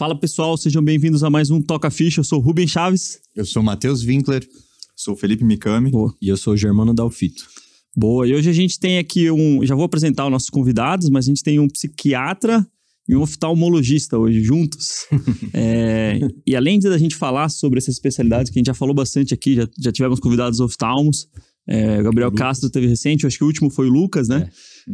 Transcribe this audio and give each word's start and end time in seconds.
Fala 0.00 0.18
pessoal, 0.18 0.56
sejam 0.56 0.82
bem-vindos 0.82 1.22
a 1.22 1.28
mais 1.28 1.50
um 1.50 1.60
Toca 1.60 1.90
Ficha. 1.90 2.20
Eu 2.20 2.24
sou 2.24 2.38
o 2.38 2.42
Rubem 2.42 2.66
Chaves. 2.66 3.18
Eu 3.36 3.44
sou 3.44 3.60
o 3.60 3.64
Matheus 3.66 4.02
Winkler. 4.02 4.48
Sou 4.96 5.12
o 5.12 5.16
Felipe 5.16 5.44
Mikami. 5.44 5.90
Boa. 5.90 6.16
E 6.22 6.30
eu 6.30 6.38
sou 6.38 6.54
o 6.54 6.56
Germano 6.56 6.94
Dalfito. 6.94 7.46
Boa, 7.94 8.26
e 8.26 8.34
hoje 8.34 8.48
a 8.48 8.52
gente 8.54 8.80
tem 8.80 8.96
aqui 8.96 9.30
um. 9.30 9.62
Já 9.62 9.74
vou 9.74 9.84
apresentar 9.84 10.24
os 10.24 10.30
nossos 10.30 10.48
convidados, 10.48 11.10
mas 11.10 11.26
a 11.26 11.28
gente 11.28 11.42
tem 11.42 11.60
um 11.60 11.68
psiquiatra 11.68 12.66
e 13.06 13.14
um 13.14 13.20
oftalmologista 13.20 14.16
hoje 14.16 14.42
juntos. 14.42 15.04
é, 15.52 16.18
e 16.46 16.56
além 16.56 16.78
de 16.78 16.88
a 16.88 16.96
gente 16.96 17.14
falar 17.14 17.50
sobre 17.50 17.76
essas 17.76 17.96
especialidades, 17.96 18.50
que 18.50 18.58
a 18.58 18.60
gente 18.60 18.68
já 18.68 18.74
falou 18.74 18.94
bastante 18.94 19.34
aqui, 19.34 19.54
já, 19.54 19.68
já 19.78 19.92
tivemos 19.92 20.18
convidados 20.18 20.60
oftalmos. 20.60 21.28
É, 21.68 22.02
Gabriel 22.02 22.32
Castro 22.32 22.70
teve 22.70 22.86
recente, 22.86 23.26
acho 23.26 23.36
que 23.36 23.44
o 23.44 23.46
último 23.46 23.68
foi 23.68 23.86
o 23.86 23.92
Lucas, 23.92 24.28
né? 24.28 24.48
É. 24.48 24.50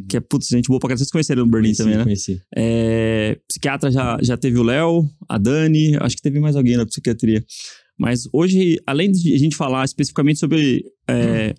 Que 0.08 0.16
é, 0.16 0.20
putz, 0.20 0.48
gente 0.48 0.68
boa 0.68 0.78
pra 0.78 0.88
caramba. 0.88 0.98
Vocês 0.98 1.10
conheceram 1.10 1.42
o 1.44 1.46
Berlim 1.46 1.74
também, 1.74 1.96
né? 1.96 2.04
Conheci. 2.04 2.40
É, 2.56 3.38
psiquiatra 3.48 3.90
já, 3.90 4.18
já 4.22 4.36
teve 4.36 4.58
o 4.58 4.62
Léo, 4.62 5.08
a 5.28 5.38
Dani, 5.38 5.96
acho 6.00 6.16
que 6.16 6.22
teve 6.22 6.40
mais 6.40 6.56
alguém 6.56 6.76
na 6.76 6.86
psiquiatria. 6.86 7.44
Mas 7.98 8.28
hoje, 8.32 8.78
além 8.86 9.10
de 9.10 9.34
a 9.34 9.38
gente 9.38 9.56
falar 9.56 9.84
especificamente 9.84 10.38
sobre 10.38 10.84
é, 11.08 11.54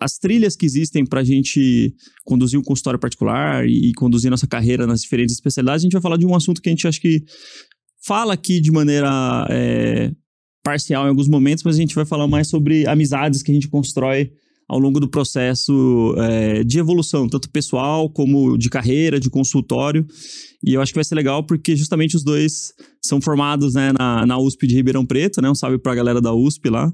as 0.00 0.18
trilhas 0.18 0.56
que 0.56 0.66
existem 0.66 1.04
para 1.04 1.20
a 1.20 1.24
gente 1.24 1.94
conduzir 2.24 2.58
um 2.58 2.62
consultório 2.62 2.98
particular 2.98 3.66
e, 3.66 3.90
e, 3.90 3.92
conduzir 3.94 4.30
nossa 4.30 4.46
carreira 4.46 4.86
nas 4.86 5.00
diferentes 5.00 5.34
especialidades, 5.34 5.82
a 5.82 5.86
gente 5.86 5.92
vai 5.92 6.02
falar 6.02 6.16
de 6.16 6.26
um 6.26 6.34
assunto 6.34 6.60
que 6.60 6.68
a 6.68 6.72
gente 6.72 6.86
acha 6.86 7.00
que 7.00 7.22
fala 8.04 8.34
aqui 8.34 8.60
de 8.60 8.70
maneira 8.70 9.46
é, 9.50 10.12
parcial 10.62 11.06
em 11.06 11.08
alguns 11.08 11.28
momentos, 11.28 11.64
mas 11.64 11.76
a 11.76 11.80
gente 11.80 11.94
vai 11.94 12.04
falar 12.04 12.26
mais 12.26 12.48
sobre 12.48 12.86
amizades 12.86 13.42
que 13.42 13.50
a 13.50 13.54
gente 13.54 13.68
constrói 13.68 14.32
ao 14.68 14.78
longo 14.78 14.98
do 14.98 15.08
processo 15.08 16.14
é, 16.18 16.64
de 16.64 16.78
evolução, 16.78 17.28
tanto 17.28 17.48
pessoal 17.50 18.10
como 18.10 18.58
de 18.58 18.68
carreira, 18.68 19.20
de 19.20 19.30
consultório. 19.30 20.06
E 20.64 20.74
eu 20.74 20.80
acho 20.80 20.92
que 20.92 20.96
vai 20.96 21.04
ser 21.04 21.14
legal 21.14 21.44
porque 21.44 21.76
justamente 21.76 22.16
os 22.16 22.24
dois 22.24 22.72
são 23.04 23.20
formados 23.20 23.74
né, 23.74 23.92
na, 23.96 24.26
na 24.26 24.38
USP 24.38 24.66
de 24.66 24.74
Ribeirão 24.74 25.06
Preto, 25.06 25.40
né? 25.40 25.48
Um 25.48 25.54
salve 25.54 25.78
para 25.78 25.92
a 25.92 25.94
galera 25.94 26.20
da 26.20 26.34
USP 26.34 26.68
lá. 26.68 26.92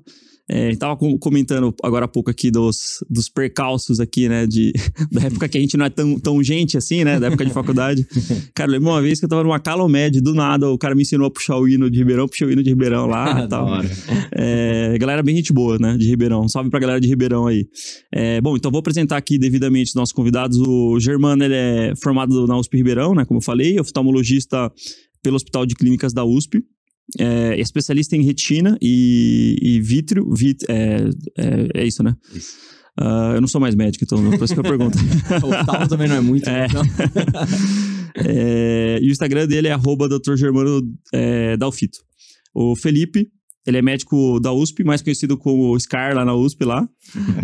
É, 0.50 0.70
estava 0.70 0.96
comentando 1.20 1.74
agora 1.82 2.04
há 2.04 2.08
pouco 2.08 2.28
aqui 2.28 2.50
dos, 2.50 3.02
dos 3.08 3.28
percalços 3.28 4.00
aqui, 4.00 4.28
né? 4.28 4.46
De, 4.46 4.72
da 5.10 5.22
época 5.22 5.48
que 5.48 5.56
a 5.56 5.60
gente 5.60 5.76
não 5.76 5.86
é 5.86 5.90
tão, 5.90 6.18
tão 6.18 6.42
gente 6.42 6.76
assim, 6.76 7.04
né? 7.04 7.18
Da 7.18 7.28
época 7.28 7.44
de 7.44 7.52
faculdade. 7.52 8.06
Cara, 8.54 8.68
eu 8.68 8.72
lembro 8.72 8.90
uma 8.90 9.00
vez 9.00 9.18
que 9.18 9.24
eu 9.24 9.28
tava 9.28 9.44
numa 9.44 9.60
Calomed, 9.60 10.20
do 10.20 10.34
nada, 10.34 10.68
o 10.68 10.76
cara 10.76 10.94
me 10.94 11.02
ensinou 11.02 11.26
a 11.26 11.30
puxar 11.30 11.56
o 11.56 11.68
hino 11.68 11.88
de 11.90 11.98
Ribeirão, 11.98 12.26
puxei 12.26 12.46
o 12.46 12.50
hino 12.50 12.62
de 12.62 12.70
Ribeirão 12.70 13.06
lá 13.06 13.44
e 13.44 13.48
tal. 13.48 13.68
É, 14.32 14.96
galera 14.98 15.22
bem 15.22 15.36
gente 15.36 15.52
boa, 15.52 15.78
né? 15.78 15.96
De 15.96 16.06
Ribeirão. 16.06 16.48
Salve 16.48 16.70
pra 16.70 16.80
galera 16.80 17.00
de 17.00 17.08
Ribeirão 17.08 17.46
aí. 17.46 17.66
É, 18.12 18.40
bom, 18.40 18.56
então 18.56 18.70
vou 18.70 18.80
apresentar 18.80 19.16
aqui 19.16 19.38
devidamente 19.38 19.88
os 19.88 19.94
nossos 19.94 20.12
convidados. 20.12 20.58
O 20.58 20.98
Germano, 20.98 21.44
ele 21.44 21.54
é 21.54 21.94
formado 22.02 22.46
na 22.46 22.58
USP 22.58 22.76
Ribeirão, 22.76 23.14
né? 23.14 23.24
Como 23.24 23.38
eu 23.38 23.44
falei, 23.44 23.78
oftalmologista 23.78 24.70
pelo 25.22 25.36
Hospital 25.36 25.64
de 25.64 25.74
Clínicas 25.74 26.12
da 26.12 26.24
USP. 26.24 26.62
É, 27.18 27.54
é, 27.54 27.60
especialista 27.60 28.16
em 28.16 28.22
retina 28.22 28.76
e, 28.80 29.56
e 29.60 29.80
vítreo. 29.80 30.32
Vit, 30.34 30.64
é, 30.68 31.04
é, 31.38 31.68
é, 31.74 31.86
isso, 31.86 32.02
né? 32.02 32.14
Isso. 32.34 32.56
Uh, 33.00 33.34
eu 33.34 33.40
não 33.40 33.48
sou 33.48 33.60
mais 33.60 33.74
médico, 33.74 34.04
então 34.04 34.18
por 34.30 34.44
isso 34.44 34.52
que 34.52 34.60
eu 34.60 34.64
pergunto. 34.64 34.98
o 35.82 35.88
também 35.88 36.08
não 36.08 36.16
é 36.16 36.20
muito. 36.20 36.48
É. 36.48 36.66
Então. 36.66 36.82
é, 38.16 38.98
e 39.00 39.08
o 39.08 39.10
Instagram 39.10 39.46
dele 39.46 39.68
é 39.68 39.72
arroba 39.72 40.08
Dr. 40.08 40.36
Germano 40.36 40.82
é, 41.12 41.56
Dalfito. 41.56 42.00
O 42.54 42.76
Felipe, 42.76 43.30
ele 43.66 43.78
é 43.78 43.82
médico 43.82 44.38
da 44.40 44.52
USP, 44.52 44.84
mais 44.84 45.00
conhecido 45.00 45.38
como 45.38 45.78
Scar 45.80 46.14
lá 46.14 46.24
na 46.24 46.34
USP 46.34 46.64
lá. 46.64 46.86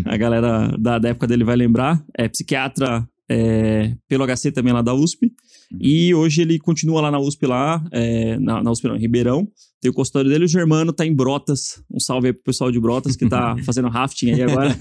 A 0.05 0.17
galera 0.19 0.77
da, 0.79 0.99
da 0.99 1.09
época 1.09 1.27
dele 1.27 1.45
vai 1.45 1.57
lembrar. 1.57 2.05
É 2.17 2.29
psiquiatra 2.29 3.09
é, 3.29 3.95
pelo 4.07 4.27
HC 4.27 4.53
também 4.53 4.73
lá 4.73 4.83
da 4.83 4.93
USP. 4.93 5.33
Uhum. 5.73 5.79
E 5.81 6.15
hoje 6.15 6.43
ele 6.43 6.59
continua 6.59 7.01
lá 7.01 7.11
na 7.11 7.19
USP, 7.19 7.47
lá, 7.47 7.85
é, 7.93 8.39
na, 8.39 8.63
na, 8.63 8.71
USP 8.71 8.89
não, 8.89 8.97
em 8.97 9.01
Ribeirão. 9.01 9.47
Tem 9.81 9.91
o 9.91 9.95
consultório 9.95 10.29
dele, 10.29 10.45
o 10.45 10.49
Germano 10.49 10.93
tá 10.93 11.07
em 11.07 11.15
Brotas. 11.15 11.81
Um 11.89 12.01
salve 12.01 12.29
aí 12.29 12.33
pro 12.33 12.43
pessoal 12.43 12.73
de 12.73 12.81
Brotas 12.81 13.15
que 13.15 13.29
tá 13.29 13.55
fazendo 13.65 13.89
rafting 13.89 14.31
aí 14.31 14.43
agora. 14.43 14.77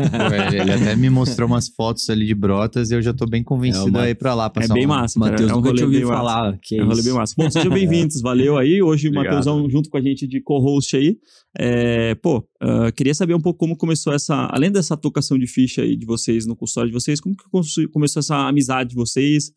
ele 0.51 0.71
até 0.71 0.95
me 0.95 1.09
mostrou 1.09 1.47
umas 1.47 1.67
fotos 1.67 2.09
ali 2.09 2.25
de 2.25 2.33
Brotas 2.33 2.89
e 2.89 2.95
eu 2.95 3.01
já 3.01 3.13
tô 3.13 3.27
bem 3.27 3.43
convencido 3.43 3.89
é 3.89 3.91
uma... 3.91 4.01
a 4.03 4.09
ir 4.09 4.15
pra 4.15 4.33
lá. 4.33 4.51
É 4.55 4.67
bem 4.67 4.87
massa, 4.87 5.19
Matheus. 5.19 5.51
É 5.51 5.55
um 5.55 5.59
rolê 5.59 5.85
bem 5.85 6.01
falar. 6.03 6.45
Massa. 6.45 6.59
Que 6.63 6.79
é 6.79 6.83
um 6.83 6.87
rolê 6.87 7.03
bem 7.03 7.13
massa. 7.13 7.33
Bom, 7.37 7.51
sejam 7.51 7.71
bem-vindos. 7.71 8.21
Valeu 8.21 8.57
aí. 8.57 8.81
Hoje 8.81 9.09
o 9.09 9.13
Matheusão 9.13 9.69
junto 9.69 9.89
com 9.89 9.97
a 9.97 10.01
gente 10.01 10.25
de 10.25 10.41
co-host 10.41 10.95
aí. 10.95 11.17
É, 11.59 12.15
pô, 12.15 12.39
uh, 12.63 12.91
queria 12.95 13.13
saber 13.13 13.35
um 13.35 13.41
pouco 13.41 13.59
como 13.59 13.77
começou 13.77 14.13
essa, 14.13 14.47
além 14.51 14.71
dessa 14.71 14.97
tocação 14.97 15.37
de 15.37 15.47
ficha 15.47 15.81
aí 15.81 15.95
de 15.95 16.05
vocês 16.05 16.45
no 16.45 16.55
consultório 16.55 16.89
de 16.89 16.93
vocês, 16.93 17.19
como 17.19 17.35
que 17.35 17.87
começou 17.89 18.19
essa 18.19 18.47
amizade 18.47 18.91
de 18.91 18.95
vocês? 18.95 19.51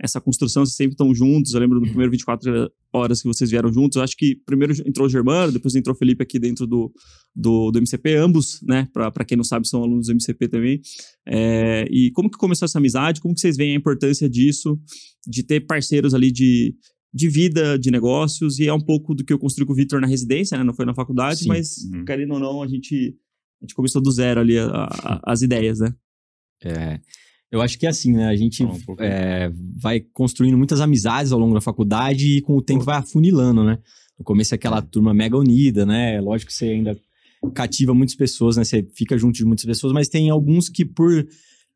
Essa 0.00 0.20
construção, 0.20 0.64
vocês 0.64 0.76
sempre 0.76 0.94
estão 0.94 1.14
juntos. 1.14 1.54
Eu 1.54 1.60
lembro 1.60 1.78
do 1.78 1.86
primeiro 1.86 2.10
24 2.10 2.70
horas 2.92 3.22
que 3.22 3.28
vocês 3.28 3.50
vieram 3.50 3.72
juntos. 3.72 3.96
Eu 3.96 4.02
acho 4.02 4.16
que 4.16 4.36
primeiro 4.44 4.74
entrou 4.86 5.06
o 5.06 5.10
Germano, 5.10 5.52
depois 5.52 5.74
entrou 5.74 5.94
o 5.94 5.98
Felipe 5.98 6.22
aqui 6.22 6.38
dentro 6.38 6.66
do, 6.66 6.92
do, 7.34 7.70
do 7.70 7.78
MCP. 7.78 8.16
Ambos, 8.16 8.60
né? 8.62 8.88
Para 8.92 9.24
quem 9.24 9.36
não 9.36 9.44
sabe, 9.44 9.68
são 9.68 9.82
alunos 9.82 10.06
do 10.06 10.12
MCP 10.12 10.48
também. 10.48 10.80
É, 11.26 11.86
e 11.90 12.10
como 12.10 12.30
que 12.30 12.36
começou 12.36 12.66
essa 12.66 12.78
amizade? 12.78 13.20
Como 13.20 13.34
que 13.34 13.40
vocês 13.40 13.56
veem 13.56 13.72
a 13.72 13.78
importância 13.78 14.28
disso, 14.28 14.78
de 15.26 15.42
ter 15.44 15.60
parceiros 15.60 16.12
ali 16.12 16.32
de, 16.32 16.74
de 17.12 17.28
vida, 17.28 17.78
de 17.78 17.90
negócios? 17.90 18.58
E 18.58 18.66
é 18.66 18.74
um 18.74 18.80
pouco 18.80 19.14
do 19.14 19.24
que 19.24 19.32
eu 19.32 19.38
construí 19.38 19.64
com 19.64 19.72
o 19.72 19.76
Victor 19.76 20.00
na 20.00 20.08
residência, 20.08 20.58
né? 20.58 20.64
Não 20.64 20.74
foi 20.74 20.84
na 20.84 20.94
faculdade, 20.94 21.40
Sim. 21.40 21.48
mas, 21.48 21.76
uhum. 21.84 22.04
querendo 22.04 22.34
ou 22.34 22.40
não, 22.40 22.62
a 22.62 22.66
gente, 22.66 23.16
a 23.62 23.64
gente 23.64 23.74
começou 23.74 24.02
do 24.02 24.10
zero 24.10 24.40
ali 24.40 24.58
a, 24.58 24.66
a, 24.66 25.20
as 25.32 25.42
ideias, 25.42 25.78
né? 25.78 25.94
É... 26.64 27.00
Eu 27.50 27.60
acho 27.60 27.78
que 27.78 27.86
é 27.86 27.90
assim, 27.90 28.12
né? 28.12 28.26
A 28.26 28.36
gente 28.36 28.64
um 28.64 28.76
é, 28.98 29.50
vai 29.76 30.00
construindo 30.00 30.58
muitas 30.58 30.80
amizades 30.80 31.32
ao 31.32 31.38
longo 31.38 31.54
da 31.54 31.60
faculdade 31.60 32.38
e 32.38 32.40
com 32.40 32.56
o 32.56 32.62
tempo 32.62 32.84
vai 32.84 32.96
afunilando, 32.96 33.62
né? 33.62 33.78
No 34.18 34.24
começo 34.24 34.54
é 34.54 34.56
aquela 34.56 34.82
turma 34.82 35.14
mega 35.14 35.36
unida, 35.36 35.86
né? 35.86 36.20
Lógico 36.20 36.50
que 36.50 36.56
você 36.56 36.66
ainda 36.66 36.98
cativa 37.54 37.94
muitas 37.94 38.16
pessoas, 38.16 38.56
né? 38.56 38.64
Você 38.64 38.82
fica 38.94 39.16
junto 39.18 39.36
de 39.36 39.44
muitas 39.44 39.64
pessoas, 39.64 39.92
mas 39.92 40.08
tem 40.08 40.30
alguns 40.30 40.68
que 40.68 40.84
por 40.84 41.26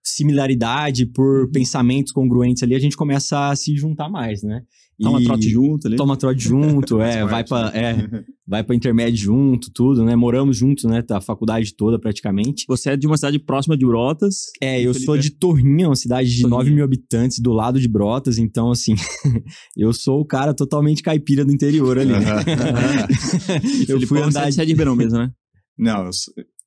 similaridade, 0.02 1.06
por 1.06 1.44
uhum. 1.44 1.52
pensamentos 1.52 2.12
congruentes 2.12 2.62
ali, 2.62 2.74
a 2.74 2.78
gente 2.78 2.96
começa 2.96 3.50
a 3.50 3.56
se 3.56 3.76
juntar 3.76 4.08
mais, 4.08 4.42
né? 4.42 4.62
Toma 5.00 5.22
trote 5.22 5.48
junto 5.48 5.86
ali. 5.86 5.96
Toma 5.96 6.16
trote 6.16 6.42
junto, 6.42 7.00
é, 7.00 7.24
vai 7.24 7.44
para 7.44 7.68
é, 7.76 8.24
vai 8.46 8.64
para 8.64 8.74
intermédio 8.74 9.16
junto, 9.16 9.70
tudo, 9.72 10.04
né? 10.04 10.16
Moramos 10.16 10.56
juntos, 10.56 10.84
né? 10.84 11.04
A 11.10 11.20
faculdade 11.20 11.74
toda 11.76 11.98
praticamente. 12.00 12.64
Você 12.66 12.90
é 12.90 12.96
de 12.96 13.06
uma 13.06 13.16
cidade 13.16 13.38
próxima 13.38 13.76
de 13.76 13.86
Brotas? 13.86 14.46
É, 14.60 14.80
eu 14.80 14.92
sou 14.92 15.16
de 15.16 15.30
Torrinha, 15.30 15.88
uma 15.88 15.96
cidade 15.96 16.28
de 16.28 16.42
Torrinha. 16.42 16.58
9 16.58 16.70
mil 16.72 16.84
habitantes 16.84 17.38
do 17.38 17.52
lado 17.52 17.80
de 17.80 17.86
Brotas, 17.86 18.38
então 18.38 18.72
assim, 18.72 18.94
eu 19.76 19.92
sou 19.92 20.20
o 20.20 20.26
cara 20.26 20.52
totalmente 20.52 21.02
caipira 21.02 21.44
do 21.44 21.52
interior 21.52 21.96
ali. 21.96 22.12
Né? 22.12 22.18
eu 23.88 24.00
fui 24.06 24.20
andar 24.20 24.50
de... 24.50 24.60
é 24.60 24.64
de 24.64 24.72
Ribeirão 24.72 24.96
mesmo, 24.96 25.18
né? 25.18 25.30
Não, 25.78 26.06
eu, 26.06 26.10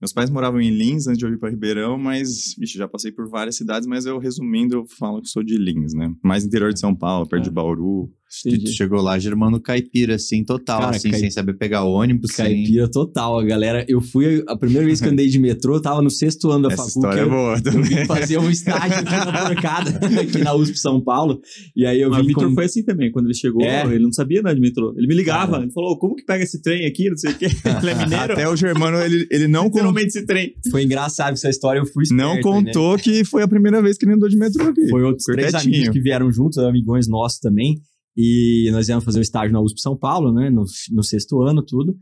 meus 0.01 0.11
pais 0.11 0.29
moravam 0.31 0.59
em 0.59 0.71
Lins 0.71 1.05
antes 1.05 1.19
de 1.19 1.25
eu 1.25 1.29
vir 1.29 1.37
para 1.37 1.51
Ribeirão, 1.51 1.97
mas 1.97 2.55
vixe, 2.57 2.77
já 2.77 2.87
passei 2.87 3.11
por 3.11 3.29
várias 3.29 3.55
cidades, 3.55 3.87
mas 3.87 4.05
eu 4.05 4.17
resumindo, 4.17 4.75
eu 4.75 4.85
falo 4.97 5.21
que 5.21 5.29
sou 5.29 5.43
de 5.43 5.57
Lins, 5.57 5.93
né? 5.93 6.11
Mais 6.23 6.43
interior 6.43 6.73
de 6.73 6.79
São 6.79 6.95
Paulo, 6.95 7.27
perto 7.27 7.43
é. 7.43 7.45
de 7.45 7.51
Bauru. 7.51 8.09
Tu 8.43 8.69
chegou 8.69 9.01
lá, 9.01 9.19
Germano 9.19 9.59
caipira, 9.59 10.15
assim, 10.15 10.41
total, 10.41 10.79
Cara, 10.79 10.95
assim, 10.95 11.11
sem 11.11 11.29
saber 11.29 11.53
pegar 11.57 11.83
ônibus. 11.83 12.31
Caipira 12.31 12.85
sem... 12.85 12.91
total, 12.91 13.37
a 13.37 13.43
galera. 13.43 13.85
Eu 13.89 13.99
fui, 13.99 14.41
a 14.47 14.55
primeira 14.55 14.85
vez 14.85 15.01
que 15.01 15.09
andei 15.09 15.27
de 15.27 15.37
metrô, 15.37 15.75
eu 15.75 15.81
tava 15.81 16.01
no 16.01 16.09
sexto 16.09 16.49
ano 16.49 16.69
da 16.69 16.75
faculdade. 16.75 17.15
História 17.15 17.21
é 17.21 17.29
boa 17.29 17.61
também. 17.61 17.99
Eu 17.99 18.05
fazer 18.05 18.37
um 18.37 18.49
estágio 18.49 18.99
aqui 18.99 19.11
na 19.11 19.47
porcada, 19.47 19.99
aqui 20.21 20.37
na 20.37 20.55
USP 20.55 20.77
São 20.79 21.01
Paulo. 21.01 21.41
E 21.75 21.85
aí 21.85 21.99
eu 21.99 22.09
vi. 22.09 22.21
O 22.21 22.25
Vitor 22.25 22.47
com... 22.47 22.55
foi 22.55 22.65
assim 22.65 22.83
também, 22.83 23.11
quando 23.11 23.25
ele 23.25 23.33
chegou, 23.33 23.63
é. 23.63 23.85
ele 23.85 24.03
não 24.03 24.13
sabia 24.13 24.41
nada 24.41 24.55
de 24.55 24.61
metrô. 24.61 24.93
Ele 24.97 25.07
me 25.07 25.13
ligava, 25.13 25.51
Cara. 25.51 25.63
ele 25.63 25.73
falou: 25.73 25.99
como 25.99 26.15
que 26.15 26.23
pega 26.23 26.41
esse 26.41 26.61
trem 26.61 26.85
aqui? 26.85 27.09
Não 27.09 27.17
sei 27.17 27.31
o 27.31 27.37
quê. 27.37 27.47
Ele 27.81 27.91
é 27.91 27.95
mineiro. 27.95 28.33
Até 28.33 28.47
o 28.47 28.55
Germano, 28.55 28.97
ele, 28.97 29.27
ele 29.29 29.47
não. 29.47 29.69
Literalmente 29.91 30.07
esse 30.07 30.25
trem. 30.25 30.53
Foi 30.69 30.83
engraçado 30.83 31.33
essa 31.33 31.49
história, 31.49 31.79
eu 31.79 31.85
fui. 31.85 32.03
Esperto, 32.03 32.21
não 32.21 32.35
né? 32.35 32.41
contou 32.41 32.97
né? 32.97 33.03
que 33.03 33.23
foi 33.25 33.43
a 33.43 33.47
primeira 33.47 33.81
vez 33.81 33.97
que 33.97 34.05
ele 34.05 34.13
andou 34.13 34.29
de 34.29 34.37
metrô 34.37 34.69
aqui. 34.69 34.87
Foi 34.89 35.03
outros 35.03 35.25
três 35.25 35.53
amigos 35.53 35.89
que 35.89 36.01
vieram 36.01 36.31
juntos, 36.31 36.57
amigões 36.57 37.07
nossos 37.07 37.39
também. 37.39 37.79
E 38.15 38.69
nós 38.71 38.89
íamos 38.89 39.05
fazer 39.05 39.19
o 39.19 39.21
estágio 39.21 39.53
na 39.53 39.61
USP 39.61 39.79
São 39.79 39.97
Paulo, 39.97 40.33
né? 40.33 40.49
No, 40.49 40.65
no 40.91 41.03
sexto 41.03 41.41
ano, 41.41 41.63
tudo. 41.63 41.95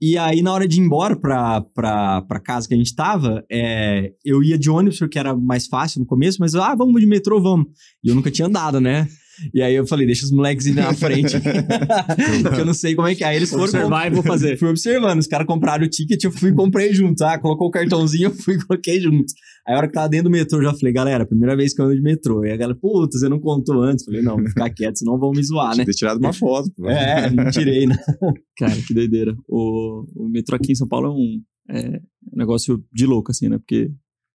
E 0.00 0.18
aí, 0.18 0.42
na 0.42 0.52
hora 0.52 0.68
de 0.68 0.78
ir 0.78 0.84
embora 0.84 1.16
pra, 1.16 1.62
pra, 1.74 2.20
pra 2.22 2.40
casa 2.40 2.68
que 2.68 2.74
a 2.74 2.76
gente 2.76 2.94
tava, 2.94 3.44
é, 3.50 4.12
eu 4.24 4.42
ia 4.42 4.58
de 4.58 4.68
ônibus, 4.68 4.98
porque 4.98 5.18
era 5.18 5.34
mais 5.34 5.66
fácil 5.66 6.00
no 6.00 6.06
começo, 6.06 6.38
mas, 6.40 6.54
ah, 6.54 6.74
vamos 6.74 7.00
de 7.00 7.06
metrô, 7.06 7.40
vamos. 7.40 7.68
E 8.02 8.08
eu 8.08 8.14
nunca 8.14 8.30
tinha 8.30 8.46
andado, 8.46 8.80
né? 8.80 9.08
E 9.52 9.62
aí 9.62 9.74
eu 9.74 9.86
falei, 9.86 10.06
deixa 10.06 10.24
os 10.24 10.30
moleques 10.30 10.66
ir 10.66 10.74
na 10.74 10.94
frente. 10.94 11.36
porque 12.42 12.60
eu 12.60 12.64
não 12.64 12.74
sei 12.74 12.94
como 12.94 13.08
é 13.08 13.14
que 13.14 13.24
é. 13.24 13.28
Aí 13.28 13.36
eles 13.36 13.50
foram 13.50 13.64
observar 13.64 14.06
e 14.06 14.14
vou 14.14 14.22
fazer. 14.22 14.58
Fui 14.58 14.68
observando. 14.68 15.18
Os 15.18 15.26
caras 15.26 15.46
compraram 15.46 15.84
o 15.84 15.88
ticket, 15.88 16.22
eu 16.22 16.32
fui 16.32 16.50
e 16.50 16.54
comprei 16.54 16.92
junto. 16.92 17.22
Ah, 17.22 17.38
colocou 17.38 17.68
o 17.68 17.70
cartãozinho, 17.70 18.28
eu 18.28 18.34
fui 18.34 18.54
e 18.54 18.64
coloquei 18.64 19.00
junto. 19.00 19.32
Aí 19.66 19.74
a 19.74 19.78
hora 19.78 19.86
que 19.86 19.94
tava 19.94 20.08
dentro 20.08 20.24
do 20.24 20.30
metrô, 20.30 20.58
eu 20.58 20.64
já 20.64 20.74
falei, 20.74 20.92
galera, 20.92 21.26
primeira 21.26 21.56
vez 21.56 21.74
que 21.74 21.80
eu 21.80 21.86
ando 21.86 21.96
de 21.96 22.02
metrô. 22.02 22.44
E 22.44 22.52
a 22.52 22.56
galera, 22.56 22.78
puta, 22.78 23.18
você 23.18 23.28
não 23.28 23.40
contou 23.40 23.82
antes. 23.82 24.04
Falei, 24.04 24.22
não, 24.22 24.36
vou 24.36 24.48
ficar 24.48 24.70
quieto, 24.70 24.98
senão 24.98 25.18
vão 25.18 25.30
me 25.30 25.42
zoar, 25.42 25.76
né? 25.76 25.84
Ter 25.84 25.94
tirado 25.94 26.18
uma 26.18 26.32
foto. 26.32 26.70
Pô. 26.76 26.88
É, 26.88 27.30
não 27.30 27.50
tirei, 27.50 27.86
né? 27.86 27.96
Cara, 28.56 28.76
que 28.86 28.94
doideira. 28.94 29.36
O, 29.48 30.04
o 30.14 30.28
metrô 30.28 30.56
aqui 30.56 30.72
em 30.72 30.76
São 30.76 30.86
Paulo 30.86 31.06
é 31.06 31.10
um, 31.10 31.42
é 31.76 32.00
um 32.32 32.36
negócio 32.36 32.84
de 32.92 33.06
louco, 33.06 33.30
assim, 33.30 33.48
né? 33.48 33.58
Porque 33.58 33.90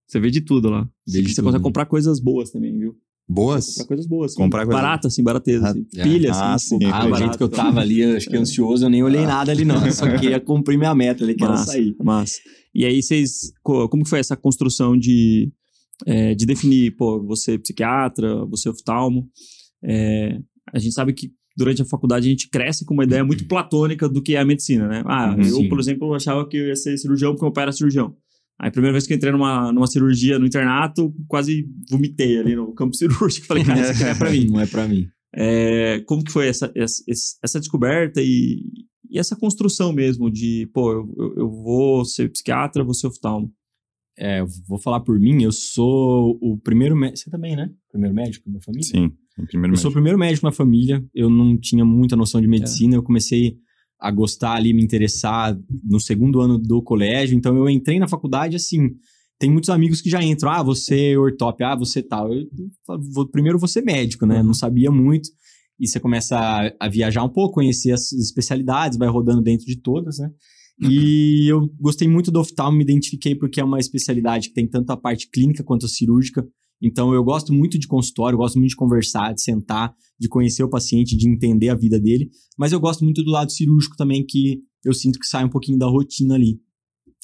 você 0.09 0.19
vê 0.19 0.31
de 0.31 0.41
tudo 0.41 0.71
lá. 0.71 0.89
Vê 1.07 1.21
de 1.21 1.29
você 1.29 1.37
tudo, 1.37 1.45
consegue 1.45 1.63
né? 1.63 1.69
comprar 1.69 1.87
coisas 1.87 2.19
boas 2.19 2.51
também, 2.51 2.77
viu? 2.79 2.97
Boas? 3.29 3.75
Pra 3.77 3.87
coisas 3.87 4.07
boas. 4.07 4.33
Assim. 4.33 4.43
Comprar 4.43 4.65
coisa- 4.65 4.81
Barata, 4.81 5.09
assim, 5.09 5.23
barateza. 5.23 5.67
Ah, 5.67 5.71
assim. 5.71 5.87
é. 5.97 6.03
Pilha, 6.03 6.33
Ah, 6.33 6.55
assim. 6.55 6.79
sim. 6.79 6.85
Ah, 6.87 6.89
o 6.89 6.93
Acredito. 6.95 7.19
jeito 7.19 7.37
que 7.39 7.43
eu 7.45 7.49
tava 7.49 7.81
ali, 7.81 8.01
eu 8.01 8.17
acho 8.17 8.29
que 8.29 8.37
ansioso, 8.37 8.85
eu 8.87 8.91
nem 8.91 9.03
olhei 9.03 9.27
nada 9.27 9.53
ali, 9.53 9.65
não. 9.65 9.91
Só 9.93 10.07
queria 10.17 10.41
cumprir 10.41 10.79
minha 10.79 10.95
meta 10.95 11.25
ali, 11.25 11.35
que 11.35 11.45
era 11.45 11.57
sair. 11.59 11.95
massa. 12.03 12.39
E 12.75 12.85
aí, 12.85 13.03
vocês. 13.03 13.53
co- 13.63 13.89
Como 13.89 14.03
que 14.05 14.09
foi 14.11 14.19
essa 14.21 14.37
construção 14.37 14.97
de, 14.97 15.51
é, 16.07 16.35
de 16.35 16.47
definir, 16.47 16.97
pô, 16.97 17.23
você 17.25 17.55
é 17.55 17.59
psiquiatra, 17.59 18.45
você 18.47 18.69
é 18.69 18.73
oftalmo? 18.73 19.29
É, 19.85 20.39
a 20.73 20.79
gente 20.79 20.95
sabe 20.95 21.13
que 21.13 21.31
durante 21.57 21.83
a 21.83 21.85
faculdade 21.85 22.27
a 22.27 22.31
gente 22.31 22.49
cresce 22.49 22.85
com 22.85 22.95
uma 22.95 23.05
ideia 23.05 23.25
muito 23.25 23.47
platônica 23.49 24.09
do 24.09 24.23
que 24.23 24.37
é 24.37 24.39
a 24.41 24.45
medicina, 24.45 24.87
né? 24.89 25.03
Ah, 25.07 25.31
Uhum. 25.33 25.43
eu, 25.43 25.57
Sim. 25.57 25.69
por 25.69 25.81
exemplo, 25.81 26.15
achava 26.15 26.49
que 26.49 26.57
eu 26.57 26.69
ia 26.69 26.77
ser 26.77 26.97
cirurgião 26.97 27.33
porque 27.33 27.45
meu 27.45 27.53
pai 27.53 27.65
era 27.65 27.73
cirurgião. 27.73 28.15
Aí, 28.61 28.69
a 28.69 28.73
primeira 28.73 28.93
vez 28.93 29.07
que 29.07 29.13
eu 29.13 29.17
entrei 29.17 29.31
numa, 29.33 29.73
numa 29.73 29.87
cirurgia 29.87 30.39
no 30.39 30.47
internato, 30.47 31.15
quase 31.29 31.65
vomitei 31.91 32.39
ali 32.39 32.57
no 32.57 32.75
campo 32.75 32.95
cirúrgico. 32.97 33.47
Falei, 33.47 33.65
cara, 33.65 33.81
isso 33.81 33.91
aqui 33.93 34.03
não 34.03 34.11
é 34.11 34.15
pra 34.17 34.31
mim. 34.31 34.47
Não 34.47 34.61
é 34.61 34.67
pra 34.67 34.89
mim. 34.89 35.07
É, 35.35 36.01
como 36.07 36.25
que 36.25 36.33
foi 36.33 36.49
essa, 36.49 36.73
essa, 36.75 37.03
essa 37.45 37.61
descoberta 37.61 38.21
e, 38.21 38.61
e 39.11 39.19
essa 39.19 39.37
construção 39.37 39.93
mesmo 39.93 40.31
de, 40.31 40.69
pô, 40.73 40.91
eu, 40.93 41.35
eu- 41.37 41.51
vou 41.51 42.05
ser 42.05 42.31
psiquiatra, 42.33 42.83
vou 42.83 42.95
ser 42.95 43.07
oftalmo. 43.09 43.53
É, 44.21 44.43
vou 44.67 44.81
falar 44.81 44.99
por 45.01 45.17
mim, 45.21 45.45
eu 45.45 45.53
sou 45.53 46.37
o 46.43 46.59
primeiro 46.59 46.97
médico. 46.97 47.19
Você 47.19 47.31
também, 47.31 47.55
né? 47.55 47.71
Primeiro 47.93 48.13
médico 48.17 48.51
da 48.51 48.61
família? 48.61 48.83
Sim, 48.91 49.13
o 49.39 49.47
primeiro 49.47 49.75
Eu 49.75 49.77
sou 49.77 49.85
o 49.85 49.91
médico. 49.91 49.93
primeiro 49.93 50.19
médico 50.19 50.47
na 50.47 50.51
família, 50.53 51.05
eu 51.15 51.31
não 51.31 51.57
tinha 51.57 51.85
muita 51.85 52.17
noção 52.17 52.41
de 52.41 52.49
medicina, 52.49 52.97
eu 52.97 53.03
comecei 53.05 53.57
a 54.01 54.11
gostar 54.11 54.55
ali, 54.55 54.73
me 54.73 54.83
interessar 54.83 55.59
no 55.85 56.01
segundo 56.01 56.41
ano 56.41 56.59
do 56.59 56.83
colégio, 56.83 57.37
então 57.37 57.57
eu 57.57 57.69
entrei 57.69 57.99
na 57.99 58.09
faculdade 58.09 58.57
assim. 58.57 58.91
Tem 59.41 59.51
muitos 59.51 59.71
amigos 59.71 60.01
que 60.01 60.11
já 60.11 60.23
entram, 60.23 60.51
ah, 60.51 60.63
você 60.65 61.13
é 61.13 61.19
ortop, 61.19 61.63
ah, 61.63 61.77
você 61.77 62.03
tal. 62.03 62.33
Eu, 62.33 62.45
falo, 62.85 63.01
vou, 63.13 63.29
primeiro 63.29 63.59
você 63.59 63.81
médico, 63.81 64.27
né? 64.27 64.43
Não 64.43 64.55
sabia 64.55 64.91
muito. 64.91 65.31
E 65.79 65.87
você 65.87 66.01
começa 66.01 66.37
a, 66.37 66.73
a 66.81 66.89
viajar 66.89 67.23
um 67.23 67.29
pouco, 67.29 67.55
conhecer 67.55 67.93
as 67.93 68.11
especialidades, 68.13 68.99
vai 68.99 69.09
rodando 69.09 69.41
dentro 69.41 69.65
de 69.65 69.81
todas, 69.81 70.19
né? 70.19 70.29
E 70.81 71.51
eu 71.51 71.69
gostei 71.81 72.07
muito 72.07 72.31
do 72.31 72.39
oftalmo, 72.39 72.79
me 72.79 72.85
identifiquei 72.85 73.35
porque 73.35 73.61
é 73.61 73.65
uma 73.65 73.81
especialidade 73.81 74.49
que 74.49 74.55
tem 74.55 74.69
tanto 74.69 74.91
a 74.91 74.97
parte 74.97 75.29
clínica 75.29 75.65
quanto 75.65 75.87
a 75.87 75.89
cirúrgica. 75.89 76.47
Então 76.81 77.13
eu 77.13 77.23
gosto 77.25 77.53
muito 77.53 77.79
de 77.79 77.87
consultório, 77.87 78.37
eu 78.37 78.41
gosto 78.41 78.59
muito 78.59 78.71
de 78.71 78.77
conversar, 78.77 79.35
de 79.35 79.43
sentar, 79.43 79.93
de 80.19 80.29
conhecer 80.29 80.63
o 80.63 80.71
paciente, 80.71 81.17
de 81.17 81.29
entender 81.29 81.69
a 81.69 81.75
vida 81.75 81.99
dele. 81.99 82.31
Mas 82.57 82.73
eu 82.73 82.81
gosto 82.81 83.05
muito 83.05 83.23
do 83.23 83.31
lado 83.31 83.51
cirúrgico 83.51 83.97
também, 83.97 84.25
que 84.25 84.61
eu 84.85 84.95
sinto 84.95 85.19
que 85.19 85.27
sai 85.27 85.45
um 85.45 85.49
pouquinho 85.49 85.79
da 85.79 85.87
rotina 85.87 86.35
ali. 86.35 86.61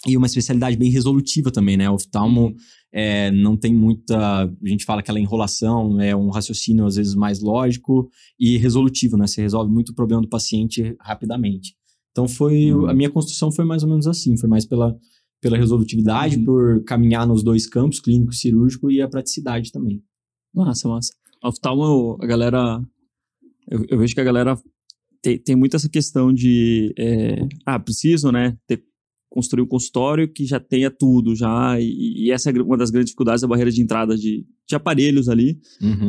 E 0.06 0.16
uma 0.16 0.26
especialidade 0.26 0.76
bem 0.76 0.90
resolutiva 0.90 1.50
também, 1.50 1.76
né? 1.76 1.88
O 1.88 1.94
oftalmo 1.94 2.54
é, 2.92 3.30
não 3.30 3.56
tem 3.56 3.74
muita. 3.74 4.44
A 4.44 4.68
gente 4.68 4.84
fala 4.84 5.00
aquela 5.00 5.18
enrolação, 5.18 5.98
é 6.00 6.14
um 6.14 6.28
raciocínio 6.28 6.84
às 6.84 6.96
vezes 6.96 7.14
mais 7.14 7.40
lógico 7.40 8.10
e 8.38 8.58
resolutivo, 8.58 9.16
né? 9.16 9.26
Você 9.26 9.40
resolve 9.40 9.72
muito 9.72 9.90
o 9.90 9.94
problema 9.94 10.20
do 10.20 10.28
paciente 10.28 10.94
rapidamente. 11.00 11.74
Então 12.10 12.28
foi. 12.28 12.72
Uhum. 12.72 12.86
A 12.86 12.94
minha 12.94 13.10
construção 13.10 13.50
foi 13.50 13.64
mais 13.64 13.82
ou 13.82 13.88
menos 13.88 14.06
assim, 14.06 14.36
foi 14.36 14.48
mais 14.48 14.66
pela, 14.66 14.94
pela 15.44 15.58
resolutividade, 15.58 16.38
Uhum. 16.38 16.44
por 16.46 16.84
caminhar 16.84 17.26
nos 17.26 17.42
dois 17.42 17.66
campos, 17.66 18.00
clínico 18.00 18.32
e 18.32 18.34
cirúrgico, 18.34 18.90
e 18.90 19.02
a 19.02 19.06
praticidade 19.06 19.70
também. 19.70 20.02
Massa, 20.54 20.88
massa. 20.88 21.12
Oftalmo, 21.44 22.16
a 22.18 22.26
galera. 22.26 22.82
Eu, 23.70 23.84
eu 23.90 23.98
vejo 23.98 24.14
que 24.14 24.20
a 24.22 24.24
galera 24.24 24.56
tem, 25.20 25.38
tem 25.38 25.54
muito 25.54 25.76
essa 25.76 25.86
questão 25.86 26.32
de. 26.32 26.94
é, 26.96 27.46
ah, 27.66 27.78
preciso, 27.78 28.32
né? 28.32 28.56
Ter, 28.66 28.82
construir 29.28 29.60
um 29.60 29.66
consultório 29.66 30.32
que 30.32 30.46
já 30.46 30.58
tenha 30.58 30.90
tudo 30.90 31.36
já. 31.36 31.78
E, 31.78 32.24
e 32.24 32.30
essa 32.30 32.48
é 32.48 32.62
uma 32.62 32.78
das 32.78 32.88
grandes 32.88 33.08
dificuldades 33.10 33.42
da 33.42 33.48
barreira 33.48 33.70
de 33.70 33.82
entrada 33.82 34.16
de, 34.16 34.46
de 34.66 34.74
aparelhos 34.74 35.28
ali. 35.28 35.58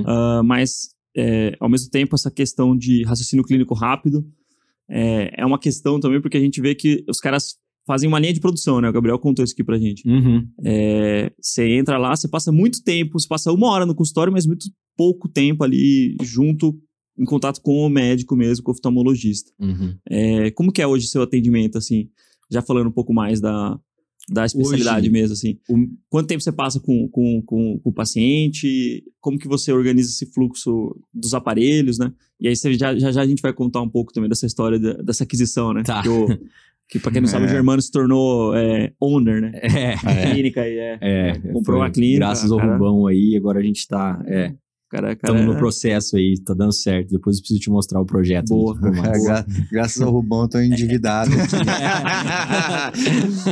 Ah, 0.05 0.43
mas, 0.45 0.91
é, 1.13 1.57
ao 1.59 1.67
mesmo 1.67 1.89
tempo, 1.89 2.15
essa 2.15 2.31
questão 2.31 2.73
de 2.73 3.03
raciocínio 3.03 3.43
clínico 3.43 3.73
rápido 3.73 4.25
é, 4.89 5.41
é 5.41 5.45
uma 5.45 5.59
questão 5.59 5.99
também, 5.99 6.21
porque 6.21 6.37
a 6.37 6.41
gente 6.41 6.61
vê 6.61 6.73
que 6.73 7.03
os 7.09 7.19
caras 7.19 7.57
fazem 7.85 8.07
uma 8.07 8.19
linha 8.19 8.33
de 8.33 8.39
produção, 8.39 8.81
né? 8.81 8.89
O 8.89 8.93
Gabriel 8.93 9.19
contou 9.19 9.43
isso 9.45 9.53
aqui 9.53 9.63
pra 9.63 9.77
gente. 9.77 10.07
Uhum. 10.07 10.47
É, 10.63 11.31
você 11.39 11.67
entra 11.69 11.97
lá, 11.97 12.15
você 12.15 12.27
passa 12.27 12.51
muito 12.51 12.83
tempo, 12.83 13.19
você 13.19 13.27
passa 13.27 13.51
uma 13.51 13.67
hora 13.69 13.85
no 13.85 13.93
consultório, 13.95 14.33
mas 14.33 14.45
muito 14.45 14.65
pouco 14.97 15.27
tempo 15.29 15.63
ali 15.63 16.15
junto, 16.23 16.77
em 17.17 17.25
contato 17.25 17.61
com 17.61 17.85
o 17.85 17.89
médico 17.89 18.35
mesmo, 18.35 18.63
com 18.63 18.71
o 18.71 18.73
oftalmologista. 18.73 19.51
Uhum. 19.59 19.95
É, 20.09 20.51
como 20.51 20.71
que 20.71 20.81
é 20.81 20.87
hoje 20.87 21.05
o 21.05 21.09
seu 21.09 21.21
atendimento, 21.21 21.77
assim? 21.77 22.09
Já 22.51 22.61
falando 22.61 22.87
um 22.87 22.91
pouco 22.91 23.13
mais 23.13 23.39
da, 23.41 23.79
da 24.29 24.45
especialidade 24.45 25.01
Hoje, 25.07 25.09
mesmo, 25.11 25.33
assim. 25.33 25.57
o- 25.69 25.87
Quanto 26.09 26.27
tempo 26.27 26.41
você 26.41 26.51
passa 26.51 26.79
com, 26.79 27.07
com, 27.09 27.41
com, 27.45 27.79
com 27.79 27.89
o 27.89 27.93
paciente? 27.93 29.03
Como 29.21 29.37
que 29.37 29.47
você 29.47 29.71
organiza 29.71 30.09
esse 30.09 30.25
fluxo 30.33 30.95
dos 31.13 31.33
aparelhos, 31.33 31.97
né? 31.99 32.11
E 32.39 32.47
aí 32.47 32.55
você 32.55 32.73
já, 32.73 32.97
já, 32.97 33.11
já 33.11 33.21
a 33.21 33.27
gente 33.27 33.41
vai 33.41 33.53
contar 33.53 33.81
um 33.81 33.89
pouco 33.89 34.11
também 34.13 34.29
dessa 34.29 34.45
história 34.45 34.79
da- 34.79 34.93
dessa 35.01 35.23
aquisição, 35.23 35.73
né? 35.73 35.83
Tá. 35.83 36.01
Que, 36.01 36.09
o, 36.09 36.25
que 36.87 36.99
pra 36.99 37.11
quem 37.11 37.21
não 37.21 37.27
sabe, 37.27 37.45
o 37.45 37.47
É. 37.47 37.51
Germano 37.51 37.81
se 37.81 37.91
tornou 37.91 38.55
é, 38.55 38.91
owner, 39.01 39.41
né? 39.41 39.51
É. 39.55 39.93
É. 39.93 40.31
Clínica 40.31 40.67
e 40.67 40.77
é... 40.77 40.97
É, 41.01 41.33
Comprou 41.51 41.79
foi 41.79 41.87
a 41.87 41.89
clínica, 41.91 42.19
Graças 42.19 42.51
ao 42.51 42.59
cara. 42.59 42.73
Rubão 42.73 43.07
aí, 43.07 43.35
agora 43.37 43.59
a 43.59 43.63
gente 43.63 43.87
tá. 43.87 44.21
É, 44.27 44.53
Cara, 44.95 45.15
cara, 45.15 45.33
estamos 45.33 45.45
no 45.53 45.57
processo 45.59 46.15
aí, 46.15 46.36
tá 46.45 46.53
dando 46.53 46.74
certo. 46.74 47.09
Depois 47.09 47.36
eu 47.38 47.42
preciso 47.42 47.59
te 47.59 47.69
mostrar 47.69 48.00
o 48.01 48.06
projeto. 48.06 48.53
aí, 48.53 48.57
Boa. 48.59 48.77
mas- 48.81 49.07
É, 49.07 49.19
gra- 49.25 49.45
graças 49.71 50.01
ao 50.01 50.12
Rubão, 50.12 50.44
eu 50.44 50.50
tô 50.50 50.59
endividado. 50.59 51.31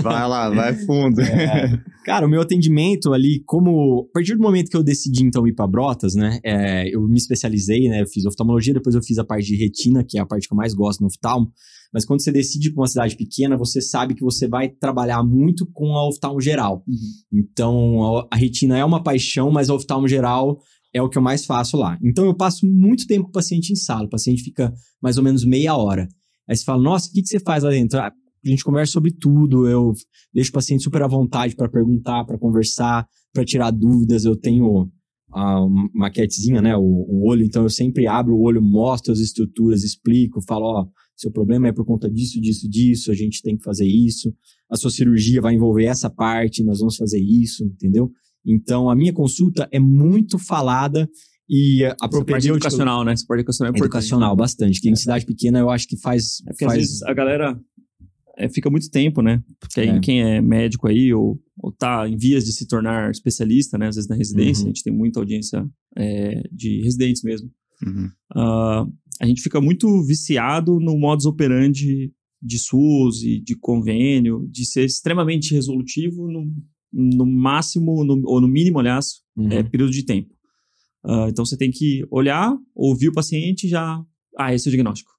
vai 0.01 0.27
lá, 0.27 0.49
vai 0.49 0.73
fundo. 0.73 1.21
É. 1.21 1.79
Cara, 2.05 2.25
o 2.25 2.29
meu 2.29 2.41
atendimento 2.41 3.13
ali, 3.13 3.41
como. 3.45 4.07
A 4.09 4.13
partir 4.13 4.35
do 4.35 4.41
momento 4.41 4.69
que 4.69 4.75
eu 4.77 4.83
decidi, 4.83 5.23
então, 5.23 5.47
ir 5.47 5.53
pra 5.53 5.67
Brotas, 5.67 6.15
né? 6.15 6.39
é, 6.43 6.93
eu 6.93 7.01
me 7.07 7.17
especializei, 7.17 7.87
né? 7.89 8.01
Eu 8.01 8.07
fiz 8.07 8.25
oftalmologia, 8.25 8.73
depois 8.73 8.95
eu 8.95 9.01
fiz 9.03 9.17
a 9.17 9.23
parte 9.23 9.47
de 9.47 9.55
retina, 9.55 10.03
que 10.07 10.17
é 10.17 10.21
a 10.21 10.25
parte 10.25 10.47
que 10.47 10.53
eu 10.53 10.57
mais 10.57 10.73
gosto 10.73 11.01
no 11.01 11.07
oftalmo. 11.07 11.51
Mas 11.93 12.05
quando 12.05 12.21
você 12.23 12.31
decide 12.31 12.69
ir 12.69 12.71
pra 12.73 12.81
uma 12.81 12.87
cidade 12.87 13.15
pequena, 13.15 13.55
você 13.55 13.79
sabe 13.79 14.15
que 14.15 14.23
você 14.23 14.47
vai 14.47 14.67
trabalhar 14.67 15.23
muito 15.23 15.65
com 15.71 15.95
a 15.95 16.07
oftalmo 16.07 16.41
geral. 16.41 16.83
Uhum. 16.87 16.95
Então, 17.39 18.17
a, 18.17 18.27
a 18.31 18.35
retina 18.35 18.77
é 18.77 18.83
uma 18.83 19.01
paixão, 19.03 19.51
mas 19.51 19.69
a 19.69 19.75
oftalmo 19.75 20.07
geral 20.07 20.57
é 20.93 21.01
o 21.01 21.09
que 21.09 21.17
eu 21.17 21.21
mais 21.21 21.45
faço 21.45 21.75
lá. 21.75 21.97
Então, 22.03 22.25
eu 22.25 22.35
passo 22.35 22.65
muito 22.65 23.07
tempo 23.07 23.23
com 23.23 23.29
o 23.29 23.33
paciente 23.33 23.73
em 23.73 23.75
sala. 23.75 24.05
O 24.05 24.09
paciente 24.09 24.43
fica 24.43 24.73
mais 25.01 25.17
ou 25.17 25.23
menos 25.23 25.43
meia 25.43 25.75
hora. 25.75 26.07
Aí 26.47 26.55
você 26.55 26.63
fala, 26.63 26.81
nossa, 26.81 27.09
o 27.09 27.13
que, 27.13 27.21
que 27.21 27.27
você 27.27 27.39
faz 27.39 27.63
lá 27.63 27.71
dentro? 27.71 27.99
Ah, 27.99 28.11
a 28.45 28.49
gente 28.49 28.63
conversa 28.63 28.91
sobre 28.91 29.11
tudo, 29.11 29.67
eu 29.67 29.93
deixo 30.33 30.49
o 30.49 30.53
paciente 30.53 30.83
super 30.83 31.01
à 31.01 31.07
vontade 31.07 31.55
para 31.55 31.69
perguntar, 31.69 32.25
para 32.25 32.37
conversar, 32.37 33.07
para 33.33 33.45
tirar 33.45 33.71
dúvidas. 33.71 34.25
Eu 34.25 34.35
tenho 34.35 34.91
a 35.33 35.65
maquetezinha, 35.93 36.61
né, 36.61 36.75
o, 36.75 36.81
o 36.81 37.27
olho, 37.27 37.43
então 37.43 37.63
eu 37.63 37.69
sempre 37.69 38.05
abro 38.05 38.35
o 38.35 38.41
olho, 38.41 38.61
mostro 38.61 39.11
as 39.11 39.19
estruturas, 39.19 39.83
explico, 39.83 40.41
falo, 40.47 40.65
ó, 40.65 40.85
seu 41.15 41.31
problema 41.31 41.67
é 41.67 41.71
por 41.71 41.85
conta 41.85 42.09
disso, 42.09 42.39
disso, 42.39 42.69
disso, 42.69 43.11
a 43.11 43.15
gente 43.15 43.41
tem 43.41 43.57
que 43.57 43.63
fazer 43.63 43.87
isso. 43.87 44.33
A 44.69 44.75
sua 44.75 44.91
cirurgia 44.91 45.41
vai 45.41 45.55
envolver 45.55 45.85
essa 45.85 46.09
parte, 46.09 46.63
nós 46.63 46.79
vamos 46.79 46.95
fazer 46.95 47.19
isso, 47.19 47.65
entendeu? 47.65 48.11
Então, 48.45 48.89
a 48.89 48.95
minha 48.95 49.13
consulta 49.13 49.67
é 49.71 49.79
muito 49.79 50.37
falada 50.37 51.09
e 51.49 51.83
a 52.01 52.07
propedêutica 52.07 52.55
educacional, 52.67 53.03
né? 53.03 53.13
Essa 53.13 53.25
parte 53.27 53.41
educacional 53.41 53.73
é 53.73 53.77
educacional 53.77 54.35
bastante, 54.35 54.79
que 54.81 54.89
em 54.89 54.95
cidade 54.95 55.25
pequena 55.25 55.59
eu 55.59 55.69
acho 55.69 55.87
que 55.87 55.97
faz 55.97 56.41
É 56.47 56.51
porque 56.51 56.65
faz 56.65 56.77
às 56.79 56.85
vezes 56.85 57.03
a 57.03 57.13
galera 57.13 57.59
é, 58.37 58.49
fica 58.49 58.69
muito 58.69 58.89
tempo, 58.89 59.21
né? 59.21 59.43
Porque 59.59 59.81
É. 59.81 59.99
quem 59.99 60.21
é 60.21 60.41
médico 60.41 60.87
aí 60.87 61.13
ou, 61.13 61.39
ou 61.59 61.71
tá 61.71 62.07
em 62.07 62.17
vias 62.17 62.45
de 62.45 62.53
se 62.53 62.67
tornar 62.67 63.11
especialista, 63.11 63.77
né? 63.77 63.87
Às 63.89 63.95
vezes 63.95 64.09
na 64.09 64.15
residência, 64.15 64.63
Uhum. 64.63 64.69
a 64.71 64.73
gente 64.73 64.83
tem 64.83 64.93
muita 64.93 65.19
audiência 65.19 65.65
é, 65.97 66.43
de 66.51 66.81
residentes 66.81 67.21
mesmo. 67.23 67.49
Uhum. 67.85 68.09
Ah, 68.35 68.85
a 69.21 69.25
gente 69.27 69.41
fica 69.41 69.61
muito 69.61 70.01
viciado 70.03 70.79
no 70.79 70.97
modus 70.97 71.25
operandi 71.25 72.11
de 72.41 72.57
SUS 72.59 73.21
e 73.23 73.39
de 73.39 73.55
convênio, 73.55 74.47
de 74.49 74.65
ser 74.65 74.83
extremamente 74.85 75.53
resolutivo 75.53 76.27
no 76.93 77.25
máximo, 77.25 78.03
no- 78.03 78.21
ou 78.25 78.39
no 78.39 78.47
mínimo, 78.47 78.79
aliás, 78.79 79.21
Uhum. 79.35 79.51
é, 79.51 79.63
período 79.63 79.91
de 79.91 80.03
tempo. 80.03 80.33
Ah, 81.03 81.27
então 81.29 81.43
você 81.45 81.57
tem 81.57 81.71
que 81.71 82.05
olhar, 82.11 82.55
ouvir 82.75 83.09
o 83.09 83.13
paciente 83.13 83.67
já. 83.67 83.99
Ah, 84.37 84.53
esse 84.53 84.67
é 84.67 84.69
o 84.69 84.71
diagnóstico. 84.71 85.11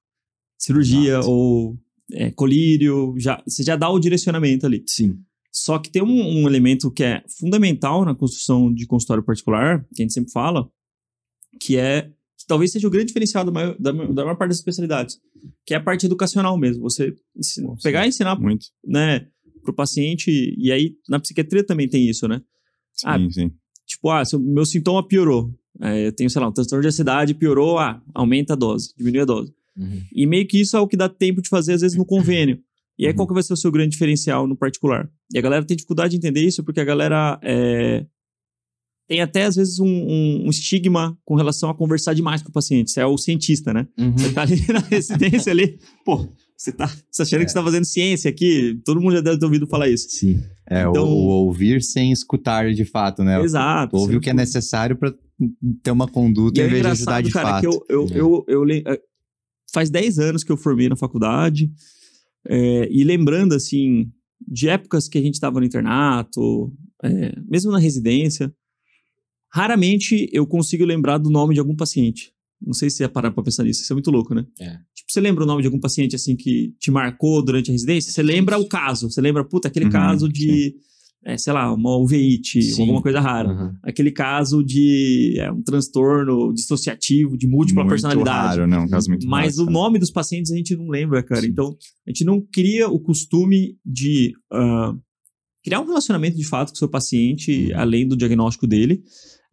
Cirurgia 0.57 1.17
Exato. 1.17 1.29
ou 1.29 1.77
é, 2.13 2.31
colírio, 2.31 3.13
já, 3.17 3.41
você 3.45 3.61
já 3.63 3.75
dá 3.75 3.89
o 3.89 3.99
direcionamento 3.99 4.65
ali. 4.65 4.83
Sim. 4.87 5.19
Só 5.51 5.77
que 5.79 5.89
tem 5.91 6.01
um, 6.03 6.41
um 6.43 6.47
elemento 6.47 6.89
que 6.91 7.03
é 7.03 7.23
fundamental 7.39 8.03
na 8.05 8.13
construção 8.15 8.73
de 8.73 8.85
consultório 8.85 9.23
particular, 9.23 9.85
que 9.93 10.01
a 10.01 10.03
gente 10.03 10.13
sempre 10.13 10.31
fala, 10.31 10.69
que 11.59 11.77
é 11.77 12.11
que 12.37 12.45
talvez 12.47 12.71
seja 12.71 12.87
o 12.87 12.91
grande 12.91 13.07
diferencial 13.07 13.45
da 13.45 13.51
maior, 13.51 13.75
da, 13.79 13.91
da 13.91 14.23
maior 14.23 14.35
parte 14.35 14.49
das 14.49 14.57
especialidades, 14.57 15.17
que 15.65 15.73
é 15.73 15.77
a 15.77 15.81
parte 15.83 16.05
educacional 16.05 16.57
mesmo. 16.57 16.83
Você 16.83 17.15
pegar 17.81 18.05
e 18.05 18.09
ensinar 18.09 18.37
Muito. 18.39 18.65
né, 18.85 19.27
pro 19.65 19.73
paciente, 19.73 20.55
e 20.57 20.71
aí 20.71 20.93
na 21.09 21.19
psiquiatria 21.19 21.65
também 21.65 21.89
tem 21.89 22.07
isso, 22.09 22.27
né? 22.27 22.41
Sim, 22.93 23.05
Ah, 23.07 23.19
sim. 23.29 23.51
Tipo, 23.85 24.09
ah, 24.09 24.23
meu 24.39 24.65
sintoma 24.65 25.05
piorou. 25.05 25.53
É, 25.81 26.07
eu 26.07 26.11
tenho, 26.13 26.29
sei 26.29 26.41
lá, 26.41 26.47
um 26.47 26.51
transtorno 26.53 26.81
de 26.81 26.87
ansiedade, 26.87 27.33
piorou, 27.33 27.77
ah, 27.77 28.01
aumenta 28.13 28.53
a 28.53 28.55
dose, 28.55 28.93
diminui 28.97 29.19
a 29.21 29.25
dose. 29.25 29.53
Uhum. 29.77 30.01
E 30.13 30.25
meio 30.25 30.47
que 30.47 30.59
isso 30.61 30.77
é 30.77 30.79
o 30.79 30.87
que 30.87 30.95
dá 30.95 31.09
tempo 31.09 31.41
de 31.41 31.49
fazer, 31.49 31.73
às 31.73 31.81
vezes, 31.81 31.97
no 31.97 32.05
convênio. 32.05 32.59
E 32.97 33.05
aí, 33.05 33.11
Uhum. 33.11 33.17
qual 33.17 33.27
que 33.27 33.33
vai 33.33 33.43
ser 33.43 33.51
o 33.51 33.57
seu 33.57 33.69
grande 33.71 33.89
diferencial 33.91 34.47
no 34.47 34.55
particular? 34.55 35.09
E 35.33 35.37
a 35.37 35.41
galera 35.41 35.65
tem 35.65 35.75
dificuldade 35.75 36.11
de 36.11 36.17
entender 36.17 36.41
isso 36.45 36.63
porque 36.63 36.79
a 36.79 36.85
galera 36.85 37.37
é, 37.43 38.05
tem 39.07 39.21
até 39.21 39.43
às 39.43 39.55
vezes 39.57 39.79
um, 39.79 39.85
um- 39.85 40.45
um 40.45 40.49
estigma 40.49 41.17
com 41.25 41.35
relação 41.35 41.69
a 41.69 41.75
conversar 41.75 42.13
demais 42.13 42.41
com 42.41 42.49
o 42.49 42.53
paciente. 42.53 42.89
Você 42.91 43.01
é 43.01 43.05
o 43.05 43.17
cientista, 43.17 43.73
né? 43.73 43.85
Você 44.15 44.31
tá 44.33 44.41
ali 44.43 44.55
na 44.73 44.79
residência 44.79 45.51
ali, 45.51 45.77
pô, 46.05 46.27
você 46.57 46.71
tá, 46.71 46.87
você 46.87 46.95
tá 47.17 47.23
achando 47.23 47.41
que 47.45 47.49
você 47.49 47.53
tá 47.53 47.63
fazendo 47.63 47.85
ciência 47.85 48.29
aqui? 48.29 48.79
Todo 48.85 49.01
mundo 49.01 49.13
já 49.15 49.21
deve 49.21 49.37
ter 49.37 49.45
ouvido 49.45 49.67
falar 49.67 49.89
isso. 49.89 50.07
Sim. 50.09 50.41
É, 50.67 50.87
o- 50.87 50.91
Então- 50.91 51.07
o, 51.07 51.27
ouvir 51.45 51.81
sem 51.83 52.11
escutar 52.11 52.73
de 52.73 52.85
fato, 52.85 53.23
né? 53.23 53.41
Exato. 53.41 53.95
Ouve 53.95 54.15
o 54.17 54.21
que 54.21 54.29
é 54.29 54.33
necessário 54.33 54.95
pra 54.97 55.13
ter 55.83 55.91
uma 55.91 56.07
conduta 56.07 56.59
E 56.59 56.63
é 56.63 56.67
em 56.67 56.69
vez 56.69 56.81
de 56.81 56.87
ajudar 56.87 57.21
de 57.21 57.31
cara, 57.31 57.49
fato. 57.49 57.61
que 57.61 57.67
eu, 57.67 57.85
eu, 57.89 58.07
É. 58.07 58.19
eu, 58.19 58.45
eu 58.47 58.63
le- 58.63 58.83
eh, 58.87 59.01
faz 59.73 59.89
10 59.89 60.17
anos 60.19 60.43
que 60.43 60.51
eu 60.51 60.57
formei 60.57 60.87
na 60.87 60.95
faculdade, 60.95 61.69
eh, 62.47 62.87
e 62.89 63.03
lembrando, 63.03 63.53
assim, 63.53 64.09
de 64.47 64.69
épocas 64.69 65.07
que 65.09 65.17
a 65.17 65.21
gente 65.21 65.33
estava 65.33 65.59
no 65.59 65.65
internato, 65.65 66.73
eh, 67.03 67.33
mesmo 67.49 67.71
na 67.71 67.79
residência, 67.79 68.53
raramente 69.51 70.29
eu 70.31 70.45
consigo 70.47 70.85
lembrar 70.85 71.17
do 71.17 71.29
nome 71.29 71.53
de 71.53 71.59
algum 71.59 71.75
paciente. 71.75 72.31
Não 72.61 72.73
sei 72.73 72.89
se 72.89 72.97
você 72.97 73.03
ia 73.03 73.09
parar 73.09 73.31
pra 73.31 73.43
pensar 73.43 73.63
nisso, 73.63 73.81
isso 73.81 73.91
é 73.93 73.95
muito 73.95 74.09
louco, 74.11 74.33
né? 74.33 74.45
É. 74.59 74.77
Tipo, 75.05 75.11
você 75.13 75.21
lembra 75.21 75.43
o 75.43 75.47
nome 75.47 75.61
de 75.61 75.67
algum 75.67 75.79
paciente, 75.79 76.15
assim, 76.15 76.35
que 76.35 76.73
te 76.79 76.89
marcou 76.91 77.43
durante 77.43 77.69
a 77.69 77.73
residência? 77.73 78.11
Você 78.11 78.23
lembra 78.23 78.57
o 78.57 78.67
caso, 78.67 79.09
você 79.09 79.21
lembra, 79.21 79.43
puta, 79.45 79.67
aquele 79.67 79.85
Uhum, 79.85 79.91
caso 79.91 80.27
de, 80.27 80.75
eh, 81.23 81.37
sei 81.37 81.53
lá, 81.53 81.71
uma 81.73 81.95
uveíte, 81.97 82.61
Sim. 82.61 82.81
alguma 82.81 83.01
coisa 83.03 83.19
rara 83.19 83.49
Aham. 83.49 83.73
aquele 83.83 84.11
caso 84.11 84.63
de 84.63 85.35
é, 85.37 85.51
um 85.51 85.61
transtorno 85.61 86.51
dissociativo 86.53 87.37
de 87.37 87.47
múltipla 87.47 87.83
muito 87.83 87.91
personalidade. 87.91 88.57
raro, 88.57 88.67
né? 88.67 88.77
Um 88.79 88.87
caso 88.87 89.09
muito 89.09 89.27
Mas 89.27 89.57
raro, 89.57 89.69
o 89.69 89.71
nome 89.71 89.99
dos 89.99 90.09
pacientes 90.11 90.51
a 90.51 90.55
gente 90.55 90.75
não 90.75 90.87
lembra, 90.87 91.21
cara. 91.23 91.41
Sim. 91.41 91.49
Então, 91.49 91.77
a 92.07 92.09
gente 92.09 92.23
não 92.25 92.41
cria 92.41 92.89
o 92.89 92.99
costume 92.99 93.77
de 93.85 94.33
ah, 94.51 94.93
criar 95.63 95.81
um 95.81 95.85
relacionamento 95.85 96.35
de 96.37 96.45
fato 96.47 96.69
com 96.69 96.75
o 96.75 96.79
seu 96.79 96.89
paciente, 96.89 97.71
Uhum. 97.71 97.79
além 97.79 98.07
do 98.07 98.17
diagnóstico 98.17 98.65
dele, 98.67 99.01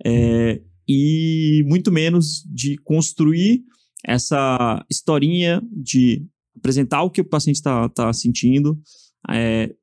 é, 0.04 0.60
e 0.88 1.62
muito 1.66 1.92
menos 1.92 2.42
de 2.52 2.76
construir 2.78 3.62
essa 4.04 4.84
historinha 4.90 5.62
de 5.72 6.24
apresentar 6.56 7.02
o 7.02 7.10
que 7.10 7.20
o 7.20 7.24
paciente 7.24 7.56
está 7.56 8.12
sentindo, 8.12 8.78
é, 9.30 9.74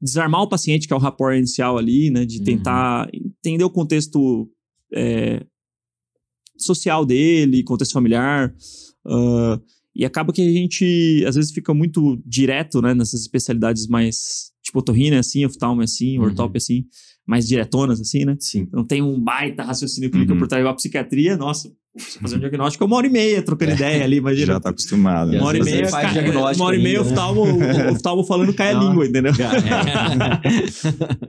desarmar 0.00 0.42
o 0.42 0.48
paciente, 0.48 0.86
que 0.86 0.92
é 0.92 0.96
o 0.96 1.00
rapport 1.00 1.36
inicial 1.36 1.76
ali, 1.78 2.10
né? 2.10 2.24
De 2.24 2.38
Uhum. 2.38 2.44
tentar 2.44 3.08
entender 3.12 3.64
o 3.64 3.70
contexto 3.70 4.48
é, 4.94 5.44
social 6.56 7.04
dele, 7.04 7.62
contexto 7.62 7.92
familiar. 7.92 8.54
ah, 9.06 9.60
e 9.94 10.04
acaba 10.04 10.32
que 10.32 10.42
a 10.42 10.52
gente, 10.52 11.24
às 11.26 11.34
vezes, 11.34 11.50
fica 11.50 11.74
muito 11.74 12.22
direto, 12.24 12.80
né? 12.80 12.94
Nessas 12.94 13.20
especialidades 13.22 13.88
mais, 13.88 14.52
tipo, 14.62 14.78
otorrina 14.78 15.16
é 15.16 15.18
assim, 15.18 15.44
oftalmo 15.44 15.80
é 15.80 15.84
assim, 15.84 16.18
Uhum. 16.18 16.24
ortop 16.26 16.54
é 16.54 16.58
assim, 16.58 16.84
mais 17.28 17.46
diretonas, 17.46 18.00
assim, 18.00 18.24
né? 18.24 18.34
Sim. 18.40 18.66
Não 18.72 18.84
tem 18.84 19.02
um 19.02 19.20
baita 19.20 19.62
raciocínio 19.62 20.10
clínico 20.10 20.32
Uhum. 20.32 20.38
por 20.38 20.48
trás 20.48 20.64
da 20.64 20.72
psiquiatria, 20.72 21.36
nossa, 21.36 21.70
você 21.94 22.18
fazer 22.20 22.36
um 22.36 22.38
diagnóstico 22.38 22.84
é 22.84 22.86
uma 22.86 22.96
hora 22.96 23.06
e 23.06 23.10
meia 23.10 23.42
trocando 23.42 23.72
ideia 23.72 24.02
ali, 24.04 24.16
imagina. 24.16 24.54
Já 24.54 24.60
tá 24.60 24.70
acostumado. 24.70 25.30
E 25.30 25.32
né? 25.34 25.38
uma 25.40 25.48
hora 25.48 25.58
e 25.58 25.62
meia, 25.62 25.88
faz 25.88 26.04
cai- 26.04 26.12
diagnóstico 26.22 26.62
uma 26.62 26.66
hora 26.68 26.76
e 26.76 26.82
meia, 26.82 26.98
ainda, 27.00 27.04
né? 27.04 27.10
oftalmo, 27.10 27.42
o 27.42 27.92
oftalmo 27.92 28.24
falando 28.24 28.54
cai 28.54 28.72
a 28.72 28.78
língua, 28.78 29.06
entendeu? 29.06 29.32
É. 29.32 30.78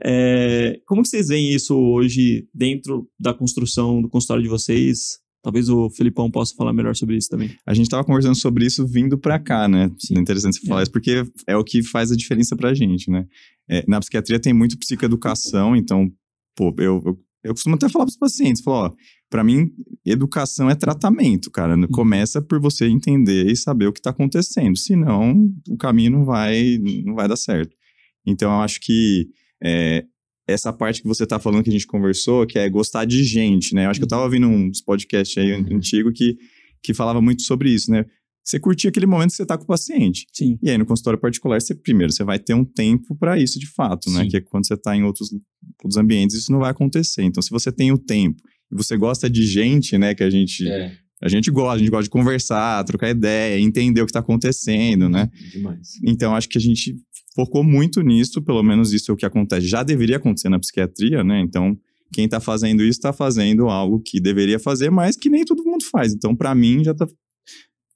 É, 0.02 0.78
como 0.86 1.02
que 1.02 1.08
vocês 1.08 1.28
veem 1.28 1.52
isso 1.54 1.76
hoje 1.76 2.46
dentro 2.54 3.06
da 3.18 3.34
construção 3.34 4.00
do 4.00 4.08
consultório 4.08 4.42
de 4.42 4.48
vocês? 4.48 5.18
Talvez 5.42 5.68
o 5.70 5.88
Felipão 5.90 6.30
possa 6.30 6.54
falar 6.54 6.72
melhor 6.72 6.94
sobre 6.94 7.16
isso 7.16 7.28
também. 7.30 7.50
A 7.66 7.72
gente 7.72 7.88
tava 7.88 8.04
conversando 8.04 8.34
sobre 8.34 8.66
isso 8.66 8.86
vindo 8.86 9.16
pra 9.16 9.38
cá, 9.38 9.66
né? 9.66 9.90
Sim. 9.98 10.18
É 10.18 10.20
interessante 10.20 10.58
você 10.60 10.66
falar 10.66 10.80
É. 10.80 10.82
isso, 10.82 10.92
porque 10.92 11.24
é 11.46 11.56
o 11.56 11.64
que 11.64 11.82
faz 11.82 12.12
a 12.12 12.16
diferença 12.16 12.54
pra 12.54 12.74
gente, 12.74 13.10
né? 13.10 13.26
É, 13.68 13.84
na 13.88 13.98
psiquiatria 14.00 14.38
tem 14.38 14.52
muito 14.52 14.78
psicoeducação, 14.78 15.74
então, 15.74 16.10
pô, 16.54 16.74
eu, 16.78 17.02
eu, 17.06 17.18
eu 17.44 17.54
costumo 17.54 17.74
até 17.76 17.88
falar 17.88 18.04
pros 18.04 18.18
pacientes, 18.18 18.62
falar, 18.62 18.88
ó, 18.90 18.92
pra 19.30 19.42
mim, 19.42 19.70
educação 20.04 20.68
é 20.68 20.74
tratamento, 20.74 21.50
cara. 21.50 21.74
Começa 21.88 22.42
por 22.42 22.60
você 22.60 22.86
entender 22.86 23.46
e 23.50 23.56
saber 23.56 23.86
o 23.86 23.92
que 23.92 24.02
tá 24.02 24.10
acontecendo, 24.10 24.76
senão 24.76 25.48
o 25.68 25.76
caminho 25.76 26.10
não 26.10 26.24
vai, 26.24 26.78
não 27.04 27.14
vai 27.14 27.26
dar 27.28 27.36
certo. 27.36 27.74
Então, 28.26 28.52
eu 28.52 28.60
acho 28.60 28.78
que 28.80 29.28
é, 29.62 30.04
essa 30.52 30.72
parte 30.72 31.02
que 31.02 31.08
você 31.08 31.26
tá 31.26 31.38
falando 31.38 31.62
que 31.64 31.70
a 31.70 31.72
gente 31.72 31.86
conversou, 31.86 32.46
que 32.46 32.58
é 32.58 32.68
gostar 32.68 33.04
de 33.04 33.22
gente, 33.24 33.74
né? 33.74 33.86
Eu 33.86 33.90
acho 33.90 34.00
que 34.00 34.04
eu 34.04 34.08
tava 34.08 34.22
ouvindo 34.24 34.46
uns 34.46 34.80
podcasts 34.80 35.36
aí 35.38 35.52
Uhum. 35.52 35.76
antigo 35.76 36.12
que, 36.12 36.36
que 36.82 36.92
falava 36.94 37.20
muito 37.20 37.42
sobre 37.42 37.70
isso, 37.70 37.90
né? 37.90 38.04
Você 38.42 38.58
curtir 38.58 38.88
aquele 38.88 39.06
momento 39.06 39.30
que 39.30 39.36
você 39.36 39.46
tá 39.46 39.56
com 39.56 39.64
o 39.64 39.66
paciente. 39.66 40.26
Sim. 40.32 40.58
E 40.62 40.70
aí, 40.70 40.78
no 40.78 40.86
consultório 40.86 41.20
particular, 41.20 41.60
você 41.60 41.74
primeiro, 41.74 42.12
você 42.12 42.24
vai 42.24 42.38
ter 42.38 42.54
um 42.54 42.64
tempo 42.64 43.14
para 43.14 43.38
isso 43.38 43.58
de 43.60 43.66
fato, 43.66 44.10
né? 44.10 44.22
Sim. 44.24 44.28
Que 44.28 44.36
é 44.38 44.40
quando 44.40 44.66
você 44.66 44.76
tá 44.76 44.96
em 44.96 45.02
outros, 45.04 45.30
outros 45.84 45.96
ambientes, 45.96 46.36
isso 46.36 46.50
não 46.50 46.58
vai 46.60 46.70
acontecer. 46.70 47.22
Então, 47.22 47.42
se 47.42 47.50
você 47.50 47.70
tem 47.70 47.92
o 47.92 47.98
tempo 47.98 48.42
e 48.72 48.74
você 48.76 48.96
gosta 48.96 49.28
de 49.28 49.46
gente, 49.46 49.96
né? 49.98 50.14
Que 50.14 50.24
a 50.24 50.30
gente, 50.30 50.66
É, 50.66 50.96
a 51.22 51.28
gente 51.28 51.50
gosta, 51.50 51.74
a 51.74 51.78
gente 51.78 51.90
gosta 51.90 52.04
de 52.04 52.10
conversar, 52.10 52.82
trocar 52.84 53.10
ideia, 53.10 53.60
entender 53.60 54.00
o 54.00 54.06
que 54.06 54.12
tá 54.12 54.20
acontecendo, 54.20 55.08
né? 55.08 55.30
demais. 55.52 55.98
Então, 56.02 56.34
acho 56.34 56.48
que 56.48 56.56
a 56.56 56.60
gente 56.60 56.96
focou 57.34 57.62
muito 57.62 58.00
nisso, 58.00 58.42
pelo 58.42 58.62
menos 58.62 58.92
isso 58.92 59.10
é 59.10 59.14
o 59.14 59.16
que 59.16 59.26
acontece. 59.26 59.66
Já 59.66 59.82
deveria 59.82 60.16
acontecer 60.16 60.48
na 60.48 60.58
psiquiatria, 60.58 61.22
né? 61.22 61.40
Então, 61.40 61.76
quem 62.12 62.28
tá 62.28 62.40
fazendo 62.40 62.82
isso 62.82 63.00
tá 63.00 63.12
fazendo 63.12 63.68
algo 63.68 64.00
que 64.00 64.20
deveria 64.20 64.58
fazer, 64.58 64.90
mas 64.90 65.16
que 65.16 65.28
nem 65.28 65.44
todo 65.44 65.64
mundo 65.64 65.84
faz. 65.84 66.12
Então, 66.12 66.34
para 66.34 66.54
mim, 66.54 66.82
já 66.82 66.94
tá, 66.94 67.06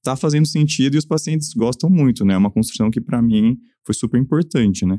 tá 0.03 0.17
fazendo 0.17 0.47
sentido 0.47 0.95
e 0.95 0.99
os 0.99 1.07
pacientes 1.07 1.53
gostam 1.55 1.91
muito, 1.91 2.25
né? 2.25 2.35
É 2.35 2.39
uma 2.39 2.51
construção 2.51 2.91
que, 2.91 3.01
para 3.01 3.21
mim, 3.23 3.57
foi 3.85 3.95
super 3.95 4.21
importante, 4.21 4.85
né? 4.85 4.99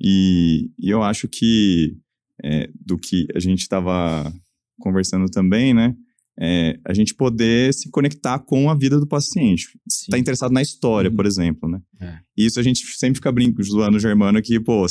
E, 0.00 0.70
e 0.78 0.88
eu 0.88 1.02
acho 1.02 1.26
que, 1.28 1.96
é, 2.44 2.70
do 2.74 2.96
que 2.96 3.26
a 3.34 3.40
gente 3.40 3.60
estava 3.60 4.32
conversando 4.78 5.28
também, 5.28 5.74
né? 5.74 5.94
É, 6.38 6.78
a 6.86 6.92
gente 6.92 7.14
poder 7.14 7.72
se 7.72 7.88
conectar 7.90 8.38
com 8.40 8.68
a 8.68 8.74
vida 8.74 9.00
do 9.00 9.06
paciente 9.06 9.68
Sim. 9.88 10.10
tá 10.10 10.18
interessado 10.18 10.52
na 10.52 10.60
história, 10.60 11.08
Uhum. 11.10 11.16
por 11.16 11.24
exemplo, 11.24 11.66
né? 11.68 11.78
É. 11.98 12.18
E 12.36 12.44
isso 12.44 12.60
a 12.60 12.62
gente 12.62 12.84
sempre 12.98 13.14
fica 13.16 13.32
brincando, 13.32 13.62
zoando 13.64 13.96
o 13.96 14.00
Germano 14.00 14.42
que, 14.42 14.60
pô, 14.60 14.84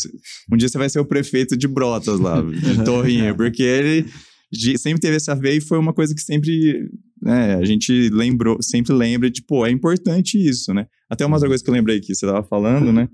um 0.51 0.57
dia 0.57 0.67
você 0.67 0.77
vai 0.79 0.89
ser 0.89 0.99
o 0.99 1.05
prefeito 1.05 1.55
de 1.55 1.67
Brotas 1.67 2.19
lá, 2.19 2.41
de 2.41 2.83
Torrinha, 2.83 3.35
porque 3.35 3.61
ele 3.61 4.05
sempre 4.77 4.99
teve 5.01 5.17
essa 5.17 5.35
veia 5.35 5.57
e 5.57 5.61
foi 5.61 5.77
uma 5.77 5.93
coisa 5.93 6.15
que 6.15 6.21
sempre, 6.21 6.89
né, 7.21 7.55
a 7.55 7.63
gente 7.65 8.09
lembrou, 8.09 8.57
sempre 8.61 8.93
lembra 8.93 9.29
de, 9.29 9.43
pô, 9.43 9.65
é 9.67 9.69
importante 9.71 10.37
isso, 10.39 10.73
né? 10.73 10.87
Até 11.09 11.25
uma 11.27 11.35
outra 11.35 11.47
coisa 11.49 11.63
que 11.63 11.69
eu 11.69 11.73
lembrei 11.75 11.99
que 11.99 12.15
você 12.15 12.25
tava 12.25 12.41
falando, 12.47 12.91
né, 12.91 13.07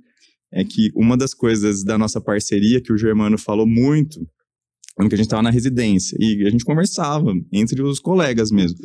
é 0.54 0.64
que 0.64 0.90
uma 0.96 1.18
das 1.18 1.34
coisas 1.34 1.84
da 1.84 1.98
nossa 1.98 2.22
parceria 2.22 2.80
que 2.82 2.94
o 2.94 2.98
Germano 2.98 3.38
falou 3.38 3.68
muito, 3.68 4.26
que 5.10 5.16
a 5.16 5.18
gente 5.18 5.30
tava 5.30 5.42
na 5.42 5.50
residência, 5.50 6.16
e 6.20 6.46
a 6.46 6.50
gente 6.50 6.64
conversava 6.66 7.34
entre 7.52 7.82
os 7.82 8.00
colegas 8.00 8.52
mesmo. 8.52 8.78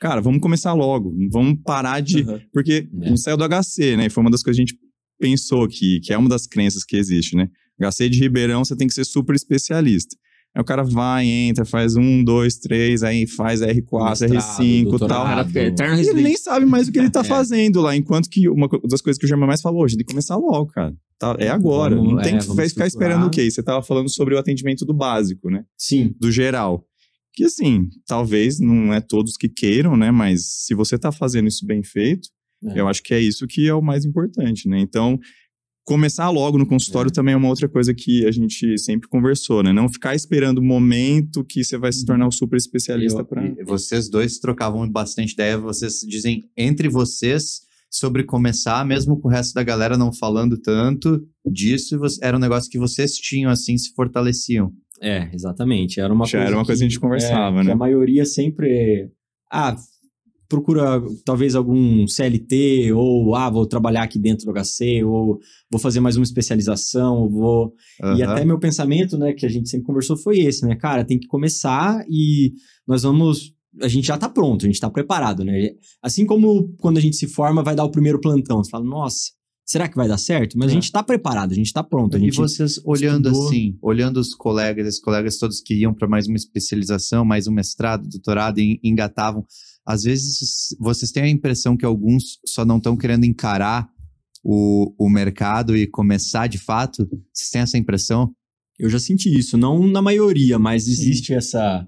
Cara, 0.00 0.20
vamos 0.20 0.40
começar 0.40 0.72
logo, 0.74 1.14
vamos 1.30 1.58
parar 1.64 2.00
de 2.00 2.22
Aham. 2.22 2.40
porque 2.52 2.88
É. 3.00 3.04
a 3.06 3.08
gente 3.08 3.20
saiu 3.20 3.36
do 3.36 3.44
HC, 3.48 3.96
né? 3.96 4.06
E 4.06 4.10
foi 4.10 4.22
uma 4.22 4.30
das 4.30 4.42
coisas 4.42 4.56
que 4.56 4.62
a 4.62 4.66
gente 4.66 4.78
pensou 5.18 5.66
que, 5.68 6.00
que 6.00 6.12
é 6.12 6.18
uma 6.18 6.28
das 6.28 6.46
crenças 6.46 6.84
que 6.84 6.96
existe, 6.96 7.36
né? 7.36 7.48
HC 7.80 8.08
de 8.10 8.18
Ribeirão, 8.20 8.64
você 8.64 8.76
tem 8.76 8.86
que 8.86 8.94
ser 8.94 9.04
super 9.04 9.34
especialista. 9.34 10.16
Aí 10.54 10.62
o 10.62 10.64
cara 10.64 10.84
vai, 10.84 11.26
entra, 11.26 11.64
faz 11.64 11.96
um, 11.96 12.22
dois, 12.22 12.56
três, 12.58 13.02
aí 13.02 13.26
faz 13.26 13.60
R4, 13.60 14.10
Mestrado, 14.10 14.32
R5 14.34 14.94
e 14.94 14.98
tal. 15.08 15.24
Cara, 15.24 15.48
eterno 15.66 16.00
E 16.00 16.08
ele 16.08 16.22
nem 16.22 16.36
sabe 16.36 16.64
mais 16.64 16.86
o 16.86 16.92
que 16.92 16.98
ele 17.00 17.10
tá 17.10 17.20
É. 17.20 17.24
fazendo 17.24 17.80
lá. 17.80 17.96
Enquanto 17.96 18.28
que 18.30 18.48
uma 18.48 18.68
das 18.88 19.00
coisas 19.00 19.18
que 19.18 19.24
o 19.24 19.28
Germán 19.28 19.46
mais 19.48 19.60
falou, 19.60 19.82
hoje 19.82 19.96
tem 19.96 20.06
que 20.06 20.12
começar 20.12 20.36
logo, 20.36 20.66
cara. 20.66 20.94
Tá- 21.18 21.34
é 21.40 21.48
agora. 21.48 21.96
Vamos- 21.96 22.12
não 22.14 22.22
tem 22.22 22.34
é, 22.36 22.38
que 22.38 22.44
ficar 22.44 22.62
estruturar. 22.64 22.86
esperando 22.88 23.26
o 23.26 23.30
quê? 23.30 23.50
Você 23.50 23.62
tava 23.64 23.82
falando 23.82 24.08
sobre 24.08 24.34
o 24.34 24.38
atendimento 24.38 24.84
do 24.84 24.94
básico, 24.94 25.50
né? 25.50 25.64
Sim. 25.76 26.14
do 26.20 26.30
geral. 26.30 26.84
Que 27.32 27.42
assim, 27.44 27.88
talvez 28.06 28.60
não 28.60 28.94
é 28.94 29.00
todos 29.00 29.36
que 29.36 29.48
queiram, 29.48 29.96
né? 29.96 30.12
Mas 30.12 30.42
se 30.66 30.72
você 30.74 30.96
tá 30.96 31.10
fazendo 31.10 31.48
isso 31.48 31.66
bem 31.66 31.82
feito, 31.82 32.28
É. 32.64 32.78
eu 32.80 32.86
acho 32.86 33.02
que 33.02 33.12
é 33.12 33.20
isso 33.20 33.44
que 33.48 33.66
é 33.66 33.74
o 33.74 33.82
mais 33.82 34.04
importante, 34.04 34.68
né? 34.68 34.78
Então, 34.78 35.18
começar 35.84 36.30
logo 36.30 36.56
no 36.58 36.66
consultório 36.66 37.10
É. 37.10 37.12
também 37.12 37.34
é 37.34 37.36
uma 37.36 37.48
outra 37.48 37.68
coisa 37.68 37.92
que 37.94 38.26
a 38.26 38.30
gente 38.30 38.78
sempre 38.78 39.08
conversou, 39.08 39.62
né? 39.62 39.72
Não 39.72 39.88
ficar 39.88 40.14
esperando 40.14 40.58
o 40.58 40.64
momento 40.64 41.44
que 41.44 41.62
você 41.62 41.76
vai 41.76 41.92
se 41.92 42.04
tornar 42.04 42.26
um 42.26 42.30
super 42.30 42.56
especialista 42.56 43.22
para. 43.24 43.44
e 43.46 43.64
vocês 43.64 44.08
dois 44.08 44.38
trocavam 44.38 44.88
bastante 44.90 45.32
ideia, 45.32 45.58
vocês 45.58 46.00
dizem 46.08 46.42
entre 46.56 46.88
vocês 46.88 47.60
sobre 47.90 48.24
começar, 48.24 48.84
mesmo 48.84 49.20
com 49.20 49.28
o 49.28 49.30
resto 49.30 49.54
da 49.54 49.62
galera 49.62 49.96
não 49.96 50.12
falando 50.12 50.56
tanto 50.58 51.22
disso, 51.46 51.98
você- 51.98 52.18
era 52.24 52.36
um 52.36 52.40
negócio 52.40 52.68
que 52.70 52.78
vocês 52.78 53.12
tinham, 53.14 53.50
assim, 53.50 53.76
se 53.78 53.92
fortaleciam. 53.94 54.72
É, 55.00 55.28
exatamente. 55.34 56.00
Era 56.00 56.12
uma 56.12 56.24
Já 56.24 56.38
coisa 56.38 56.46
era 56.48 56.56
uma 56.56 56.64
coisa 56.64 56.80
que 56.80 56.86
a 56.86 56.88
gente 56.88 56.98
conversava, 57.00 57.58
é, 57.58 57.60
que 57.60 57.66
né? 57.68 57.72
a 57.72 57.76
maioria 57.76 58.24
sempre. 58.24 59.10
Ah, 59.52 59.76
procura 60.48 61.02
talvez 61.24 61.54
algum 61.54 62.06
CLT, 62.06 62.92
ou 62.92 63.34
ah, 63.34 63.48
vou 63.50 63.66
trabalhar 63.66 64.02
aqui 64.02 64.18
dentro 64.18 64.46
do 64.46 64.52
HC, 64.52 65.02
ou 65.04 65.38
vou 65.70 65.80
fazer 65.80 66.00
mais 66.00 66.16
uma 66.16 66.24
especialização, 66.24 67.16
ou 67.22 67.30
vou. 67.30 67.74
E 68.16 68.22
Aham. 68.22 68.32
até 68.32 68.44
meu 68.44 68.58
pensamento, 68.58 69.16
né, 69.18 69.32
que 69.32 69.46
a 69.46 69.48
gente 69.48 69.68
sempre 69.68 69.86
conversou 69.86 70.16
foi 70.16 70.38
esse, 70.40 70.66
né? 70.66 70.76
Cara, 70.76 71.04
tem 71.04 71.18
que 71.18 71.26
começar 71.26 72.04
e 72.08 72.52
nós 72.86 73.02
vamos. 73.02 73.52
A 73.82 73.88
gente 73.88 74.06
já 74.06 74.16
tá 74.16 74.28
pronto, 74.28 74.64
a 74.64 74.68
gente 74.68 74.78
tá 74.80 74.88
preparado, 74.88 75.44
né? 75.44 75.70
Assim 76.00 76.24
como 76.24 76.72
quando 76.78 76.98
a 76.98 77.00
gente 77.00 77.16
se 77.16 77.26
forma, 77.26 77.62
vai 77.62 77.74
dar 77.74 77.84
o 77.84 77.90
primeiro 77.90 78.20
plantão. 78.20 78.62
Você 78.62 78.70
fala, 78.70 78.84
nossa, 78.84 79.32
será 79.66 79.88
que 79.88 79.96
vai 79.96 80.06
dar 80.06 80.16
certo? 80.18 80.56
Mas 80.56 80.68
É. 80.68 80.70
a 80.70 80.74
gente 80.74 80.92
tá 80.92 81.02
preparado, 81.02 81.50
a 81.50 81.54
gente 81.56 81.72
tá 81.72 81.82
pronto. 81.82 82.16
A 82.16 82.20
E 82.20 82.22
gente 82.24 82.36
vocês 82.36 82.80
olhando 82.84 83.28
estudou. 83.30 83.48
assim, 83.48 83.76
olhando 83.82 84.18
os 84.20 84.32
colegas, 84.32 84.86
esses 84.86 85.00
colegas 85.00 85.38
todos 85.38 85.60
que 85.60 85.74
iam 85.74 85.92
para 85.92 86.06
mais 86.06 86.28
uma 86.28 86.36
especialização, 86.36 87.24
mais 87.24 87.48
um 87.48 87.52
mestrado, 87.52 88.06
doutorado 88.08 88.60
e 88.60 88.78
engatavam, 88.84 89.44
às 89.86 90.02
vezes 90.04 90.38
vocês 90.78 91.10
têm 91.10 91.22
a 91.24 91.28
impressão 91.28 91.76
que 91.76 91.84
alguns 91.84 92.38
só 92.46 92.64
não 92.64 92.78
estão 92.78 92.96
querendo 92.96 93.24
encarar 93.24 93.88
o, 94.42 94.94
o 94.98 95.08
mercado 95.10 95.76
e 95.76 95.86
começar 95.86 96.46
de 96.46 96.58
fato? 96.58 97.06
Vocês 97.32 97.50
têm 97.50 97.62
essa 97.62 97.78
impressão? 97.78 98.32
Eu 98.78 98.90
já 98.90 98.98
senti 98.98 99.28
isso, 99.36 99.56
não 99.56 99.86
na 99.86 100.02
maioria, 100.02 100.58
mas 100.58 100.88
existe 100.88 101.32
essa. 101.32 101.86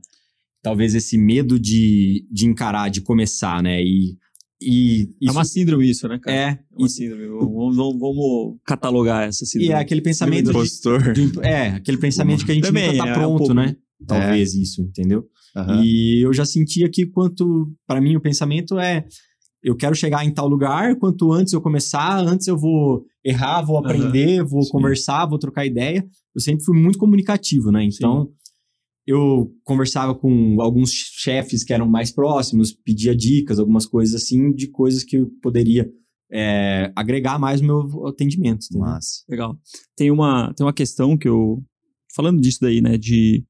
Talvez 0.63 0.95
esse 0.95 1.17
medo 1.17 1.59
de, 1.61 2.27
de 2.31 2.47
encarar, 2.47 2.89
de 2.91 3.01
começar, 3.01 3.63
né? 3.63 3.81
E. 3.83 4.17
e 4.61 5.03
É 5.03 5.07
isso- 5.27 5.33
uma 5.33 5.45
síndrome 5.45 5.89
isso, 5.91 6.09
né, 6.09 6.19
cara? 6.21 6.37
é, 6.37 6.43
É 6.51 6.59
uma 6.77 6.87
isso- 6.87 6.97
síndrome. 6.97 7.27
Vamos, 7.29 7.77
vamos- 7.77 7.99
vamos 8.01 8.57
catalogar 8.65 9.29
essa 9.29 9.45
e 9.45 9.47
síndrome. 9.47 9.73
é 9.73 9.77
aquele 9.77 10.01
pensamento 10.01 10.45
de, 10.45 10.51
Impostor. 10.51 11.13
de- 11.13 11.41
É, 11.43 11.69
aquele 11.69 11.99
pensamento 11.99 12.45
que 12.45 12.53
a 12.53 12.55
gente 12.55 12.65
Também, 12.65 12.93
nunca 12.93 13.05
tá 13.05 13.11
é, 13.11 13.15
pronto, 13.15 13.35
um 13.35 13.39
pouco. 13.39 13.55
né? 13.55 13.77
Talvez 14.07 14.55
isso, 14.55 14.83
entendeu? 14.83 15.25
Aham. 15.57 15.83
E 15.83 16.25
eu 16.25 16.33
já 16.33 16.45
sentia 16.45 16.89
que 16.91 17.07
quanto. 17.07 17.73
Para 17.87 18.01
mim, 18.01 18.17
o 18.17 18.21
pensamento 18.21 18.79
é. 18.79 19.05
Eu 19.63 19.75
quero 19.75 19.97
chegar 19.97 20.25
em 20.25 20.33
tal 20.33 20.47
lugar, 20.47 20.97
quanto 20.97 21.33
antes 21.33 21.53
eu 21.53 21.61
começar, 21.61 22.21
antes 22.21 22.47
eu 22.47 22.57
vou 22.57 23.05
errar, 23.25 23.63
vou 23.63 23.79
aprender, 23.79 24.45
vou 24.45 24.63
Sim. 24.63 24.71
conversar, 24.71 25.27
vou 25.27 25.41
trocar 25.41 25.67
ideia. 25.67 26.07
Eu 26.33 26.41
sempre 26.41 26.65
fui 26.65 26.79
muito 26.79 26.99
comunicativo, 26.99 27.73
né? 27.73 27.83
Então, 27.83 28.31
eu 29.07 29.51
conversava 29.65 30.15
com 30.15 30.61
alguns 30.61 30.91
chefes 30.93 31.65
que 31.65 31.73
eram 31.73 31.89
mais 31.89 32.13
próximos, 32.13 32.73
pedia 32.73 33.17
dicas, 33.17 33.59
algumas 33.59 33.87
coisas 33.87 34.23
assim, 34.23 34.53
de 34.53 34.69
coisas 34.69 35.03
que 35.03 35.17
eu 35.17 35.31
poderia 35.43 35.91
é, 36.31 36.93
agregar 36.97 37.39
mais 37.39 37.61
no 37.61 37.67
meu 37.67 38.07
atendimento. 38.07 38.67
Massa. 38.75 39.25
Legal. 39.29 39.57
Tem 39.97 40.11
uma, 40.11 40.53
tem 40.55 40.67
uma 40.67 40.73
questão 40.73 41.17
que 41.17 41.29
eu. 41.29 41.63
Falando 42.15 42.41
disso 42.41 42.59
daí, 42.61 42.81
né? 42.81 42.97
De. 42.97 43.45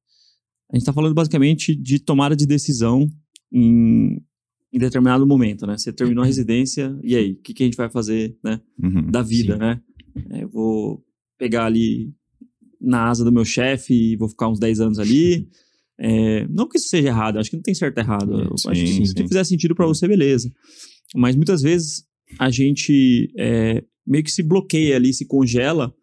A 0.72 0.76
gente 0.76 0.84
tá 0.84 0.92
falando 0.92 1.14
basicamente 1.14 1.74
de 1.74 1.98
tomada 1.98 2.34
de 2.34 2.46
decisão 2.46 3.08
em, 3.52 4.20
em 4.72 4.78
determinado 4.78 5.26
momento, 5.26 5.66
né? 5.66 5.78
Você 5.78 5.92
terminou 5.92 6.22
a 6.22 6.26
residência, 6.26 6.98
e 7.02 7.16
aí? 7.16 7.32
O 7.32 7.42
que, 7.42 7.54
que 7.54 7.62
a 7.62 7.66
gente 7.66 7.76
vai 7.76 7.88
fazer, 7.88 8.36
né? 8.42 8.60
Uhum. 8.82 9.10
Da 9.10 9.22
vida, 9.22 9.54
Sim. 9.54 9.58
né? 9.60 9.80
É, 10.30 10.44
eu 10.44 10.48
vou 10.48 11.04
pegar 11.38 11.66
ali 11.66 12.12
na 12.80 13.08
asa 13.08 13.24
do 13.24 13.32
meu 13.32 13.44
chefe 13.44 13.94
e 13.94 14.16
vou 14.16 14.28
ficar 14.28 14.48
uns 14.48 14.58
10 14.58 14.80
anos 14.80 14.98
ali. 14.98 15.48
É, 15.98 16.46
não 16.48 16.68
que 16.68 16.76
isso 16.76 16.88
seja 16.88 17.08
errado, 17.08 17.38
acho 17.38 17.48
que 17.48 17.56
não 17.56 17.62
tem 17.62 17.74
certo 17.74 17.96
e 17.96 18.00
errado. 18.00 18.38
Eu 18.38 18.58
Sim, 18.58 18.68
acho 18.68 18.84
que 18.84 19.06
se 19.06 19.14
sim. 19.16 19.26
fizer 19.26 19.44
sentido 19.44 19.74
pra 19.74 19.86
você, 19.86 20.06
beleza. 20.06 20.52
Mas 21.14 21.34
muitas 21.34 21.62
vezes 21.62 22.04
a 22.38 22.50
gente 22.50 23.32
é, 23.38 23.82
meio 24.06 24.22
que 24.22 24.30
se 24.30 24.42
bloqueia 24.42 24.96
ali, 24.96 25.14
se 25.14 25.26
congela. 25.26 25.94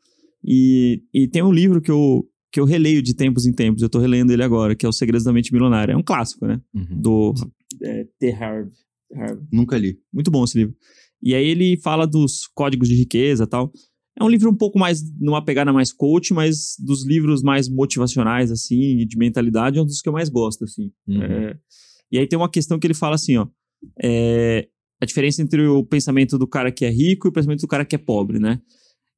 E, 0.43 1.03
e 1.13 1.27
tem 1.27 1.43
um 1.43 1.51
livro 1.51 1.79
que 1.79 1.91
eu, 1.91 2.27
que 2.54 2.60
eu 2.60 2.66
releio 2.66 3.02
de 3.02 3.16
tempos 3.16 3.48
em 3.48 3.52
tempos, 3.52 3.82
eu 3.82 3.90
tô 3.90 3.98
relendo 3.98 4.32
ele 4.32 4.44
agora, 4.44 4.76
que 4.76 4.86
é 4.86 4.90
O 4.90 4.92
Segredos 4.92 5.26
da 5.26 5.34
Mente 5.34 5.52
Milionária. 5.52 5.94
É 5.94 5.98
um 5.98 6.04
clássico, 6.04 6.46
né? 6.46 6.62
Uhum. 6.72 7.02
Do 7.02 7.34
é, 7.82 8.08
T. 8.20 8.32
Harv. 8.32 8.70
Harv. 9.12 9.42
Nunca 9.52 9.76
li. 9.76 9.98
Muito 10.14 10.30
bom 10.30 10.44
esse 10.44 10.60
livro. 10.60 10.76
E 11.20 11.34
aí 11.34 11.48
ele 11.48 11.78
fala 11.78 12.06
dos 12.06 12.46
códigos 12.54 12.88
de 12.88 12.94
riqueza 12.94 13.46
e 13.46 13.48
tal. 13.48 13.74
É 14.20 14.24
um 14.24 14.30
livro 14.30 14.52
um 14.52 14.56
pouco 14.56 14.78
mais, 14.78 15.02
numa 15.20 15.44
pegada 15.44 15.74
mais 15.74 15.92
coach, 15.92 16.32
mas 16.32 16.76
dos 16.80 17.04
livros 17.04 17.42
mais 17.42 17.68
motivacionais, 17.68 18.52
assim, 18.52 19.04
de 19.08 19.18
mentalidade, 19.18 19.80
é 19.80 19.82
um 19.82 19.86
dos 19.86 20.00
que 20.00 20.08
eu 20.08 20.14
mais 20.14 20.30
gosto, 20.30 20.64
assim. 20.64 20.92
Uhum. 21.08 21.24
É, 21.24 21.58
e 22.12 22.20
aí 22.20 22.28
tem 22.28 22.38
uma 22.38 22.52
questão 22.52 22.78
que 22.78 22.86
ele 22.86 22.94
fala 22.94 23.16
assim, 23.16 23.36
ó. 23.38 23.48
é, 24.00 24.68
a 25.02 25.06
diferença 25.08 25.42
entre 25.42 25.66
o 25.66 25.84
pensamento 25.84 26.38
do 26.38 26.46
cara 26.46 26.72
que 26.72 26.86
é 26.86 26.90
rico 26.92 27.28
e 27.28 27.30
o 27.30 27.34
pensamento 27.34 27.62
do 27.62 27.68
cara 27.68 27.84
que 27.84 27.96
é 27.96 28.00
pobre, 28.00 28.38
né? 28.38 28.62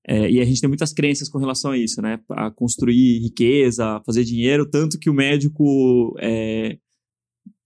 É, 0.07 0.29
e 0.29 0.39
a 0.39 0.45
gente 0.45 0.62
tem 0.62 0.67
muitas 0.67 0.93
crenças 0.93 1.27
com 1.27 1.39
relação 1.39 1.71
a 1.71 1.77
isso, 1.77 2.01
né? 2.01 2.19
A 2.29 2.51
construir 2.51 3.19
riqueza, 3.19 4.01
fazer 4.05 4.24
dinheiro, 4.24 4.69
tanto 4.69 5.00
que 5.00 5.09
o 5.09 5.13
médico 5.13 6.15
é, 6.19 6.77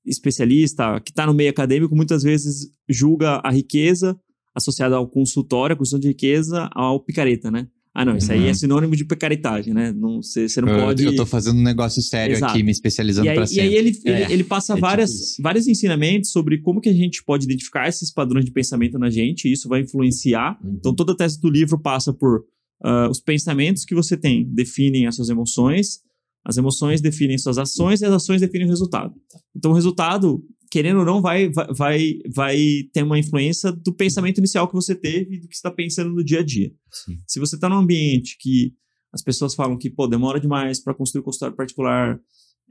especialista 0.05 1.00
que 1.01 1.11
está 1.11 1.25
no 1.25 1.33
meio 1.33 1.50
acadêmico 1.50 1.96
muitas 1.96 2.24
vezes 2.24 2.72
julga 2.87 3.42
a 3.44 3.51
riqueza 3.51 4.18
associada 4.55 4.96
ao 4.96 5.07
consultório, 5.07 5.74
a 5.74 5.77
construção 5.77 6.00
de 6.00 6.07
riqueza, 6.07 6.70
ao 6.74 7.00
picareta, 7.03 7.51
né? 7.51 7.68
Ah, 7.94 8.06
não, 8.06 8.16
isso 8.16 8.32
aí 8.32 8.42
Uhum. 8.42 8.48
é 8.50 8.54
sinônimo 8.54 8.96
de 8.96 9.04
picaretagem, 9.04 9.74
né? 9.74 9.92
Não, 9.92 10.22
você, 10.22 10.48
você 10.48 10.62
não 10.62 10.70
eu, 10.70 10.80
pode... 10.86 11.04
eu 11.04 11.16
tô 11.16 11.25
fazendo 11.25 11.58
um 11.58 11.64
negócio 11.64 12.02
sério 12.02 12.36
Exato. 12.36 12.54
aqui, 12.54 12.62
me 12.64 12.72
especializando 12.72 13.25
E 13.25 13.30
aí, 13.30 13.36
pra 13.36 13.44
e 13.46 13.48
sempre. 13.48 13.62
aí 13.62 13.75
ele, 13.75 14.00
É, 14.06 14.22
ele, 14.24 14.34
ele 14.34 14.44
passa 14.44 14.74
é 14.74 14.75
tipo 14.75 14.86
várias, 14.88 15.36
vários 15.42 15.68
ensinamentos 15.68 16.32
sobre 16.32 16.60
como 16.62 16.80
que 16.80 16.88
a 16.90 16.94
gente 16.94 17.24
pode 17.24 17.46
identificar 17.46 17.88
esses 17.90 18.12
padrões 18.14 18.46
de 18.46 18.52
pensamento 18.52 19.00
na 19.00 19.10
gente, 19.10 19.48
e 19.48 19.52
isso 19.52 19.68
vai 19.68 19.82
influenciar. 19.82 20.60
Uhum. 20.64 20.75
Então, 20.80 20.94
toda 20.94 21.14
a 21.14 21.16
tese 21.16 21.42
do 21.42 21.50
livro 21.50 21.80
passa 21.82 22.14
por 22.14 22.44
ah, 22.84 23.08
os 23.10 23.20
pensamentos 23.20 23.84
que 23.84 23.96
você 23.96 24.16
tem, 24.16 24.46
definem 24.54 25.08
as 25.08 25.16
suas 25.16 25.30
emoções, 25.30 26.00
as 26.46 26.58
emoções 26.58 27.02
definem 27.02 27.38
suas 27.38 27.58
ações, 27.58 28.02
e 28.02 28.06
as 28.06 28.14
ações 28.14 28.40
definem 28.40 28.68
o 28.68 28.70
resultado. 28.70 29.14
Então, 29.56 29.72
o 29.72 29.74
resultado, 29.74 30.42
querendo 30.72 31.00
ou 31.00 31.05
não, 31.05 31.22
vai, 31.22 31.50
vai, 31.75 32.20
vai, 32.34 32.58
ter 32.94 33.03
uma 33.03 33.18
influência 33.20 33.72
do 33.72 33.92
pensamento 33.94 34.38
inicial 34.38 34.68
que 34.68 34.74
você 34.75 34.94
teve 34.96 35.36
e 35.36 35.40
do 35.40 35.48
que 35.48 35.55
você 35.55 35.60
está 35.60 35.72
pensando 35.72 36.12
no 36.12 36.24
dia 36.24 36.40
a 36.40 36.44
dia. 36.44 36.72
Sim. 36.92 37.18
Se 37.27 37.40
você 37.40 37.55
está 37.55 37.68
num 37.68 37.77
ambiente 37.77 38.38
que 38.40 38.74
as 39.12 39.22
pessoas 39.24 39.55
falam 39.55 39.77
que, 39.77 39.90
pô, 39.90 40.05
demora 40.08 40.40
demais 40.40 40.79
para 40.79 40.94
construir 40.94 41.22
um 41.22 41.25
consultório 41.25 41.55
particular, 41.55 42.20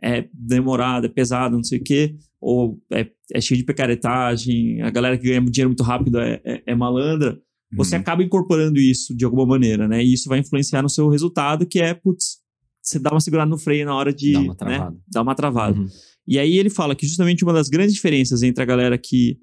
é 0.01 0.29
demorado, 0.33 1.07
é 1.07 1.09
pesado, 1.09 1.57
não 1.57 1.65
sei 1.65 1.79
o 1.81 1.83
quê, 1.83 2.15
ou 2.41 2.81
é, 2.93 3.09
é 3.33 3.41
cheio 3.41 3.59
de 3.59 3.65
picaretagem, 3.65 4.81
a 4.83 4.91
galera 4.91 5.19
que 5.19 5.25
ganha 5.25 5.41
dinheiro 5.41 5.71
muito 5.71 5.83
rápido 5.83 6.19
é, 6.21 6.41
é- 6.45 6.63
é 6.67 6.75
malandra, 6.75 7.41
você 7.73 7.97
Uhum. 7.97 8.01
acaba 8.01 8.23
incorporando 8.23 8.79
isso 8.79 9.15
de 9.15 9.25
alguma 9.25 9.45
maneira, 9.45 9.87
né? 9.89 10.03
E 10.03 10.15
isso 10.15 10.29
vai 10.29 10.39
influenciar 10.39 10.83
no 10.83 10.89
seu 10.89 11.09
resultado, 11.09 11.67
que 11.67 11.81
é, 11.81 11.93
putz, 11.93 12.39
você 12.83 12.99
dá 12.99 13.11
uma 13.11 13.21
segurada 13.21 13.51
no 13.51 13.59
freio 13.59 13.85
na 13.85 13.95
hora 13.95 14.13
de 14.15 14.33
Dá 14.33 14.39
uma 14.41 14.49
né, 14.53 14.55
travada. 14.57 14.97
dar 15.13 15.23
uma 15.23 15.35
travada. 15.35 15.79
Uhum. 15.79 15.87
E 16.29 16.39
aí 16.39 16.59
ele 16.59 16.69
fala 16.71 16.95
que 16.95 17.07
justamente 17.07 17.43
uma 17.43 17.53
das 17.55 17.69
grandes 17.71 17.95
diferenças 17.95 18.43
entre 18.43 18.63
a 18.63 18.67
galera 18.67 18.99
que 18.99 19.39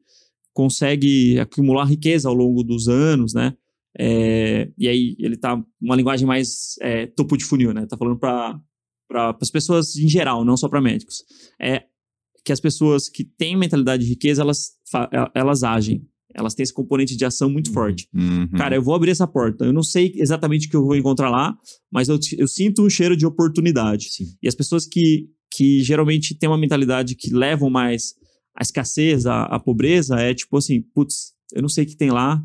consegue 0.54 1.39
acumular 1.39 1.86
riqueza 1.86 2.30
ao 2.30 2.34
longo 2.36 2.63
dos 2.63 2.88
anos, 2.88 3.34
né? 3.34 3.54
É, 3.98 4.69
e 4.78 4.88
aí 4.88 5.15
ele 5.19 5.38
tá 5.38 5.62
uma 5.82 5.95
linguagem 5.95 6.28
mais 6.28 6.76
é, 6.82 7.08
topo 7.08 7.38
de 7.38 7.45
funil, 7.45 7.74
né? 7.74 7.86
Tá 7.86 7.98
falando 7.98 8.17
para 8.19 8.60
para 9.08 9.38
as 9.39 9.52
pessoas 9.52 9.95
em 9.98 10.10
geral, 10.10 10.43
não 10.43 10.58
só 10.58 10.67
para 10.67 10.82
médicos. 10.82 11.17
É 11.62 11.84
que 12.43 12.52
as 12.52 12.60
pessoas 12.60 13.08
que 13.08 13.24
têm 13.24 13.56
mentalidade 13.56 14.04
de 14.04 14.10
riqueza, 14.10 14.41
elas 14.41 14.71
fa- 14.91 15.10
elas 15.34 15.63
agem. 15.63 16.04
Elas 16.34 16.54
têm 16.56 16.63
esse 16.63 16.74
componente 16.74 17.15
de 17.15 17.24
ação 17.24 17.50
muito 17.50 17.67
Uhum. 17.67 17.74
forte. 17.74 18.08
Uhum. 18.13 18.50
Cara, 18.58 18.76
eu 18.76 18.82
vou 18.82 18.93
abrir 18.95 19.12
essa 19.12 19.28
porta. 19.28 19.63
Eu 19.65 19.71
não 19.74 19.84
sei 19.84 20.12
exatamente 20.15 20.67
o 20.67 20.69
que 20.71 20.76
eu 20.76 20.84
vou 20.84 20.95
encontrar 20.95 21.30
lá, 21.30 21.56
mas 21.91 22.10
eu, 22.10 22.17
eu 22.38 22.48
sinto 22.48 22.84
um 22.84 22.89
cheiro 22.89 23.15
de 23.15 23.26
oportunidade. 23.26 24.10
Sim. 24.12 24.26
E 24.43 24.48
as 24.48 24.56
pessoas 24.56 24.86
que, 24.88 25.28
que 25.56 25.82
geralmente 25.82 26.36
têm 26.36 26.50
uma 26.50 26.58
mentalidade 26.58 27.15
que 27.15 27.34
levam 27.34 27.70
mais 27.70 28.13
a 28.56 28.62
escassez, 28.62 29.26
a, 29.26 29.44
a 29.44 29.60
pobreza, 29.60 30.15
é 30.20 30.34
tipo 30.34 30.58
assim, 30.58 30.82
putz, 30.94 31.34
eu 31.54 31.62
não 31.62 31.70
sei 31.70 31.84
o 31.84 31.88
que 31.88 31.96
tem 31.96 32.10
lá, 32.10 32.41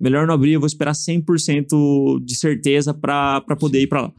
melhor 0.00 0.26
não 0.26 0.34
abrir, 0.34 0.52
eu 0.52 0.60
vou 0.60 0.66
esperar 0.66 0.92
100% 0.92 2.22
de 2.24 2.36
certeza 2.36 2.92
para 2.92 3.40
poder 3.58 3.82
ir 3.82 3.86
para 3.86 4.02
lá. 4.02 4.12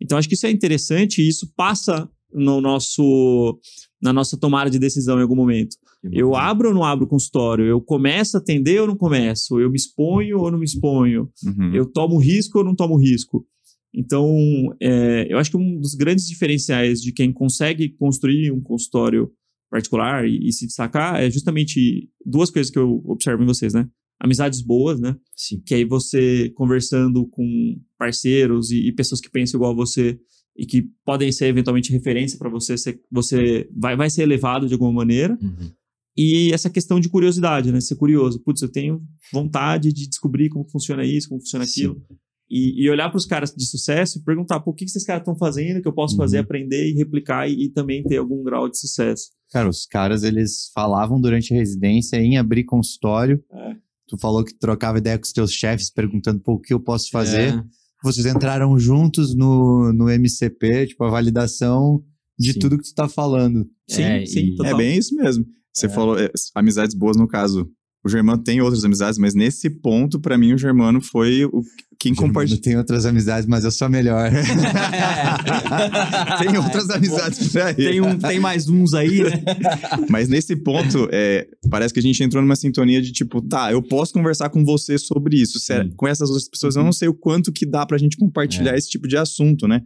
Então, 0.00 0.18
acho 0.18 0.28
que 0.28 0.34
isso 0.34 0.46
é 0.46 0.50
interessante 0.50 1.22
e 1.22 1.28
isso 1.28 1.52
passa 1.56 2.08
no 2.32 2.60
nosso, 2.60 3.58
na 4.00 4.12
nossa 4.12 4.36
tomada 4.36 4.70
de 4.70 4.78
decisão 4.78 5.18
em 5.18 5.22
algum 5.22 5.36
momento. 5.36 5.76
Eu 6.10 6.34
abro 6.34 6.68
ou 6.68 6.74
não 6.74 6.82
abro 6.82 7.04
o 7.04 7.08
consultório? 7.08 7.64
Eu 7.64 7.80
começo 7.80 8.36
a 8.36 8.40
atender 8.40 8.80
ou 8.80 8.88
não 8.88 8.96
começo? 8.96 9.60
Eu 9.60 9.70
me 9.70 9.76
exponho 9.76 10.40
ou 10.40 10.50
não 10.50 10.58
me 10.58 10.64
exponho? 10.64 11.30
Uhum. 11.44 11.72
Eu 11.72 11.86
tomo 11.86 12.18
risco 12.18 12.58
ou 12.58 12.64
não 12.64 12.74
tomo 12.74 12.96
risco? 12.96 13.46
Então, 13.94 14.34
é, 14.80 15.26
eu 15.30 15.38
acho 15.38 15.50
que 15.50 15.56
um 15.56 15.78
dos 15.78 15.94
grandes 15.94 16.26
diferenciais 16.26 17.00
de 17.00 17.12
quem 17.12 17.32
consegue 17.32 17.90
construir 17.90 18.50
um 18.50 18.60
consultório 18.60 19.30
particular 19.70 20.26
e, 20.26 20.48
e 20.48 20.52
se 20.52 20.66
destacar 20.66 21.20
é 21.20 21.30
justamente 21.30 22.08
duas 22.24 22.50
coisas 22.50 22.70
que 22.70 22.78
eu 22.78 23.02
observo 23.04 23.42
em 23.42 23.46
vocês, 23.46 23.74
né? 23.74 23.88
Amizades 24.20 24.60
boas, 24.60 25.00
né? 25.00 25.16
Sim. 25.34 25.60
Que 25.64 25.74
aí 25.74 25.84
você 25.84 26.50
conversando 26.54 27.26
com 27.26 27.80
parceiros 27.98 28.70
e, 28.70 28.88
e 28.88 28.92
pessoas 28.92 29.20
que 29.20 29.30
pensam 29.30 29.58
igual 29.58 29.72
a 29.72 29.76
você 29.76 30.18
e 30.56 30.66
que 30.66 30.82
podem 31.04 31.32
ser 31.32 31.46
eventualmente 31.46 31.90
referência 31.90 32.38
para 32.38 32.50
você, 32.50 32.76
você, 32.76 33.00
você 33.10 33.68
vai, 33.74 33.96
vai 33.96 34.10
ser 34.10 34.22
elevado 34.22 34.68
de 34.68 34.74
alguma 34.74 34.92
maneira. 34.92 35.38
Uhum. 35.40 35.70
E 36.16 36.52
essa 36.52 36.68
questão 36.68 37.00
de 37.00 37.08
curiosidade, 37.08 37.72
né? 37.72 37.80
Ser 37.80 37.96
curioso. 37.96 38.40
Putz, 38.40 38.60
eu 38.60 38.70
tenho 38.70 39.02
vontade 39.32 39.92
de 39.92 40.06
descobrir 40.06 40.50
como 40.50 40.68
funciona 40.68 41.04
isso, 41.04 41.28
como 41.28 41.40
funciona 41.40 41.64
aquilo. 41.64 42.02
E, 42.50 42.84
e 42.84 42.90
olhar 42.90 43.08
para 43.08 43.16
os 43.16 43.24
caras 43.26 43.54
de 43.54 43.64
sucesso 43.64 44.18
e 44.18 44.22
perguntar, 44.22 44.60
pô, 44.60 44.72
o 44.72 44.74
que, 44.74 44.84
que 44.84 44.90
esses 44.90 45.04
caras 45.04 45.22
estão 45.22 45.34
fazendo 45.36 45.80
que 45.80 45.88
eu 45.88 45.92
posso 45.94 46.16
fazer, 46.16 46.36
Uhum. 46.38 46.42
aprender 46.44 46.90
e 46.90 46.94
replicar 46.94 47.48
e, 47.48 47.64
e 47.64 47.68
também 47.70 48.02
ter 48.02 48.18
algum 48.18 48.42
grau 48.42 48.68
de 48.68 48.78
sucesso. 48.78 49.30
Cara, 49.50 49.68
os 49.68 49.86
caras, 49.86 50.22
eles 50.22 50.70
falavam 50.74 51.18
durante 51.20 51.54
a 51.54 51.56
residência 51.56 52.16
em 52.18 52.36
abrir 52.36 52.64
consultório. 52.64 53.42
É. 53.52 53.74
Tu 54.08 54.18
falou 54.18 54.44
que 54.44 54.52
trocava 54.54 54.98
ideia 54.98 55.16
com 55.18 55.24
os 55.24 55.32
teus 55.32 55.52
chefes, 55.52 55.90
perguntando, 55.90 56.40
pô, 56.40 56.54
o 56.54 56.60
que 56.60 56.74
eu 56.74 56.80
posso 56.80 57.08
fazer? 57.10 57.54
É, 57.54 57.62
Vocês 58.04 58.26
entraram 58.26 58.78
juntos 58.78 59.34
no, 59.34 59.90
no 59.92 60.10
MCP, 60.10 60.88
tipo, 60.88 61.04
a 61.04 61.10
validação 61.10 62.04
de 62.38 62.52
Sim. 62.52 62.58
tudo 62.58 62.76
que 62.76 62.84
tu 62.84 62.94
tá 62.94 63.08
falando. 63.08 63.64
Sim, 63.88 64.02
É, 64.02 64.26
sim, 64.26 64.40
e- 64.40 64.56
total. 64.56 64.72
É 64.72 64.76
bem 64.76 64.98
isso 64.98 65.14
mesmo. 65.14 65.46
Você 65.72 65.86
É. 65.86 65.88
falou, 65.88 66.18
é, 66.18 66.30
amizades 66.54 66.94
boas 66.94 67.16
no 67.16 67.26
caso. 67.28 67.70
O 68.04 68.08
Germano 68.08 68.42
tem 68.42 68.60
outras 68.60 68.84
amizades, 68.84 69.18
mas 69.18 69.34
nesse 69.34 69.70
ponto, 69.70 70.20
pra 70.20 70.36
mim, 70.36 70.52
o 70.52 70.58
Germano 70.58 71.00
foi 71.00 71.44
o 71.44 71.62
quem 71.98 72.12
compartilhou. 72.16 72.60
Tem 72.60 72.76
outras 72.76 73.06
amizades, 73.06 73.46
mas 73.46 73.62
eu 73.62 73.70
sou 73.70 73.88
melhor. 73.88 74.28
tem 76.38 76.56
outras 76.58 76.90
amizades 76.90 77.48
pra 77.52 77.70
ele. 77.70 77.90
Tem, 77.90 78.00
um, 78.00 78.18
tem 78.18 78.40
mais 78.40 78.68
uns 78.68 78.92
aí, 78.94 79.22
né? 79.22 79.30
Mas 80.10 80.28
nesse 80.28 80.56
ponto, 80.56 81.08
é, 81.12 81.46
parece 81.70 81.94
que 81.94 82.00
a 82.00 82.02
gente 82.02 82.22
entrou 82.22 82.42
numa 82.42 82.56
sintonia 82.56 83.00
de 83.00 83.12
tipo, 83.12 83.40
tá, 83.40 83.70
eu 83.70 83.80
posso 83.82 84.12
conversar 84.12 84.50
com 84.50 84.64
você 84.64 84.98
sobre 84.98 85.40
isso. 85.40 85.60
Sério, 85.60 85.92
com 85.96 86.08
essas 86.08 86.28
outras 86.28 86.48
pessoas, 86.48 86.74
eu 86.76 86.82
não 86.82 86.92
sei 86.92 87.08
o 87.08 87.14
quanto 87.14 87.52
que 87.52 87.64
dá 87.64 87.86
pra 87.86 87.98
gente 87.98 88.16
compartilhar 88.16 88.74
É. 88.74 88.78
esse 88.78 88.90
tipo 88.90 89.06
de 89.06 89.16
assunto, 89.16 89.68
né? 89.68 89.80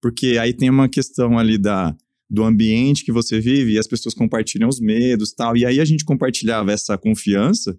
Porque 0.00 0.36
aí 0.38 0.52
tem 0.52 0.68
uma 0.68 0.88
questão 0.88 1.38
ali 1.38 1.56
da, 1.56 1.94
do 2.32 2.42
ambiente 2.44 3.04
que 3.04 3.12
você 3.12 3.38
vive 3.38 3.72
e 3.74 3.78
as 3.78 3.86
pessoas 3.86 4.14
compartilham 4.14 4.68
os 4.68 4.80
medos 4.80 5.30
e 5.30 5.36
tal. 5.36 5.54
E 5.54 5.66
aí 5.66 5.78
a 5.78 5.84
gente 5.84 6.02
compartilhava 6.04 6.72
essa 6.72 6.96
confiança 6.96 7.76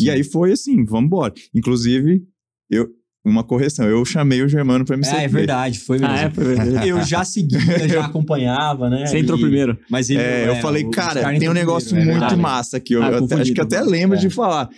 e 0.00 0.10
aí 0.10 0.24
foi 0.24 0.50
assim, 0.50 0.84
vamos 0.84 1.06
embora. 1.06 1.32
Inclusive, 1.54 2.20
eu, 2.68 2.88
uma 3.24 3.44
correção, 3.44 3.86
eu 3.86 4.04
chamei 4.04 4.42
o 4.42 4.48
Germano 4.48 4.84
pra 4.84 4.96
MCP. 4.96 5.16
É, 5.16 5.24
é 5.24 5.28
verdade, 5.28 5.78
foi 5.78 5.98
mesmo. 6.00 6.12
Ah, 6.12 6.18
é, 6.22 6.30
foi 6.30 6.44
verdade. 6.44 6.88
Eu 6.88 7.00
já 7.04 7.24
seguia, 7.24 7.60
já 7.88 8.04
acompanhava, 8.06 8.90
né? 8.90 9.06
Você 9.06 9.18
entrou 9.18 9.38
E- 9.38 9.42
primeiro. 9.42 9.78
Mas 9.88 10.10
ele, 10.10 10.20
É, 10.20 10.48
eu 10.48 10.54
é, 10.54 10.60
falei, 10.60 10.82
o- 10.84 10.90
cara, 10.90 11.38
tem 11.38 11.48
um 11.48 11.52
negócio 11.52 11.90
primeiro, 11.90 12.18
é 12.18 12.18
muito 12.28 12.38
massa 12.38 12.78
aqui. 12.78 12.94
Eu, 12.94 13.02
Ah, 13.04 13.10
eu 13.12 13.24
até- 13.24 13.34
acho 13.36 13.52
que 13.52 13.60
até 13.60 13.80
lembro 13.82 14.16
É. 14.16 14.20
de 14.20 14.28
falar. 14.30 14.68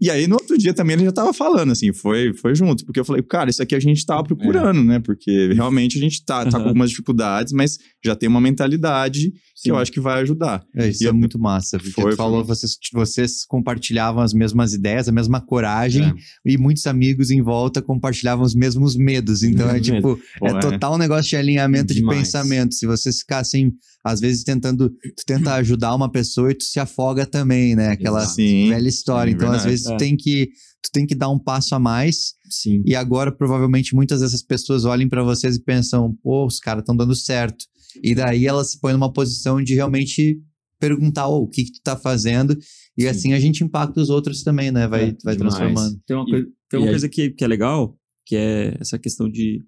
E 0.00 0.10
aí, 0.10 0.26
no 0.26 0.34
outro 0.36 0.56
dia 0.56 0.72
também, 0.72 0.94
ele 0.96 1.04
já 1.04 1.12
tava 1.12 1.32
falando, 1.34 1.72
assim, 1.72 1.92
foi, 1.92 2.32
foi 2.32 2.54
junto. 2.54 2.84
Porque 2.86 2.98
eu 3.00 3.04
falei, 3.04 3.22
cara, 3.22 3.50
isso 3.50 3.62
aqui 3.62 3.74
a 3.74 3.80
gente 3.80 4.04
tava 4.06 4.22
procurando, 4.24 4.82
né? 4.82 4.98
Porque 4.98 5.52
realmente 5.52 5.98
a 5.98 6.00
gente 6.00 6.24
tá, 6.24 6.44
tá 6.44 6.50
com 6.52 6.56
Aham. 6.56 6.66
algumas 6.68 6.90
dificuldades, 6.90 7.52
mas 7.52 7.78
já 8.04 8.16
tem 8.16 8.28
uma 8.28 8.40
mentalidade 8.40 9.32
que 9.62 9.70
eu 9.70 9.76
acho 9.76 9.92
que 9.92 10.00
vai 10.00 10.22
ajudar. 10.22 10.64
É, 10.74 10.88
isso 10.88 11.02
E 11.04 11.06
é 11.06 11.10
eu- 11.10 11.14
muito 11.14 11.38
massa. 11.38 11.76
Porque 11.78 12.00
Foi, 12.00 12.12
tu 12.12 12.16
falou, 12.16 12.42
foi. 12.44 12.54
vocês, 12.56 12.76
vocês 12.94 13.44
compartilhavam 13.44 14.22
as 14.22 14.32
mesmas 14.32 14.72
ideias, 14.72 15.06
a 15.06 15.12
mesma 15.12 15.38
coragem, 15.40 16.04
É. 16.04 16.12
e 16.50 16.56
muitos 16.56 16.86
amigos 16.86 17.30
em 17.30 17.42
volta 17.42 17.82
compartilhavam 17.82 18.42
os 18.44 18.54
mesmos 18.54 18.96
medos. 18.96 19.42
Então 19.42 19.68
é 19.68 19.78
tipo, 19.78 20.18
Pô, 20.38 20.46
é 20.46 20.58
total 20.60 20.94
um 20.94 20.98
negócio 20.98 21.28
de 21.28 21.36
alinhamento 21.36 21.92
de 21.92 22.00
Demais. 22.00 22.20
pensamento. 22.20 22.74
Se 22.74 22.86
vocês 22.86 23.18
ficassem, 23.18 23.72
às 24.02 24.18
vezes, 24.18 24.44
tentando, 24.44 24.88
tu 24.88 25.24
tenta 25.26 25.52
ajudar 25.56 25.94
uma 25.94 26.10
pessoa 26.10 26.50
e 26.50 26.54
tu 26.54 26.64
se 26.64 26.80
afoga 26.80 27.26
também, 27.26 27.76
né? 27.76 27.90
Aquela. 27.90 28.24
Sim. 28.24 28.70
velha 28.70 28.88
história. 28.88 29.30
sim, 29.30 29.36
então, 29.36 29.52
às 29.52 29.64
vezes, 29.64 29.86
tu 29.90 29.94
É. 29.94 29.96
tem 29.96 30.16
que. 30.16 30.48
Tu 30.82 30.90
tem 30.92 31.06
que 31.06 31.14
dar 31.14 31.28
um 31.28 31.38
passo 31.38 31.74
a 31.74 31.78
mais 31.78 32.32
Sim. 32.48 32.82
e 32.86 32.94
agora, 32.96 33.30
provavelmente, 33.30 33.94
muitas 33.94 34.20
dessas 34.20 34.42
pessoas 34.42 34.84
olhem 34.86 35.08
pra 35.08 35.22
vocês 35.22 35.56
e 35.56 35.62
pensam, 35.62 36.16
pô, 36.22 36.46
os 36.46 36.58
caras 36.58 36.80
estão 36.82 36.96
dando 36.96 37.14
certo. 37.14 37.64
E 38.02 38.14
daí 38.14 38.46
elas 38.46 38.70
se 38.70 38.80
põem 38.80 38.94
numa 38.94 39.12
posição 39.12 39.62
de 39.62 39.74
realmente 39.74 40.40
perguntar, 40.78 41.28
ô, 41.28 41.42
o 41.42 41.48
que, 41.48 41.64
que 41.64 41.72
tu 41.72 41.80
tá 41.84 41.96
fazendo? 41.96 42.56
E 42.96 43.06
assim 43.06 43.34
a 43.34 43.38
gente 43.40 43.62
impacta 43.62 44.00
os 44.00 44.08
outros 44.08 44.42
também, 44.42 44.70
né? 44.70 44.88
Vai, 44.88 45.10
É, 45.10 45.16
vai 45.22 45.36
demais. 45.36 45.54
transformando. 45.54 46.00
Tem 46.06 46.16
uma, 46.16 46.24
E- 46.26 46.30
coisa, 46.30 46.46
tem 46.70 46.80
uma 46.80 46.88
coisa 46.88 47.08
que, 47.10 47.30
que 47.30 47.44
é 47.44 47.46
legal, 47.48 47.94
que 48.26 48.36
é 48.36 48.76
essa 48.80 48.98
questão 48.98 49.28
de. 49.28 49.60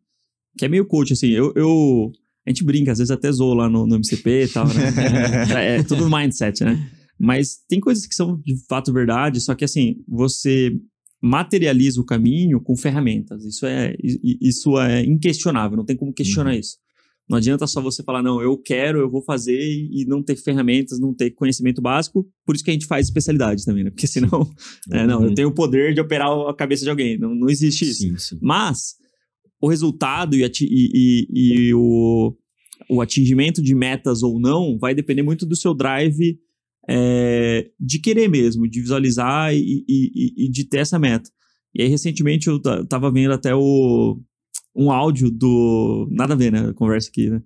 Que 0.57 0.65
é 0.65 0.69
meio 0.69 0.87
coach, 0.87 1.13
assim. 1.13 1.29
Eu. 1.29 1.53
eu- 1.55 2.11
a 2.47 2.51
gente 2.51 2.65
brinca, 2.65 2.91
às 2.91 2.99
vezes 2.99 3.11
até 3.11 3.31
zoa 3.31 3.55
lá 3.55 3.69
no, 3.69 3.87
no 3.87 3.97
MCP 3.97 4.45
e 4.45 4.49
tal, 4.49 4.67
né? 4.67 4.75
é, 5.77 5.77
é 5.79 5.83
tudo 5.83 6.09
mindset, 6.11 6.65
né? 6.65 6.91
Mas 7.19 7.59
tem 7.69 7.79
coisas 7.81 8.07
que 8.07 8.15
são 8.15 8.41
de 8.41 8.55
fato 8.69 8.93
verdade, 8.93 9.41
só 9.41 9.55
que 9.55 9.65
assim, 9.65 9.97
você 10.09 10.73
materializa 11.21 12.01
o 12.01 12.05
caminho 12.05 12.61
com 12.61 12.77
ferramentas. 12.77 13.45
Isso 13.45 13.65
é, 13.67 13.95
isso 14.03 14.79
é 14.79 15.05
inquestionável, 15.05 15.77
não 15.77 15.85
tem 15.85 15.97
como 15.97 16.13
questionar 16.13 16.57
isso. 16.57 16.77
Não 17.31 17.39
adianta 17.39 17.67
só 17.69 17.81
você 17.81 18.03
falar, 18.03 18.23
não, 18.23 18.43
eu 18.43 18.59
quero, 18.59 18.99
eu 18.99 19.09
vou 19.09 19.23
fazer 19.23 19.57
e 19.57 20.05
não 20.07 20.21
ter 20.23 20.35
ferramentas, 20.37 20.99
não 20.99 21.15
ter 21.15 21.31
conhecimento 21.31 21.81
básico. 21.81 22.27
Por 22.45 22.57
isso 22.57 22.65
que 22.65 22.71
a 22.71 22.73
gente 22.75 22.87
faz 22.87 23.07
especialidade 23.07 23.65
também, 23.65 23.85
né? 23.85 23.91
Porque 23.91 24.09
senão, 24.09 24.51
é, 24.91 25.07
não, 25.07 25.23
eu 25.23 25.29
Uhum. 25.29 25.35
tenho 25.35 25.49
o 25.49 25.55
poder 25.55 25.95
de 25.95 26.01
operar 26.01 26.29
a 26.49 26.55
cabeça 26.55 26.83
de 26.83 26.91
alguém. 26.91 27.17
Não, 27.17 27.33
não 27.35 27.49
existe 27.49 27.89
isso. 27.89 28.01
Sim, 28.01 28.19
sim. 28.19 28.39
Mas 28.43 28.97
o 29.61 29.69
resultado 29.69 30.35
e, 30.35 30.43
e- 30.45 30.51
e- 30.61 31.27
e 31.69 31.75
o, 31.75 32.37
o 32.91 33.01
atingimento 33.01 33.63
de 33.63 33.75
metas 33.77 34.25
ou 34.25 34.41
não 34.41 34.77
vai 34.77 34.93
depender 34.93 35.23
muito 35.23 35.47
do 35.47 35.55
seu 35.57 35.73
drive 35.73 36.37
é, 36.89 37.67
de 37.79 37.99
querer 38.01 38.29
mesmo, 38.29 38.69
de 38.69 38.81
visualizar 38.81 39.55
e, 39.55 39.85
e- 39.89 40.47
e- 40.47 40.51
de 40.51 40.65
ter 40.65 40.79
essa 40.79 40.99
meta. 40.99 41.29
E 41.75 41.83
aí, 41.83 41.89
recentemente, 41.89 42.49
eu 42.49 42.61
ta- 42.61 42.85
tava 42.85 43.11
vendo 43.11 43.33
até 43.33 43.55
o, 43.55 44.21
um 44.77 44.91
áudio 44.91 45.31
do. 45.31 46.07
Nada 46.11 46.35
a 46.35 46.37
ver, 46.37 46.53
né? 46.53 46.73
Conversa 46.75 47.09
aqui, 47.09 47.31
né? 47.31 47.41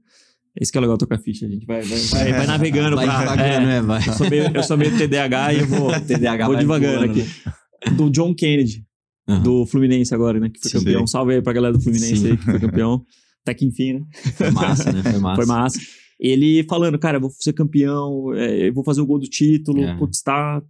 Esse 0.59 0.72
que 0.72 0.79
é 0.79 0.81
legal 0.81 0.96
tocar 0.96 1.18
ficha. 1.18 1.46
A 1.46 1.49
gente 1.51 1.66
vai, 1.66 1.83
vai, 1.83 1.99
vai, 1.99 2.33
vai 2.33 2.46
navegando 2.46 2.96
Vai 2.96 3.07
pra. 3.07 3.46
é, 3.46 3.61
né? 3.61 3.83
Vai. 3.83 4.01
eu, 4.09 4.12
sou 4.14 4.29
meio, 4.31 4.51
eu 4.57 4.62
sou 4.62 4.77
meio 4.77 4.96
TDAH 4.96 5.53
e 5.55 5.59
eu 5.61 5.66
vou, 5.66 5.90
TDAH 6.01 6.46
vou 6.46 6.57
devagando 6.57 6.99
voando, 7.07 7.11
aqui. 7.20 7.20
né? 7.46 7.92
Do 7.96 8.11
John 8.11 8.35
Kennedy 8.35 8.85
Aham. 9.29 9.42
do 9.42 9.66
Fluminense 9.66 10.14
agora, 10.14 10.40
né? 10.40 10.49
Que 10.49 10.59
foi 10.61 10.70
Sim. 10.70 10.79
campeão. 10.79 11.07
Salve 11.07 11.35
aí 11.35 11.42
pra 11.42 11.53
galera 11.53 11.75
do 11.75 11.81
Fluminense 11.81 12.16
Sim. 12.16 12.31
aí, 12.31 12.37
que 12.38 12.44
foi 12.44 12.59
campeão. 12.59 13.05
Até 13.44 13.55
que 13.55 13.64
enfim, 13.66 13.92
né? 13.92 14.01
Foi 14.35 14.51
massa, 14.51 14.92
né? 14.92 15.03
Foi 15.03 15.20
massa. 15.20 15.37
Foi 15.37 15.46
massa. 15.46 15.79
Ele 16.19 16.65
falando, 16.69 16.99
cara, 16.99 17.17
eu 17.19 17.21
vou 17.21 17.31
ser 17.31 17.53
campeão, 17.53 18.33
é, 18.35 18.69
eu 18.69 18.73
vou 18.75 18.83
fazer 18.85 19.01
o 19.01 19.07
gol 19.07 19.19
do 19.19 19.27
título, 19.29 19.83
É. 19.85 19.97
putz, 19.99 20.23
tá, 20.23 20.63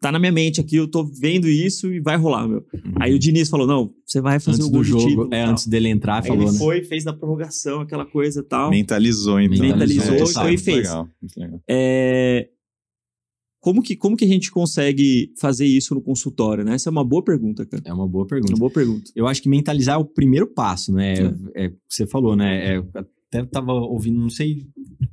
tá 0.00 0.10
na 0.10 0.18
minha 0.18 0.32
mente 0.32 0.60
aqui, 0.60 0.76
eu 0.76 0.88
tô 0.88 1.04
vendo 1.04 1.46
isso 1.48 1.92
e 1.92 2.00
vai 2.00 2.16
rolar, 2.16 2.48
meu. 2.48 2.64
Aí 3.00 3.14
o 3.14 3.18
Diniz 3.18 3.48
falou, 3.48 3.66
não, 3.66 3.92
você 4.04 4.20
vai 4.20 4.40
fazer 4.40 4.62
antes 4.62 4.66
o 4.68 4.70
gol 4.70 4.80
do 4.82 4.84
do, 4.84 4.90
jogo, 5.00 5.08
título. 5.08 5.28
é, 5.34 5.42
tal. 5.44 5.52
antes 5.52 5.66
dele 5.66 5.88
entrar, 5.88 6.22
Aí 6.22 6.28
falou, 6.28 6.42
ele 6.44 6.52
né? 6.52 6.58
foi, 6.58 6.82
fez 6.82 7.04
na 7.04 7.12
prorrogação, 7.12 7.80
aquela 7.82 8.04
coisa 8.06 8.40
e 8.40 8.42
tal. 8.42 8.70
Mentalizou, 8.70 9.40
então. 9.40 9.58
Mentalizou, 9.64 10.12
É, 10.12 10.16
então, 10.16 10.26
sabe, 10.26 10.48
e 10.48 10.50
muito 10.52 10.64
fez. 10.64 10.78
Legal, 10.78 11.08
muito 11.22 11.36
legal. 11.40 11.60
É, 11.68 12.48
Como 13.60 13.82
que, 13.82 13.96
como 13.96 14.16
que 14.16 14.24
a 14.24 14.28
gente 14.28 14.50
consegue 14.50 15.32
fazer 15.40 15.66
isso 15.66 15.94
no 15.94 16.00
consultório, 16.00 16.64
né? 16.64 16.74
Essa 16.74 16.88
é 16.88 16.92
uma 16.92 17.04
boa 17.04 17.22
pergunta, 17.22 17.66
cara. 17.66 17.82
É 17.86 17.92
uma 17.92 18.06
boa 18.08 18.24
É 18.24 18.28
pergunta. 18.28 18.52
uma 18.52 18.58
boa 18.58 18.70
pergunta. 18.70 19.10
Eu 19.14 19.26
acho 19.26 19.42
que 19.42 19.48
mentalizar 19.48 19.96
é 19.96 19.98
o 19.98 20.04
primeiro 20.04 20.46
passo, 20.46 20.92
né? 20.92 21.14
É, 21.54 21.66
o 21.66 21.70
que 21.70 21.76
você 21.88 22.06
falou, 22.06 22.34
né? 22.36 22.76
É, 22.76 22.82
até 23.38 23.50
tava 23.50 23.72
ouvindo, 23.72 24.18
não 24.20 24.30
sei. 24.30 24.66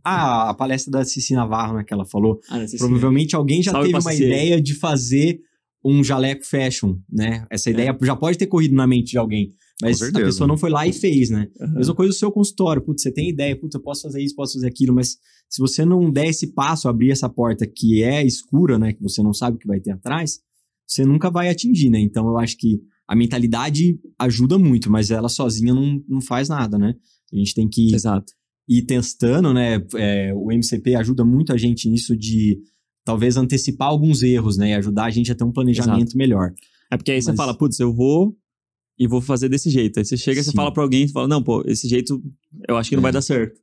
Ah, 0.04 0.50
a 0.50 0.54
palestra 0.54 0.92
da 0.92 1.06
Cici 1.06 1.34
Navarro, 1.34 1.78
né? 1.78 1.84
Que 1.84 1.94
ela 1.94 2.06
falou. 2.06 2.40
Ah, 2.50 2.60
não 2.60 2.68
sei 2.68 2.78
se- 2.78 2.86
Provavelmente 2.86 3.36
alguém 3.36 3.62
já 3.62 3.72
Salve 3.72 3.88
teve 3.92 4.00
uma 4.00 4.14
ideia 4.14 4.62
de 4.62 4.74
fazer 4.76 5.40
um 5.86 6.04
jaleco 6.04 6.46
fashion, 6.46 6.96
né? 7.12 7.46
Essa 7.50 7.70
ideia 7.70 7.98
já 8.02 8.16
pode 8.16 8.38
ter 8.38 8.48
corrido 8.48 8.74
na 8.76 8.88
mente 8.88 9.12
de 9.12 9.18
alguém. 9.18 9.52
Mas 9.82 10.02
a 10.02 10.12
pessoa 10.28 10.48
não 10.48 10.58
foi 10.58 10.70
lá 10.70 10.88
e 10.88 10.94
fez, 10.94 11.30
né? 11.30 11.48
Aham. 11.60 11.74
Mesma 11.76 11.96
coisa 11.96 12.12
do 12.12 12.16
seu 12.16 12.32
consultório. 12.32 12.82
Putz, 12.82 13.02
você 13.02 13.12
tem 13.12 13.30
ideia, 13.30 13.56
putz, 13.60 13.76
eu 13.76 13.82
posso 13.82 14.04
fazer 14.04 14.22
isso, 14.22 14.36
posso 14.36 14.54
fazer 14.54 14.68
aquilo, 14.68 14.94
mas 14.96 15.18
se 15.50 15.60
você 15.60 15.84
não 15.84 16.10
der 16.10 16.28
esse 16.28 16.48
passo, 16.54 16.88
abrir 16.88 17.12
essa 17.12 17.28
porta 17.28 17.66
que 17.68 18.02
é 18.02 18.26
escura, 18.26 18.80
né? 18.80 18.94
Que 18.94 19.02
você 19.02 19.22
não 19.22 19.34
sabe 19.34 19.58
o 19.58 19.60
que 19.60 19.68
vai 19.68 19.80
ter 19.82 19.92
atrás, 19.92 20.40
você 20.88 21.04
nunca 21.06 21.30
vai 21.30 21.50
atingir, 21.50 21.90
né? 21.90 22.00
Então 22.00 22.26
eu 22.28 22.38
acho 22.38 22.58
que 22.58 22.80
a 23.08 23.16
mentalidade 23.16 24.00
ajuda 24.18 24.58
muito, 24.58 24.90
mas 24.90 25.12
ela 25.12 25.28
sozinha 25.28 25.74
não, 25.74 26.02
não 26.08 26.22
faz 26.22 26.48
nada, 26.48 26.78
né? 26.78 26.96
A 27.34 27.38
gente 27.38 27.54
tem 27.56 27.68
que 27.68 27.94
Exato. 27.94 28.32
ir 28.70 28.84
testando, 28.84 29.54
né? 29.54 29.84
É, 29.96 30.34
o 30.36 30.52
MCP 30.52 30.96
ajuda 30.96 31.26
muito 31.26 31.52
a 31.54 31.58
gente 31.58 31.90
nisso 31.90 32.16
de 32.16 32.60
talvez 33.04 33.36
antecipar 33.38 33.90
alguns 33.90 34.22
erros, 34.22 34.58
né? 34.58 34.70
E 34.70 34.74
ajudar 34.76 35.06
a 35.06 35.10
gente 35.10 35.32
a 35.32 35.36
ter 35.36 35.44
um 35.44 35.52
planejamento 35.52 36.18
melhor. 36.18 36.54
É 36.92 36.98
porque 36.98 37.12
aí 37.12 37.22
você 37.22 37.30
Mas- 37.32 37.38
fala, 37.38 37.58
putz, 37.58 37.80
eu 37.80 37.94
vou 37.94 38.36
e 38.98 39.08
vou 39.08 39.20
fazer 39.22 39.50
desse 39.50 39.70
jeito. 39.70 39.98
Aí 40.00 40.06
você 40.06 40.16
chega 40.16 40.40
e 40.40 40.44
você 40.44 40.52
fala 40.52 40.72
pra 40.72 40.84
alguém 40.84 41.04
e 41.06 41.08
fala, 41.08 41.28
não, 41.28 41.42
pô, 41.42 41.64
esse 41.66 41.88
jeito 41.88 42.22
eu 42.70 42.78
acho 42.78 42.90
que 42.90 42.96
não 42.96 43.02
É. 43.02 43.04
vai 43.04 43.12
dar 43.12 43.22
certo. 43.22 43.60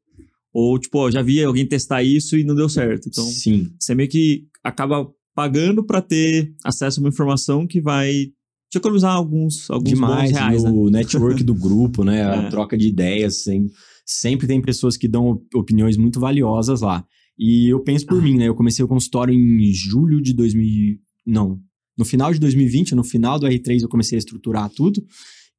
Ou, 0.52 0.76
tipo, 0.78 0.98
ó, 0.98 1.10
já 1.10 1.22
vi 1.22 1.42
alguém 1.42 1.64
testar 1.64 2.02
isso 2.02 2.36
e 2.36 2.42
não 2.42 2.56
deu 2.56 2.68
certo. 2.68 3.08
Então, 3.08 3.24
Sim. 3.24 3.70
você 3.78 3.94
meio 3.94 4.08
que 4.08 4.48
acaba 4.64 5.08
pagando 5.32 5.84
pra 5.84 6.02
ter 6.02 6.52
acesso 6.64 6.98
a 6.98 7.02
uma 7.04 7.08
informação 7.08 7.66
que 7.68 7.80
vai 7.80 8.32
te 8.70 8.78
economizar 8.78 9.14
alguns, 9.14 9.68
alguns 9.70 9.88
demais 9.90 10.30
bons 10.30 10.38
reais, 10.38 10.62
né? 10.64 10.70
no 10.70 10.88
network 10.90 11.42
do 11.42 11.54
grupo, 11.54 12.04
né? 12.04 12.22
A 12.30 12.36
É. 12.46 12.48
troca 12.50 12.78
de 12.78 12.86
ideias. 12.88 13.42
Sem, 13.42 13.66
sempre 14.06 14.46
tem 14.46 14.60
pessoas 14.62 14.96
que 14.96 15.08
dão 15.08 15.26
op- 15.30 15.54
opiniões 15.56 15.96
muito 15.96 16.20
valiosas 16.20 16.80
lá. 16.80 17.04
E 17.38 17.68
eu 17.72 17.80
penso 17.82 18.06
por 18.06 18.18
Ah. 18.18 18.22
mim, 18.22 18.36
né? 18.36 18.46
Eu 18.48 18.54
comecei 18.54 18.84
o 18.84 18.88
consultório 18.88 19.34
em 19.34 19.72
julho 19.72 20.20
de 20.20 20.32
2000. 20.34 20.96
Não. 21.26 21.58
No 21.98 22.04
final 22.04 22.32
de 22.32 22.38
2020, 22.38 22.94
no 22.94 23.02
final 23.04 23.38
do 23.38 23.46
R3, 23.46 23.82
eu 23.82 23.88
comecei 23.88 24.16
a 24.16 24.20
estruturar 24.20 24.70
tudo. 24.70 25.02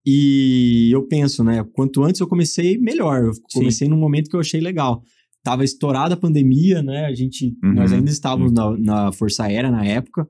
E 0.05 0.89
eu 0.91 1.05
penso, 1.07 1.43
né? 1.43 1.63
Quanto 1.73 2.03
antes 2.03 2.19
eu 2.21 2.27
comecei, 2.27 2.77
melhor. 2.77 3.23
Eu 3.25 3.31
comecei 3.53 3.87
num 3.87 3.97
momento 3.99 4.29
que 4.29 4.35
eu 4.35 4.39
achei 4.39 4.59
legal. 4.59 5.03
Tava 5.43 5.63
estourada 5.63 6.13
a 6.13 6.17
pandemia, 6.17 6.81
né? 6.81 7.05
A 7.05 7.13
gente, 7.13 7.55
Uhum. 7.63 7.73
nós 7.73 7.91
ainda 7.91 8.09
estávamos 8.09 8.51
na, 8.51 8.77
na 8.77 9.11
Força 9.11 9.43
Aérea 9.43 9.69
na 9.71 9.85
época. 9.85 10.27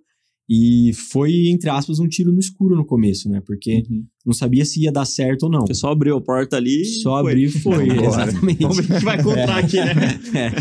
E 0.53 0.91
foi, 0.93 1.47
entre 1.47 1.69
aspas, 1.69 1.97
um 1.99 2.09
tiro 2.09 2.29
no 2.33 2.39
escuro 2.39 2.75
no 2.75 2.85
começo, 2.85 3.29
né? 3.29 3.41
Porque 3.45 3.83
Uhum. 3.89 4.05
não 4.25 4.33
sabia 4.33 4.65
se 4.65 4.81
ia 4.81 4.91
dar 4.91 5.05
certo 5.05 5.43
ou 5.43 5.49
não. 5.49 5.61
Você 5.65 5.73
só 5.73 5.91
abriu 5.91 6.17
a 6.17 6.21
porta 6.21 6.57
ali 6.57 6.83
Só 6.83 7.21
foi. 7.21 7.31
abrir 7.31 7.45
e 7.45 7.49
foi, 7.49 7.87
Vambora. 7.87 8.07
exatamente. 8.07 8.61
Vamos 8.61 8.77
ver 8.85 8.93
o 8.95 8.99
que 8.99 9.05
vai 9.05 9.23
contar 9.23 9.57
aqui, 9.59 9.77
né? 9.77 9.93
É. 10.37 10.51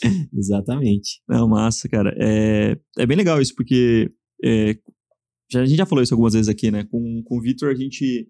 Exatamente. 0.34 1.20
Não, 1.28 1.46
massa, 1.48 1.86
cara. 1.86 2.14
É, 2.18 2.78
é 2.98 3.04
bem 3.06 3.16
legal 3.16 3.40
isso, 3.40 3.54
porque 3.54 4.10
é, 4.42 4.76
já, 5.52 5.60
a 5.60 5.66
gente 5.66 5.76
já 5.76 5.86
falou 5.86 6.02
isso 6.02 6.14
algumas 6.14 6.32
vezes 6.32 6.48
aqui, 6.48 6.70
né? 6.70 6.84
Com, 6.90 7.22
com 7.22 7.36
o 7.36 7.40
Vitor, 7.42 7.70
a 7.70 7.74
gente 7.74 8.26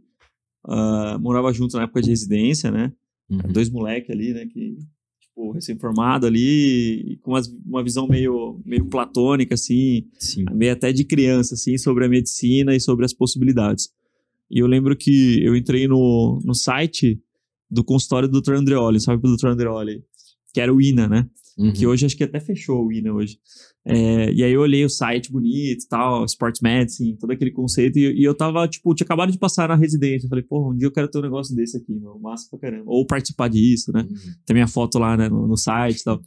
ah, 0.69 1.19
morava 1.21 1.53
junto 1.53 1.77
na 1.77 1.85
época 1.85 2.03
de 2.03 2.11
residência, 2.11 2.71
né? 2.71 2.93
Uhum. 3.31 3.53
Dois 3.53 3.71
moleques 3.71 4.11
ali, 4.11 4.33
né? 4.33 4.45
Que 4.47 4.77
tipo, 5.37 5.51
recém-formado 5.53 6.27
ali, 6.27 7.19
com 7.23 7.33
umas- 7.33 7.49
uma 7.67 7.85
visão 7.85 8.09
meio, 8.09 8.59
meio 8.65 8.87
platônica, 8.87 9.55
assim, 9.55 10.07
Sim. 10.19 10.47
meio 10.53 10.73
até 10.73 10.93
de 10.93 11.05
criança, 11.05 11.55
assim, 11.55 11.77
sobre 11.77 12.07
a 12.07 12.09
medicina 12.09 12.75
e 12.75 12.81
sobre 12.81 13.05
as 13.05 13.13
possibilidades. 13.13 13.91
E 14.51 14.59
eu 14.61 14.67
lembro 14.67 14.97
que 14.97 15.45
eu 15.45 15.55
entrei 15.55 15.87
no, 15.87 16.41
no 16.45 16.55
site 16.55 17.21
do 17.71 17.85
consultório 17.85 18.29
do 18.29 18.41
Dr. 18.41 18.55
Andreoli, 18.55 19.01
sabe 19.01 19.21
o 19.27 19.37
Dr. 19.37 19.49
Andreoli? 19.49 20.03
Que 20.55 20.61
era 20.61 20.73
o 20.73 20.81
INA, 20.81 21.07
né? 21.09 21.29
Uhum. 21.59 21.73
Que 21.73 21.87
hoje 21.87 22.05
acho 22.05 22.17
que 22.17 22.25
até 22.25 22.39
fechou 22.39 22.87
o 22.87 22.93
INA 22.93 23.15
hoje. 23.15 23.39
É, 23.85 24.31
e 24.33 24.45
aí 24.45 24.53
eu 24.53 24.61
olhei 24.61 24.85
o 24.85 24.91
site 24.91 25.33
bonito 25.33 25.85
e 25.85 25.89
tal, 25.89 26.25
Sports 26.27 26.61
Medicine, 26.61 27.17
todo 27.17 27.31
aquele 27.31 27.51
conceito, 27.51 27.99
e, 27.99 28.21
e 28.21 28.25
eu 28.25 28.35
tava, 28.35 28.69
tipo, 28.69 28.95
tinha 28.95 29.05
acabado 29.05 29.33
de 29.33 29.39
passar 29.39 29.69
na 29.69 29.75
residência. 29.75 30.27
Eu 30.27 30.29
falei, 30.29 30.45
pô, 30.45 30.71
um 30.71 30.77
dia 30.77 30.87
eu 30.87 30.93
quero 30.93 31.09
ter 31.09 31.19
um 31.19 31.23
negócio 31.23 31.57
desse 31.57 31.79
aqui, 31.79 31.95
meu, 31.95 32.19
massa 32.19 32.47
pra 32.51 32.59
caramba. 32.59 32.85
Ou 32.87 33.07
participar 33.07 33.49
disso, 33.49 33.91
né? 33.93 34.03
Uhum. 34.03 34.33
Tem 34.45 34.55
minha 34.55 34.69
foto 34.69 34.99
lá 34.99 35.17
né, 35.17 35.29
no, 35.29 35.47
no 35.49 35.57
site 35.57 36.01
e 36.01 36.05
tal. 36.05 36.21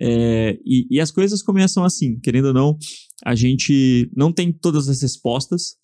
É, 0.00 0.56
e, 0.64 0.86
e 0.90 1.00
as 1.00 1.10
coisas 1.10 1.42
começam 1.42 1.84
assim, 1.84 2.18
querendo 2.20 2.46
ou 2.46 2.54
não, 2.54 2.78
a 3.24 3.34
gente 3.34 4.08
não 4.14 4.32
tem 4.32 4.52
todas 4.52 4.88
as 4.88 5.02
respostas, 5.02 5.74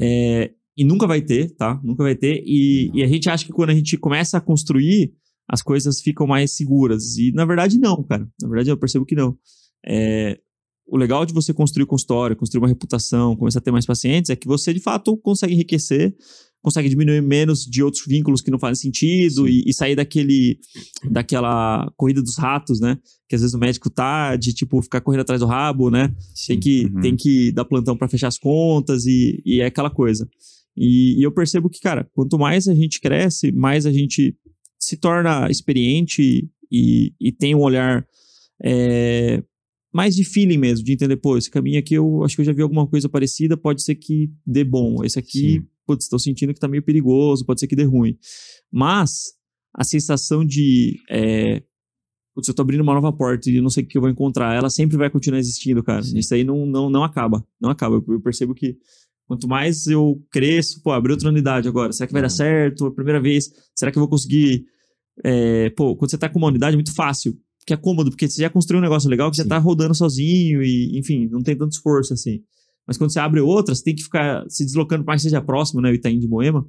é, 0.00 0.50
e 0.76 0.84
nunca 0.84 1.06
vai 1.06 1.20
ter, 1.20 1.54
tá? 1.56 1.78
Nunca 1.84 2.02
vai 2.02 2.14
ter, 2.14 2.42
e, 2.46 2.90
e 2.94 3.02
a 3.02 3.06
gente 3.06 3.28
acha 3.28 3.44
que 3.44 3.52
quando 3.52 3.70
a 3.70 3.74
gente 3.74 3.98
começa 3.98 4.38
a 4.38 4.40
construir, 4.40 5.12
as 5.50 5.62
coisas 5.62 6.00
ficam 6.00 6.26
mais 6.26 6.52
seguras, 6.52 7.16
e 7.18 7.32
na 7.32 7.44
verdade 7.44 7.78
não, 7.78 8.02
cara, 8.04 8.26
na 8.40 8.48
verdade 8.48 8.70
eu 8.70 8.76
percebo 8.76 9.04
que 9.04 9.14
não. 9.16 9.36
É, 9.86 10.38
o 10.86 10.96
legal 10.96 11.24
de 11.24 11.32
você 11.32 11.52
construir 11.54 11.86
consultório, 11.86 12.36
construir 12.36 12.60
uma 12.60 12.68
reputação, 12.68 13.36
começar 13.36 13.58
a 13.60 13.62
ter 13.62 13.70
mais 13.70 13.86
pacientes, 13.86 14.30
é 14.30 14.36
que 14.36 14.46
você 14.46 14.72
de 14.74 14.80
fato 14.80 15.16
consegue 15.16 15.54
enriquecer, 15.54 16.14
consegue 16.62 16.88
diminuir 16.88 17.22
menos 17.22 17.64
de 17.64 17.82
outros 17.82 18.04
vínculos 18.06 18.42
que 18.42 18.50
não 18.50 18.58
fazem 18.58 18.74
sentido 18.90 19.48
e, 19.48 19.62
e 19.66 19.72
sair 19.72 19.96
daquele 19.96 20.58
daquela 21.10 21.90
corrida 21.96 22.20
dos 22.22 22.36
ratos, 22.36 22.80
né? 22.80 22.98
Que 23.28 23.34
às 23.34 23.40
vezes 23.40 23.54
o 23.54 23.58
médico 23.58 23.88
tá 23.88 24.36
de 24.36 24.52
tipo 24.52 24.80
ficar 24.82 25.00
correndo 25.00 25.22
atrás 25.22 25.40
do 25.40 25.46
rabo, 25.46 25.90
né? 25.90 26.14
Sim. 26.34 26.54
Tem 26.54 26.60
que, 26.60 26.84
Uhum. 26.86 27.00
tem 27.00 27.16
que 27.16 27.52
dar 27.52 27.64
plantão 27.64 27.96
para 27.96 28.08
fechar 28.08 28.28
as 28.28 28.38
contas 28.38 29.06
e, 29.06 29.40
e 29.44 29.60
é 29.60 29.66
aquela 29.66 29.90
coisa. 29.90 30.28
E, 30.76 31.18
e 31.18 31.22
eu 31.22 31.32
percebo 31.32 31.68
que, 31.70 31.80
cara, 31.80 32.08
quanto 32.12 32.38
mais 32.38 32.68
a 32.68 32.74
gente 32.74 33.00
cresce, 33.00 33.52
mais 33.52 33.86
a 33.86 33.92
gente 33.92 34.36
se 34.80 34.96
torna 34.96 35.48
experiente 35.50 36.50
e, 36.72 37.12
e 37.20 37.30
tem 37.30 37.54
um 37.54 37.60
olhar 37.60 38.06
é, 38.64 39.42
mais 39.92 40.14
de 40.14 40.24
feeling 40.24 40.56
mesmo, 40.56 40.84
de 40.84 40.92
entender, 40.92 41.16
pô, 41.16 41.36
esse 41.36 41.50
caminho 41.50 41.78
aqui 41.78 41.94
eu 41.94 42.24
acho 42.24 42.36
que 42.36 42.42
eu 42.42 42.46
já 42.46 42.52
vi 42.52 42.62
alguma 42.62 42.86
coisa 42.86 43.08
parecida, 43.08 43.56
pode 43.56 43.82
ser 43.82 43.96
que 43.96 44.30
dê 44.46 44.64
bom. 44.64 45.04
Esse 45.04 45.18
aqui, 45.18 45.58
Sim. 45.58 45.66
putz, 45.86 46.04
estou 46.04 46.18
sentindo 46.18 46.54
que 46.54 46.60
tá 46.60 46.68
meio 46.68 46.82
perigoso, 46.82 47.44
pode 47.44 47.60
ser 47.60 47.66
que 47.66 47.76
dê 47.76 47.84
ruim. 47.84 48.16
Mas 48.72 49.34
a 49.74 49.84
sensação 49.84 50.44
de, 50.44 50.98
é, 51.10 51.62
putz, 52.34 52.48
eu 52.48 52.54
tô 52.54 52.62
abrindo 52.62 52.82
uma 52.82 52.94
nova 52.94 53.12
porta 53.12 53.50
e 53.50 53.60
não 53.60 53.70
sei 53.70 53.84
o 53.84 53.86
que 53.86 53.98
eu 53.98 54.02
vou 54.02 54.10
encontrar, 54.10 54.54
ela 54.54 54.70
sempre 54.70 54.96
vai 54.96 55.10
continuar 55.10 55.38
existindo, 55.38 55.82
cara. 55.82 56.02
Sim. 56.02 56.18
Isso 56.18 56.34
aí 56.34 56.44
não, 56.44 56.64
não, 56.64 56.88
não 56.88 57.04
acaba, 57.04 57.44
não 57.60 57.70
acaba. 57.70 58.02
Eu 58.08 58.20
percebo 58.20 58.54
que 58.54 58.78
quanto 59.30 59.46
mais 59.46 59.86
eu 59.86 60.20
cresço, 60.28 60.82
pô, 60.82 60.90
abri 60.90 61.12
outra 61.12 61.28
unidade 61.28 61.68
agora, 61.68 61.92
será 61.92 62.08
que 62.08 62.12
vai 62.12 62.20
dar 62.20 62.26
Uhum. 62.26 62.36
certo? 62.36 62.86
A 62.86 62.90
primeira 62.92 63.20
vez, 63.20 63.48
será 63.76 63.92
que 63.92 63.96
eu 63.96 64.00
vou 64.00 64.08
conseguir... 64.08 64.64
é, 65.24 65.70
pô, 65.70 65.94
quando 65.94 66.10
você 66.10 66.18
tá 66.18 66.28
com 66.28 66.36
uma 66.40 66.48
unidade 66.48 66.74
é 66.74 66.76
muito 66.76 66.92
fácil, 66.92 67.36
que 67.64 67.72
é 67.72 67.76
cômodo, 67.76 68.10
porque 68.10 68.28
você 68.28 68.42
já 68.42 68.50
construiu 68.50 68.80
um 68.80 68.82
negócio 68.82 69.08
legal 69.08 69.30
que 69.30 69.36
já 69.36 69.44
Sim. 69.44 69.48
tá 69.48 69.58
rodando 69.58 69.94
sozinho 69.94 70.60
e, 70.64 70.98
enfim, 70.98 71.28
não 71.30 71.40
tem 71.42 71.56
tanto 71.56 71.70
esforço 71.74 72.12
assim. 72.12 72.40
Mas 72.88 72.98
quando 72.98 73.12
você 73.12 73.20
abre 73.20 73.38
outra, 73.40 73.72
você 73.72 73.84
tem 73.84 73.94
que 73.94 74.02
ficar 74.02 74.44
se 74.48 74.64
deslocando 74.64 75.04
para 75.04 75.14
que 75.14 75.22
seja 75.22 75.40
próximo, 75.40 75.80
né? 75.80 75.90
O 75.90 75.94
Itaim 75.94 76.18
de 76.18 76.26
Moema. 76.26 76.66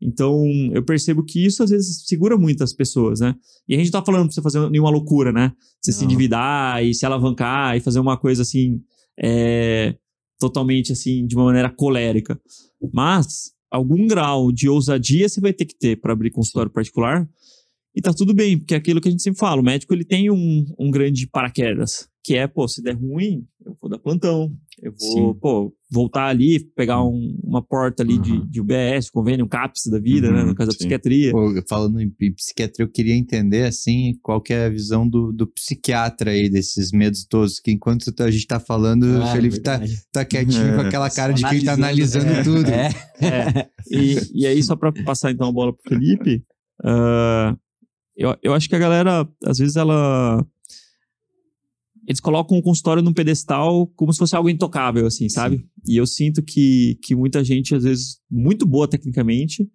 Então, 0.00 0.42
eu 0.72 0.82
percebo 0.82 1.22
que 1.24 1.46
isso 1.46 1.62
às 1.62 1.70
vezes 1.70 2.02
segura 2.04 2.36
muito 2.36 2.64
as 2.64 2.72
pessoas, 2.72 3.20
né? 3.20 3.36
E 3.68 3.74
a 3.74 3.78
gente 3.78 3.92
não 3.92 4.00
tá 4.00 4.04
falando 4.04 4.24
pra 4.24 4.32
você 4.34 4.42
fazer 4.42 4.68
nenhuma 4.70 4.90
loucura, 4.90 5.30
né? 5.30 5.52
Você 5.80 5.92
se 5.92 5.98
Não. 6.00 6.06
endividar 6.06 6.82
e 6.84 6.92
se 6.92 7.06
alavancar 7.06 7.76
e 7.76 7.80
fazer 7.80 8.00
uma 8.00 8.16
coisa 8.16 8.42
assim, 8.42 8.80
é, 9.22 9.94
totalmente 10.42 10.92
assim, 10.92 11.26
de 11.26 11.36
uma 11.36 11.44
maneira 11.44 11.70
colérica. 11.70 12.40
Mas, 12.92 13.52
algum 13.70 14.06
grau 14.06 14.50
de 14.50 14.68
ousadia 14.68 15.28
você 15.28 15.40
vai 15.40 15.52
ter 15.52 15.64
que 15.64 15.78
ter 15.78 16.00
para 16.00 16.12
abrir 16.12 16.30
consultório 16.30 16.70
particular. 16.70 17.28
E 17.94 18.00
tá 18.00 18.12
tudo 18.12 18.34
bem, 18.34 18.58
porque 18.58 18.74
é 18.74 18.76
aquilo 18.76 19.00
que 19.00 19.08
a 19.08 19.10
gente 19.10 19.22
sempre 19.22 19.38
fala, 19.38 19.60
o 19.60 19.64
médico 19.64 19.94
ele 19.94 20.04
tem 20.04 20.30
um, 20.30 20.64
um 20.78 20.90
grande 20.90 21.26
paraquedas, 21.26 22.08
que 22.24 22.36
é, 22.36 22.46
pô, 22.46 22.68
se 22.68 22.80
der 22.80 22.94
ruim, 22.94 23.44
eu 23.66 23.76
vou 23.80 23.90
dar 23.90 23.98
plantão, 23.98 24.52
eu 24.80 24.92
vou, 24.92 25.32
Sim. 25.34 25.38
pô, 25.40 25.74
voltar 25.90 26.26
ali, 26.26 26.60
pegar 26.76 27.02
um- 27.02 27.36
uma 27.42 27.60
porta 27.60 28.02
ali 28.04 28.16
de, 28.18 28.32
Uhum. 28.34 28.46
de 28.48 28.60
UBS, 28.60 29.10
convênio, 29.10 29.44
um 29.44 29.48
CAPS 29.48 29.86
da 29.90 29.98
vida, 29.98 30.30
né, 30.30 30.40
Uhum, 30.42 30.46
no 30.50 30.54
caso 30.54 30.68
da 30.68 30.72
sim. 30.72 30.78
psiquiatria. 30.78 31.32
Pô, 31.32 31.52
falando 31.68 32.00
em 32.00 32.08
psiquiatria, 32.10 32.84
eu 32.86 32.88
queria 32.90 33.14
entender, 33.16 33.64
assim, 33.64 34.14
qual 34.22 34.40
que 34.40 34.52
é 34.52 34.66
a 34.66 34.70
visão 34.70 35.08
do, 35.08 35.32
do 35.32 35.46
psiquiatra 35.48 36.30
aí, 36.30 36.48
desses 36.48 36.92
medos 36.92 37.24
todos, 37.24 37.58
que 37.58 37.72
enquanto 37.72 38.12
a 38.22 38.30
gente 38.30 38.46
tá 38.46 38.60
falando, 38.60 39.02
o 39.04 39.22
Ah, 39.22 39.32
Felipe 39.32 39.58
tá, 39.60 39.80
tá 40.12 40.24
quietinho 40.24 40.74
com 40.74 40.80
aquela 40.96 41.10
cara 41.10 41.32
de 41.32 41.42
quem 41.48 41.64
tá 41.64 41.72
analisando 41.74 42.30
é, 42.30 42.42
tudo. 42.44 42.70
É. 42.70 42.88
É, 43.20 43.68
e, 43.90 44.16
e 44.42 44.46
aí, 44.46 44.62
só 44.62 44.76
pra 44.76 44.92
passar 44.92 45.32
então 45.32 45.48
a 45.48 45.52
bola 45.52 45.72
pro 45.72 45.82
Felipe, 45.88 46.44
ah, 46.84 47.56
eu, 48.16 48.36
eu 48.42 48.54
acho 48.54 48.68
que 48.68 48.76
a 48.76 48.78
galera, 48.78 49.28
às 49.44 49.58
vezes, 49.58 49.74
ela. 49.76 50.44
Eles 52.06 52.20
colocam 52.20 52.58
o 52.58 52.62
consultório 52.62 53.02
num 53.02 53.12
pedestal 53.12 53.86
como 53.94 54.12
se 54.12 54.18
fosse 54.18 54.34
algo 54.34 54.48
intocável, 54.48 55.06
assim, 55.06 55.28
sabe? 55.28 55.64
E 55.86 55.96
eu 55.96 56.06
sinto 56.06 56.42
que, 56.42 56.98
que 57.02 57.14
muita 57.14 57.44
gente, 57.44 57.74
às 57.74 57.84
vezes, 57.84 58.18
muito 58.30 58.66
boa 58.66 58.88
tecnicamente, 58.88 59.68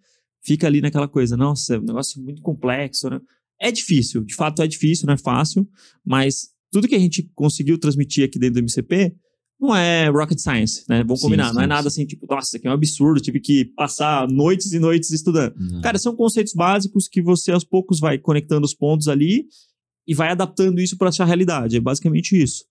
fica 0.43 0.67
ali 0.67 0.81
naquela 0.81 1.07
coisa, 1.07 1.37
nossa, 1.37 1.75
é 1.75 1.79
um 1.79 1.83
negócio 1.83 2.21
muito 2.21 2.41
complexo, 2.41 3.09
né? 3.09 3.19
É 3.59 3.71
difícil, 3.71 4.23
de 4.23 4.35
fato 4.35 4.61
é 4.61 4.67
difícil, 4.67 5.07
não 5.07 5.13
é 5.13 5.17
fácil, 5.17 5.67
mas 6.05 6.49
tudo 6.71 6.87
que 6.87 6.95
a 6.95 6.99
gente 6.99 7.23
conseguiu 7.33 7.77
transmitir 7.77 8.25
aqui 8.25 8.37
dentro 8.37 8.55
do 8.55 8.59
MCP 8.59 9.15
não 9.59 9.75
é 9.75 10.07
rocket 10.09 10.37
science, 10.37 10.83
né? 10.87 11.03
Vamos 11.03 11.19
Sim, 11.19 11.27
combinar, 11.27 11.51
não 11.53 11.61
é 11.61 11.63
sim, 11.63 11.69
nada 11.69 11.87
assim, 11.87 12.05
tipo, 12.05 12.27
nossa, 12.29 12.47
isso 12.47 12.57
aqui 12.57 12.67
é 12.67 12.69
um 12.69 12.73
absurdo, 12.73 13.19
tive 13.19 13.39
que 13.39 13.65
passar 13.75 14.27
noites 14.29 14.71
e 14.71 14.79
noites 14.79 15.09
estudando. 15.11 15.55
Não. 15.57 15.81
Cara, 15.81 15.97
são 15.97 16.15
conceitos 16.15 16.53
básicos 16.53 17.07
que 17.07 17.21
você 17.21 17.51
aos 17.51 17.63
poucos 17.63 17.99
vai 17.99 18.19
conectando 18.19 18.65
os 18.65 18.75
pontos 18.75 19.07
ali 19.07 19.45
e 20.07 20.13
vai 20.13 20.29
adaptando 20.29 20.79
isso 20.79 20.97
para 20.97 21.11
sua 21.11 21.25
realidade. 21.25 21.77
É 21.77 21.81
basicamente 21.81 22.41
isso. 22.41 22.63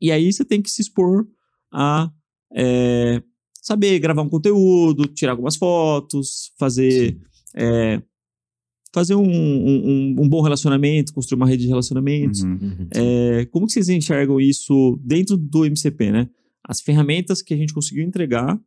E 0.00 0.10
aí 0.10 0.32
você 0.32 0.44
tem 0.44 0.60
que 0.60 0.70
se 0.70 0.82
expor 0.82 1.26
a 1.72 2.10
é, 2.54 3.22
saber 3.62 3.98
gravar 4.00 4.22
um 4.22 4.28
conteúdo, 4.28 5.06
tirar 5.06 5.32
algumas 5.32 5.56
fotos, 5.56 6.52
fazer 6.58 7.16
é, 7.54 8.02
fazer 8.92 9.14
um, 9.14 9.24
um, 9.24 10.16
um 10.18 10.28
bom 10.28 10.42
relacionamento, 10.42 11.14
construir 11.14 11.36
uma 11.36 11.46
rede 11.46 11.62
de 11.62 11.68
relacionamentos. 11.68 12.42
Uhum. 12.42 12.58
Uhum. 12.60 12.88
É, 12.94 13.46
como 13.46 13.66
que 13.66 13.72
vocês 13.72 13.88
enxergam 13.88 14.38
isso 14.38 15.00
dentro 15.02 15.36
do 15.36 15.64
MCP, 15.64 16.12
né? 16.12 16.28
As 16.62 16.80
ferramentas 16.80 17.40
que 17.40 17.54
a 17.54 17.56
gente 17.56 17.72
conseguiu 17.72 18.04
entregar 18.04 18.60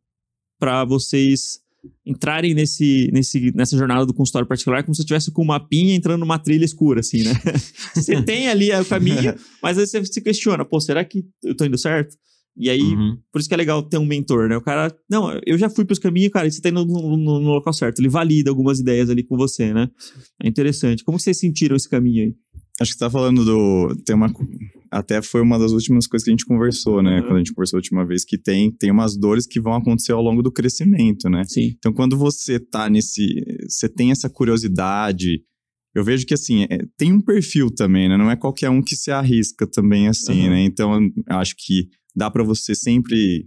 para 0.58 0.84
vocês 0.84 1.60
entrarem 2.04 2.54
nesse, 2.54 3.10
nesse, 3.12 3.52
nessa 3.54 3.76
jornada 3.76 4.04
do 4.06 4.14
consultório 4.14 4.46
particular 4.48 4.82
como 4.82 4.94
se 4.94 5.02
estivesse 5.02 5.30
com 5.30 5.42
um 5.42 5.46
mapinha 5.46 5.94
entrando 5.94 6.20
numa 6.20 6.38
trilha 6.38 6.64
escura, 6.64 7.00
assim, 7.00 7.22
né? 7.22 7.32
você 7.94 8.22
tem 8.22 8.48
ali 8.48 8.70
o 8.72 8.84
caminho, 8.84 9.34
mas 9.62 9.78
aí 9.78 9.86
você 9.86 10.04
se 10.04 10.20
questiona, 10.20 10.64
pô, 10.64 10.80
será 10.80 11.04
que 11.04 11.24
eu 11.42 11.54
tô 11.56 11.64
indo 11.64 11.78
certo? 11.78 12.16
E 12.58 12.70
aí, 12.70 12.80
Uhum. 12.80 13.18
por 13.30 13.38
isso 13.38 13.48
que 13.48 13.54
é 13.54 13.58
legal 13.58 13.82
ter 13.82 13.98
um 13.98 14.06
mentor, 14.06 14.48
né? 14.48 14.56
O 14.56 14.62
cara, 14.62 14.90
não, 15.10 15.38
eu 15.44 15.58
já 15.58 15.68
fui 15.68 15.84
pros 15.84 15.98
caminhos, 15.98 16.32
cara, 16.32 16.46
e 16.46 16.50
você 16.50 16.60
tá 16.62 16.70
indo 16.70 16.86
no, 16.86 17.16
no- 17.16 17.40
no 17.40 17.48
local 17.50 17.72
certo. 17.74 17.98
Ele 17.98 18.08
valida 18.08 18.48
algumas 18.50 18.80
ideias 18.80 19.10
ali 19.10 19.22
com 19.22 19.36
você, 19.36 19.74
né? 19.74 19.90
É 20.42 20.48
interessante. 20.48 21.04
Como 21.04 21.18
vocês 21.20 21.38
sentiram 21.38 21.76
esse 21.76 21.86
caminho 21.86 22.24
aí? 22.24 22.34
Acho 22.80 22.92
que 22.92 22.98
você 22.98 23.04
tá 23.04 23.10
falando 23.10 23.44
do. 23.44 23.94
Tem 24.06 24.16
uma. 24.16 24.32
Até 24.90 25.20
foi 25.22 25.40
uma 25.40 25.58
das 25.58 25.72
últimas 25.72 26.06
coisas 26.06 26.24
que 26.24 26.30
a 26.30 26.32
gente 26.34 26.44
conversou, 26.46 27.02
né? 27.02 27.16
Uhum. 27.16 27.22
Quando 27.22 27.34
a 27.36 27.38
gente 27.38 27.52
conversou 27.54 27.76
a 27.76 27.80
última 27.80 28.06
vez, 28.06 28.24
que 28.24 28.38
tem, 28.38 28.70
tem 28.70 28.90
umas 28.90 29.16
dores 29.16 29.46
que 29.46 29.60
vão 29.60 29.74
acontecer 29.74 30.12
ao 30.12 30.22
longo 30.22 30.42
do 30.42 30.52
crescimento, 30.52 31.28
né? 31.28 31.42
Sim. 31.46 31.74
Então, 31.78 31.92
quando 31.92 32.16
você 32.16 32.58
tá 32.58 32.88
nesse. 32.88 33.26
Você 33.68 33.88
tem 33.88 34.10
essa 34.10 34.28
curiosidade. 34.28 35.42
Eu 35.94 36.04
vejo 36.04 36.26
que, 36.26 36.34
assim, 36.34 36.64
é, 36.64 36.78
tem 36.98 37.10
um 37.12 37.20
perfil 37.22 37.70
também, 37.70 38.08
né? 38.08 38.16
Não 38.18 38.30
é 38.30 38.36
qualquer 38.36 38.68
um 38.68 38.82
que 38.82 38.94
se 38.94 39.10
arrisca 39.10 39.66
também, 39.66 40.08
assim, 40.08 40.44
Uhum. 40.44 40.50
né? 40.50 40.60
Então, 40.62 41.00
eu 41.00 41.36
acho 41.38 41.54
que 41.56 41.88
dá 42.14 42.30
pra 42.30 42.42
você 42.44 42.74
sempre 42.74 43.46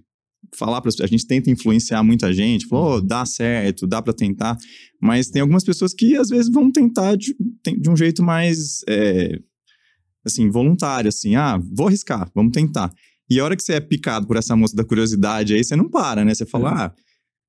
falar 0.55 0.81
para 0.81 0.89
A 1.03 1.07
gente 1.07 1.27
tenta 1.27 1.51
influenciar 1.51 2.01
muita 2.03 2.33
gente, 2.33 2.65
falou, 2.65 2.97
"Oh, 2.97 3.01
dá 3.01 3.23
certo, 3.25 3.85
dá 3.85 4.01
pra 4.01 4.13
tentar. 4.13 4.57
Mas 4.99 5.29
tem 5.29 5.41
algumas 5.41 5.63
pessoas 5.63 5.93
que, 5.93 6.15
às 6.15 6.29
vezes, 6.29 6.51
vão 6.51 6.71
tentar 6.71 7.15
de, 7.15 7.35
de 7.79 7.89
um 7.89 7.95
jeito 7.95 8.23
mais. 8.23 8.79
é, 8.87 9.37
assim, 10.25 10.49
voluntário, 10.49 11.09
assim, 11.09 11.35
ah, 11.35 11.59
vou 11.75 11.87
arriscar, 11.87 12.29
vamos 12.35 12.51
tentar. 12.51 12.91
E 13.29 13.39
a 13.39 13.43
hora 13.45 13.55
que 13.55 13.63
você 13.63 13.73
é 13.73 13.79
picado 13.79 14.25
por 14.27 14.37
essa 14.37 14.55
moça 14.55 14.75
da 14.75 14.83
curiosidade, 14.83 15.53
aí 15.53 15.63
você 15.63 15.75
não 15.75 15.89
para, 15.89 16.25
né? 16.25 16.33
Você 16.33 16.45
fala, 16.45 16.85
ah, 16.85 16.91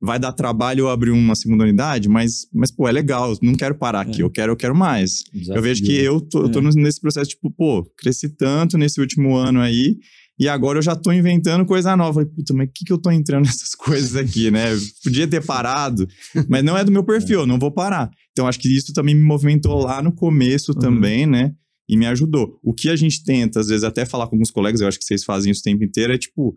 vai 0.02 0.18
dar 0.18 0.32
trabalho 0.32 0.80
eu 0.80 0.88
abrir 0.88 1.10
uma 1.10 1.34
segunda 1.34 1.64
unidade, 1.64 2.08
mas, 2.08 2.46
mas 2.52 2.70
pô, 2.70 2.88
é 2.88 2.92
legal, 2.92 3.34
não 3.42 3.54
quero 3.54 3.74
parar 3.74 4.00
aqui, 4.02 4.20
É. 4.20 4.24
eu 4.24 4.30
quero, 4.30 4.52
eu 4.52 4.56
quero 4.56 4.74
mais. 4.74 5.24
Eu 5.48 5.60
vejo 5.62 5.82
que 5.82 5.92
eu 5.92 6.20
tô, 6.20 6.42
eu 6.42 6.48
tô 6.50 6.58
É. 6.58 6.62
no- 6.62 6.70
nesse 6.70 7.00
processo, 7.00 7.30
tipo, 7.30 7.50
pô, 7.50 7.84
cresci 7.98 8.28
tanto 8.28 8.76
nesse 8.78 9.00
último 9.00 9.34
ano 9.36 9.60
aí, 9.60 9.96
e 10.38 10.48
agora 10.48 10.78
eu 10.78 10.82
já 10.82 10.96
tô 10.96 11.12
inventando 11.12 11.66
coisa 11.66 11.94
nova. 11.96 12.14
Falei, 12.14 12.28
puta, 12.34 12.54
mas 12.54 12.68
o 12.68 12.72
que 12.72 12.84
que 12.86 12.92
eu 12.92 12.96
tô 12.98 13.10
entrando 13.10 13.44
nessas 13.54 13.74
coisas 13.74 14.16
aqui, 14.16 14.50
né? 14.50 14.68
Podia 15.04 15.26
ter 15.28 15.44
parado, 15.44 16.06
mas 16.48 16.64
não 16.64 16.76
é 16.78 16.84
do 16.84 16.90
meu 16.92 17.04
perfil, 17.04 17.40
eu 17.40 17.46
não 17.46 17.58
vou 17.58 17.70
parar. 17.70 18.10
Então 18.32 18.46
acho 18.46 18.58
que 18.58 18.74
isso 18.74 18.92
também 18.94 19.14
me 19.14 19.22
movimentou 19.22 19.82
lá 19.82 20.00
no 20.02 20.12
começo 20.12 20.72
Uhum. 20.72 20.78
também, 20.78 21.26
né? 21.26 21.52
E 21.90 21.96
me 21.96 22.06
ajudou. 22.06 22.56
O 22.62 22.72
que 22.72 22.88
a 22.88 22.94
gente 22.94 23.24
tenta, 23.24 23.58
às 23.58 23.66
vezes, 23.66 23.82
até 23.82 24.06
falar 24.06 24.28
com 24.28 24.36
alguns 24.36 24.52
colegas, 24.52 24.80
eu 24.80 24.86
acho 24.86 24.96
que 24.96 25.04
vocês 25.04 25.24
fazem 25.24 25.50
isso 25.50 25.60
o 25.60 25.64
tempo 25.64 25.82
inteiro, 25.82 26.12
é 26.12 26.18
tipo, 26.18 26.54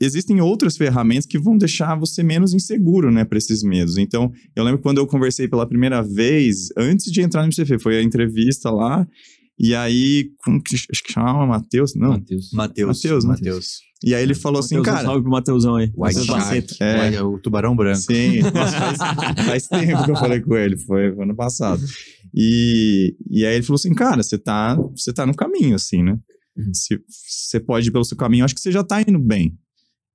existem 0.00 0.40
outras 0.40 0.76
ferramentas 0.76 1.26
que 1.26 1.40
vão 1.40 1.58
deixar 1.58 1.98
você 1.98 2.22
menos 2.22 2.54
inseguro, 2.54 3.10
né, 3.10 3.24
para 3.24 3.36
esses 3.36 3.64
medos. 3.64 3.98
Então, 3.98 4.30
eu 4.54 4.62
lembro 4.62 4.80
quando 4.80 4.98
eu 4.98 5.08
conversei 5.08 5.48
pela 5.48 5.66
primeira 5.66 6.02
vez, 6.02 6.68
antes 6.76 7.10
de 7.10 7.20
entrar 7.20 7.42
no 7.42 7.48
MCP, 7.48 7.80
foi 7.80 7.98
a 7.98 8.02
entrevista 8.02 8.70
lá, 8.70 9.04
e 9.58 9.74
aí, 9.74 10.30
como 10.44 10.62
que, 10.62 10.76
acho 10.76 11.02
que 11.04 11.12
chamava 11.12 11.44
Matheus? 11.44 11.96
Não, 11.96 12.10
Matheus. 12.10 12.52
Matheus. 12.52 12.96
Matheus, 12.96 13.24
né? 13.24 13.30
Matheus. 13.30 13.80
E 14.04 14.14
aí 14.14 14.22
ele 14.22 14.34
falou 14.34 14.60
assim, 14.60 14.80
cara... 14.80 15.02
Salve 15.02 15.22
pro 15.22 15.32
Mateusão 15.32 15.74
aí. 15.74 15.90
White 15.96 16.24
Shark. 16.24 16.76
É. 16.80 17.14
É, 17.14 17.22
o 17.22 17.36
tubarão 17.40 17.74
branco. 17.74 17.98
Sim, 17.98 18.42
faz, 18.52 19.44
faz 19.44 19.66
tempo 19.66 20.04
que 20.04 20.10
eu 20.12 20.16
falei 20.16 20.40
com 20.40 20.56
ele, 20.56 20.78
foi, 20.78 21.12
foi 21.12 21.24
ano 21.24 21.34
passado. 21.34 21.82
E, 22.34 23.16
e 23.30 23.44
aí 23.46 23.54
ele 23.56 23.62
falou 23.64 23.76
assim, 23.76 23.94
cara, 23.94 24.22
você 24.22 24.38
tá, 24.38 24.74
você 24.96 25.12
tá 25.12 25.24
no 25.26 25.34
caminho, 25.34 25.74
assim, 25.74 26.02
né? 26.02 26.18
Uhum. 26.56 26.74
Se 26.74 27.00
você 27.08 27.60
pode 27.60 27.88
ir 27.88 27.92
pelo 27.92 28.04
seu 28.04 28.16
caminho, 28.16 28.44
acho 28.44 28.54
que 28.54 28.60
você 28.60 28.72
já 28.72 28.82
tá 28.82 29.00
indo 29.00 29.18
bem. 29.18 29.56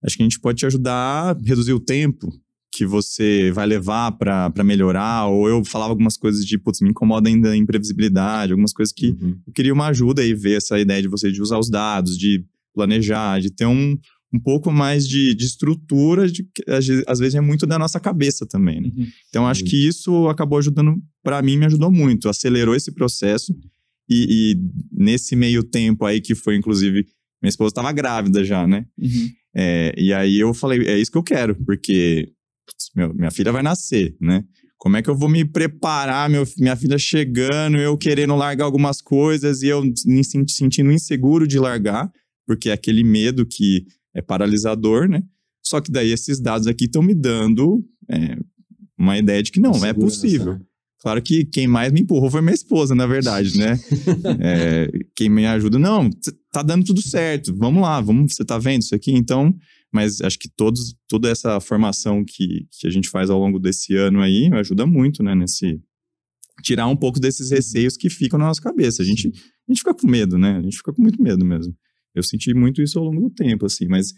Acho 0.04 0.18
que 0.18 0.24
a 0.24 0.26
gente 0.26 0.40
pode 0.40 0.60
te 0.60 0.66
ajudar 0.66 0.94
a 1.36 1.38
reduzir 1.46 1.74
o 1.74 1.80
tempo 1.80 2.28
que 2.76 2.86
você 2.86 3.52
vai 3.52 3.68
levar 3.68 4.12
pra 4.14 4.52
melhorar, 4.64 5.28
ou 5.28 5.48
eu 5.48 5.64
falava 5.64 5.92
algumas 5.92 6.18
coisas 6.18 6.44
de, 6.44 6.58
putz, 6.58 6.82
me 6.82 6.90
incomoda 6.90 7.30
ainda 7.30 7.52
a 7.52 7.56
imprevisibilidade, 7.56 8.52
algumas 8.52 8.74
coisas 8.74 8.92
que 8.92 9.10
Uhum. 9.12 9.40
eu 9.46 9.54
queria 9.54 9.72
uma 9.74 9.88
ajuda 9.88 10.26
e 10.26 10.34
ver 10.34 10.58
essa 10.58 10.80
ideia 10.80 11.02
de 11.02 11.08
você 11.08 11.32
de 11.32 11.40
usar 11.42 11.60
os 11.60 11.70
dados, 11.70 12.18
de 12.18 12.44
planejar, 12.74 13.40
de 13.40 13.52
ter 13.52 13.68
um, 13.68 13.96
um 14.34 14.40
pouco 14.40 14.72
mais 14.72 15.08
de, 15.08 15.36
de 15.36 15.46
estrutura, 15.46 16.28
de, 16.30 16.44
que 16.44 16.64
às 17.08 17.20
vezes- 17.20 17.36
é 17.36 17.42
muito 17.42 17.66
da 17.68 17.78
nossa 17.78 18.00
cabeça 18.00 18.46
também, 18.48 18.82
né? 18.82 18.90
Uhum. 18.96 19.08
Então, 19.30 19.48
acho 19.48 19.64
que 19.64 19.88
isso 19.88 20.28
acabou 20.28 20.58
ajudando, 20.58 20.96
para 21.24 21.42
mim, 21.42 21.58
me 21.58 21.66
ajudou 21.66 21.92
muito. 21.92 22.28
Acelerou 22.28 22.76
esse 22.76 22.92
processo. 22.92 23.54
E, 24.10 24.54
e 24.54 24.60
nesse 24.92 25.36
meio 25.36 25.64
tempo 25.64 26.04
aí, 26.06 26.20
que 26.20 26.36
foi, 26.36 26.56
inclusive, 26.56 27.06
minha 27.42 27.50
esposa 27.50 27.70
estava 27.70 27.92
grávida 27.92 28.44
já, 28.44 28.66
né? 28.68 28.86
Uhum. 28.98 29.30
É, 29.56 29.94
e 29.98 30.12
aí 30.12 30.40
eu 30.40 30.54
falei, 30.54 30.80
é 30.88 30.98
isso 30.98 31.12
que 31.12 31.18
eu 31.18 31.24
quero, 31.24 31.56
porque 31.64 32.32
putz, 32.66 32.90
meu- 32.96 33.14
minha 33.14 33.30
filha 33.32 33.52
vai 33.52 33.62
nascer, 33.62 34.16
né? 34.20 34.44
Como 34.78 34.98
é 34.98 35.02
que 35.02 35.10
eu 35.10 35.16
vou 35.16 35.30
me 35.30 35.46
preparar, 35.46 36.30
meu, 36.30 36.44
minha 36.58 36.76
filha 36.76 36.98
chegando, 36.98 37.78
eu 37.78 37.98
querendo 37.98 38.36
largar 38.36 38.66
algumas 38.66 39.00
coisas 39.02 39.62
e 39.62 39.68
eu 39.68 39.82
me 40.06 40.24
sen- 40.26 40.46
sentindo 40.48 40.92
inseguro 40.92 41.48
de 41.48 41.58
largar, 41.60 42.12
porque 42.46 42.70
é 42.70 42.74
aquele 42.74 43.04
medo 43.04 43.46
que 43.46 43.86
é 44.16 44.22
paralisador, 44.22 45.08
né? 45.08 45.24
Só 45.64 45.80
que 45.80 45.92
daí 45.92 46.12
esses 46.12 46.40
dados 46.40 46.68
aqui 46.68 46.86
estão 46.86 47.02
me 47.02 47.16
dando 47.16 47.84
é, 48.10 48.38
uma 48.98 49.18
ideia 49.18 49.42
de 49.42 49.52
que 49.52 49.60
não, 49.60 49.74
é 49.86 49.94
possível. 49.94 50.60
Claro 51.00 51.22
que 51.22 51.44
quem 51.44 51.68
mais 51.68 51.92
me 51.92 52.02
empurrou 52.02 52.32
foi 52.32 52.42
minha 52.42 52.54
esposa, 52.54 52.96
na 52.96 53.06
verdade, 53.06 53.58
né? 53.58 53.78
É, 54.40 54.90
quem 55.16 55.30
me 55.30 55.46
ajuda, 55.46 55.78
não, 55.78 56.10
tá 56.52 56.62
dando 56.62 56.86
tudo 56.86 57.02
certo, 57.02 57.54
vamos 57.56 57.82
lá, 57.82 58.00
vamos, 58.00 58.34
você 58.34 58.46
tá 58.46 58.58
vendo 58.58 58.84
isso 58.84 58.96
aqui? 58.96 59.12
Então, 59.12 59.54
mas 59.92 60.22
acho 60.22 60.40
que 60.40 60.50
todos, 60.50 60.96
toda 61.08 61.30
essa 61.30 61.60
formação 61.60 62.24
que, 62.26 62.68
que 62.72 62.88
a 62.88 62.90
gente 62.90 63.10
faz 63.10 63.30
ao 63.30 63.40
longo 63.40 63.60
desse 63.60 63.96
ano 63.96 64.22
aí 64.22 64.50
ajuda 64.54 64.86
muito, 64.86 65.22
né, 65.22 65.36
nesse... 65.36 65.80
Tirar 66.62 66.88
um 66.88 66.96
pouco 66.96 67.20
desses 67.20 67.52
receios 67.52 67.98
que 67.98 68.10
ficam 68.10 68.40
na 68.40 68.46
nossa 68.46 68.62
cabeça. 68.62 69.02
A 69.02 69.06
gente, 69.06 69.28
a 69.28 69.72
gente 69.72 69.80
fica 69.80 69.94
com 69.94 70.08
medo, 70.08 70.38
né? 70.38 70.58
A 70.58 70.62
gente 70.62 70.78
fica 70.78 70.94
com 70.94 71.02
muito 71.02 71.22
medo 71.22 71.44
mesmo. 71.44 71.76
Eu 72.16 72.24
senti 72.24 72.54
muito 72.54 72.82
isso 72.82 73.00
ao 73.00 73.06
longo 73.06 73.22
do 73.22 73.30
tempo, 73.30 73.66
assim, 73.66 73.88
mas 73.88 74.14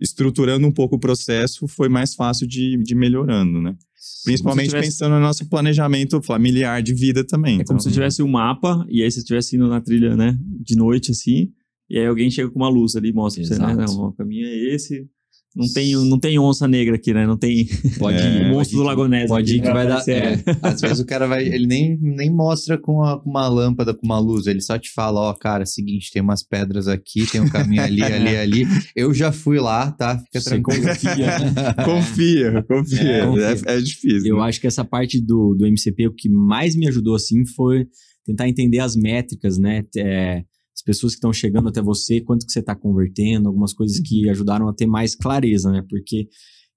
estruturando 0.00 0.66
um 0.66 0.72
pouco 0.72 0.96
o 0.96 0.98
processo 0.98 1.66
foi 1.68 1.88
mais 1.88 2.14
fácil 2.14 2.46
de, 2.46 2.76
de 2.82 2.94
ir 2.94 2.96
melhorando, 2.96 3.60
né? 3.60 3.76
Principalmente 4.24 4.70
tivesse- 4.70 4.88
pensando 4.88 5.14
no 5.14 5.20
nosso 5.20 5.48
planejamento 5.48 6.20
familiar 6.22 6.82
de 6.82 6.92
vida 6.94 7.24
também. 7.24 7.60
É 7.60 7.64
como 7.64 7.78
se 7.78 7.86
Então, 7.88 7.92
tivesse 7.94 8.22
um 8.22 8.28
mapa, 8.28 8.84
e 8.88 9.02
aí 9.02 9.10
você 9.10 9.20
estivesse 9.20 9.54
indo 9.56 9.68
na 9.68 9.80
trilha, 9.80 10.16
né? 10.16 10.36
De 10.60 10.74
noite, 10.76 11.12
assim, 11.12 11.52
e 11.88 11.98
aí 11.98 12.06
alguém 12.06 12.30
chega 12.30 12.50
com 12.50 12.58
uma 12.58 12.68
luz 12.68 12.96
ali 12.96 13.10
e 13.10 13.12
mostra 13.12 13.42
pra 13.44 13.54
você, 13.56 13.62
né? 13.62 13.72
Exato. 13.72 13.92
Não, 13.96 14.08
o 14.08 14.12
caminho 14.12 14.46
é 14.46 14.74
esse. 14.74 15.08
Não 15.54 15.70
tem, 15.72 15.92
não 16.08 16.18
tem 16.18 16.38
onça 16.38 16.66
negra 16.66 16.96
aqui, 16.96 17.12
né? 17.12 17.26
Não 17.26 17.36
tem 17.36 17.66
Pode 17.98 18.18
É, 18.18 18.38
ir, 18.42 18.46
o 18.46 18.48
monstro 18.54 18.78
do 18.78 18.84
pode 18.84 18.94
ir, 18.94 18.96
Lago 18.96 19.06
Ness. 19.08 19.28
Pode 19.28 19.54
ir 19.56 19.60
que 19.60 19.66
né? 19.68 19.72
vai 19.72 19.86
dar. 19.86 20.02
É. 20.08 20.34
Às 20.62 20.80
vezes 20.80 21.00
o 21.00 21.04
cara 21.06 21.26
vai, 21.26 21.44
ele 21.46 21.66
nem, 21.66 21.98
nem 22.00 22.30
mostra 22.30 22.78
com, 22.78 23.02
a- 23.02 23.20
com 23.20 23.28
uma 23.30 23.46
lâmpada, 23.48 23.92
com 23.92 24.04
uma 24.06 24.18
luz, 24.18 24.46
ele 24.46 24.60
só 24.62 24.78
te 24.78 24.90
fala, 24.90 25.20
ó, 25.20 25.34
cara, 25.34 25.66
seguinte, 25.66 26.10
tem 26.12 26.22
umas 26.22 26.42
pedras 26.42 26.88
aqui, 26.88 27.26
tem 27.30 27.40
um 27.40 27.48
caminho 27.50 27.82
ali, 27.82 28.02
ali, 28.02 28.36
ali. 28.36 28.66
Eu 28.96 29.12
já 29.12 29.30
fui 29.30 29.58
lá, 29.58 29.90
tá? 29.92 30.18
Fica 30.18 30.40
tranquilo. 30.42 30.86
confia. 30.86 31.36
confia, 31.84 32.62
confia. 32.62 33.02
É, 33.02 33.18
É, 33.20 33.26
confia. 33.26 33.62
é 33.66 33.80
difícil. 33.80 34.26
Eu 34.26 34.36
né? 34.38 34.42
acho 34.44 34.60
que 34.60 34.66
essa 34.66 34.84
parte 34.84 35.20
do, 35.20 35.54
do 35.54 35.66
MCP, 35.66 36.08
o 36.08 36.14
que 36.14 36.28
mais 36.28 36.74
me 36.74 36.88
ajudou, 36.88 37.14
assim, 37.14 37.44
foi 37.46 37.86
tentar 38.24 38.48
entender 38.48 38.78
as 38.78 38.94
métricas, 38.96 39.58
né? 39.58 39.82
É, 39.96 40.42
as 40.74 40.82
pessoas 40.82 41.12
que 41.12 41.18
estão 41.18 41.32
chegando 41.32 41.68
até 41.68 41.82
você, 41.82 42.20
quanto 42.20 42.46
que 42.46 42.52
você 42.52 42.60
está 42.60 42.74
convertendo, 42.74 43.48
algumas 43.48 43.72
coisas 43.72 44.00
que 44.00 44.28
ajudaram 44.28 44.68
a 44.68 44.72
ter 44.74 44.86
mais 44.86 45.14
clareza, 45.14 45.70
né? 45.70 45.84
Porque 45.88 46.28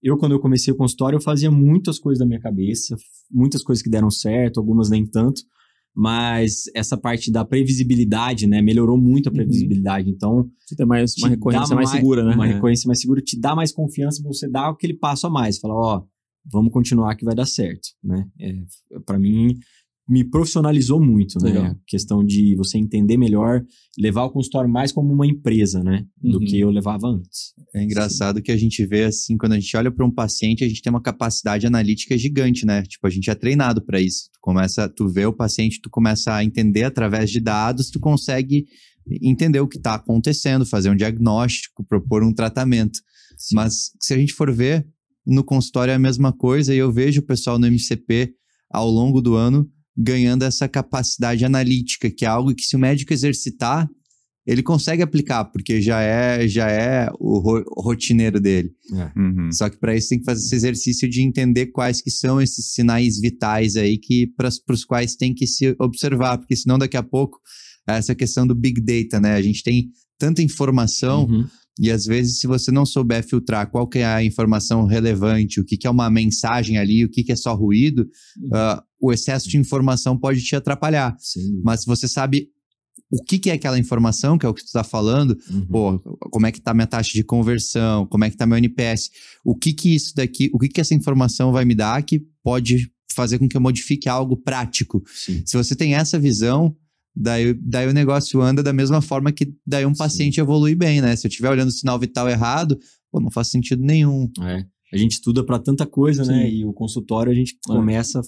eu, 0.03 0.17
quando 0.17 0.33
eu 0.33 0.39
comecei 0.39 0.73
o 0.73 0.77
consultório, 0.77 1.17
eu 1.17 1.21
fazia 1.21 1.49
muitas 1.49 1.97
coisas 1.97 2.19
da 2.19 2.25
minha 2.25 2.39
cabeça, 2.39 2.95
muitas 3.31 3.63
coisas 3.63 3.81
que 3.81 3.89
deram 3.89 4.11
certo, 4.11 4.59
algumas 4.59 4.89
nem 4.89 5.05
tanto, 5.05 5.41
mas 5.95 6.63
essa 6.75 6.97
parte 6.97 7.31
da 7.31 7.45
previsibilidade, 7.45 8.45
né? 8.47 8.61
Melhorou 8.61 8.97
muito 8.99 9.29
a 9.29 9.31
previsibilidade. 9.31 10.09
Então, 10.09 10.49
Você 10.65 10.75
tem 10.75 10.85
mais, 10.85 11.15
uma 11.17 11.29
recorrência 11.29 11.69
dá 11.69 11.75
mais 11.75 11.89
segura, 11.89 12.23
né? 12.25 12.35
Uma 12.35 12.47
É. 12.47 12.53
recorrência 12.53 12.87
mais 12.87 12.99
segura 12.99 13.21
te 13.21 13.39
dá 13.39 13.55
mais 13.55 13.71
confiança 13.71 14.21
pra 14.21 14.27
você 14.31 14.49
dar 14.49 14.69
aquele 14.69 14.93
passo 14.93 15.25
a 15.25 15.29
mais. 15.29 15.57
Falar, 15.57 15.75
ó, 15.75 16.03
vamos 16.51 16.73
continuar 16.73 17.15
que 17.15 17.23
vai 17.23 17.33
dar 17.33 17.45
certo, 17.45 17.87
né? 18.03 18.27
É, 18.39 18.53
para 19.05 19.17
mim, 19.17 19.57
me 20.07 20.23
profissionalizou 20.23 21.01
muito, 21.03 21.39
né? 21.39 21.49
Legal. 21.49 21.65
A 21.65 21.75
questão 21.87 22.23
de 22.23 22.55
você 22.55 22.77
entender 22.77 23.17
melhor, 23.17 23.63
levar 23.97 24.25
o 24.25 24.29
consultório 24.29 24.69
mais 24.69 24.91
como 24.91 25.11
uma 25.11 25.25
empresa, 25.25 25.83
né? 25.83 26.05
Do 26.21 26.37
Uhum. 26.37 26.45
que 26.45 26.59
eu 26.59 26.69
levava 26.69 27.07
antes. 27.07 27.53
É 27.73 27.83
engraçado 27.83 28.41
que 28.41 28.51
a 28.51 28.57
gente 28.57 28.85
vê 28.85 29.05
assim, 29.05 29.35
quando 29.35 29.53
a 29.53 29.59
gente 29.59 29.75
olha 29.75 29.91
para 29.91 30.05
um 30.05 30.11
paciente, 30.11 30.63
a 30.63 30.67
gente 30.67 30.81
tem 30.81 30.91
uma 30.91 31.01
capacidade 31.01 31.65
analítica 31.65 32.15
gigante, 32.17 32.65
né? 32.65 32.83
Tipo, 32.83 33.07
a 33.07 33.09
gente 33.09 33.29
é 33.31 33.35
treinado 33.35 33.81
para 33.83 33.99
isso. 33.99 34.29
Tu 34.31 34.39
começa, 34.41 34.87
tu 34.87 35.07
vê 35.09 35.25
o 35.25 35.33
paciente, 35.33 35.81
tu 35.81 35.89
começa 35.89 36.35
a 36.35 36.43
entender 36.43 36.83
através 36.83 37.31
de 37.31 37.39
dados, 37.39 37.89
tu 37.89 37.99
consegue 37.99 38.65
entender 39.21 39.59
o 39.59 39.67
que 39.67 39.77
está 39.77 39.95
acontecendo, 39.95 40.65
fazer 40.65 40.89
um 40.91 40.95
diagnóstico, 40.95 41.83
propor 41.83 42.23
um 42.23 42.33
tratamento. 42.33 42.99
Mas 43.53 43.91
se 43.99 44.13
a 44.13 44.17
gente 44.17 44.33
for 44.33 44.51
ver, 44.51 44.87
no 45.25 45.43
consultório 45.43 45.91
é 45.91 45.95
a 45.95 45.99
mesma 45.99 46.31
coisa 46.31 46.73
e 46.73 46.77
eu 46.77 46.91
vejo 46.91 47.21
o 47.21 47.25
pessoal 47.25 47.57
no 47.57 47.65
MCP 47.67 48.33
ao 48.69 48.89
longo 48.89 49.19
do 49.21 49.35
ano 49.35 49.67
ganhando 49.97 50.43
essa 50.43 50.67
capacidade 50.67 51.45
analítica, 51.45 52.09
que 52.09 52.25
é 52.25 52.27
algo 52.27 52.53
que 52.53 52.63
se 52.63 52.75
o 52.75 52.79
médico 52.79 53.13
exercitar, 53.13 53.87
ele 54.45 54.61
consegue 54.61 55.01
aplicar, 55.01 55.45
porque 55.45 55.81
já 55.81 56.01
é 56.01 56.47
já 56.47 56.69
é 56.69 57.09
o 57.19 57.39
ro- 57.39 57.63
rotineiro 57.77 58.39
dele. 58.39 58.69
Uhum. 59.15 59.49
Só 59.51 59.69
que 59.69 59.77
para 59.79 59.95
isso 59.95 60.09
tem 60.09 60.19
que 60.19 60.25
fazer 60.25 60.45
esse 60.45 60.55
exercício 60.55 61.09
de 61.09 61.21
entender 61.21 61.67
quais 61.67 61.99
que 62.01 62.11
são 62.11 62.39
esses 62.39 62.73
sinais 62.73 63.19
vitais 63.19 63.75
aí 63.75 63.97
que 63.97 64.27
para 64.37 64.49
os 64.69 64.85
quais 64.85 65.15
tem 65.15 65.33
que 65.33 65.47
se 65.47 65.75
observar, 65.79 66.37
porque 66.37 66.55
senão 66.55 66.77
daqui 66.77 66.95
a 66.97 67.01
pouco 67.03 67.39
essa 67.87 68.13
questão 68.13 68.45
do 68.45 68.53
big 68.55 68.81
data, 68.81 69.19
né? 69.19 69.33
A 69.35 69.41
gente 69.41 69.63
tem 69.63 69.89
tanta 70.19 70.41
informação 70.43 71.25
Uhum. 71.25 71.47
E 71.79 71.91
às 71.91 72.05
vezes, 72.05 72.39
se 72.39 72.47
você 72.47 72.71
não 72.71 72.85
souber 72.85 73.23
filtrar 73.27 73.69
qual 73.69 73.87
que 73.87 73.99
é 73.99 74.05
a 74.05 74.23
informação 74.23 74.85
relevante, 74.85 75.59
o 75.59 75.65
que, 75.65 75.75
que 75.77 75.85
é 75.87 75.89
uma 75.89 76.09
mensagem 76.09 76.77
ali, 76.77 77.03
o 77.03 77.09
que, 77.09 77.23
que 77.23 77.31
é 77.31 77.35
só 77.35 77.53
ruído, 77.53 78.07
Uhum. 78.41 78.49
ah, 78.53 78.83
o 79.01 79.11
excesso 79.11 79.49
de 79.49 79.57
informação 79.57 80.17
pode 80.17 80.41
te 80.41 80.55
atrapalhar. 80.55 81.15
Dúvida. 81.35 81.61
Mas 81.63 81.81
se 81.81 81.85
você 81.85 82.07
sabe 82.07 82.47
o 83.11 83.21
que, 83.23 83.37
que 83.37 83.49
é 83.49 83.53
aquela 83.53 83.77
informação, 83.77 84.37
que 84.37 84.45
é 84.45 84.49
o 84.49 84.53
que 84.53 84.63
tu 84.63 84.67
está 84.67 84.83
falando, 84.83 85.37
Uhum. 85.51 85.67
pô, 85.67 85.99
como 86.31 86.47
é 86.47 86.51
que 86.51 86.59
tá 86.61 86.73
minha 86.73 86.87
taxa 86.87 87.11
de 87.13 87.23
conversão, 87.23 88.05
como 88.07 88.23
é 88.23 88.29
que 88.29 88.37
tá 88.37 88.45
meu 88.45 88.57
NPS, 88.57 89.09
o 89.43 89.55
que 89.55 89.73
que 89.73 89.93
isso 89.93 90.13
daqui, 90.15 90.49
o 90.53 90.57
que 90.59 90.69
que 90.69 90.81
essa 90.81 90.93
informação 90.95 91.51
vai 91.51 91.65
me 91.65 91.75
dar 91.75 92.01
que 92.03 92.21
pode 92.43 92.89
fazer 93.13 93.37
com 93.37 93.47
que 93.47 93.55
eu 93.55 93.61
modifique 93.61 94.09
algo 94.09 94.35
prático. 94.35 95.01
Sim. 95.13 95.41
Se 95.45 95.55
você 95.55 95.75
tem 95.75 95.93
essa 95.95 96.17
visão, 96.19 96.75
daí, 97.15 97.53
daí 97.53 97.87
o 97.87 97.93
negócio 97.93 98.41
anda 98.41 98.61
da 98.61 98.73
mesma 98.73 99.01
forma 99.01 99.31
que 99.31 99.53
daí 99.65 99.85
um 99.85 99.93
Sim. 99.93 99.97
paciente 99.99 100.39
evolui 100.39 100.75
bem, 100.75 101.01
né? 101.01 101.15
Se 101.15 101.25
eu 101.27 101.29
estiver 101.29 101.49
olhando 101.49 101.69
o 101.69 101.71
sinal 101.71 101.97
vital 101.99 102.29
errado, 102.29 102.77
pô, 103.11 103.19
não 103.19 103.31
faz 103.31 103.47
sentido 103.47 103.81
nenhum. 103.83 104.29
É. 104.41 104.65
A 104.93 104.97
gente 104.97 105.13
estuda 105.13 105.43
para 105.43 105.59
tanta 105.59 105.85
coisa, 105.85 106.23
né? 106.25 106.47
Sim. 106.49 106.55
E 106.57 106.65
o 106.65 106.73
consultório 106.73 107.31
a 107.31 107.35
gente 107.35 107.53
É. 107.69 107.73
começa 107.73 108.21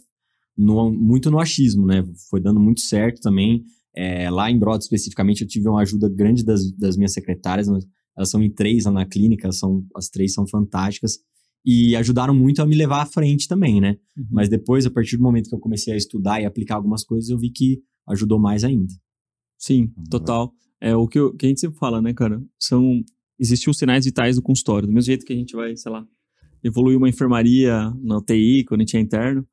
no- 0.57 0.91
muito 0.91 1.29
no 1.29 1.39
achismo, 1.39 1.85
né? 1.85 2.03
Foi 2.29 2.39
dando 2.41 2.59
muito 2.59 2.81
certo 2.81 3.21
também. 3.21 3.63
É, 3.95 4.29
lá 4.29 4.49
em 4.51 4.57
Broad, 4.59 4.83
especificamente, 4.83 5.41
eu 5.41 5.47
tive 5.47 5.67
uma 5.67 5.81
ajuda 5.81 6.07
grande 6.09 6.43
das, 6.43 6.71
das 6.71 6.95
minhas 6.97 7.13
secretárias. 7.13 7.67
Elas 8.15 8.29
são 8.29 8.41
em 8.43 8.49
três 8.49 8.85
lá 8.85 8.91
na 8.91 9.05
clínica, 9.05 9.51
são, 9.51 9.83
as 9.95 10.07
três 10.09 10.33
são 10.33 10.47
fantásticas. 10.47 11.19
E 11.65 11.95
ajudaram 11.95 12.33
muito 12.33 12.61
a 12.61 12.65
me 12.65 12.75
levar 12.75 13.01
à 13.01 13.05
frente 13.05 13.47
também, 13.47 13.81
né? 13.81 13.97
Uhum. 14.17 14.25
Mas 14.31 14.47
depois, 14.49 14.85
a 14.85 14.89
partir 14.91 15.17
do 15.17 15.23
momento 15.23 15.49
que 15.49 15.55
eu 15.55 15.59
comecei 15.59 15.93
a 15.93 15.97
estudar 15.97 16.41
e 16.41 16.45
aplicar 16.45 16.75
algumas 16.75 17.03
coisas, 17.03 17.29
eu 17.29 17.37
vi 17.37 17.49
que 17.49 17.79
ajudou 18.09 18.39
mais 18.39 18.63
ainda. 18.63 18.93
Sim, 19.57 19.91
total. 20.09 20.53
É 20.79 20.95
o 20.95 21.07
que, 21.07 21.17
eu- 21.19 21.33
que 21.35 21.45
a 21.45 21.49
gente 21.49 21.59
sempre 21.59 21.77
fala, 21.79 22.01
né, 22.01 22.13
cara? 22.13 22.41
São. 22.59 23.01
Existem 23.39 23.69
os 23.71 23.77
sinais 23.77 24.05
vitais 24.05 24.35
do 24.35 24.41
consultório. 24.41 24.87
Do 24.87 24.93
mesmo 24.93 25.05
jeito 25.07 25.25
que 25.25 25.33
a 25.33 25.35
gente 25.35 25.55
vai, 25.55 25.75
sei 25.75 25.91
lá, 25.91 26.05
evoluir 26.63 26.97
uma 26.97 27.09
enfermaria 27.09 27.91
na 28.01 28.17
UTI, 28.17 28.63
quando 28.65 28.81
a 28.81 28.83
gente 28.83 28.97
é 28.97 28.99
interno. 28.99 29.45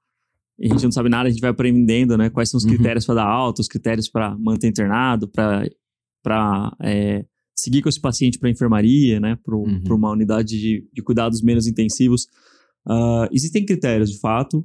e 0.58 0.66
a 0.66 0.68
gente 0.70 0.84
não 0.84 0.92
sabe 0.92 1.08
nada, 1.08 1.28
a 1.28 1.32
gente 1.32 1.40
vai 1.40 1.50
aprendendo, 1.50 2.16
né? 2.16 2.30
Quais 2.30 2.48
são 2.48 2.58
os 2.58 2.64
Uhum. 2.64 2.70
critérios 2.74 3.04
para 3.04 3.16
dar 3.16 3.26
alta, 3.26 3.60
os 3.60 3.66
critérios 3.68 4.08
para 4.08 4.38
manter 4.38 4.68
internado, 4.68 5.26
para 6.22 6.76
é, 6.80 7.24
seguir 7.56 7.82
com 7.82 7.88
esse 7.88 8.00
paciente 8.00 8.38
para 8.38 8.50
enfermaria, 8.50 9.18
né? 9.20 9.36
Para 9.42 9.56
Uhum. 9.56 9.82
uma 9.90 10.10
unidade 10.12 10.58
de, 10.58 10.88
de 10.92 11.02
cuidados 11.02 11.42
menos 11.42 11.66
intensivos. 11.66 12.26
Ah, 12.86 13.28
existem 13.32 13.64
critérios, 13.66 14.10
de 14.10 14.18
fato, 14.20 14.64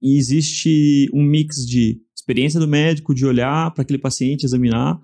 e 0.00 0.16
existe 0.16 1.08
um 1.12 1.22
mix 1.22 1.66
de 1.66 2.00
experiência 2.26 2.58
do 2.58 2.66
médico, 2.66 3.14
de 3.14 3.24
olhar 3.24 3.70
para 3.72 3.82
aquele 3.82 3.98
paciente, 4.00 4.44
examinar, 4.44 4.98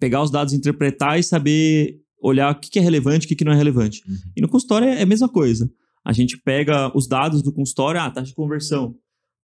pegar 0.00 0.20
os 0.22 0.30
dados, 0.32 0.52
interpretar 0.52 1.18
e 1.18 1.22
saber 1.22 2.00
olhar 2.20 2.50
o 2.52 2.58
que, 2.58 2.68
que 2.68 2.78
é 2.80 2.82
relevante 2.82 3.24
e 3.30 3.32
o 3.32 3.36
que, 3.36 3.44
não 3.44 3.52
é 3.52 3.56
relevante. 3.56 4.02
Uhum. 4.08 4.16
E 4.36 4.40
no 4.40 4.48
consultório 4.48 4.88
é 4.88 5.02
a 5.02 5.06
mesma 5.06 5.28
coisa. 5.28 5.70
A 6.04 6.12
gente 6.12 6.36
pega 6.38 6.90
os 6.96 7.06
dados 7.06 7.40
do 7.40 7.52
consultório, 7.52 8.00
ah, 8.00 8.10
taxa 8.10 8.26
de 8.28 8.34
conversão. 8.34 8.96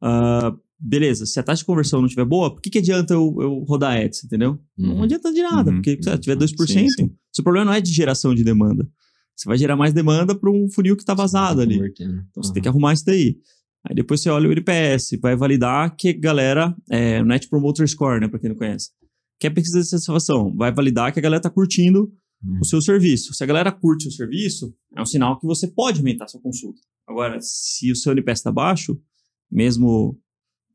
Ah, 0.02 0.52
beleza, 0.80 1.24
se 1.26 1.38
a 1.38 1.44
taxa 1.44 1.60
de 1.60 1.64
conversão 1.66 2.00
não 2.00 2.06
estiver 2.06 2.24
boa, 2.24 2.52
por 2.52 2.60
que, 2.60 2.70
que 2.70 2.78
adianta 2.78 3.14
eu, 3.14 3.36
eu 3.40 3.58
rodar 3.68 3.96
ads, 3.96 4.24
entendeu? 4.24 4.58
Não 4.76 4.96
Uhum. 4.96 5.02
adianta 5.04 5.32
de 5.32 5.42
nada, 5.42 5.70
Uhum. 5.70 5.76
porque 5.76 5.96
se 6.02 6.18
tiver 6.18 6.34
2%, 6.36 6.66
Sim, 6.72 6.88
sim. 6.88 7.10
seu 7.32 7.44
problema 7.44 7.66
não 7.66 7.72
é 7.72 7.80
de 7.80 7.92
geração 7.92 8.34
de 8.34 8.42
demanda. 8.42 8.88
Você 9.36 9.48
vai 9.48 9.56
gerar 9.56 9.76
mais 9.76 9.92
demanda 9.94 10.34
para 10.34 10.50
um 10.50 10.68
funil 10.68 10.96
que 10.96 11.02
está 11.02 11.14
vazado 11.14 11.60
ali. 11.60 11.76
Convertendo. 11.76 12.24
Então 12.30 12.42
você 12.42 12.52
tem 12.52 12.62
que 12.62 12.68
arrumar 12.68 12.94
isso 12.94 13.04
daí. 13.06 13.36
Aí 13.84 13.94
depois 13.94 14.20
você 14.22 14.30
olha 14.30 14.48
o 14.48 14.52
NPS, 14.52 15.18
vai 15.20 15.34
validar 15.34 15.94
que 15.96 16.10
a 16.10 16.18
galera, 16.18 16.74
é, 16.90 17.22
Net 17.22 17.48
Promoter 17.48 17.86
Score, 17.88 18.20
né, 18.20 18.28
para 18.28 18.38
quem 18.38 18.50
não 18.50 18.56
conhece, 18.56 18.90
que 19.40 19.46
é 19.46 19.50
a 19.50 19.52
pesquisa 19.52 19.80
de 19.80 19.88
satisfação, 19.88 20.54
vai 20.54 20.72
validar 20.72 21.12
que 21.12 21.18
a 21.18 21.22
galera 21.22 21.42
tá 21.42 21.50
curtindo 21.50 22.12
Uhum. 22.44 22.58
o 22.60 22.64
seu 22.64 22.82
serviço. 22.82 23.32
Se 23.34 23.44
a 23.44 23.46
galera 23.46 23.70
curte 23.70 24.08
o 24.08 24.10
serviço, 24.10 24.74
é 24.96 25.00
um 25.00 25.06
sinal 25.06 25.38
que 25.38 25.46
você 25.46 25.68
pode 25.68 26.00
aumentar 26.00 26.24
a 26.24 26.28
sua 26.28 26.40
consulta. 26.40 26.80
Agora, 27.06 27.38
se 27.40 27.90
o 27.92 27.96
seu 27.96 28.12
NPS 28.12 28.40
está 28.40 28.50
baixo, 28.50 29.00
mesmo, 29.50 30.18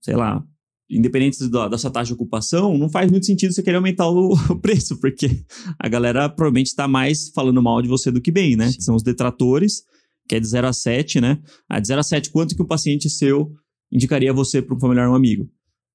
sei 0.01 0.15
lá, 0.15 0.43
independente 0.89 1.45
da, 1.49 1.67
da 1.67 1.77
sua 1.77 1.91
taxa 1.91 2.07
de 2.07 2.13
ocupação, 2.13 2.77
não 2.77 2.89
faz 2.89 3.11
muito 3.11 3.25
sentido 3.25 3.53
você 3.53 3.61
querer 3.61 3.77
aumentar 3.77 4.09
o, 4.09 4.33
o 4.49 4.59
preço, 4.59 4.97
porque 4.99 5.43
a 5.77 5.89
galera 5.89 6.29
provavelmente 6.29 6.67
está 6.67 6.87
mais 6.87 7.29
falando 7.35 7.61
mal 7.61 7.81
de 7.81 7.89
você 7.89 8.09
do 8.11 8.21
que 8.21 8.31
bem, 8.31 8.55
né? 8.55 8.71
Sim. 8.71 8.81
São 8.81 8.95
os 8.95 9.03
detratores, 9.03 9.83
que 10.27 10.35
é 10.35 10.39
de 10.39 10.47
0 10.47 10.67
a 10.67 10.73
7, 10.73 11.19
né? 11.21 11.39
Ah, 11.69 11.79
de 11.79 11.87
0 11.87 11.99
a 11.99 12.03
7, 12.03 12.29
quanto 12.31 12.55
que 12.55 12.61
um 12.61 12.67
paciente 12.67 13.09
seu 13.09 13.51
indicaria 13.91 14.33
você 14.33 14.61
para 14.61 14.75
um 14.75 14.79
familiar 14.79 15.07
ou 15.07 15.13
um 15.13 15.15
amigo? 15.15 15.49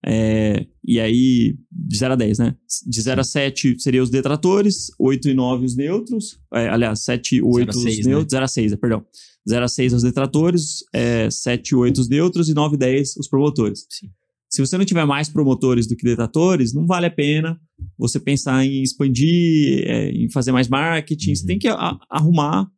É, 0.05 0.67
e 0.85 0.99
aí, 0.99 1.57
de 1.71 1.97
0 1.97 2.15
a 2.15 2.17
10, 2.17 2.39
né? 2.39 2.57
De 2.87 3.01
0 3.01 3.21
a 3.21 3.25
7 3.25 3.77
seriam 3.79 4.03
os 4.03 4.11
detratores, 4.11 4.91
8 4.99 5.29
e 5.29 5.35
9 5.35 5.65
os 5.65 5.77
neutros. 5.77 6.41
É, 6.53 6.69
aliás, 6.69 7.05
7 7.05 7.37
e 7.37 7.43
8 7.43 7.69
a 7.69 7.77
os 7.77 7.83
6, 7.83 7.99
né? 8.07 8.11
neutros. 8.11 8.33
0 8.33 8.45
a 8.45 8.49
6, 8.49 8.73
é, 8.73 8.77
perdão. 8.77 9.05
0 9.49 9.65
a 9.65 9.69
6 9.69 9.93
os 9.93 10.03
detratores, 10.03 10.79
é, 10.93 11.31
7 11.31 11.69
e 11.71 11.75
8 11.77 12.01
os 12.01 12.09
neutros 12.09 12.49
e 12.49 12.55
9 12.55 12.75
e 12.75 12.79
10 12.79 13.17
os 13.17 13.29
promotores. 13.29 13.87
Sim. 13.91 14.09
Se 14.49 14.61
você 14.61 14.77
não 14.77 14.85
tiver 14.85 15.05
mais 15.07 15.29
promotores 15.29 15.87
do 15.87 15.97
que 15.97 16.05
detratores, 16.05 16.75
não 16.75 16.85
vale 16.87 17.07
a 17.07 17.11
pena 17.11 17.59
você 17.97 18.21
pensar 18.21 18.65
em 18.67 18.83
expandir, 18.83 19.83
é, 19.87 20.11
em 20.11 20.29
fazer 20.31 20.53
mais 20.53 20.69
marketing. 20.69 21.35
Você 21.35 21.43
Uhum. 21.43 21.47
tem 21.47 21.59
que 21.59 21.69
a- 21.69 21.99
arrumar 22.11 22.69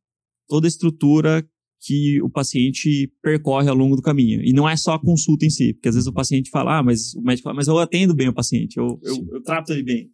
toda 0.49 0.66
a 0.66 0.68
estrutura 0.68 1.47
que 1.86 2.20
o 2.22 2.30
paciente 2.30 3.12
percorre 3.22 3.68
ao 3.68 3.76
longo 3.76 3.95
do 3.97 4.01
caminho. 4.03 4.40
E 4.42 4.53
não 4.53 4.66
é 4.68 4.74
só 4.76 4.95
a 4.95 4.99
consulta 5.01 5.45
em 5.45 5.51
si, 5.51 5.74
porque 5.74 5.88
às 5.88 5.95
vezes 5.95 6.07
o 6.09 6.12
paciente 6.14 6.49
fala, 6.51 6.78
ah, 6.78 6.82
mas 6.82 7.14
o 7.14 7.20
médico 7.22 7.45
fala, 7.45 7.57
mas 7.57 7.68
eu 7.68 7.78
atendo 7.78 8.14
bem 8.14 8.28
o 8.28 8.32
paciente, 8.34 8.78
eu, 8.78 8.99
eu, 9.03 9.16
eu 9.32 9.42
trato 9.42 9.72
ele 9.72 9.82
bem. 9.82 10.11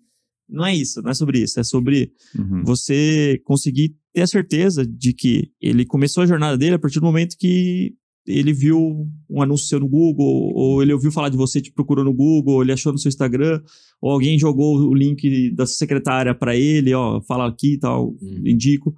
Não 0.49 0.67
é 0.67 0.75
isso, 0.75 1.01
não 1.01 1.11
é 1.11 1.15
sobre 1.15 1.39
isso, 1.39 1.61
é 1.61 1.63
sobre 1.63 2.11
Uhum. 2.37 2.65
você 2.65 3.41
conseguir 3.45 3.95
ter 4.13 4.23
a 4.23 4.27
certeza 4.27 4.85
de 4.85 5.13
que 5.13 5.53
ele 5.61 5.85
começou 5.85 6.25
a 6.25 6.27
jornada 6.27 6.59
dele 6.59 6.75
a 6.75 6.79
partir 6.79 6.99
do 6.99 7.07
momento 7.07 7.37
que 7.39 7.95
ele 8.27 8.53
viu 8.53 9.07
um 9.29 9.41
anúncio 9.43 9.67
seu 9.69 9.79
no 9.81 9.89
Google, 9.89 10.53
ou 10.55 10.83
ele 10.83 10.93
ouviu 10.93 11.13
falar 11.13 11.29
de 11.29 11.37
você, 11.37 11.61
te 11.61 11.73
procurou 11.73 12.05
no 12.05 12.13
Google, 12.13 12.55
ou 12.55 12.63
ele 12.63 12.73
achou 12.73 12.91
no 12.93 12.99
seu 12.99 13.09
Instagram, 13.09 13.61
ou 14.01 14.11
alguém 14.11 14.37
jogou 14.39 14.77
o 14.89 14.95
link 14.95 15.51
da 15.55 15.65
sua 15.67 15.77
secretária 15.77 16.35
para 16.35 16.57
ele, 16.57 16.93
ó, 16.95 17.21
fala 17.23 17.47
aqui 17.49 17.75
e 17.75 17.79
tal, 17.79 18.09
Uhum. 18.21 18.43
indico. 18.45 18.93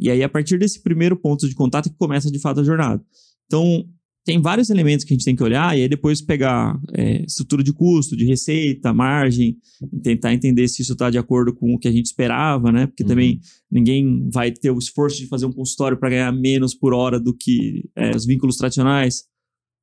E 0.00 0.10
aí, 0.10 0.22
a 0.22 0.28
partir 0.28 0.58
desse 0.58 0.82
primeiro 0.82 1.14
ponto 1.16 1.46
de 1.46 1.54
contato 1.54 1.90
que 1.90 1.96
começa 1.96 2.30
de 2.30 2.38
fato 2.40 2.60
a 2.60 2.64
jornada. 2.64 3.04
Então, 3.46 3.84
tem 4.24 4.40
vários 4.40 4.70
elementos 4.70 5.04
que 5.04 5.12
a 5.12 5.16
gente 5.16 5.24
tem 5.24 5.34
que 5.34 5.42
olhar, 5.42 5.76
e 5.76 5.82
aí 5.82 5.88
depois 5.88 6.20
pegar 6.20 6.78
é, 6.94 7.22
estrutura 7.24 7.62
de 7.62 7.72
custo, 7.72 8.16
de 8.16 8.24
receita, 8.24 8.92
margem, 8.92 9.56
tentar 10.02 10.32
entender 10.34 10.68
se 10.68 10.82
isso 10.82 10.92
está 10.92 11.10
de 11.10 11.18
acordo 11.18 11.54
com 11.54 11.74
o 11.74 11.78
que 11.78 11.88
a 11.88 11.92
gente 11.92 12.06
esperava, 12.06 12.70
né? 12.70 12.86
Porque 12.86 13.02
Uhum. 13.02 13.08
também 13.08 13.40
ninguém 13.70 14.28
vai 14.30 14.50
ter 14.50 14.70
o 14.70 14.78
esforço 14.78 15.18
de 15.18 15.26
fazer 15.26 15.46
um 15.46 15.52
consultório 15.52 15.98
para 15.98 16.10
ganhar 16.10 16.32
menos 16.32 16.74
por 16.74 16.92
hora 16.92 17.18
do 17.18 17.34
que 17.34 17.88
é, 17.96 18.14
os 18.14 18.26
vínculos 18.26 18.56
tradicionais. 18.56 19.24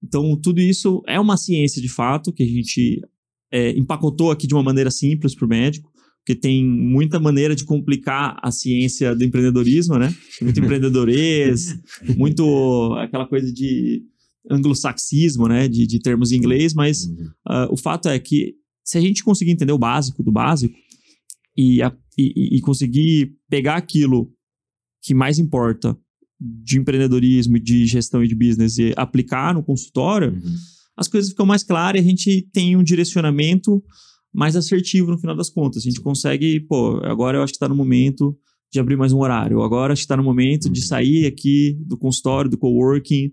Então, 0.03 0.35
tudo 0.39 0.61
isso 0.61 1.01
é 1.07 1.19
uma 1.19 1.37
ciência 1.37 1.81
de 1.81 1.89
fato 1.89 2.31
que 2.31 2.43
a 2.43 2.47
gente 2.47 3.01
é, 3.51 3.71
empacotou 3.71 4.31
aqui 4.31 4.45
de 4.45 4.53
uma 4.53 4.63
maneira 4.63 4.91
simples 4.91 5.35
para 5.35 5.45
o 5.45 5.49
médico, 5.49 5.91
porque 6.27 6.35
tem 6.35 6.65
muita 6.67 7.21
maneira 7.21 7.55
de 7.55 7.63
complicar 7.63 8.37
a 8.43 8.51
ciência 8.51 9.15
do 9.15 9.23
empreendedorismo, 9.23 9.97
né? 9.97 10.13
Muito 10.41 10.59
empreendedorês, 10.59 11.73
muito 12.17 12.93
aquela 12.99 13.25
coisa 13.25 13.49
de 13.49 14.03
anglo-saxismo, 14.51 15.47
né? 15.47 15.69
De, 15.69 15.87
de 15.87 15.99
termos 16.01 16.33
em 16.33 16.35
inglês, 16.35 16.73
mas 16.73 17.05
Uhum. 17.05 17.29
ah, 17.47 17.67
o 17.71 17.77
fato 17.77 18.09
é 18.09 18.19
que 18.19 18.55
se 18.83 18.97
a 18.97 19.01
gente 19.01 19.23
conseguir 19.23 19.51
entender 19.51 19.71
o 19.71 19.77
básico 19.77 20.21
do 20.21 20.29
básico 20.31 20.75
e, 21.55 21.81
a- 21.81 21.95
e- 22.17 22.57
e 22.57 22.59
conseguir 22.59 23.33
pegar 23.49 23.75
aquilo 23.77 24.29
que 25.01 25.13
mais 25.13 25.39
importa 25.39 25.97
de 26.39 26.77
empreendedorismo, 26.77 27.57
de 27.57 27.85
gestão 27.85 28.21
e 28.21 28.27
de 28.27 28.35
business 28.35 28.77
e 28.77 28.93
aplicar 28.97 29.53
no 29.53 29.63
consultório, 29.63 30.33
Uhum. 30.33 30.55
as 30.97 31.07
coisas 31.07 31.29
ficam 31.29 31.45
mais 31.45 31.63
claras 31.63 32.01
e 32.01 32.05
a 32.05 32.07
gente 32.09 32.41
tem 32.51 32.75
um 32.75 32.83
direcionamento 32.83 33.81
mais 34.33 34.55
assertivo 34.55 35.11
no 35.11 35.17
final 35.17 35.35
das 35.35 35.49
contas. 35.49 35.83
A 35.83 35.85
gente 35.89 36.01
consegue, 36.01 36.59
pô, 36.61 36.97
agora 37.03 37.37
eu 37.37 37.43
acho 37.43 37.53
que 37.53 37.57
está 37.57 37.67
no 37.67 37.75
momento 37.75 38.37
de 38.71 38.79
abrir 38.79 38.97
mais 38.97 39.13
um 39.13 39.19
horário, 39.19 39.61
agora 39.61 39.93
acho 39.93 40.01
que 40.01 40.05
está 40.05 40.17
no 40.17 40.23
momento 40.23 40.69
de 40.69 40.81
Uhum. 40.81 40.85
sair 40.87 41.25
aqui 41.25 41.77
do 41.85 41.97
consultório, 41.97 42.49
do 42.51 42.57
coworking, 42.57 43.31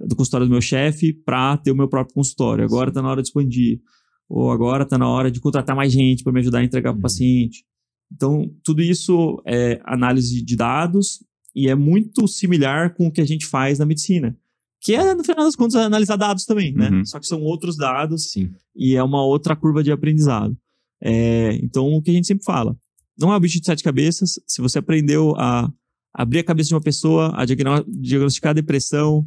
do 0.00 0.14
consultório 0.14 0.46
do 0.46 0.50
meu 0.50 0.60
chefe, 0.60 1.12
para 1.12 1.56
ter 1.56 1.72
o 1.72 1.76
meu 1.76 1.88
próprio 1.88 2.14
consultório. 2.14 2.64
Agora 2.64 2.90
está 2.90 3.02
na 3.02 3.10
hora 3.10 3.20
de 3.22 3.28
expandir. 3.28 3.80
Ou 4.28 4.50
agora 4.50 4.82
está 4.84 4.96
na 4.98 5.08
hora 5.08 5.30
de 5.30 5.40
contratar 5.40 5.74
mais 5.74 5.92
gente 5.92 6.22
para 6.22 6.32
me 6.32 6.40
ajudar 6.40 6.58
a 6.58 6.64
entregar 6.64 6.90
para 6.90 6.96
o 6.96 6.98
Uhum. 6.98 7.02
paciente. 7.02 7.64
Então, 8.12 8.48
tudo 8.62 8.80
isso 8.82 9.42
é 9.46 9.80
análise 9.84 10.40
de 10.44 10.56
dados 10.56 11.24
e 11.54 11.68
é 11.68 11.74
muito 11.74 12.28
similar 12.28 12.94
com 12.94 13.08
o 13.08 13.12
que 13.12 13.20
a 13.20 13.24
gente 13.26 13.46
faz 13.46 13.78
na 13.80 13.86
medicina. 13.86 14.36
Que 14.82 14.94
é, 14.94 15.14
no 15.14 15.24
final 15.24 15.44
das 15.44 15.56
contas, 15.56 15.74
analisar 15.76 16.16
dados 16.16 16.44
também, 16.44 16.72
né? 16.72 16.90
Uhum. 16.90 17.04
Só 17.04 17.18
que 17.18 17.26
são 17.26 17.40
outros 17.42 17.76
dados 17.76 18.30
Sim. 18.30 18.50
e 18.74 18.94
é 18.94 19.02
uma 19.02 19.24
outra 19.24 19.56
curva 19.56 19.82
de 19.82 19.90
aprendizado. 19.90 20.56
É, 21.02 21.58
então, 21.62 21.86
o 21.92 22.02
que 22.02 22.10
a 22.10 22.14
gente 22.14 22.26
sempre 22.26 22.44
fala, 22.44 22.76
não 23.18 23.32
é 23.32 23.36
o 23.36 23.40
bicho 23.40 23.58
de 23.60 23.66
sete 23.66 23.82
cabeças. 23.82 24.32
Se 24.46 24.60
você 24.60 24.78
aprendeu 24.78 25.34
a 25.36 25.70
abrir 26.14 26.38
a 26.40 26.44
cabeça 26.44 26.68
de 26.68 26.74
uma 26.74 26.80
pessoa, 26.80 27.32
a 27.34 27.44
diagno- 27.44 27.84
diagnosticar 27.88 28.50
a 28.50 28.54
depressão, 28.54 29.26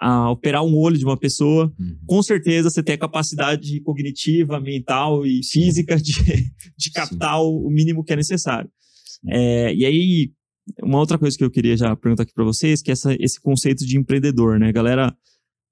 a 0.00 0.30
operar 0.30 0.64
um 0.64 0.76
olho 0.76 0.98
de 0.98 1.04
uma 1.04 1.16
pessoa, 1.16 1.72
Uhum. 1.78 1.96
com 2.06 2.22
certeza 2.22 2.70
você 2.70 2.82
tem 2.82 2.94
a 2.94 2.98
capacidade 2.98 3.80
cognitiva, 3.80 4.58
mental 4.60 5.24
e 5.26 5.40
física 5.44 5.96
de, 5.96 6.12
de 6.76 6.90
captar 6.92 7.40
o 7.42 7.68
mínimo 7.70 8.02
que 8.04 8.12
é 8.12 8.16
necessário. 8.16 8.68
É, 9.28 9.72
e 9.74 9.84
aí, 9.84 10.32
uma 10.82 10.98
outra 10.98 11.18
coisa 11.18 11.36
que 11.36 11.44
eu 11.44 11.50
queria 11.50 11.76
já 11.76 11.94
perguntar 11.96 12.22
aqui 12.24 12.32
para 12.32 12.44
vocês, 12.44 12.80
que 12.82 12.90
é 12.90 12.92
essa, 12.92 13.14
esse 13.20 13.40
conceito 13.40 13.84
de 13.86 13.98
empreendedor, 13.98 14.58
né? 14.58 14.72
Galera, 14.72 15.14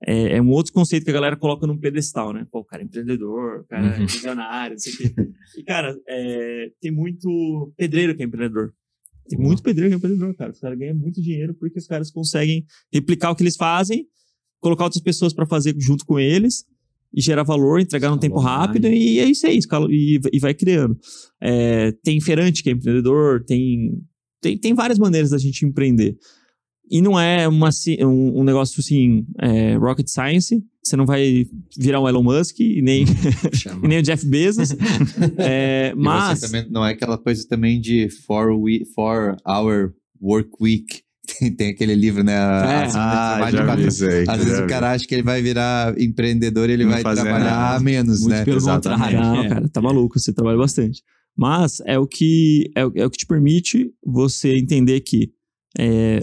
é, 0.07 0.37
é 0.37 0.43
um 0.43 0.51
outro 0.51 0.73
conceito 0.73 1.05
que 1.05 1.11
a 1.11 1.15
galera 1.15 1.37
coloca 1.37 1.67
num 1.67 1.79
pedestal, 1.79 2.33
né? 2.33 2.47
Pô, 2.51 2.61
o 2.61 2.65
cara 2.65 2.83
é 2.83 2.85
empreendedor, 2.85 3.61
o 3.61 3.65
cara 3.65 3.87
é 3.97 3.99
Uhum. 4.01 4.07
visionário, 4.07 4.75
não 4.75 4.79
sei 4.79 4.93
o 4.93 4.97
quê. 4.97 5.15
E, 5.59 5.63
cara, 5.65 5.97
é, 6.09 6.71
tem 6.81 6.91
muito 6.91 7.73
pedreiro 7.77 8.15
que 8.15 8.23
é 8.23 8.27
empreendedor. 8.27 8.73
Tem 9.29 9.39
Uhum. 9.39 9.47
muito 9.47 9.63
pedreiro 9.63 9.91
que 9.91 9.95
é 9.95 9.97
empreendedor, 9.99 10.35
cara. 10.37 10.51
Os 10.51 10.59
caras 10.61 10.79
ganham 10.79 10.97
muito 10.97 11.23
dinheiro 11.23 11.55
porque 11.55 11.79
os 11.79 11.87
caras 11.87 12.11
conseguem 12.11 12.65
replicar 12.93 13.31
o 13.31 13.37
que 13.37 13.43
eles 13.43 13.57
fazem, 13.57 14.07
colocar 14.61 14.85
outras 14.85 15.03
pessoas 15.03 15.33
para 15.33 15.47
fazer 15.47 15.75
junto 15.79 16.05
com 16.05 16.19
eles 16.19 16.65
e 17.15 17.21
gerar 17.21 17.43
valor, 17.45 17.81
entregar 17.81 18.11
num 18.11 18.19
tempo 18.19 18.37
Escalonagem. 18.39 18.67
rápido 18.69 18.89
e 18.89 19.19
é 19.21 19.25
isso 19.27 19.47
aí, 19.47 19.59
e, 19.91 20.21
e 20.33 20.39
vai 20.41 20.55
criando. 20.55 20.99
É, 21.41 21.93
tem 22.03 22.21
feirante 22.21 22.63
que 22.63 22.71
é 22.71 22.73
empreendedor, 22.73 23.45
tem, 23.45 23.93
tem, 24.43 24.59
tem 24.59 24.75
várias 24.75 24.99
maneiras 24.99 25.31
da 25.31 25.39
gente 25.39 25.65
empreender. 25.65 26.17
E 26.91 27.01
não 27.01 27.19
é 27.19 27.49
uma, 27.49 27.71
um, 28.01 28.41
um 28.41 28.45
negócio 28.45 28.79
assim, 28.81 29.25
é, 29.41 29.77
rocket 29.77 30.07
science. 30.09 30.63
Você 30.85 30.97
não 30.97 31.07
vai 31.07 31.47
virar 31.79 32.01
um 32.01 32.09
Elon 32.09 32.23
Musk 32.25 32.59
e 32.61 32.83
nem, 32.83 33.05
e 33.83 33.89
nem 33.89 33.99
o 34.01 34.03
Jeff 34.03 34.27
Bezos. 34.27 34.71
É, 35.39 35.95
mas. 35.97 36.41
também, 36.41 36.67
não 36.71 36.85
é 36.85 36.91
aquela 36.93 37.17
coisa 37.17 37.47
também 37.49 37.81
de 37.81 38.09
four, 38.27 38.53
we, 38.61 38.85
four 38.95 39.37
hour 39.47 39.95
work 40.21 40.51
week. 40.61 41.01
Tem, 41.39 41.53
tem 41.55 41.69
aquele 41.71 41.95
livro, 41.95 42.25
né? 42.25 42.33
É. 42.35 42.37
Ah, 42.95 43.47
de 43.47 43.53
já 43.57 43.65
quatro- 43.65 43.85
aí. 43.85 44.25
Às 44.29 44.45
vezes 44.45 44.59
o 44.59 44.67
cara 44.67 44.91
acha 44.93 45.07
que 45.07 45.15
ele 45.15 45.23
vai 45.23 45.41
virar 45.41 45.95
empreendedor 45.99 46.69
e 46.69 46.73
ele 46.73 46.85
Não 46.85 46.91
vai 46.91 47.01
trabalhar 47.03 47.39
nada. 47.39 47.81
menos, 47.81 48.21
Muito 48.23 48.31
né? 48.33 48.45
pelo 48.45 48.57
Exatamente. 48.57 49.01
contrário. 49.15 49.21
Não, 49.21 49.43
É. 49.45 49.49
cara, 49.49 49.69
tá 49.69 49.81
maluco, 49.81 50.19
você 50.19 50.33
trabalha 50.33 50.59
bastante. 50.59 51.01
Mas 51.37 51.81
é 51.87 51.99
o 51.99 52.07
que, 52.07 52.71
é, 52.75 52.85
o- 52.87 52.93
é 52.95 53.07
o 53.07 53.11
que 53.11 53.19
te 53.19 53.27
permite 53.27 53.91
você 54.05 54.55
entender 54.57 55.01
que 55.01 55.31
é, 55.79 56.21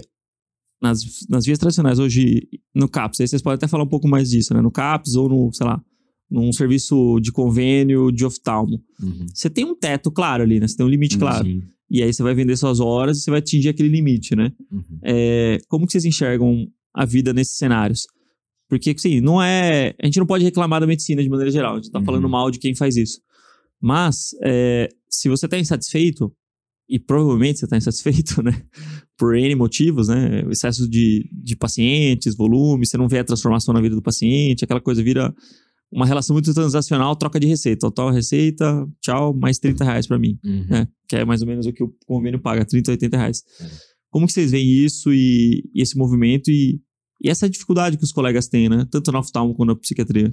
nas, 0.80 1.02
nas 1.28 1.44
vias 1.44 1.58
tradicionais 1.58 1.98
hoje, 1.98 2.48
no 2.74 2.88
CAPS, 2.88 3.20
aí 3.20 3.28
vocês 3.28 3.42
podem 3.42 3.56
até 3.56 3.66
falar 3.68 3.84
um 3.84 3.88
pouco 3.88 4.08
mais 4.08 4.30
disso, 4.30 4.54
né? 4.54 4.60
No 4.62 4.70
CAPS 4.70 5.14
ou 5.16 5.28
no, 5.28 5.52
sei 5.52 5.66
lá, 5.66 5.82
num 6.30 6.52
serviço 6.52 7.18
de 7.20 7.32
convênio 7.32 8.10
de 8.12 8.24
oftalmo. 8.24 8.80
Uhum. 9.02 9.26
Você 9.34 9.50
tem 9.50 9.64
um 9.64 9.74
teto 9.74 10.10
claro 10.12 10.42
ali, 10.44 10.60
né? 10.60 10.68
Você 10.68 10.76
tem 10.76 10.86
um 10.86 10.88
limite 10.88 11.18
claro. 11.18 11.44
Sim. 11.44 11.62
E 11.90 12.02
aí 12.04 12.12
você 12.12 12.22
vai 12.22 12.34
vender 12.34 12.56
suas 12.56 12.78
horas 12.78 13.18
e 13.18 13.22
você 13.22 13.30
vai 13.30 13.40
atingir 13.40 13.68
aquele 13.68 13.88
limite, 13.88 14.36
né? 14.36 14.52
Uhum. 14.70 14.98
É, 15.02 15.58
como 15.68 15.86
que 15.86 15.92
vocês 15.92 16.04
enxergam 16.04 16.68
a 16.94 17.04
vida 17.04 17.32
nesses 17.34 17.56
cenários? 17.56 18.06
Porque, 18.68 18.90
assim, 18.90 19.20
não 19.20 19.42
é... 19.42 19.92
A 20.00 20.06
gente 20.06 20.20
não 20.20 20.26
pode 20.26 20.44
reclamar 20.44 20.80
da 20.80 20.86
medicina 20.86 21.20
de 21.20 21.28
maneira 21.28 21.50
geral. 21.50 21.72
A 21.74 21.76
gente 21.78 21.90
tá 21.90 21.98
Uhum. 21.98 22.04
falando 22.04 22.28
mal 22.28 22.48
de 22.52 22.60
quem 22.60 22.72
faz 22.76 22.96
isso. 22.96 23.20
Mas, 23.80 24.30
é, 24.42 24.88
se 25.08 25.28
você 25.28 25.48
tá 25.48 25.58
insatisfeito, 25.58 26.32
e 26.88 26.98
provavelmente 26.98 27.60
você 27.60 27.66
tá 27.68 27.76
insatisfeito, 27.76 28.42
né? 28.42 28.62
Por 29.16 29.36
N 29.36 29.54
motivos, 29.54 30.08
né? 30.08 30.42
O 30.44 30.50
excesso 30.50 30.88
de, 30.88 31.28
de 31.32 31.54
pacientes, 31.56 32.36
volume, 32.36 32.84
você 32.86 32.96
não 32.96 33.08
vê 33.08 33.20
a 33.20 33.24
transformação 33.24 33.72
na 33.72 33.80
vida 33.80 33.94
do 33.94 34.02
paciente, 34.02 34.64
aquela 34.64 34.80
coisa 34.80 35.02
vira 35.02 35.32
uma 35.92 36.06
relação 36.06 36.34
muito 36.34 36.52
transacional, 36.54 37.16
troca 37.16 37.38
de 37.40 37.46
receita. 37.46 37.80
Total 37.86 38.10
receita, 38.10 38.86
tchau, 39.00 39.34
mais 39.34 39.58
30 39.58 39.84
reais 39.84 40.06
pra 40.06 40.18
mim 40.18 40.38
Uhum. 40.44 40.66
né? 40.68 40.88
Que 41.08 41.16
é 41.16 41.24
mais 41.24 41.42
ou 41.42 41.48
menos 41.48 41.66
o 41.66 41.72
que 41.72 41.82
o 41.82 41.92
convênio 42.06 42.40
paga, 42.40 42.64
30, 42.64 42.92
80 42.92 43.16
reais. 43.16 43.42
É. 43.60 43.66
Como 44.10 44.26
que 44.26 44.32
vocês 44.32 44.50
veem 44.50 44.68
isso 44.84 45.12
e, 45.12 45.62
e 45.74 45.82
esse 45.82 45.96
movimento 45.96 46.50
e, 46.50 46.80
e 47.22 47.28
essa 47.28 47.48
dificuldade 47.48 47.96
que 47.96 48.04
os 48.04 48.12
colegas 48.12 48.48
têm, 48.48 48.68
né? 48.68 48.86
Tanto 48.90 49.12
na 49.12 49.18
oftalmo 49.20 49.54
quanto 49.54 49.68
na 49.68 49.76
psiquiatria. 49.76 50.30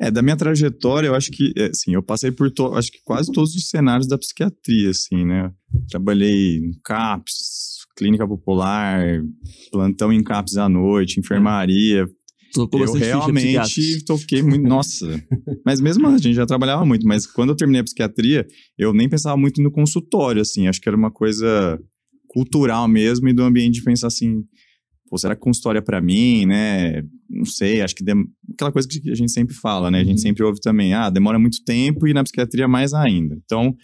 É, 0.00 0.10
da 0.10 0.20
minha 0.22 0.36
trajetória, 0.36 1.06
eu 1.08 1.14
acho 1.14 1.30
que, 1.30 1.52
é, 1.56 1.66
assim, 1.66 1.94
eu 1.94 2.02
passei 2.02 2.30
por, 2.32 2.50
to- 2.50 2.74
acho 2.74 2.90
que 2.90 2.98
quase 3.04 3.30
todos 3.32 3.54
os 3.54 3.68
cenários 3.68 4.08
da 4.08 4.18
psiquiatria, 4.18 4.90
assim, 4.90 5.24
né? 5.24 5.52
Trabalhei 5.88 6.60
no 6.60 6.74
CAPS, 6.84 7.78
clínica 7.96 8.26
popular, 8.26 9.22
plantão 9.70 10.12
em 10.12 10.22
CAPS 10.22 10.56
à 10.56 10.68
noite, 10.68 11.20
enfermaria. 11.20 12.06
Tocou 12.52 12.80
eu 12.80 12.92
realmente 13.08 14.04
toquei 14.04 14.42
muito, 14.42 14.62
nossa. 14.68 15.06
Mas 15.66 15.80
mesmo 15.80 16.06
a 16.06 16.16
gente 16.18 16.34
já 16.34 16.46
trabalhava 16.46 16.84
muito, 16.84 17.06
mas 17.06 17.26
quando 17.26 17.50
eu 17.50 17.56
terminei 17.56 17.80
a 17.80 17.84
psiquiatria, 17.84 18.46
eu 18.78 18.92
nem 18.92 19.08
pensava 19.08 19.36
muito 19.36 19.60
no 19.62 19.70
consultório, 19.72 20.40
assim, 20.42 20.68
acho 20.68 20.80
que 20.80 20.88
era 20.88 20.96
uma 20.96 21.10
coisa 21.10 21.78
cultural 22.28 22.86
mesmo 22.88 23.28
e 23.28 23.32
do 23.32 23.42
ambiente 23.42 23.74
de 23.74 23.82
pensar 23.84 24.08
assim, 24.08 24.42
pô, 25.08 25.18
será 25.18 25.34
que 25.34 25.40
consultório 25.42 25.78
é 25.78 25.82
pra 25.82 26.00
mim, 26.00 26.46
né? 26.46 27.02
Não 27.28 27.44
sei, 27.44 27.80
acho 27.82 27.94
que 27.94 28.04
dem- 28.04 28.26
aquela 28.52 28.72
coisa 28.72 28.88
que 28.88 29.10
a 29.10 29.14
gente 29.14 29.30
sempre 29.32 29.54
fala, 29.54 29.90
né? 29.90 29.98
A 30.00 30.04
gente 30.04 30.16
Uhum. 30.18 30.22
sempre 30.22 30.42
ouve 30.44 30.60
também, 30.60 30.94
ah, 30.94 31.10
demora 31.10 31.38
muito 31.38 31.62
tempo 31.64 32.06
e 32.08 32.12
na 32.14 32.22
psiquiatria 32.24 32.66
mais 32.68 32.92
ainda. 32.94 33.36
Então, 33.44 33.74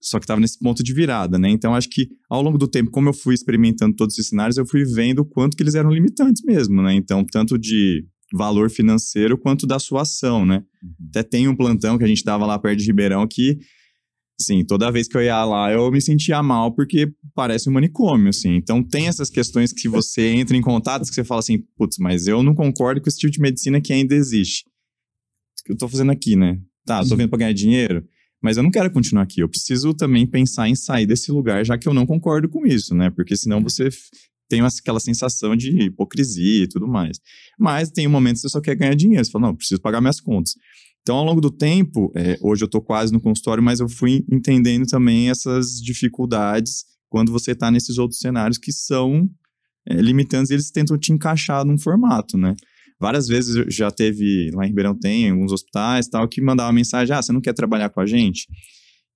só 0.00 0.18
que 0.18 0.26
tava 0.26 0.40
nesse 0.40 0.58
ponto 0.58 0.82
de 0.82 0.92
virada, 0.92 1.38
né? 1.38 1.48
Então, 1.48 1.74
acho 1.74 1.88
que 1.88 2.08
ao 2.28 2.42
longo 2.42 2.58
do 2.58 2.68
tempo, 2.68 2.90
como 2.90 3.08
eu 3.08 3.12
fui 3.12 3.34
experimentando 3.34 3.94
todos 3.96 4.14
esses 4.16 4.28
cenários, 4.30 4.56
eu 4.56 4.66
fui 4.66 4.84
vendo 4.84 5.20
o 5.20 5.24
quanto 5.24 5.56
que 5.56 5.62
eles 5.62 5.74
eram 5.74 5.90
limitantes 5.90 6.42
mesmo, 6.44 6.82
né? 6.82 6.92
Então, 6.94 7.24
tanto 7.24 7.58
de 7.58 8.04
valor 8.34 8.68
financeiro 8.68 9.38
quanto 9.38 9.66
da 9.66 9.78
sua 9.78 10.02
ação, 10.02 10.44
né? 10.44 10.62
Até 11.10 11.22
tem 11.22 11.46
um 11.48 11.54
plantão 11.56 11.96
que 11.96 12.04
a 12.04 12.08
gente 12.08 12.24
dava 12.24 12.44
lá 12.44 12.58
perto 12.58 12.80
de 12.80 12.86
Ribeirão 12.86 13.26
que, 13.28 13.56
assim, 14.40 14.64
toda 14.64 14.90
vez 14.90 15.08
que 15.08 15.16
eu 15.16 15.22
ia 15.22 15.44
lá, 15.44 15.72
eu 15.72 15.90
me 15.90 16.00
sentia 16.00 16.42
mal 16.42 16.72
porque 16.74 17.10
parece 17.34 17.68
um 17.68 17.72
manicômio, 17.72 18.28
assim. 18.28 18.54
Então, 18.56 18.82
tem 18.82 19.06
essas 19.08 19.30
questões 19.30 19.72
que 19.72 19.88
você 19.88 20.28
entra 20.28 20.56
em 20.56 20.60
contato 20.60 21.02
que 21.08 21.14
você 21.14 21.24
fala 21.24 21.40
assim, 21.40 21.58
putz, 21.76 21.96
mas 21.98 22.26
eu 22.26 22.42
não 22.42 22.54
concordo 22.54 23.00
com 23.00 23.08
esse 23.08 23.18
tipo 23.18 23.32
de 23.32 23.40
medicina 23.40 23.80
que 23.80 23.92
ainda 23.92 24.14
existe. 24.14 24.64
O 25.60 25.64
que 25.64 25.72
eu 25.72 25.76
tô 25.76 25.88
fazendo 25.88 26.12
aqui, 26.12 26.36
né? 26.36 26.58
Tá, 26.84 27.00
eu 27.00 27.08
tô 27.08 27.16
vindo 27.16 27.28
pra 27.28 27.38
ganhar 27.38 27.52
dinheiro, 27.52 28.04
mas 28.42 28.56
eu 28.56 28.62
não 28.62 28.70
quero 28.70 28.90
continuar 28.90 29.22
aqui. 29.24 29.40
Eu 29.40 29.48
preciso 29.48 29.92
também 29.94 30.26
pensar 30.26 30.68
em 30.68 30.74
sair 30.76 31.06
desse 31.06 31.32
lugar, 31.32 31.64
já 31.64 31.76
que 31.76 31.88
eu 31.88 31.94
não 31.94 32.06
concordo 32.06 32.48
com 32.48 32.64
isso, 32.66 32.94
né? 32.94 33.10
Porque 33.10 33.36
senão 33.36 33.60
você 33.62 33.86
f- 33.86 34.02
tem 34.48 34.60
aquela 34.60 35.00
sensação 35.00 35.56
de 35.56 35.70
hipocrisia 35.86 36.64
e 36.64 36.68
tudo 36.68 36.86
mais. 36.86 37.18
Mas 37.58 37.90
tem 37.90 38.06
um 38.06 38.10
momento 38.10 38.34
que 38.34 38.40
você 38.42 38.48
só 38.48 38.60
quer 38.60 38.76
ganhar 38.76 38.94
dinheiro. 38.94 39.24
Você 39.24 39.30
fala, 39.32 39.42
não, 39.46 39.50
eu 39.50 39.56
preciso 39.56 39.80
pagar 39.80 40.00
minhas 40.00 40.20
contas. 40.20 40.52
Então, 41.06 41.18
ao 41.18 41.24
longo 41.24 41.40
do 41.40 41.52
tempo, 41.52 42.10
é, 42.16 42.36
hoje 42.42 42.64
eu 42.64 42.68
tô 42.68 42.80
quase 42.80 43.12
no 43.12 43.20
consultório, 43.20 43.62
mas 43.62 43.78
eu 43.78 43.88
fui 43.88 44.24
entendendo 44.28 44.84
também 44.86 45.30
essas 45.30 45.80
dificuldades 45.80 46.84
quando 47.08 47.30
você 47.30 47.54
tá 47.54 47.70
nesses 47.70 47.96
outros 47.96 48.18
cenários 48.18 48.58
que 48.58 48.72
são 48.72 49.30
é, 49.88 49.94
limitantes 50.02 50.50
e 50.50 50.54
eles 50.54 50.68
tentam 50.72 50.98
te 50.98 51.12
encaixar 51.12 51.64
num 51.64 51.78
formato, 51.78 52.36
né? 52.36 52.56
Várias 52.98 53.28
vezes 53.28 53.72
já 53.72 53.88
teve, 53.88 54.50
lá 54.52 54.64
em 54.64 54.70
Ribeirão 54.70 54.98
tem, 54.98 55.30
alguns 55.30 55.52
hospitais 55.52 56.08
tal, 56.08 56.26
que 56.26 56.42
mandava 56.42 56.72
mensagem, 56.72 57.14
ah, 57.14 57.22
você 57.22 57.32
não 57.32 57.40
quer 57.40 57.52
trabalhar 57.52 57.88
com 57.90 58.00
a 58.00 58.06
gente? 58.06 58.48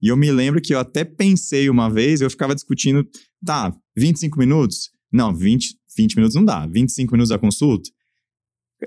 E 0.01 0.07
eu 0.13 0.17
me 0.17 0.31
lembro 0.31 0.63
que 0.63 0.73
eu 0.73 0.79
até 0.79 1.05
pensei 1.05 1.69
uma 1.69 1.91
vez, 1.91 2.21
eu 2.21 2.31
ficava 2.31 2.55
discutindo, 2.55 3.05
tá, 3.45 3.75
25 3.97 4.39
minutos? 4.39 4.91
Não, 5.13 5.35
20, 5.35 5.75
20 5.99 6.15
minutos 6.15 6.37
não 6.37 6.45
dá, 6.45 6.69
25 6.69 7.11
minutos 7.11 7.31
da 7.31 7.39
consulta? 7.39 7.91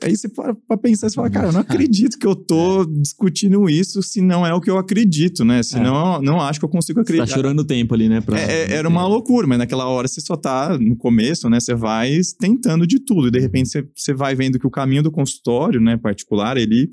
Aí 0.01 0.17
você 0.17 0.27
para 0.27 0.55
pra 0.55 0.75
pensar, 0.77 1.07
você 1.09 1.15
fala, 1.15 1.29
cara, 1.29 1.47
eu 1.49 1.51
não 1.53 1.59
acredito 1.59 2.17
que 2.17 2.25
eu 2.25 2.35
tô 2.35 2.83
discutindo 2.85 3.69
isso 3.69 4.01
se 4.01 4.21
não 4.21 4.45
é 4.45 4.51
o 4.53 4.59
que 4.59 4.69
eu 4.69 4.77
acredito, 4.77 5.45
né? 5.45 5.61
Se 5.61 5.77
É. 5.77 5.79
não, 5.83 6.19
não 6.21 6.41
acho 6.41 6.57
que 6.59 6.65
eu 6.65 6.69
consigo 6.69 6.99
Você 6.99 7.05
tá 7.05 7.13
acreditar. 7.13 7.35
chorando 7.35 7.63
tempo 7.63 7.93
ali, 7.93 8.09
né? 8.09 8.19
Pra... 8.19 8.39
É, 8.39 8.63
é, 8.63 8.73
era 8.73 8.87
uma 8.89 9.05
loucura, 9.05 9.45
mas 9.45 9.59
naquela 9.59 9.85
hora 9.87 10.07
você 10.07 10.19
só 10.19 10.35
tá 10.35 10.77
no 10.79 10.95
começo, 10.95 11.47
né? 11.49 11.59
Você 11.59 11.75
vai 11.75 12.19
tentando 12.39 12.87
de 12.87 12.99
tudo. 12.99 13.27
E 13.27 13.31
de 13.31 13.39
repente 13.39 13.69
você, 13.69 13.87
você 13.95 14.13
vai 14.15 14.33
vendo 14.33 14.57
que 14.57 14.65
o 14.65 14.71
caminho 14.71 15.03
do 15.03 15.11
consultório, 15.11 15.79
né, 15.79 15.95
particular, 15.95 16.57
ele 16.57 16.89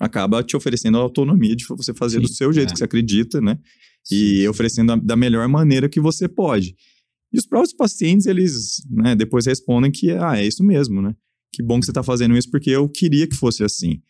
acaba 0.00 0.42
te 0.42 0.56
oferecendo 0.56 0.98
a 0.98 1.00
autonomia 1.02 1.54
de 1.54 1.64
você 1.66 1.92
fazer 1.94 2.16
Sim, 2.16 2.22
do 2.22 2.28
seu 2.28 2.52
jeito 2.52 2.70
é. 2.70 2.72
que 2.72 2.78
você 2.78 2.84
acredita, 2.84 3.40
né? 3.40 3.58
E 4.10 4.46
oferecendo 4.48 4.92
a- 4.92 4.96
da 4.96 5.16
melhor 5.16 5.46
maneira 5.48 5.88
que 5.88 6.00
você 6.00 6.28
pode. 6.28 6.74
E 7.32 7.38
os 7.38 7.46
próprios 7.46 7.74
pacientes, 7.74 8.26
eles, 8.26 8.76
né, 8.90 9.14
depois 9.14 9.46
respondem 9.46 9.90
que, 9.90 10.12
ah, 10.12 10.38
é 10.38 10.46
isso 10.46 10.62
mesmo, 10.64 11.02
né? 11.02 11.14
Que 11.56 11.62
bom 11.62 11.80
que 11.80 11.86
você 11.86 11.92
tá 11.92 12.02
fazendo 12.02 12.36
isso 12.36 12.50
porque 12.50 12.68
eu 12.68 12.86
queria 12.86 13.26
que 13.26 13.34
fosse 13.34 13.64
assim. 13.64 14.02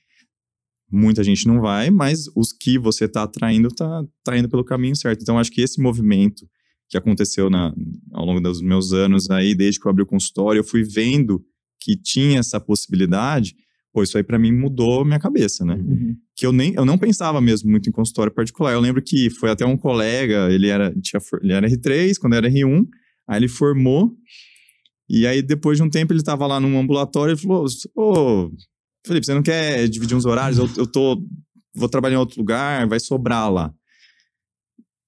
Muita 0.91 1.23
gente 1.23 1.47
não 1.47 1.61
vai, 1.61 1.91
mas 1.91 2.27
os 2.35 2.53
que 2.53 2.77
você 2.77 3.07
tá 3.07 3.23
atraindo 3.23 3.69
tá, 3.69 4.05
tá 4.25 4.37
indo 4.37 4.49
pelo 4.49 4.65
caminho 4.65 4.97
certo. 4.97 5.23
Então, 5.23 5.39
acho 5.39 5.53
que 5.53 5.61
esse 5.61 5.81
movimento 5.81 6.45
que 6.89 6.99
aconteceu 6.99 7.49
na, 7.49 7.73
ao 8.13 8.27
longo 8.27 8.41
dos 8.41 8.61
meus 8.61 8.93
anos 8.93 9.31
aí, 9.31 9.55
desde 9.55 9.79
que 9.79 9.87
eu 9.87 9.91
abri 9.91 10.03
o 10.03 10.07
consultório, 10.07 10.59
eu 10.59 10.65
fui 10.65 10.83
vendo 10.83 11.41
que 11.81 11.97
tinha 11.97 12.41
essa 12.41 12.59
possibilidade, 12.59 13.55
pô, 13.93 14.03
isso 14.03 14.17
aí 14.17 14.25
para 14.25 14.41
mim 14.41 14.51
mudou 14.51 15.05
minha 15.05 15.21
cabeça, 15.21 15.65
né? 15.65 15.75
Uhum. 15.75 16.17
que 16.35 16.45
eu 16.45 16.51
nem 16.51 16.75
eu 16.75 16.85
não 16.85 16.99
pensava 16.99 17.41
mesmo 17.41 17.71
muito 17.71 17.89
em 17.89 17.93
consultório 17.93 18.35
particular. 18.35 18.73
Eu 18.73 18.81
lembro 18.81 19.01
que 19.01 19.31
foi 19.31 19.51
até 19.51 19.65
um 19.65 19.77
colega, 19.77 20.51
ele 20.51 20.67
era 20.67 20.93
tinha, 21.01 21.21
ele 21.41 21.53
era 21.53 21.69
R3, 21.69 22.19
quando 22.19 22.35
era 22.35 22.51
R1, 22.51 22.85
aí 23.29 23.39
ele 23.39 23.49
formou 23.49 24.17
e 25.09 25.27
aí 25.27 25.43
depois 25.43 25.79
de 25.79 25.83
um 25.83 25.91
tempo 25.91 26.13
ele 26.13 26.21
estava 26.21 26.47
lá 26.47 26.61
num 26.61 26.79
ambulatório 26.79 27.35
e 27.35 27.37
falou: 27.37 27.67
"Ô, 27.95 28.51
Felipe, 29.07 29.27
você 29.27 29.35
não 29.35 29.43
quer 29.43 29.89
dividir 29.89 30.17
uns 30.17 30.27
horários? 30.27 30.59
Eu, 30.59 30.69
eu 30.77 30.87
tô 30.87 31.23
vou 31.75 31.89
trabalhar 31.89 32.17
em 32.17 32.19
outro 32.19 32.39
lugar, 32.39 32.87
vai 32.87 33.01
sobrar 33.01 33.53
lá". 33.53 33.73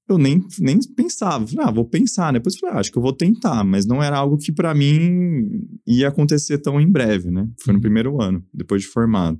Eu 0.08 0.16
nem, 0.16 0.42
nem 0.58 0.78
pensava, 0.96 1.46
falei, 1.46 1.66
ah, 1.66 1.70
vou 1.70 1.84
pensar, 1.84 2.32
né? 2.32 2.38
Depois 2.38 2.54
eu 2.54 2.60
falei, 2.60 2.76
ah, 2.76 2.80
acho 2.80 2.90
que 2.90 2.96
eu 2.96 3.02
vou 3.02 3.12
tentar, 3.12 3.62
mas 3.62 3.84
não 3.84 4.02
era 4.02 4.16
algo 4.16 4.38
que 4.38 4.50
para 4.50 4.74
mim 4.74 5.68
ia 5.86 6.08
acontecer 6.08 6.56
tão 6.58 6.80
em 6.80 6.90
breve, 6.90 7.30
né? 7.30 7.46
Foi 7.62 7.74
no 7.74 7.80
primeiro 7.80 8.18
ano, 8.20 8.42
depois 8.54 8.80
de 8.80 8.88
formado 8.88 9.38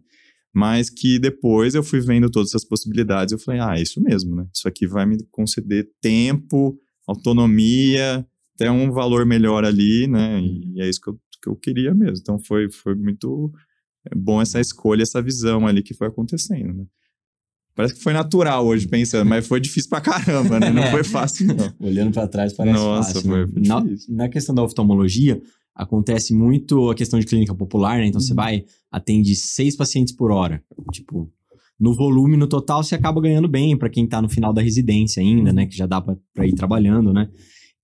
mas 0.54 0.90
que 0.90 1.18
depois 1.18 1.74
eu 1.74 1.84
fui 1.84 2.00
vendo 2.00 2.30
todas 2.30 2.50
essas 2.50 2.64
possibilidades 2.64 3.32
eu 3.32 3.38
falei, 3.38 3.60
ah, 3.60 3.74
é 3.76 3.82
isso 3.82 4.00
mesmo, 4.00 4.34
né? 4.34 4.46
Isso 4.52 4.66
aqui 4.66 4.86
vai 4.86 5.06
me 5.06 5.16
conceder 5.30 5.88
tempo, 6.00 6.76
autonomia, 7.06 8.26
até 8.58 8.70
um 8.70 8.90
valor 8.90 9.24
melhor 9.24 9.64
ali, 9.64 10.08
né? 10.08 10.40
E 10.42 10.80
é 10.82 10.88
isso 10.88 11.00
que 11.00 11.10
eu, 11.10 11.14
que 11.42 11.48
eu 11.48 11.54
queria 11.54 11.94
mesmo. 11.94 12.16
Então 12.20 12.38
foi, 12.40 12.68
foi 12.68 12.94
muito 12.96 13.52
é, 14.10 14.14
bom 14.16 14.42
essa 14.42 14.60
escolha, 14.60 15.02
essa 15.02 15.22
visão 15.22 15.66
ali 15.66 15.80
que 15.82 15.94
foi 15.94 16.08
acontecendo, 16.08 16.74
né? 16.74 16.84
Parece 17.74 17.94
que 17.94 18.02
foi 18.02 18.12
natural 18.12 18.66
hoje 18.66 18.88
pensando, 18.88 19.28
mas 19.28 19.46
foi 19.46 19.60
difícil 19.60 19.88
pra 19.88 20.00
caramba, 20.00 20.58
né? 20.58 20.72
Não 20.72 20.82
foi 20.90 21.04
fácil, 21.04 21.46
não. 21.46 21.72
Olhando 21.78 22.12
pra 22.12 22.26
trás 22.26 22.52
parece 22.52 22.76
Nossa, 22.76 23.14
fácil. 23.14 23.30
foi- 23.30 23.46
né? 23.46 23.52
foi 23.52 23.62
na, 23.62 23.80
difícil. 23.80 24.14
na 24.16 24.28
questão 24.28 24.52
da 24.52 24.64
oftalmologia, 24.64 25.40
acontece 25.72 26.34
muito 26.34 26.90
a 26.90 26.94
questão 26.96 27.20
de 27.20 27.26
clínica 27.26 27.54
popular, 27.54 27.98
né? 27.98 28.06
Então 28.06 28.20
você 28.20 28.32
Uhum. 28.32 28.36
vai, 28.36 28.64
atende 28.90 29.36
seis 29.36 29.76
pacientes 29.76 30.12
por 30.12 30.32
hora. 30.32 30.60
Tipo, 30.92 31.30
no 31.78 31.94
volume, 31.94 32.36
no 32.36 32.48
total, 32.48 32.82
você 32.82 32.96
acaba 32.96 33.20
ganhando 33.20 33.46
bem 33.46 33.76
para 33.76 33.88
quem 33.88 34.04
tá 34.08 34.20
no 34.20 34.28
final 34.28 34.52
da 34.52 34.60
residência 34.60 35.22
ainda, 35.22 35.52
né? 35.52 35.64
Que 35.64 35.76
já 35.76 35.86
dá 35.86 36.00
para 36.00 36.44
ir 36.44 36.54
trabalhando, 36.54 37.12
né? 37.12 37.28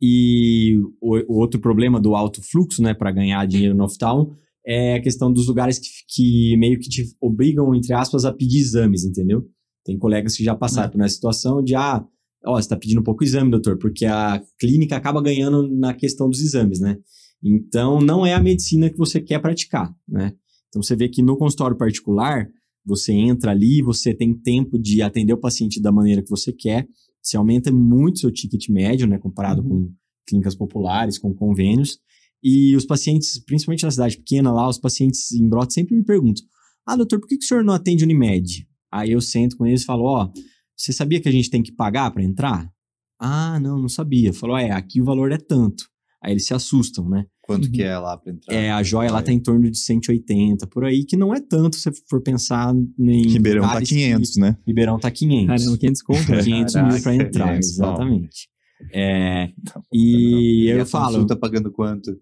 E 0.07 0.77
o, 1.01 1.17
o 1.33 1.39
outro 1.41 1.59
problema 1.59 1.99
do 1.99 2.15
alto 2.15 2.43
fluxo, 2.43 2.83
né, 2.83 2.93
para 2.93 3.11
ganhar 3.11 3.47
dinheiro 3.47 3.75
no 3.75 3.85
oftalmo, 3.85 4.37
é 4.67 4.97
a 4.97 5.03
questão 5.03 5.33
dos 5.33 5.49
lugares 5.49 5.79
que, 5.79 5.89
que 6.07 6.57
meio 6.59 6.79
que 6.79 6.91
te 6.91 7.05
obrigam, 7.19 7.75
entre 7.75 7.95
aspas, 7.95 8.27
a 8.27 8.33
pedir 8.33 8.59
exames, 8.59 9.03
entendeu? 9.03 9.47
Tem 9.83 9.99
colegas 9.99 10.37
que 10.37 10.45
já 10.45 10.55
passaram 10.55 10.91
por 10.91 11.01
essa 11.01 11.15
situação 11.15 11.63
de, 11.63 11.75
ah, 11.75 12.05
ó, 12.45 12.61
você 12.61 12.69
tá 12.69 12.77
pedindo 12.77 13.03
pouco 13.03 13.25
exame, 13.25 13.51
doutor, 13.51 13.79
porque 13.79 14.05
a 14.05 14.43
clínica 14.61 14.95
acaba 14.95 15.23
ganhando 15.23 15.75
na 15.75 15.95
questão 15.95 16.29
dos 16.29 16.43
exames, 16.43 16.81
né? 16.81 16.99
Então, 17.43 17.99
não 17.99 18.27
é 18.27 18.35
a 18.35 18.43
medicina 18.43 18.91
que 18.91 18.99
você 18.99 19.23
quer 19.23 19.39
praticar, 19.41 19.91
né? 20.07 20.35
Então, 20.69 20.83
você 20.83 20.95
vê 20.95 21.09
que 21.09 21.23
no 21.23 21.39
consultório 21.39 21.79
particular, 21.79 22.47
você 22.85 23.13
entra 23.15 23.53
ali, 23.53 23.81
você 23.81 24.13
tem 24.13 24.35
tempo 24.35 24.79
de 24.79 25.01
atender 25.01 25.33
o 25.33 25.41
paciente 25.41 25.81
da 25.81 25.91
maneira 25.91 26.23
que 26.23 26.29
você 26.29 26.53
quer, 26.53 26.87
você 27.25 27.37
aumenta 27.37 27.73
muito 27.73 28.19
seu 28.21 28.31
ticket 28.31 28.69
médio, 28.69 29.07
né, 29.07 29.19
comparado 29.19 29.63
com 29.63 29.91
clínicas 30.29 30.55
populares, 30.55 31.19
com 31.19 31.35
convênios, 31.35 31.99
E 32.43 32.77
os 32.77 32.85
pacientes, 32.85 33.43
principalmente 33.43 33.85
na 33.85 33.91
cidade 33.91 34.19
pequena 34.19 34.53
lá, 34.53 34.69
os 34.69 34.79
pacientes 34.79 35.33
em 35.33 35.49
Brotas 35.49 35.73
sempre 35.73 35.97
me 35.97 36.05
perguntam: 36.05 36.45
Ah, 36.87 36.95
doutor, 36.95 37.19
por 37.19 37.27
que, 37.27 37.39
que 37.39 37.45
o 37.45 37.49
senhor 37.49 37.65
não 37.65 37.73
atende 37.73 38.05
Unimed? 38.05 38.69
Aí 38.93 39.13
eu 39.13 39.21
sento 39.23 39.57
com 39.57 39.67
eles 39.67 39.83
e 39.83 39.87
falo: 39.87 40.05
Ó, 40.05 40.31
você 40.77 40.93
sabia 40.93 41.21
que 41.21 41.29
a 41.29 41.33
gente 41.33 41.49
tem 41.49 41.63
que 41.63 41.73
pagar 41.73 42.11
para 42.11 42.23
entrar? 42.23 42.71
Ah, 43.19 43.59
não, 43.59 43.79
não 43.81 43.89
sabia. 43.89 44.33
Falou: 44.33 44.59
É, 44.59 44.71
aqui 44.73 45.01
o 45.01 45.05
valor 45.05 45.33
é 45.33 45.39
tanto. 45.39 45.85
Aí 46.25 46.33
eles 46.33 46.47
se 46.47 46.55
assustam, 46.55 47.07
né? 47.09 47.27
Quanto 47.43 47.67
Uhum. 47.67 47.73
que 47.73 47.83
é 47.83 47.99
lá 47.99 48.17
pra 48.17 48.33
entrar? 48.33 48.55
É, 48.55 48.71
a 48.71 48.83
joia 48.83 49.13
lá 49.13 49.23
tá 49.23 49.31
em 49.31 49.39
torno 49.39 49.71
de 49.71 49.77
180, 49.79 50.67
por 50.67 50.85
aí, 50.85 51.05
que 51.05 51.17
não 51.17 51.35
é 51.35 51.41
tanto 51.41 51.77
se 51.77 51.91
for 52.09 52.23
pensar 52.23 52.75
em. 52.99 53.29
Ribeirão 53.29 53.61
tá 53.63 53.69
lugares 53.69 53.89
que- 53.91 53.95
500, 53.97 54.37
né? 54.39 54.57
Ribeirão 54.67 54.99
tá 54.99 55.11
500. 55.11 55.47
Caramba, 55.63 55.79
500 55.79 56.03
conto, 56.03 56.31
né? 56.31 56.43
500 56.43 56.75
mil 56.77 56.85
pra 56.85 57.01
Caraca, 57.01 57.15
entrar, 57.15 57.47
500, 57.49 57.69
exatamente. 57.71 58.49
É, 58.93 59.49
Tá 59.65 59.81
e, 59.93 60.65
E 60.65 60.69
eu 60.71 60.85
falo, 60.87 61.13
consulta 61.13 61.37
pagando 61.37 61.71
quanto? 61.71 62.17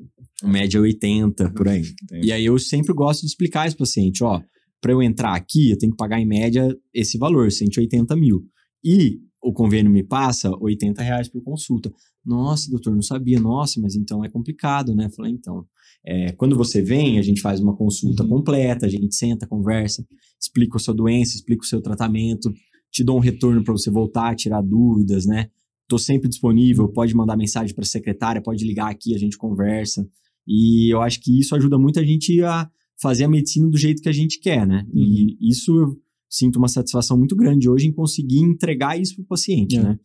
média 0.44 0.80
80, 0.80 1.50
por 1.50 1.68
aí. 1.68 1.82
Entendi. 2.02 2.26
E 2.26 2.32
aí 2.32 2.44
eu 2.44 2.58
sempre 2.58 2.92
gosto 2.92 3.20
de 3.20 3.26
explicar 3.28 3.66
esse 3.66 3.76
paciente, 3.76 4.22
ó, 4.24 4.40
para 4.80 4.92
eu 4.92 5.00
entrar 5.02 5.34
aqui, 5.36 5.70
eu 5.70 5.78
tenho 5.78 5.92
que 5.92 5.96
pagar 5.96 6.20
em 6.20 6.26
média 6.26 6.76
esse 6.92 7.16
valor, 7.16 7.50
180 7.52 8.16
mil. 8.16 8.44
E 8.84 9.18
o 9.40 9.52
convênio 9.52 9.90
me 9.90 10.02
passa 10.02 10.50
80 10.60 11.02
reais 11.02 11.28
por 11.28 11.42
consulta. 11.42 11.92
Nossa, 12.24 12.70
doutor, 12.70 12.94
não 12.94 13.02
sabia. 13.02 13.40
Nossa, 13.40 13.80
mas 13.80 13.94
então 13.96 14.24
é 14.24 14.28
complicado, 14.28 14.94
né? 14.94 15.08
Falei, 15.10 15.32
então, 15.32 15.66
é, 16.06 16.32
quando 16.32 16.56
você 16.56 16.80
vem, 16.80 17.18
a 17.18 17.22
gente 17.22 17.40
faz 17.40 17.60
uma 17.60 17.74
consulta 17.76 18.22
Uhum. 18.22 18.28
completa, 18.28 18.86
a 18.86 18.88
gente 18.88 19.14
senta, 19.14 19.46
conversa, 19.46 20.06
explica 20.40 20.76
a 20.76 20.80
sua 20.80 20.94
doença, 20.94 21.34
explica 21.36 21.62
o 21.62 21.66
seu 21.66 21.80
tratamento, 21.82 22.52
te 22.90 23.02
dou 23.02 23.16
um 23.16 23.20
retorno 23.20 23.62
para 23.64 23.72
você 23.72 23.90
voltar, 23.90 24.34
tirar 24.36 24.62
dúvidas, 24.62 25.26
né? 25.26 25.48
Tô 25.88 25.98
sempre 25.98 26.28
disponível, 26.28 26.88
pode 26.88 27.14
mandar 27.14 27.36
mensagem 27.36 27.74
para 27.74 27.82
a 27.82 27.86
secretária, 27.86 28.40
pode 28.42 28.64
ligar 28.64 28.90
aqui, 28.90 29.14
a 29.14 29.18
gente 29.18 29.36
conversa. 29.36 30.06
E 30.46 30.92
eu 30.92 31.00
acho 31.02 31.20
que 31.20 31.38
isso 31.38 31.54
ajuda 31.54 31.78
muito 31.78 31.98
a 32.00 32.04
gente 32.04 32.42
a 32.42 32.70
fazer 33.00 33.24
a 33.24 33.28
medicina 33.28 33.68
do 33.68 33.76
jeito 33.76 34.00
que 34.02 34.08
a 34.08 34.12
gente 34.12 34.38
quer, 34.40 34.66
né? 34.66 34.86
E 34.94 35.36
isso 35.50 35.76
eu 35.76 35.96
sinto 36.30 36.56
uma 36.56 36.68
satisfação 36.68 37.18
muito 37.18 37.34
grande 37.36 37.68
hoje 37.68 37.88
em 37.88 37.92
conseguir 37.92 38.38
entregar 38.40 38.98
isso 38.98 39.14
para 39.16 39.22
o 39.24 39.26
paciente, 39.26 39.76
É. 39.76 39.82
né? 39.82 39.98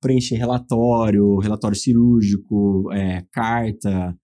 Preencher 0.00 0.36
relatório, 0.36 1.36
relatório 1.38 1.76
cirúrgico, 1.76 2.90
é, 2.92 3.24
carta, 3.32 4.16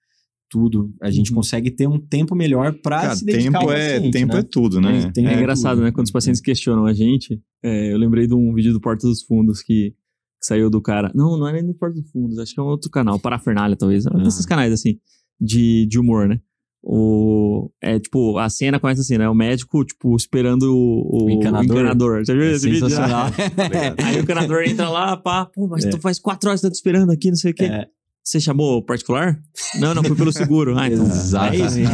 tudo. 0.48 0.92
A 1.02 1.10
gente 1.10 1.30
Uhum. 1.30 1.36
consegue 1.36 1.70
ter 1.70 1.86
um 1.88 1.98
tempo 1.98 2.34
melhor 2.34 2.72
para 2.80 3.00
Cara, 3.02 3.16
se 3.16 3.24
dedicar 3.24 3.58
tempo, 3.58 3.70
ao 3.70 3.76
é, 3.76 3.94
paciente, 3.96 4.12
tempo 4.12 4.32
né? 4.34 4.38
é 4.40 4.42
tudo, 4.42 4.80
né? 4.80 4.98
É, 5.16 5.20
É 5.20 5.34
É 5.34 5.38
engraçado, 5.38 5.76
tudo. 5.76 5.84
né? 5.84 5.92
Quando 5.92 6.06
os 6.06 6.12
pacientes 6.12 6.40
questionam 6.40 6.86
a 6.86 6.92
gente, 6.92 7.40
é, 7.62 7.92
eu 7.92 7.98
lembrei 7.98 8.26
de 8.26 8.34
um 8.34 8.54
vídeo 8.54 8.72
do 8.72 8.80
Porta 8.80 9.06
dos 9.06 9.22
Fundos 9.22 9.60
que, 9.62 9.90
que 9.90 10.46
saiu 10.46 10.70
do 10.70 10.80
cara. 10.80 11.10
Não, 11.14 11.36
não 11.36 11.48
é 11.48 11.52
nem 11.52 11.66
do 11.66 11.74
Porta 11.74 12.00
dos 12.00 12.10
Fundos, 12.10 12.38
acho 12.38 12.54
que 12.54 12.60
é 12.60 12.62
um 12.62 12.66
outro 12.66 12.90
canal, 12.90 13.18
Parafernália, 13.18 13.76
talvez. 13.76 14.06
É 14.06 14.10
um 14.10 14.20
Ah. 14.20 14.22
desses 14.22 14.46
canais, 14.46 14.72
assim, 14.72 14.98
de, 15.40 15.84
de 15.86 15.98
humor, 15.98 16.28
né? 16.28 16.40
O, 16.89 17.68
é 17.82 17.99
tipo, 17.99 18.39
a 18.39 18.49
cena 18.49 18.78
começa 18.78 19.01
assim, 19.01 19.18
né? 19.18 19.28
O 19.28 19.34
médico, 19.34 19.84
tipo, 19.84 20.14
esperando 20.14 20.72
o, 20.72 21.24
O 21.24 21.30
encanador. 21.30 22.24
Você 22.24 22.32
viu 22.32 22.45
É 22.45 22.53
esse 22.53 22.70
vídeo? 22.70 22.87
Aí 24.05 24.16
o 24.18 24.22
encanador 24.22 24.62
entra 24.62 24.89
lá, 24.89 25.16
pá, 25.16 25.47
pô, 25.47 25.66
mas 25.66 25.84
É. 25.84 25.91
tu 25.91 26.01
faz 26.01 26.20
quatro 26.20 26.49
horas 26.49 26.61
que 26.61 26.66
tá 26.68 26.70
te 26.70 26.76
esperando 26.76 27.11
aqui, 27.11 27.28
não 27.28 27.37
sei 27.37 27.51
o 27.51 27.55
quê. 27.55 27.64
É. 27.64 27.87
Você 28.26 28.40
chamou 28.40 28.82
particular? 28.82 29.38
Não, 29.78 29.94
não, 29.94 30.02
foi 30.02 30.16
pelo 30.16 30.32
seguro. 30.32 30.76
Ah, 30.76 30.88
então. 30.88 31.06
Exatamente. 31.06 31.88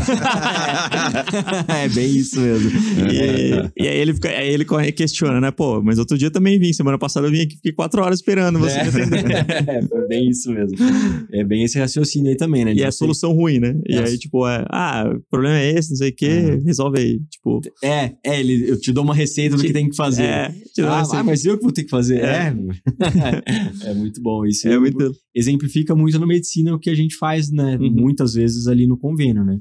É 1.68 1.84
é 1.84 1.88
bem 1.90 2.16
isso 2.16 2.40
mesmo. 2.40 2.70
E, 3.12 3.82
e 3.84 3.86
aí 3.86 3.98
ele, 3.98 4.14
fica, 4.14 4.30
aí 4.30 4.48
ele 4.48 4.64
corre- 4.64 4.92
questiona, 4.92 5.38
né? 5.42 5.50
Pô, 5.50 5.82
mas 5.82 5.98
outro 5.98 6.16
dia 6.16 6.30
também 6.30 6.58
vim, 6.58 6.72
semana 6.72 6.96
passada 6.98 7.26
eu 7.26 7.30
vim 7.30 7.42
aqui, 7.42 7.56
fiquei 7.56 7.72
quatro 7.72 8.00
horas 8.02 8.20
esperando 8.20 8.58
você 8.58 8.78
É. 8.78 8.82
É, 8.82 10.08
bem 10.08 10.30
isso 10.30 10.50
mesmo. 10.50 10.74
É 11.34 11.44
bem 11.44 11.64
esse 11.64 11.78
raciocínio 11.78 12.30
aí 12.30 12.36
também, 12.36 12.64
né? 12.64 12.72
E 12.72 12.82
é 12.82 12.86
a 12.86 12.92
solução 12.92 13.32
ruim, 13.34 13.58
né? 13.58 13.78
E 13.86 13.98
aí, 13.98 14.16
tipo, 14.16 14.48
é, 14.48 14.64
ah, 14.70 15.12
o 15.14 15.20
problema 15.30 15.58
é 15.58 15.70
esse, 15.70 15.90
não 15.90 15.98
sei 15.98 16.08
o 16.08 16.14
quê, 16.16 16.60
resolve 16.64 16.98
aí. 16.98 17.20
Tipo, 17.30 17.60
É, 17.84 18.12
é, 18.24 18.40
ele, 18.40 18.70
eu 18.70 18.80
te 18.80 18.90
dou 18.90 19.04
uma 19.04 19.14
receita 19.14 19.54
do 19.54 19.62
que 19.62 19.70
tem 19.70 19.86
que 19.86 19.96
fazer. 19.96 20.22
é, 20.22 20.54
ah, 20.80 21.02
ah, 21.12 21.22
mas 21.22 21.44
eu 21.44 21.58
que 21.58 21.62
vou 21.62 21.72
ter 21.72 21.84
que 21.84 21.90
fazer. 21.90 22.20
É. 22.24 22.54
É, 23.84 23.84
é 23.90 23.94
muito 23.94 24.22
bom. 24.22 24.46
Isso 24.46 24.66
é 24.66 24.78
muito. 24.78 25.12
exemplifica 25.34 25.94
muito 25.94 26.21
na 26.22 26.26
medicina 26.26 26.74
o 26.74 26.78
que 26.78 26.88
a 26.90 26.94
gente 26.94 27.16
faz, 27.16 27.50
né? 27.50 27.76
Uhum. 27.76 27.90
Muitas 27.92 28.34
vezes 28.34 28.66
ali 28.66 28.86
no 28.86 28.96
convênio, 28.96 29.44
né? 29.44 29.58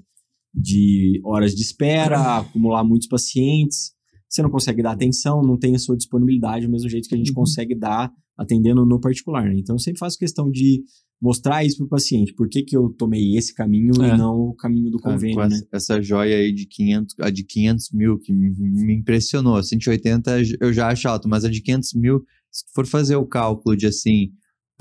De 0.54 1.20
horas 1.24 1.54
de 1.56 1.62
espera, 1.62 2.38
acumular 2.40 2.84
muitos 2.84 3.08
pacientes. 3.08 3.92
Você 4.30 4.42
não 4.42 4.50
consegue 4.50 4.82
dar 4.82 4.92
atenção, 4.92 5.42
não 5.42 5.58
tem 5.58 5.76
a 5.76 5.80
sua 5.80 5.96
disponibilidade 5.98 6.66
do 6.66 6.72
mesmo 6.72 6.90
jeito 6.90 7.08
que 7.10 7.16
a 7.16 7.18
gente 7.18 7.30
Uhum. 7.30 7.36
consegue 7.36 7.76
dar 7.76 8.12
atendendo 8.38 8.86
no 8.86 9.00
particular, 9.00 9.46
né? 9.50 9.56
Então 9.58 9.76
eu 9.76 9.80
sempre 9.80 10.00
faço 10.00 10.18
questão 10.18 10.50
de 10.50 10.82
mostrar 11.22 11.64
isso 11.64 11.78
pro 11.78 11.88
paciente. 11.88 12.34
Por 12.34 12.50
que, 12.50 12.64
que 12.64 12.76
eu 12.76 12.90
tomei 12.98 13.36
esse 13.38 13.54
caminho 13.54 13.92
É. 14.02 14.08
e 14.16 14.18
não 14.18 14.36
o 14.40 14.56
caminho 14.56 14.90
do 14.90 14.98
Cara, 14.98 15.14
convênio, 15.16 15.38
né? 15.38 15.46
essa, 15.48 15.68
essa 15.72 16.02
joia 16.02 16.36
aí 16.38 16.52
de 16.52 16.66
500, 16.66 17.16
a 17.20 17.30
de 17.30 17.44
500 17.44 17.92
mil, 17.94 18.18
que 18.18 18.34
me 18.34 18.96
impressionou. 18.96 19.62
180 19.62 20.42
eu 20.60 20.74
já 20.74 20.88
acho 20.88 21.08
alto, 21.08 21.30
mas 21.30 21.46
a 21.46 21.50
de 21.50 21.62
500 21.62 21.94
mil, 21.94 22.24
se 22.50 22.64
for 22.74 22.88
fazer 22.88 23.16
o 23.18 23.26
cálculo 23.28 23.76
de 23.78 23.86
assim, 23.86 24.32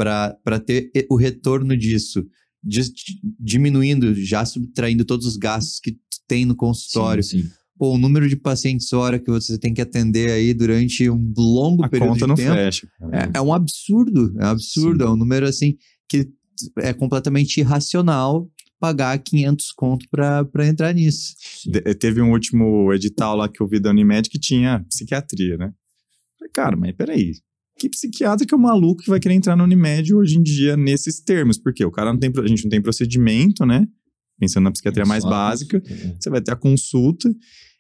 para 0.04 0.60
ter 0.60 0.90
o 1.10 1.16
retorno 1.16 1.76
disso, 1.76 2.26
dis- 2.62 2.90
diminuindo, 3.38 4.14
já 4.14 4.44
subtraindo 4.44 5.04
todos 5.04 5.26
os 5.26 5.36
gastos 5.36 5.78
que 5.80 5.96
tem 6.26 6.44
no 6.44 6.54
consultório, 6.56 7.22
Sim, 7.22 7.42
sim. 7.42 7.50
pô, 7.78 7.94
o 7.94 7.98
número 7.98 8.28
de 8.28 8.36
pacientes 8.36 8.92
hora 8.92 9.18
que 9.18 9.30
você 9.30 9.58
tem 9.58 9.74
que 9.74 9.80
atender 9.82 10.30
aí 10.30 10.54
durante 10.54 11.08
um 11.10 11.32
longo 11.36 11.84
A 11.84 11.88
período 11.88 12.08
conta 12.12 12.20
de 12.24 12.28
não 12.28 12.34
tempo. 12.34 12.54
fecha. 12.54 12.88
É, 13.12 13.38
é 13.38 13.40
um 13.40 13.52
absurdo, 13.52 14.34
é 14.38 14.44
um 14.46 14.48
absurdo, 14.50 15.04
Sim. 15.04 15.10
é 15.10 15.12
um 15.12 15.16
número 15.16 15.46
assim 15.46 15.76
que 16.08 16.28
é 16.78 16.92
completamente 16.92 17.58
irracional 17.60 18.50
pagar 18.78 19.18
500 19.18 19.72
conto 19.72 20.06
pra 20.10 20.66
entrar 20.66 20.94
nisso. 20.94 21.34
De- 21.66 21.82
teve 21.94 22.22
um 22.22 22.30
último 22.32 22.92
edital 22.94 23.36
lá 23.36 23.46
que 23.48 23.60
eu 23.62 23.68
vi 23.68 23.78
da 23.78 23.90
Unimed 23.90 24.28
que 24.30 24.38
tinha 24.38 24.82
psiquiatria, 24.88 25.56
né? 25.58 25.72
Cara, 26.54 26.76
mas 26.76 26.94
peraí. 26.96 27.34
Que 27.80 27.88
psiquiatra 27.88 28.46
que 28.46 28.52
é 28.54 28.56
o 28.56 28.60
maluco 28.60 29.02
que 29.02 29.08
vai 29.08 29.18
querer 29.18 29.34
entrar 29.34 29.56
na 29.56 29.64
Unimed 29.64 30.12
hoje 30.14 30.36
em 30.38 30.42
dia 30.42 30.76
nesses 30.76 31.20
termos? 31.20 31.56
Porque 31.58 31.82
o 31.84 31.90
cara 31.90 32.12
não 32.12 32.20
tem, 32.20 32.30
a 32.36 32.46
gente 32.46 32.64
não 32.64 32.70
tem 32.70 32.82
procedimento, 32.82 33.64
né? 33.64 33.86
Pensando 34.38 34.64
na 34.64 34.70
psiquiatria 34.70 35.06
mais 35.06 35.24
básica, 35.24 35.82
você 36.20 36.28
vai 36.28 36.40
ter 36.42 36.52
a 36.52 36.56
consulta 36.56 37.30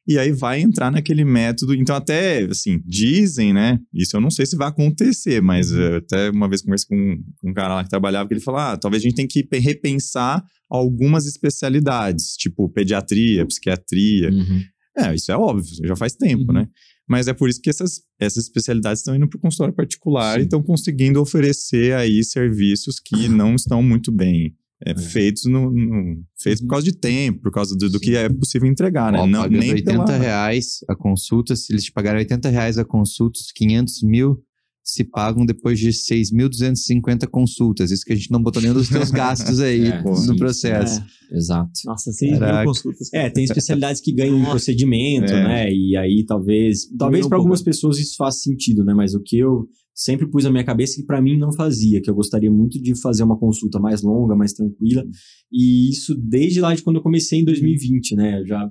e 0.08 0.18
aí 0.18 0.32
vai 0.32 0.60
entrar 0.60 0.90
naquele 0.90 1.24
método. 1.24 1.74
Então, 1.74 1.94
até, 1.94 2.44
assim, 2.44 2.80
dizem, 2.86 3.52
né? 3.52 3.78
Isso 3.94 4.16
eu 4.16 4.20
não 4.20 4.30
sei 4.30 4.46
se 4.46 4.56
vai 4.56 4.68
acontecer, 4.68 5.42
mas 5.42 5.70
eh, 5.70 5.96
até 5.96 6.30
uma 6.30 6.48
vez 6.48 6.62
conversei 6.62 6.88
com, 6.88 7.18
um 7.50 7.52
cara 7.52 7.74
lá 7.76 7.84
que 7.84 7.90
trabalhava, 7.90 8.26
que 8.26 8.34
ele 8.34 8.40
falou: 8.40 8.60
ah, 8.60 8.76
talvez 8.78 9.02
a 9.02 9.04
gente 9.04 9.14
tenha 9.16 9.28
que 9.28 9.42
pe- 9.44 9.58
repensar 9.58 10.42
algumas 10.70 11.26
especialidades, 11.26 12.36
tipo 12.36 12.68
pediatria, 12.70 13.46
psiquiatria. 13.46 14.30
Uhum. 14.30 14.62
É, 14.98 15.14
isso 15.14 15.30
é 15.30 15.36
óbvio, 15.36 15.64
já 15.86 15.94
faz 15.96 16.14
tempo, 16.14 16.44
Uhum. 16.48 16.54
né? 16.54 16.68
Mas 17.10 17.26
é 17.26 17.32
por 17.34 17.48
isso 17.48 17.60
que 17.60 17.68
essas, 17.68 18.02
essas 18.20 18.44
especialidades 18.44 19.00
estão 19.00 19.16
indo 19.16 19.28
para 19.28 19.36
o 19.36 19.40
consultório 19.40 19.74
particular 19.74 20.36
Sim. 20.36 20.42
e 20.42 20.44
estão 20.44 20.62
conseguindo 20.62 21.20
oferecer 21.20 21.92
aí 21.94 22.22
serviços 22.22 23.00
que 23.04 23.26
não 23.28 23.56
estão 23.56 23.82
muito 23.82 24.12
bem 24.12 24.54
é, 24.86 24.96
feitos, 24.96 25.44
no, 25.46 25.72
no- 25.72 26.22
feitos 26.40 26.62
por 26.62 26.68
causa 26.68 26.84
de 26.86 26.92
tempo, 26.96 27.40
por 27.42 27.50
causa 27.50 27.76
do, 27.76 27.90
do 27.90 27.98
que 27.98 28.14
é 28.14 28.28
possível 28.28 28.68
entregar, 28.68 29.12
né? 29.12 29.18
Ó, 29.18 29.26
não, 29.26 29.46
nem 29.48 29.72
80 29.72 30.04
pela... 30.04 30.16
reais 30.18 30.84
a 30.88 30.94
consulta, 30.94 31.56
se 31.56 31.72
eles 31.72 31.84
te 31.84 31.92
pagarem 31.92 32.20
80 32.20 32.48
reais 32.48 32.78
a 32.78 32.84
consulta, 32.84 33.40
os 33.40 33.50
500 33.50 34.02
mil 34.04 34.40
se 34.82 35.04
pagam 35.04 35.44
depois 35.46 35.78
de 35.78 35.90
6.250 35.90 37.26
consultas. 37.28 37.90
Isso 37.90 38.04
que 38.04 38.12
a 38.12 38.16
gente 38.16 38.30
não 38.30 38.42
botou 38.42 38.60
nenhum 38.60 38.74
dos 38.74 38.88
teus 38.88 39.10
gastos 39.12 39.60
aí 39.60 39.86
É, 39.86 40.02
no 40.02 40.16
sim. 40.16 40.36
processo. 40.36 41.02
Exato. 41.30 41.70
Nossa, 41.84 42.10
6 42.12 42.30
mil 42.32 42.40
Caraca. 42.40 42.64
consultas. 42.66 43.12
É, 43.12 43.30
tem 43.30 43.44
especialidades 43.44 44.00
que 44.00 44.12
ganham 44.12 44.38
em 44.38 44.44
procedimento, 44.44 45.32
É. 45.32 45.44
né? 45.44 45.72
E 45.72 45.96
aí 45.96 46.24
talvez. 46.26 46.88
Talvez 46.98 47.26
para 47.26 47.36
algumas 47.38 47.62
pessoas 47.62 47.98
isso 47.98 48.14
faça 48.16 48.38
sentido, 48.38 48.84
né? 48.84 48.92
Mas 48.94 49.14
o 49.14 49.20
que 49.22 49.38
eu 49.38 49.68
sempre 49.94 50.26
pus 50.30 50.44
na 50.44 50.50
minha 50.50 50.64
cabeça 50.64 50.96
que 50.96 51.04
para 51.04 51.20
mim 51.20 51.36
não 51.36 51.52
fazia, 51.52 52.00
que 52.00 52.08
eu 52.08 52.14
gostaria 52.14 52.50
muito 52.50 52.80
de 52.80 52.98
fazer 53.00 53.22
uma 53.22 53.38
consulta 53.38 53.78
mais 53.78 54.02
longa, 54.02 54.34
mais 54.34 54.52
tranquila. 54.54 55.04
E 55.52 55.90
isso 55.90 56.14
desde 56.16 56.60
lá 56.60 56.74
de 56.74 56.82
quando 56.82 56.96
eu 56.96 57.02
comecei 57.02 57.40
em 57.40 57.44
2020, 57.44 58.14
né? 58.16 58.40
Eu 58.40 58.46
já. 58.46 58.70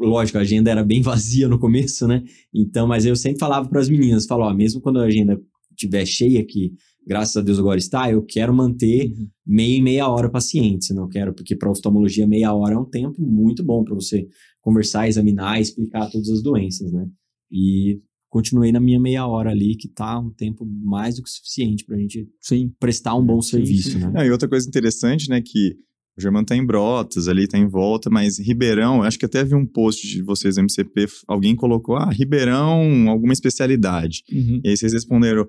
Lógico, 0.00 0.38
a 0.38 0.42
agenda 0.42 0.70
era 0.70 0.84
bem 0.84 1.00
vazia 1.02 1.48
no 1.48 1.58
começo, 1.58 2.06
né? 2.06 2.22
Então, 2.54 2.86
mas 2.86 3.04
eu 3.04 3.16
sempre 3.16 3.38
falava 3.38 3.68
para 3.68 3.80
as 3.80 3.88
meninas, 3.88 4.26
falo, 4.26 4.44
ó, 4.44 4.54
mesmo 4.54 4.80
quando 4.80 5.00
a 5.00 5.04
agenda 5.04 5.40
estiver 5.70 6.06
cheia, 6.06 6.44
que 6.44 6.72
graças 7.06 7.36
a 7.36 7.40
Deus 7.40 7.58
agora 7.58 7.78
está, 7.78 8.10
eu 8.10 8.22
quero 8.22 8.52
manter 8.52 9.12
meia 9.46 9.78
e 9.78 9.82
meia 9.82 10.08
hora 10.08 10.30
paciente, 10.30 10.92
não 10.92 11.08
quero, 11.08 11.32
porque 11.32 11.56
para 11.56 11.70
oftalmologia 11.70 12.26
meia 12.26 12.52
hora 12.52 12.74
é 12.74 12.78
um 12.78 12.84
tempo 12.84 13.22
muito 13.22 13.64
bom 13.64 13.82
para 13.82 13.94
você 13.94 14.26
conversar, 14.60 15.08
examinar, 15.08 15.60
explicar 15.60 16.10
todas 16.10 16.28
as 16.28 16.42
doenças, 16.42 16.92
né? 16.92 17.08
E 17.50 18.00
continuei 18.28 18.70
na 18.70 18.80
minha 18.80 19.00
meia 19.00 19.26
hora 19.26 19.50
ali, 19.50 19.74
que 19.74 19.88
tá 19.88 20.18
um 20.18 20.30
tempo 20.30 20.66
mais 20.66 21.16
do 21.16 21.22
que 21.22 21.30
suficiente 21.30 21.84
pra 21.84 21.96
gente 21.96 22.28
Sim. 22.42 22.70
prestar 22.78 23.14
um 23.14 23.24
bom 23.24 23.40
Sim, 23.40 23.50
serviço, 23.50 23.92
sim. 23.92 23.98
né? 24.00 24.10
Não, 24.14 24.24
e 24.24 24.30
outra 24.30 24.48
coisa 24.48 24.68
interessante, 24.68 25.30
né, 25.30 25.40
que 25.40 25.76
o 26.18 26.22
Germano 26.22 26.44
tá 26.46 26.56
em 26.56 26.64
Brotas, 26.64 27.28
ali 27.28 27.46
tá 27.46 27.56
em 27.58 27.66
volta, 27.68 28.10
mas 28.10 28.38
Ribeirão, 28.38 29.02
acho 29.02 29.18
que 29.18 29.24
até 29.26 29.44
vi 29.44 29.54
um 29.54 29.64
post 29.66 30.06
de 30.06 30.22
vocês 30.22 30.56
MCP, 30.58 31.06
alguém 31.26 31.54
colocou, 31.54 31.96
ah, 31.96 32.10
Ribeirão, 32.10 33.08
alguma 33.08 33.32
especialidade. 33.32 34.22
Uhum. 34.32 34.60
E 34.64 34.68
aí 34.70 34.76
vocês 34.76 34.92
responderam, 34.92 35.46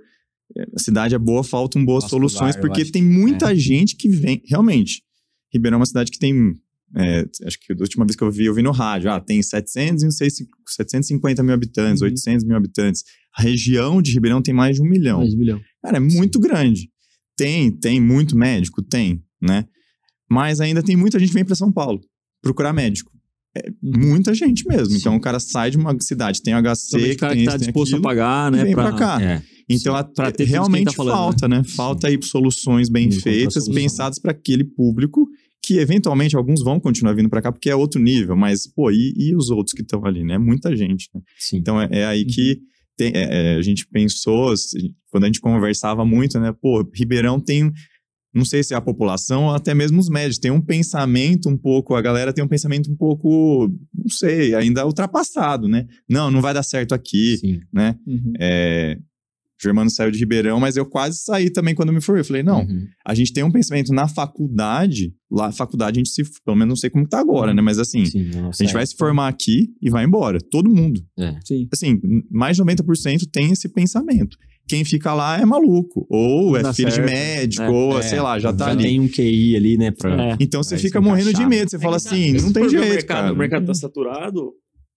"É, 0.57 0.63
a 0.75 0.79
cidade 0.79 1.15
é 1.15 1.19
boa, 1.19 1.43
faltam 1.43 1.83
boas 1.83 2.05
soluções, 2.05 2.55
porque 2.61 2.85
tem 2.85 3.03
muita 3.03 3.53
gente 3.55 3.95
que 3.95 4.09
vem, 4.09 4.41
realmente, 4.45 5.01
Ribeirão 5.53 5.77
é 5.77 5.79
uma 5.79 5.85
cidade 5.85 6.11
que 6.11 6.19
tem. 6.19 6.55
é, 6.95 7.23
acho 7.45 7.59
que 7.59 7.71
a 7.71 7.75
última 7.79 8.03
vez 8.03 8.15
que 8.15 8.23
eu 8.23 8.31
vi, 8.31 8.45
eu 8.45 8.53
vi 8.55 8.63
no 8.63 8.71
rádio. 8.71 9.11
Ah, 9.11 9.19
tem 9.19 9.43
700 9.43 10.01
e 10.01 10.05
não 10.07 10.11
sei, 10.11 10.27
se- 10.31 10.47
750 10.67 11.43
mil 11.43 11.53
habitantes, 11.53 12.01
Uhum. 12.01 12.07
800 12.07 12.43
mil 12.43 12.57
habitantes. 12.57 13.03
A 13.37 13.43
região 13.43 14.01
de 14.01 14.11
Ribeirão 14.11 14.41
tem 14.41 14.55
mais 14.55 14.75
de 14.77 14.81
um 14.81 14.85
milhão. 14.85 15.19
Mais 15.19 15.29
de 15.29 15.37
milhão. 15.37 15.61
Cara, 15.83 15.97
é 15.97 15.99
muito 15.99 16.39
grande. 16.39 16.89
Tem, 17.37 17.71
tem 17.71 18.01
muito 18.01 18.35
médico, 18.35 18.81
tem, 18.81 19.23
né? 19.39 19.65
Mas 20.29 20.59
ainda 20.61 20.83
tem 20.83 20.95
muita 20.95 21.17
gente 21.19 21.29
que 21.29 21.35
vem 21.35 21.45
para 21.45 21.55
São 21.55 21.71
Paulo 21.71 21.99
procurar 22.41 22.73
médico. 22.73 23.11
É 23.57 23.67
Uhum. 23.81 24.09
muita 24.09 24.33
gente 24.33 24.67
mesmo. 24.67 24.95
Então 24.95 25.13
Sim. 25.13 25.17
o 25.17 25.21
cara 25.21 25.39
sai 25.39 25.71
de 25.71 25.77
uma 25.77 25.95
cidade, 25.99 26.41
tem 26.41 26.53
HC, 26.53 26.95
o 26.97 26.99
que 26.99 27.15
cara 27.15 27.33
tem 27.33 27.41
que 27.41 27.45
tá 27.49 27.57
tem 27.57 27.59
disposto 27.67 27.93
aquilo, 27.95 28.07
a 28.07 28.09
pagar, 28.09 28.51
né? 28.51 28.63
vem 28.63 28.73
pra 28.75 28.93
cá. 28.93 29.21
É. 29.21 29.41
Então, 29.67 29.95
gente 29.95 30.43
realmente 30.45 30.85
tá 30.85 30.91
falando, 30.93 31.13
falta, 31.15 31.47
né? 31.47 31.63
Falta 31.63 32.07
aí 32.07 32.17
soluções 32.23 32.89
bem 32.89 33.11
feitas, 33.11 33.67
pensadas 33.67 34.17
para 34.19 34.31
aquele 34.31 34.63
público, 34.63 35.27
que 35.63 35.77
eventualmente 35.77 36.35
alguns 36.35 36.63
vão 36.63 36.79
continuar 36.79 37.13
vindo 37.13 37.29
para 37.29 37.41
cá 37.41 37.51
porque 37.51 37.69
é 37.69 37.75
outro 37.75 38.01
nível, 38.01 38.35
mas, 38.35 38.65
pô, 38.67 38.89
e, 38.91 39.13
e 39.15 39.35
os 39.35 39.49
outros 39.49 39.73
que 39.73 39.81
estão 39.81 40.03
ali, 40.05 40.23
né? 40.23 40.37
Muita 40.37 40.75
gente, 40.75 41.07
né? 41.13 41.21
Sim. 41.37 41.57
Então, 41.57 41.79
é, 41.81 41.87
é 41.91 42.05
aí 42.05 42.25
que 42.25 42.59
tem- 42.97 43.11
é, 43.15 43.53
é, 43.53 43.55
a 43.57 43.61
gente 43.61 43.87
pensou, 43.87 44.53
quando 45.11 45.23
a 45.25 45.27
gente 45.27 45.39
conversava 45.39 46.03
muito, 46.05 46.39
né? 46.39 46.51
Pô, 46.61 46.83
Ribeirão 46.95 47.39
tem, 47.39 47.71
não 48.33 48.45
sei 48.45 48.63
se 48.63 48.73
é 48.73 48.77
a 48.77 48.81
população 48.81 49.45
ou 49.45 49.51
até 49.55 49.73
mesmo 49.73 49.99
os 49.99 50.09
médicos, 50.09 50.37
tem 50.39 50.51
um 50.51 50.61
pensamento 50.61 51.49
um 51.49 51.57
pouco, 51.57 51.95
a 51.95 52.01
galera 52.01 52.31
tem 52.31 52.43
um 52.43 52.47
pensamento 52.47 52.91
um 52.91 52.95
pouco, 52.95 53.67
não 53.93 54.09
sei, 54.09 54.53
ainda 54.55 54.85
ultrapassado, 54.85 55.67
né? 55.67 55.85
Não, 56.07 56.29
não 56.29 56.41
vai 56.41 56.53
dar 56.53 56.63
certo 56.63 56.93
aqui, 56.93 57.37
Sim. 57.37 57.59
né? 57.73 57.95
Uhum. 58.05 58.33
É, 58.39 58.97
o 58.99 59.61
Germano 59.61 59.89
saiu 59.89 60.09
de 60.09 60.19
Ribeirão, 60.19 60.57
mas 60.57 60.77
eu 60.77 60.85
quase 60.85 61.17
saí 61.21 61.49
também 61.49 61.75
quando 61.75 61.91
me 61.91 61.99
formei. 61.99 62.21
Eu 62.21 62.25
falei, 62.25 62.43
não, 62.43 62.61
Uhum. 62.61 62.87
a 63.05 63.13
gente 63.13 63.33
tem 63.33 63.43
um 63.43 63.51
pensamento 63.51 63.91
na 63.93 64.07
faculdade, 64.07 65.13
lá, 65.29 65.51
faculdade 65.51 65.97
a 65.97 65.99
gente 65.99 66.09
se, 66.11 66.23
pelo 66.45 66.55
menos 66.55 66.69
não 66.69 66.75
sei 66.77 66.89
como 66.89 67.05
tá 67.07 67.19
agora, 67.19 67.53
né? 67.53 67.61
Mas 67.61 67.77
assim, 67.77 68.05
Sim, 68.05 68.29
na 68.29 68.49
a 68.49 68.51
gente 68.51 68.71
vai 68.73 68.85
se 68.85 68.95
formar 68.95 69.27
aqui 69.27 69.67
e 69.81 69.89
vai 69.89 70.05
embora, 70.05 70.39
todo 70.49 70.69
mundo. 70.73 71.01
Sim. 71.45 71.67
Assim, 71.73 71.99
mais 72.31 72.55
de 72.55 72.63
90% 72.63 73.27
tem 73.31 73.51
esse 73.51 73.67
pensamento. 73.67 74.37
Quem 74.69 74.85
fica 74.85 75.13
lá 75.15 75.37
é 75.39 75.45
maluco, 75.45 76.05
ou 76.09 76.55
é 76.55 76.61
Dá 76.61 76.71
filho 76.71 76.89
de 76.89 76.95
certo. 76.95 77.09
médico, 77.09 77.63
É. 77.63 77.69
ou 77.69 77.97
É, 77.99 78.01
sei 78.03 78.21
lá, 78.21 78.37
já 78.37 78.53
tá 78.53 78.65
já 78.65 78.71
ali. 78.71 78.83
tem 78.83 78.99
um 78.99 79.07
QI 79.09 79.55
ali, 79.55 79.77
né? 79.77 79.89
Pra... 79.91 80.29
É. 80.33 80.37
Então 80.39 80.61
você 80.61 80.77
fica 80.77 81.01
morrendo 81.01 81.33
de 81.33 81.43
medo, 81.45 81.71
você 81.71 81.79
fala 81.79 81.95
É 81.95 81.97
assim, 81.97 82.27
tá- 82.35 82.41
não 82.41 82.47
se 82.49 82.53
tem 82.53 82.69
jeito, 82.69 82.85
o 82.85 82.89
mercado, 82.89 83.17
cara. 83.23 83.33
O 83.33 83.35
mercado 83.37 83.65
tá 83.65 83.73
saturado. 83.73 84.53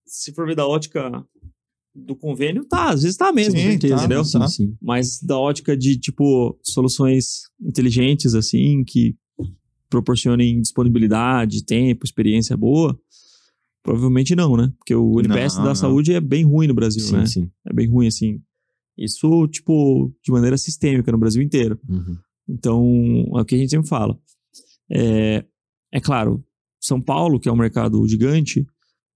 Se 0.07 0.31
for 0.35 0.47
ver 0.47 0.55
da 0.55 0.67
ótica 0.67 1.25
do 1.95 2.15
convênio, 2.15 2.65
tá. 2.67 2.91
Às 2.91 3.03
vezes 3.03 3.17
tá 3.17 3.33
mesmo, 3.33 3.59
Sim, 3.59 3.71
certeza, 3.71 3.95
tá. 3.97 4.01
entendeu? 4.05 4.25
Sim, 4.25 4.47
sim. 4.49 4.75
Mas 4.81 5.19
da 5.23 5.39
ótica 5.39 5.75
de, 5.77 5.97
tipo, 5.99 6.55
soluções 6.63 7.45
inteligentes, 7.61 8.35
assim, 8.35 8.85
que 8.85 9.17
proporcionem 9.89 10.61
disponibilidade, 10.61 11.65
tempo, 11.65 12.05
experiência 12.05 12.57
boa, 12.57 12.99
provavelmente 13.83 14.35
não, 14.37 14.57
né? 14.57 14.71
Porque 14.79 14.95
o 14.95 15.17
Não, 15.23 15.23
da 15.29 15.65
não. 15.65 15.75
saúde 15.75 16.13
é 16.15 16.21
bem 16.21 16.45
ruim 16.45 16.67
no 16.67 16.75
Brasil, 16.75 17.03
Sim, 17.03 17.17
né? 17.17 17.27
sim. 17.27 17.51
É 17.67 17.73
bem 17.73 17.89
ruim, 17.89 18.07
assim. 18.07 18.41
Isso, 18.97 19.49
tipo, 19.49 20.13
de 20.23 20.31
maneira 20.31 20.57
sistêmica 20.59 21.11
no 21.11 21.19
Brasil 21.19 21.43
inteiro. 21.43 21.79
Uhum. 21.89 22.17
Então, 22.49 22.85
é 23.37 23.41
o 23.41 23.45
que 23.45 23.55
a 23.55 23.59
gente 23.59 23.71
sempre 23.71 23.89
fala. 23.89 24.19
É, 24.91 25.45
é 25.93 26.01
claro, 26.01 26.45
São 26.81 27.01
Paulo, 27.01 27.41
que 27.41 27.49
é 27.49 27.53
um 27.53 27.57
mercado 27.57 28.07
gigante, 28.07 28.67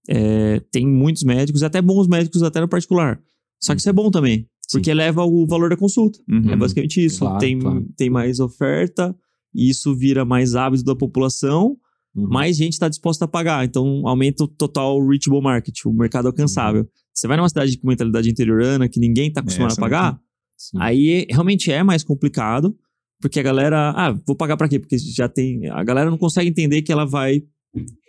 é, 0.09 0.59
tem 0.71 0.87
muitos 0.87 1.23
médicos, 1.23 1.63
até 1.63 1.81
bons 1.81 2.07
médicos, 2.07 2.41
até 2.41 2.59
no 2.59 2.67
particular. 2.67 3.21
Só 3.61 3.73
que 3.73 3.79
isso 3.79 3.89
é 3.89 3.93
bom 3.93 4.09
também, 4.09 4.47
porque 4.71 4.89
eleva 4.89 5.23
o 5.23 5.45
valor 5.45 5.69
da 5.69 5.77
consulta. 5.77 6.19
Uhum. 6.27 6.51
É 6.51 6.55
basicamente 6.55 7.03
isso. 7.03 7.19
Claro, 7.19 7.39
tem, 7.39 7.59
claro. 7.59 7.85
tem 7.95 8.09
mais 8.09 8.39
oferta, 8.39 9.15
e 9.53 9.69
isso 9.69 9.95
vira 9.95 10.25
mais 10.25 10.55
hábito 10.55 10.83
da 10.83 10.95
população, 10.95 11.77
Uhum. 12.17 12.27
mais 12.27 12.57
gente 12.57 12.73
está 12.73 12.89
disposta 12.89 13.25
a 13.25 13.27
pagar. 13.27 13.63
Então, 13.63 14.07
aumenta 14.07 14.43
o 14.43 14.47
total 14.47 14.99
reachable 15.05 15.39
market, 15.39 15.85
o 15.85 15.93
mercado 15.93 16.27
alcançável. 16.27 16.81
Uhum. 16.81 16.87
Você 17.17 17.27
vai 17.27 17.35
numa 17.35 17.49
cidade 17.49 17.75
com 17.79 17.87
mentalidade 17.87 18.29
interiorana, 18.29 18.87
que 18.87 18.99
ninguém 18.99 19.29
está 19.29 19.41
acostumado 19.41 19.71
Essa 19.71 19.81
a 19.81 19.83
pagar, 19.83 20.19
Sim. 20.57 20.77
Aí 20.79 21.27
realmente 21.29 21.71
é 21.71 21.83
mais 21.83 22.03
complicado, 22.03 22.75
porque 23.21 23.39
a 23.39 23.43
galera, 23.43 23.91
ah, 23.95 24.11
vou 24.25 24.35
pagar 24.35 24.57
pra 24.57 24.67
quê? 24.67 24.79
Porque 24.79 24.97
já 24.97 25.29
tem, 25.29 25.67
a 25.69 25.83
galera 25.83 26.09
não 26.09 26.17
consegue 26.17 26.49
entender 26.49 26.81
que 26.81 26.91
ela 26.91 27.05
vai 27.05 27.43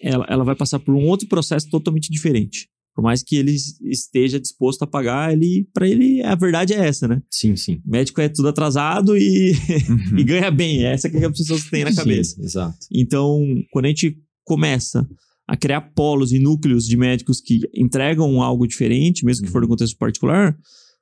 ela, 0.00 0.26
ela 0.28 0.44
vai 0.44 0.54
passar 0.56 0.78
por 0.78 0.94
um 0.94 1.06
outro 1.06 1.28
processo 1.28 1.68
totalmente 1.68 2.10
diferente. 2.10 2.68
Por 2.94 3.02
mais 3.02 3.22
que 3.22 3.36
ele 3.36 3.54
esteja 3.82 4.40
disposto 4.40 4.82
a 4.82 4.86
pagar, 4.86 5.32
ele 5.32 5.68
para 5.74 5.86
ele 5.86 6.22
a 6.22 6.34
verdade 6.34 6.72
é 6.72 6.78
essa, 6.86 7.06
né? 7.06 7.22
Sim, 7.30 7.54
sim. 7.54 7.80
médico 7.84 8.20
é 8.20 8.28
tudo 8.28 8.48
atrasado 8.48 9.16
e, 9.16 9.52
Uhum. 9.88 10.18
e 10.18 10.24
ganha 10.24 10.50
bem, 10.50 10.84
é 10.84 10.92
essa 10.94 11.08
que 11.10 11.16
as 11.18 11.38
pessoas 11.38 11.64
têm 11.70 11.84
na 11.84 11.90
Sim, 11.90 11.96
cabeça. 11.96 12.42
exato. 12.42 12.78
Então, 12.90 13.40
quando 13.70 13.84
a 13.84 13.88
gente 13.88 14.16
começa 14.44 15.06
a 15.48 15.56
criar 15.56 15.80
polos 15.80 16.30
e 16.30 16.38
núcleos 16.38 16.84
de 16.86 16.94
médicos 16.96 17.40
que 17.40 17.60
entregam 17.74 18.42
algo 18.42 18.66
diferente, 18.66 19.24
mesmo 19.24 19.46
que 19.46 19.50
for 19.50 19.60
no 19.62 19.64
Uhum. 19.66 19.70
contexto 19.70 19.96
particular, 19.96 20.54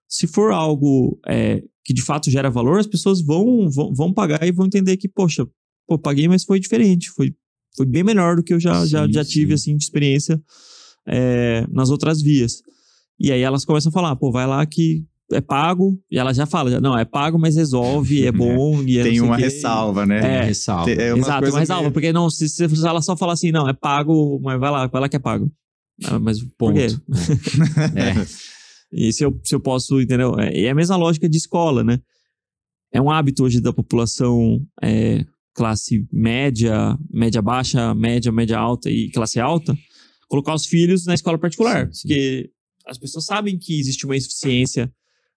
se 0.09 0.29
for 0.29 0.53
algo 0.53 1.19
é, 1.27 1.61
que 1.85 1.93
de 1.93 2.01
fato 2.03 2.31
gera 2.31 2.49
valor, 2.49 2.79
as 2.79 2.87
pessoas 2.87 3.21
vão, 3.21 3.69
vão, 3.69 3.93
vão 3.93 4.13
pagar 4.13 4.47
e 4.47 4.53
vão 4.53 4.67
entender 4.67 4.97
que, 4.97 5.09
poxa, 5.09 5.45
pô, 5.87 5.99
paguei, 5.99 6.29
mas 6.29 6.45
foi 6.45 6.61
diferente, 6.61 7.11
foi, 7.11 7.35
foi 7.77 7.85
bem 7.87 8.05
melhor 8.05 8.37
do 8.37 8.43
que 8.45 8.55
eu 8.55 8.61
já, 8.61 8.87
já, 8.87 9.05
Sim, 9.05 9.13
já 9.13 9.25
tive, 9.25 9.49
sim. 9.49 9.55
assim, 9.73 9.77
de 9.77 9.83
experiência 9.83 10.41
é, 11.09 11.67
nas 11.69 11.91
outras 11.91 12.23
vias. 12.23 12.63
E 13.19 13.33
aí 13.33 13.41
elas 13.41 13.65
começam 13.65 13.91
a 13.91 13.93
falar, 13.93 14.15
pô, 14.15 14.31
vai 14.31 14.47
lá 14.47 14.65
que 14.65 15.05
é 15.33 15.41
pago, 15.41 15.99
e 16.11 16.19
ela 16.19 16.33
já 16.33 16.47
fala, 16.47 16.81
não, 16.81 16.97
é 16.97 17.05
pago, 17.05 17.39
mas 17.39 17.57
resolve, 17.57 18.27
é 18.27 18.31
bom, 18.33 18.83
e 18.85 18.99
é 18.99 19.03
Tem 19.03 19.21
uma 19.21 19.37
ressalva, 19.37 20.07
né? 20.07 20.19
É, 20.41 20.45
ressalva. 20.45 20.91
É 20.91 21.13
uma 21.13 21.23
Exato, 21.25 21.41
coisa 21.43 21.59
mas 21.59 21.69
meio- 21.69 21.79
alva, 21.79 21.91
porque 21.91 22.13
não, 22.13 22.31
se, 22.31 22.49
se 22.49 22.65
ela 22.87 23.03
só 23.03 23.17
falar 23.17 23.33
assim, 23.33 23.51
não, 23.51 23.69
é 23.69 23.73
pago, 23.73 24.39
mas 24.43 24.59
vai 24.61 24.71
lá, 24.71 24.87
vai 24.87 25.01
lá 25.01 25.09
que 25.09 25.17
é 25.17 25.21
pago. 25.21 25.51
Ah, 26.05 26.19
mas 26.19 26.43
por 26.59 26.73
quê? 26.73 26.89
Ponto. 26.89 27.03
É. 27.97 28.27
E 28.93 29.13
se 29.13 29.25
eu, 29.25 29.39
se 29.43 29.53
eu 29.53 29.59
posso, 29.59 30.01
entendeu? 30.01 30.39
É, 30.39 30.61
é 30.63 30.71
a 30.71 30.75
mesma 30.75 30.97
lógica 30.97 31.29
de 31.29 31.37
escola, 31.37 31.83
né? 31.83 31.99
É 32.93 33.03
um 33.03 33.11
hábito 33.11 33.43
hoje 33.43 33.61
da 33.61 33.73
população 33.73 34.65
é, 34.81 35.25
classe 35.53 36.07
média, 36.13 36.97
média 37.11 37.43
baixa, 37.43 37.93
média, 37.97 38.31
média 38.31 38.57
alta 38.57 38.89
e 38.89 39.11
classe 39.11 39.41
alta, 39.41 39.77
colocar 40.29 40.55
os 40.55 40.67
filhos 40.67 41.05
na 41.05 41.15
escola 41.15 41.37
particular. 41.37 41.87
Sim, 41.87 41.93
sim. 41.93 42.09
Porque 42.09 42.51
as 42.87 42.97
pessoas 42.97 43.27
sabem 43.27 43.59
que 43.59 43.79
existe 43.79 44.07
uma 44.07 44.17
insuficiência 44.17 44.91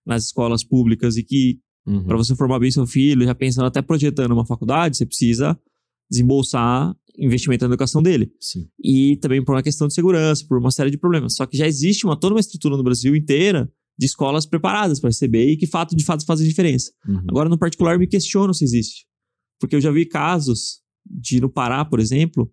nas 0.06 0.26
escolas 0.26 0.64
públicas 0.64 1.18
e 1.18 1.24
que 1.24 1.60
Uhum. 1.88 2.04
para 2.04 2.18
você 2.18 2.36
formar 2.36 2.60
bem 2.60 2.70
seu 2.70 2.86
filho, 2.86 3.26
já 3.26 3.34
pensando 3.34 3.66
até 3.66 3.82
projetando 3.82 4.32
uma 4.32 4.46
faculdade, 4.46 4.96
você 4.96 5.06
precisa 5.06 5.60
desembolsar 6.10 6.96
investimento 7.18 7.66
na 7.66 7.70
educação 7.74 8.02
dele. 8.02 8.32
Sim. 8.40 8.68
E 8.82 9.18
também 9.18 9.44
por 9.44 9.56
uma 9.56 9.64
questão 9.64 9.88
de 9.88 9.94
segurança, 9.94 10.46
por 10.48 10.58
uma 10.58 10.72
série 10.72 10.92
de 10.92 10.98
problemas. 10.98 11.36
Só 11.36 11.46
que 11.46 11.58
já 11.58 11.68
existe 11.68 12.06
uma, 12.06 12.18
toda 12.18 12.36
uma 12.36 12.40
estrutura 12.40 12.78
no 12.78 12.84
Brasil 12.84 13.16
inteira 13.16 13.70
de 13.98 14.06
escolas 14.06 14.46
preparadas 14.46 15.00
para 15.00 15.10
receber 15.10 15.52
e 15.52 15.58
que 15.58 15.68
fato, 15.68 15.96
de 15.96 16.06
fato 16.06 16.26
fazem 16.26 16.48
diferença. 16.48 16.92
Uhum. 17.08 17.24
Agora, 17.28 17.50
no 17.50 17.58
particular, 17.58 17.98
me 17.98 18.08
questiono 18.08 18.54
se 18.54 18.64
existe. 18.64 19.06
Porque 19.60 19.76
eu 19.76 19.82
já 19.82 19.92
vi 19.92 20.06
casos 20.06 20.80
de, 21.06 21.42
no 21.42 21.50
Pará, 21.50 21.84
por 21.84 22.00
exemplo, 22.00 22.50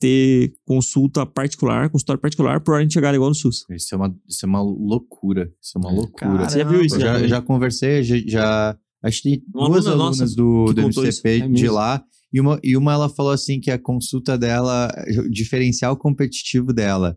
ter 0.00 0.52
consulta 0.64 1.26
particular, 1.26 1.90
consultório 1.90 2.20
particular, 2.20 2.60
por 2.60 2.74
ordem 2.74 2.86
de 2.88 2.94
chegada 2.94 3.16
igual 3.16 3.30
no 3.30 3.34
SUS. 3.34 3.64
Isso 3.70 3.94
é 3.94 3.98
uma, 3.98 4.14
isso 4.28 4.44
é 4.44 4.48
uma 4.48 4.62
loucura. 4.62 5.50
Isso 5.62 5.72
é 5.76 5.78
uma 5.80 5.90
É. 5.90 5.94
loucura. 5.94 6.48
Você 6.48 6.58
já 6.58 6.64
viu 6.64 6.82
isso? 6.84 7.00
Já, 7.00 7.26
já 7.26 7.42
conversei, 7.42 8.02
já, 8.02 8.16
já- 8.26 8.76
Acho 9.02 9.22
que 9.22 9.30
tem 9.38 9.42
Uma 9.54 9.68
duas 9.68 9.86
aluna 9.86 10.02
alunas 10.10 10.34
do, 10.34 10.72
do 10.72 10.80
MCP. 10.82 11.28
É 11.28 11.40
de 11.42 11.48
mesmo? 11.48 11.72
lá. 11.72 12.02
E 12.32 12.40
uma, 12.40 12.58
e 12.64 12.76
uma 12.76 12.92
ela 12.92 13.08
falou 13.08 13.30
assim 13.32 13.60
que 13.60 13.70
a 13.70 13.78
consulta 13.78 14.36
dela, 14.36 14.92
o 15.24 15.30
diferencial 15.30 15.96
competitivo 15.96 16.72
dela 16.72 17.16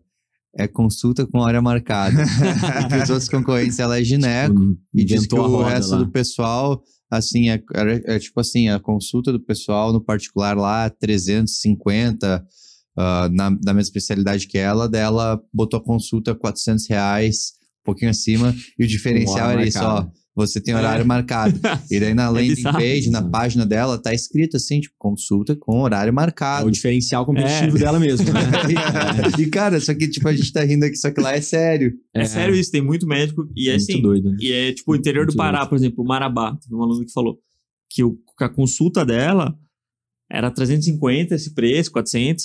é 0.56 0.68
consulta 0.68 1.26
com 1.26 1.38
hora 1.40 1.60
marcada. 1.60 2.16
que 2.88 2.96
os 3.02 3.10
outros 3.10 3.28
concorrentes 3.28 3.78
ela 3.80 3.98
é 3.98 4.04
gineco. 4.04 4.54
Tipo, 4.54 4.78
E 4.94 5.04
diz 5.04 5.26
que 5.26 5.36
a 5.36 5.42
o 5.42 5.62
resto 5.64 5.90
lá. 5.92 5.98
do 5.98 6.08
pessoal, 6.10 6.82
assim, 7.10 7.50
é, 7.50 7.54
é- 7.74 8.14
é 8.14 8.18
tipo 8.20 8.38
assim, 8.38 8.68
a 8.68 8.78
consulta 8.78 9.32
do 9.32 9.40
pessoal 9.40 9.92
no 9.92 10.00
particular 10.00 10.56
lá, 10.56 10.88
350, 10.88 12.44
ah, 12.96 13.28
na, 13.32 13.50
na 13.50 13.56
mesma 13.74 13.80
especialidade 13.82 14.46
que 14.46 14.58
ela, 14.58 14.88
dela 14.88 15.40
botou 15.52 15.78
a 15.80 15.82
consulta 15.84 16.34
400 16.34 16.88
reais, 16.88 17.52
um 17.82 17.84
pouquinho 17.84 18.10
acima, 18.10 18.54
e 18.78 18.84
o 18.84 18.86
diferencial 18.86 19.50
era 19.50 19.66
isso, 19.66 19.78
ó, 19.82 20.06
você 20.34 20.60
tem 20.62 20.72
É. 20.72 20.76
horário 20.78 21.04
marcado. 21.04 21.58
E 21.90 22.00
daí 22.00 22.14
na 22.14 22.28
landing 22.30 22.54
bizarro 22.54 22.78
page, 22.78 23.10
na 23.10 23.22
página 23.22 23.66
dela, 23.66 23.98
tá 24.00 24.14
escrito 24.14 24.56
assim, 24.56 24.80
tipo, 24.80 24.94
consulta 24.98 25.54
com 25.54 25.80
horário 25.82 26.08
É 26.08 26.12
marcado. 26.12 26.66
o 26.66 26.70
diferencial 26.70 27.26
competitivo 27.26 27.76
É. 27.76 27.80
dela 27.80 27.98
mesmo, 28.00 28.32
né? 28.32 28.40
e 29.38 29.46
cara, 29.46 29.78
só 29.80 29.92
que 29.94 30.08
tipo, 30.08 30.26
a 30.28 30.34
gente 30.34 30.50
tá 30.52 30.62
rindo 30.64 30.86
aqui, 30.86 30.96
só 30.96 31.10
que 31.10 31.20
lá 31.20 31.34
é 31.34 31.40
sério. 31.42 31.92
É, 32.14 32.24
sério 32.24 32.54
isso, 32.54 32.70
tem 32.70 32.80
muito 32.80 33.06
médico. 33.06 33.46
E 33.54 33.68
é 33.68 33.72
Muito 33.72 33.82
assim, 33.90 34.00
doido, 34.02 34.30
né? 34.30 34.36
E 34.40 34.52
é 34.52 34.72
tipo 34.72 34.92
o 34.92 34.96
interior 34.96 35.24
do 35.26 35.30
Muito 35.30 35.36
Pará, 35.36 35.58
doido. 35.58 35.68
por 35.68 35.76
exemplo, 35.76 36.02
o 36.04 36.06
Marabá, 36.08 36.56
teve 36.56 36.74
um 36.74 36.82
aluno 36.82 37.04
que 37.04 37.12
falou 37.12 37.38
que, 37.90 38.02
o, 38.02 38.16
que 38.38 38.44
a 38.44 38.48
consulta 38.48 39.04
dela 39.04 39.54
era 40.30 40.50
350 40.50 41.34
esse 41.34 41.52
preço, 41.52 41.90
400. 41.92 42.44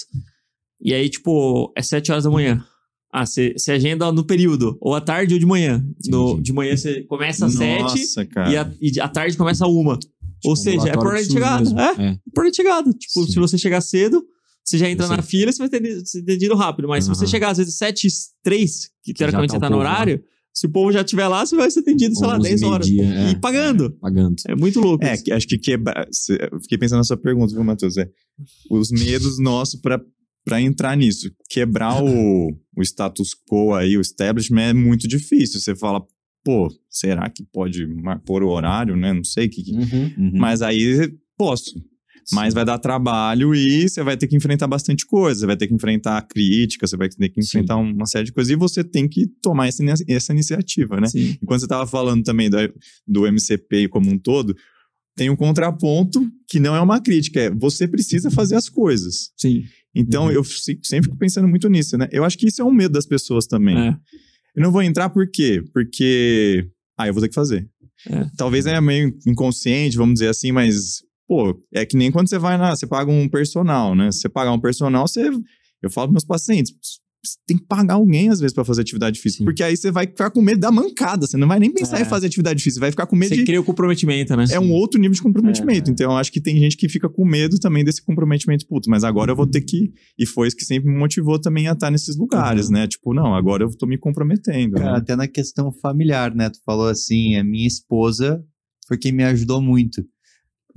E 0.81 0.93
aí, 0.93 1.09
tipo, 1.09 1.71
é 1.75 1.81
7 1.81 2.11
horas 2.11 2.23
da 2.23 2.29
manhã. 2.29 2.63
Ah, 3.11 3.25
você 3.25 3.55
agenda 3.69 4.11
no 4.11 4.23
período, 4.23 4.77
ou 4.81 4.93
à 4.93 5.01
tarde 5.01 5.33
ou 5.33 5.39
de 5.39 5.45
manhã. 5.45 5.83
No, 6.07 6.39
de 6.41 6.53
manhã 6.53 6.75
você 6.75 7.01
começa 7.03 7.45
às 7.45 7.53
7 7.53 7.81
Nossa, 7.81 8.25
cara. 8.25 8.51
e 8.51 8.57
a, 8.57 8.71
e 8.81 8.99
à 8.99 9.07
tarde 9.07 9.37
começa 9.37 9.65
a 9.65 9.67
uma. 9.67 9.97
Ou 10.45 10.55
seja, 10.55 10.89
é 10.89 10.93
por 10.93 11.07
ordem 11.07 11.23
de 11.25 11.33
chegada. 11.33 11.69
É, 11.69 12.17
por 12.33 12.41
ordem 12.41 12.51
de 12.51 12.55
chegada. 12.55 12.91
Tipo, 12.93 13.25
Sim. 13.25 13.31
se 13.31 13.39
você 13.39 13.57
chegar 13.57 13.81
cedo, 13.81 14.23
você 14.63 14.77
já 14.77 14.89
entra 14.89 15.07
na 15.07 15.21
fila, 15.21 15.51
você 15.51 15.57
vai 15.57 15.69
ter 15.69 16.05
ser 16.05 16.19
atendido 16.19 16.53
rápido. 16.55 16.87
Mas 16.87 17.05
se 17.05 17.09
você 17.09 17.25
chegar 17.25 17.51
às 17.51 17.57
vezes 17.57 17.75
7 17.77 18.07
3 18.43 18.89
que 19.03 19.13
teoricamente 19.13 19.51
já 19.53 19.57
você 19.57 19.61
tá 19.61 19.67
tá 19.67 19.69
no 19.75 19.81
lá. 19.81 19.89
horário, 19.89 20.21
se 20.53 20.65
o 20.65 20.69
povo 20.69 20.91
já 20.91 21.01
estiver 21.01 21.27
lá, 21.27 21.45
você 21.45 21.55
vai 21.55 21.71
ser 21.71 21.79
atendido, 21.79 22.15
sei 22.15 22.27
lá, 22.27 22.37
11 22.37 22.49
10 22.49 22.63
horas. 22.63 22.89
meio-dia, 22.89 23.15
é. 23.15 23.31
E 23.31 23.39
pagando. 23.39 23.91
Pagando. 24.01 24.35
É 24.47 24.55
muito 24.55 24.79
louco. 24.79 25.05
É, 25.05 25.13
isso. 25.13 25.33
acho 25.33 25.47
que 25.47 25.55
eu 25.71 26.59
Fiquei 26.61 26.77
pensando 26.77 26.97
na 26.97 27.03
sua 27.03 27.17
pergunta, 27.17 27.53
viu, 27.53 27.63
Matheus? 27.63 27.95
É, 27.97 28.09
os 28.69 28.91
medos 28.91 29.39
nossos 29.39 29.79
pra, 29.79 30.01
pra 30.47 30.61
entrar 30.61 30.95
nisso. 30.95 31.29
Quebrar 31.49 32.01
o, 32.01 32.47
o 32.75 32.81
status 32.81 33.31
quo 33.49 33.73
aí, 33.73 33.97
o 33.97 34.01
establishment, 34.01 34.61
é 34.69 34.73
muito 34.73 35.07
difícil. 35.07 35.59
Você 35.59 35.75
fala, 35.75 36.01
pô, 36.43 36.69
será 36.89 37.29
que 37.29 37.43
pode 37.51 37.85
pôr 38.25 38.43
o 38.43 38.49
horário, 38.49 38.95
né? 38.95 39.11
Não 39.11 39.23
sei. 39.23 39.49
Que, 39.49 39.61
que- 39.61 39.73
Uhum. 39.73 40.31
Mas 40.35 40.61
aí 40.61 41.11
posso. 41.37 41.73
Mas 42.33 42.53
vai 42.53 42.65
dar 42.65 42.77
trabalho 42.77 43.55
e 43.55 43.87
você 43.87 44.03
vai 44.03 44.17
ter 44.17 44.27
que 44.27 44.35
enfrentar 44.35 44.67
bastante 44.67 45.05
coisa. 45.05 45.39
Você 45.41 45.45
vai 45.45 45.55
ter 45.55 45.67
que 45.67 45.73
enfrentar 45.73 46.21
crítica, 46.27 46.85
você 46.85 46.97
vai 46.97 47.07
ter 47.07 47.29
que 47.29 47.41
Sim. 47.41 47.59
enfrentar 47.59 47.77
uma 47.77 48.05
série 48.05 48.25
de 48.25 48.33
coisas. 48.33 48.51
E 48.51 48.55
você 48.55 48.83
tem 48.83 49.07
que 49.07 49.27
tomar 49.41 49.67
essa, 49.67 49.81
essa 50.09 50.33
iniciativa, 50.33 50.99
né? 50.99 51.07
Sim. 51.07 51.37
Enquanto 51.41 51.59
você 51.61 51.65
estava 51.65 51.87
falando 51.87 52.23
também 52.23 52.49
da- 52.49 52.69
do 53.07 53.25
MCP 53.27 53.87
como 53.87 54.09
um 54.11 54.17
todo, 54.17 54.53
tem 55.17 55.29
um 55.29 55.35
contraponto 55.35 56.21
que 56.47 56.59
não 56.59 56.73
é 56.75 56.79
uma 56.79 57.01
crítica, 57.01 57.41
é 57.41 57.49
você 57.49 57.85
precisa 57.87 58.31
fazer 58.31 58.55
as 58.55 58.69
coisas. 58.69 59.31
Sim. 59.35 59.63
Então 59.93 60.25
Uhum. 60.25 60.31
eu 60.31 60.43
se- 60.45 60.79
sempre 60.83 61.05
fico 61.09 61.17
pensando 61.17 61.47
muito 61.47 61.67
nisso, 61.67 61.97
né? 61.97 62.07
Eu 62.11 62.23
acho 62.23 62.37
que 62.37 62.47
isso 62.47 62.61
é 62.61 62.65
um 62.65 62.71
medo 62.71 62.93
das 62.93 63.05
pessoas 63.05 63.47
também. 63.47 63.77
É. 63.77 63.97
Eu 64.55 64.63
não 64.63 64.71
vou 64.71 64.81
entrar 64.81 65.09
por 65.09 65.29
quê? 65.29 65.61
Porque. 65.73 66.69
Ah, 66.97 67.07
eu 67.07 67.13
vou 67.13 67.21
ter 67.21 67.29
que 67.29 67.35
fazer. 67.35 67.67
É. 68.07 68.25
Talvez 68.37 68.65
é 68.65 68.79
meio 68.79 69.13
inconsciente, 69.27 69.97
vamos 69.97 70.13
dizer 70.15 70.29
assim, 70.29 70.51
mas. 70.51 71.01
Pô, 71.27 71.61
é 71.73 71.85
que 71.85 71.97
nem 71.97 72.09
quando 72.11 72.29
você 72.29 72.37
vai 72.39 72.57
na. 72.57 72.75
Você 72.75 72.87
paga 72.87 73.11
um 73.11 73.27
personal, 73.27 73.93
né? 73.95 74.11
Se 74.11 74.19
você 74.21 74.29
pagar 74.29 74.51
um 74.53 74.59
personal, 74.61 75.07
você. 75.07 75.29
Eu 75.81 75.89
falo 75.91 76.07
para 76.07 76.13
meus 76.13 76.25
pacientes. 76.25 76.71
Você 77.27 77.37
tem 77.45 77.57
que 77.57 77.65
pagar 77.65 77.95
alguém, 77.95 78.29
às 78.29 78.39
vezes, 78.39 78.53
para 78.53 78.63
fazer 78.65 78.81
atividade 78.81 79.19
física. 79.19 79.39
Sim. 79.39 79.45
Porque 79.45 79.63
aí 79.63 79.75
você 79.75 79.91
vai 79.91 80.05
ficar 80.07 80.29
com 80.31 80.41
medo 80.41 80.59
da 80.59 80.71
mancada. 80.71 81.27
Você 81.27 81.37
não 81.37 81.47
vai 81.47 81.59
nem 81.59 81.71
pensar 81.71 81.99
É. 81.99 82.01
em 82.01 82.05
fazer 82.05 82.27
atividade 82.27 82.61
física. 82.63 82.75
Você 82.75 82.79
vai 82.81 82.91
ficar 82.91 83.05
com 83.07 83.15
medo 83.15 83.29
Você 83.29 83.37
de. 83.37 83.45
cria 83.45 83.59
o 83.59 83.63
comprometimento, 83.63 84.35
né? 84.35 84.45
É 84.51 84.59
um 84.59 84.71
outro 84.71 84.99
nível 84.99 85.13
de 85.15 85.21
comprometimento. 85.21 85.89
É. 85.89 85.93
Então, 85.93 86.11
eu 86.11 86.17
acho 86.17 86.31
que 86.31 86.39
tem 86.41 86.57
gente 86.57 86.77
que 86.77 86.87
fica 86.89 87.07
com 87.09 87.25
medo 87.25 87.59
também 87.59 87.83
desse 87.83 88.01
comprometimento. 88.01 88.65
Puto, 88.67 88.89
mas 88.89 89.03
agora 89.03 89.31
eu 89.31 89.35
vou 89.35 89.47
ter 89.47 89.61
que. 89.61 89.91
E 90.17 90.25
foi 90.25 90.47
isso 90.47 90.57
que 90.57 90.65
sempre 90.65 90.89
me 90.89 90.97
motivou 90.97 91.39
também 91.39 91.67
a 91.67 91.73
estar 91.73 91.91
nesses 91.91 92.17
lugares, 92.17 92.67
Uhum. 92.67 92.73
né? 92.73 92.87
Tipo, 92.87 93.13
não, 93.13 93.33
agora 93.35 93.63
eu 93.63 93.69
tô 93.77 93.85
me 93.85 93.97
comprometendo. 93.97 94.73
Cara, 94.75 94.91
né? 94.93 94.97
até 94.97 95.15
na 95.15 95.27
questão 95.27 95.71
familiar, 95.71 96.33
né? 96.33 96.49
Tu 96.49 96.59
falou 96.65 96.87
assim, 96.87 97.35
a 97.35 97.43
minha 97.43 97.67
esposa 97.67 98.43
foi 98.87 98.97
quem 98.97 99.11
me 99.11 99.23
ajudou 99.23 99.61
muito. 99.61 100.03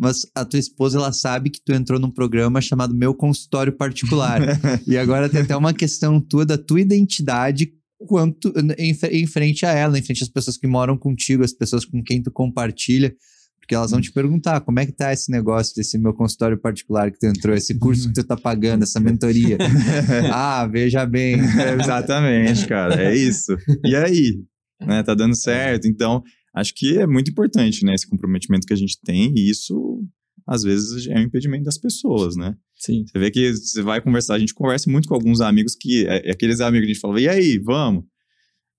Mas 0.01 0.23
a 0.35 0.47
tua 0.47 0.59
esposa, 0.59 0.97
ela 0.97 1.13
sabe 1.13 1.51
que 1.51 1.61
tu 1.63 1.75
entrou 1.75 2.01
num 2.01 2.11
programa 2.11 2.59
chamado 2.63 2.95
Meu 2.95 3.15
Consultório 3.15 3.71
Particular. 3.71 4.41
e 4.89 4.97
agora 4.97 5.29
tem 5.29 5.43
até 5.43 5.55
uma 5.55 5.75
questão 5.75 6.19
tua, 6.19 6.47
da 6.47 6.57
tua 6.57 6.81
identidade 6.81 7.71
quanto 8.07 8.51
em, 8.79 8.95
em 9.21 9.27
frente 9.27 9.67
a 9.67 9.73
ela, 9.73 9.99
em 9.99 10.03
frente 10.03 10.23
às 10.23 10.31
pessoas 10.31 10.57
que 10.57 10.67
moram 10.67 10.97
contigo, 10.97 11.45
as 11.45 11.53
pessoas 11.53 11.85
com 11.85 12.03
quem 12.03 12.23
tu 12.23 12.31
compartilha. 12.31 13.15
Porque 13.61 13.75
elas 13.75 13.91
vão 13.91 14.01
te 14.01 14.11
perguntar 14.11 14.63
como 14.63 14.81
é 14.81 14.87
que 14.87 14.93
tá 14.93 15.13
esse 15.13 15.31
negócio 15.31 15.75
desse 15.77 15.99
meu 15.99 16.15
consultório 16.15 16.59
particular 16.59 17.13
que 17.13 17.19
tu 17.19 17.27
entrou, 17.27 17.55
esse 17.55 17.79
curso 17.79 18.09
que 18.09 18.15
tu 18.15 18.25
tá 18.25 18.39
pagando, 18.39 18.85
essa 18.85 18.99
mentoria. 18.99 19.59
ah, 20.33 20.67
veja 20.67 21.05
bem. 21.05 21.35
É, 21.35 21.75
exatamente, 21.79 22.67
cara. 22.67 23.03
É 23.03 23.15
isso. 23.15 23.55
E 23.85 23.95
aí? 23.95 24.41
Né, 24.81 25.03
tá 25.03 25.15
dando 25.15 25.37
certo. 25.37 25.87
Então, 25.87 26.23
acho 26.55 26.73
que 26.75 26.99
é 26.99 27.07
muito 27.07 27.31
importante, 27.31 27.85
né? 27.85 27.95
Esse 27.95 28.09
comprometimento 28.09 28.67
que 28.67 28.73
a 28.73 28.77
gente 28.77 28.99
tem. 29.05 29.33
E 29.37 29.51
isso, 29.51 30.03
às 30.47 30.63
vezes, 30.63 31.07
é 31.09 31.19
um 31.19 31.23
impedimento 31.23 31.65
das 31.65 31.79
pessoas, 31.79 32.37
né? 32.37 32.55
Sim. 32.77 33.05
Você 33.07 33.19
vê 33.19 33.31
que 33.31 33.53
você 33.53 33.83
vai 33.83 34.01
conversar. 34.01 34.35
A 34.35 34.39
gente 34.39 34.55
conversa 34.55 34.91
muito 34.91 35.09
com 35.09 35.15
alguns 35.15 35.41
amigos 35.41 35.75
que... 35.79 36.07
É, 36.07 36.29
é 36.29 36.33
aqueles 36.33 36.61
amigos 36.61 36.87
que 36.87 36.91
a 36.91 36.95
gente 36.95 37.01
fala, 37.03 37.21
e 37.21 37.29
aí, 37.29 37.59
vamos? 37.59 38.05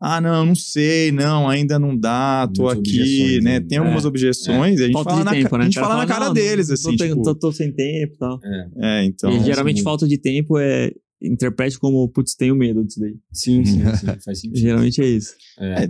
Ah, 0.03 0.19
não, 0.19 0.43
não 0.43 0.55
sei, 0.55 1.11
não, 1.11 1.47
ainda 1.47 1.77
não 1.77 1.95
dá, 1.95 2.49
tô 2.51 2.63
Muitas 2.63 2.79
aqui, 2.79 3.39
né? 3.41 3.59
né? 3.59 3.65
Tem 3.67 3.77
algumas 3.77 4.03
É. 4.03 4.07
objeções, 4.07 4.79
e 4.79 4.83
a 4.83 4.85
gente 4.87 4.93
Falta 4.93 5.11
fala, 5.11 5.21
de 5.21 5.25
na, 5.25 5.31
tempo, 5.31 5.57
né? 5.57 5.61
a 5.61 5.65
gente 5.65 5.75
cara 5.75 5.87
fala 5.87 5.99
na 6.01 6.07
fala, 6.07 6.19
cara 6.19 6.25
"Não, 6.25 6.33
deles, 6.33 6.67
não 6.69 6.73
assim, 6.73 6.97
tô, 6.97 7.05
tipo... 7.05 7.21
tô, 7.21 7.35
tô 7.35 7.51
sem 7.51 7.71
tempo 7.71 8.15
e 8.15 8.17
tal. 8.17 8.39
É, 8.79 9.05
então... 9.05 9.31
e 9.31 9.43
geralmente 9.43 9.77
sim. 9.77 9.83
falta 9.83 10.07
de 10.07 10.17
tempo 10.17 10.57
é. 10.57 10.91
Interprete 11.23 11.77
como, 11.77 12.09
putz, 12.09 12.33
tenho 12.33 12.55
medo 12.55 12.83
disso 12.83 12.99
daí. 12.99 13.15
Sim, 13.31 13.63
sim, 13.63 13.77
sim. 13.95 14.07
Faz 14.25 14.39
sentido. 14.39 14.57
Geralmente 14.57 14.99
é 15.03 15.07
isso. 15.07 15.35
É, 15.59 15.87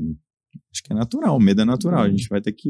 acho 0.72 0.84
que 0.84 0.92
é 0.92 0.96
natural, 0.96 1.38
o 1.38 1.40
medo 1.40 1.62
é 1.62 1.66
natural, 1.66 2.04
a 2.04 2.10
gente 2.10 2.28
vai 2.30 2.42
ter 2.42 2.52
que 2.52 2.70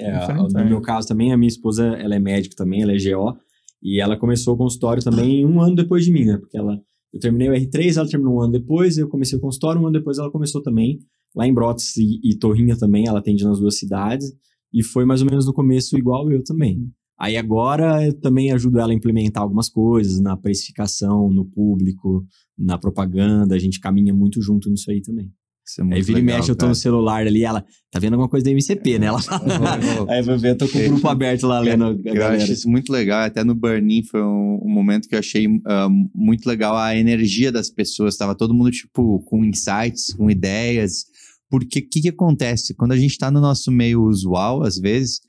É, 0.00 0.16
enfrentar. 0.16 0.62
no 0.62 0.68
meu 0.68 0.80
caso 0.80 1.08
também, 1.08 1.32
a 1.32 1.36
minha 1.36 1.48
esposa, 1.48 1.84
ela 1.84 2.14
é 2.14 2.18
médica 2.18 2.54
também, 2.56 2.82
ela 2.82 2.92
é 2.92 2.96
GO, 2.96 3.36
e 3.82 4.00
ela 4.00 4.16
começou 4.16 4.54
o 4.54 4.56
consultório 4.56 5.02
também 5.02 5.44
um 5.46 5.60
ano 5.60 5.74
depois 5.74 6.04
de 6.04 6.12
mim, 6.12 6.24
né? 6.24 6.36
Porque 6.38 6.56
ela, 6.58 6.80
eu 7.12 7.20
terminei 7.20 7.48
o 7.48 7.52
R3, 7.52 7.96
ela 7.96 8.08
terminou 8.08 8.36
um 8.36 8.40
ano 8.42 8.52
depois, 8.52 8.98
eu 8.98 9.08
comecei 9.08 9.38
o 9.38 9.40
consultório, 9.40 9.80
um 9.80 9.86
ano 9.86 9.98
depois 9.98 10.18
ela 10.18 10.30
começou 10.30 10.62
também, 10.62 10.98
lá 11.34 11.46
em 11.46 11.54
Brotas 11.54 11.96
e, 11.96 12.20
e 12.22 12.36
Torrinha 12.38 12.76
também, 12.76 13.06
ela 13.06 13.18
atende 13.20 13.44
nas 13.44 13.58
duas 13.60 13.78
cidades, 13.78 14.32
e 14.72 14.82
foi 14.82 15.04
mais 15.04 15.22
ou 15.22 15.28
menos 15.28 15.46
no 15.46 15.52
começo 15.52 15.96
igual 15.96 16.30
eu 16.30 16.42
também. 16.42 16.90
Aí 17.18 17.36
agora 17.36 18.06
eu 18.06 18.12
também 18.20 18.52
ajudo 18.52 18.78
ela 18.78 18.92
a 18.92 18.94
implementar 18.94 19.42
algumas 19.42 19.68
coisas 19.68 20.20
na 20.20 20.36
precificação, 20.36 21.28
no 21.30 21.44
público, 21.44 22.24
na 22.56 22.78
propaganda, 22.78 23.54
a 23.54 23.58
gente 23.58 23.80
caminha 23.80 24.14
muito 24.14 24.40
junto 24.40 24.70
nisso 24.70 24.90
aí 24.90 25.00
também. 25.02 25.28
Isso 25.68 25.82
é 25.82 25.84
muito 25.84 25.96
Aí 25.96 26.02
vira 26.02 26.18
e 26.18 26.22
legal, 26.22 26.38
mexe, 26.38 26.50
eu 26.50 26.56
tô 26.56 26.60
cara. 26.60 26.70
no 26.70 26.74
celular 26.74 27.26
ali, 27.26 27.44
ela 27.44 27.62
tá 27.90 27.98
vendo 27.98 28.14
alguma 28.14 28.28
coisa 28.28 28.44
da 28.44 28.50
MCP, 28.50 28.98
né? 28.98 29.06
Ela 29.06 29.20
fala. 29.20 29.42
Aí 30.08 30.22
vai 30.22 30.38
ver, 30.38 30.50
eu 30.50 30.56
tô 30.56 30.66
com 30.66 30.78
o 30.78 30.88
grupo 30.88 31.08
aberto 31.08 31.46
lá 31.46 31.60
lendo 31.60 32.00
Eu 32.04 32.14
galera. 32.14 32.36
acho 32.36 32.52
isso 32.52 32.68
muito 32.68 32.90
legal. 32.90 33.20
Até 33.20 33.44
no 33.44 33.54
Burning 33.54 34.02
foi 34.04 34.22
um, 34.22 34.60
um 34.64 34.70
momento 34.70 35.06
que 35.08 35.14
eu 35.14 35.18
achei 35.18 35.46
ah, 35.66 35.88
muito 36.14 36.46
legal 36.46 36.76
a 36.76 36.96
energia 36.96 37.52
das 37.52 37.68
pessoas. 37.68 38.16
Tava 38.16 38.34
todo 38.34 38.54
mundo, 38.54 38.70
tipo, 38.70 39.20
com 39.26 39.44
insights, 39.44 40.14
com 40.14 40.30
ideias. 40.30 41.04
Porque 41.50 41.80
o 41.80 41.88
que, 41.88 42.00
que 42.00 42.08
acontece? 42.08 42.74
Quando 42.74 42.92
a 42.92 42.96
gente 42.96 43.18
tá 43.18 43.30
no 43.30 43.40
nosso 43.40 43.70
meio 43.70 44.02
usual, 44.02 44.62
às 44.62 44.78
vezes, 44.78 45.20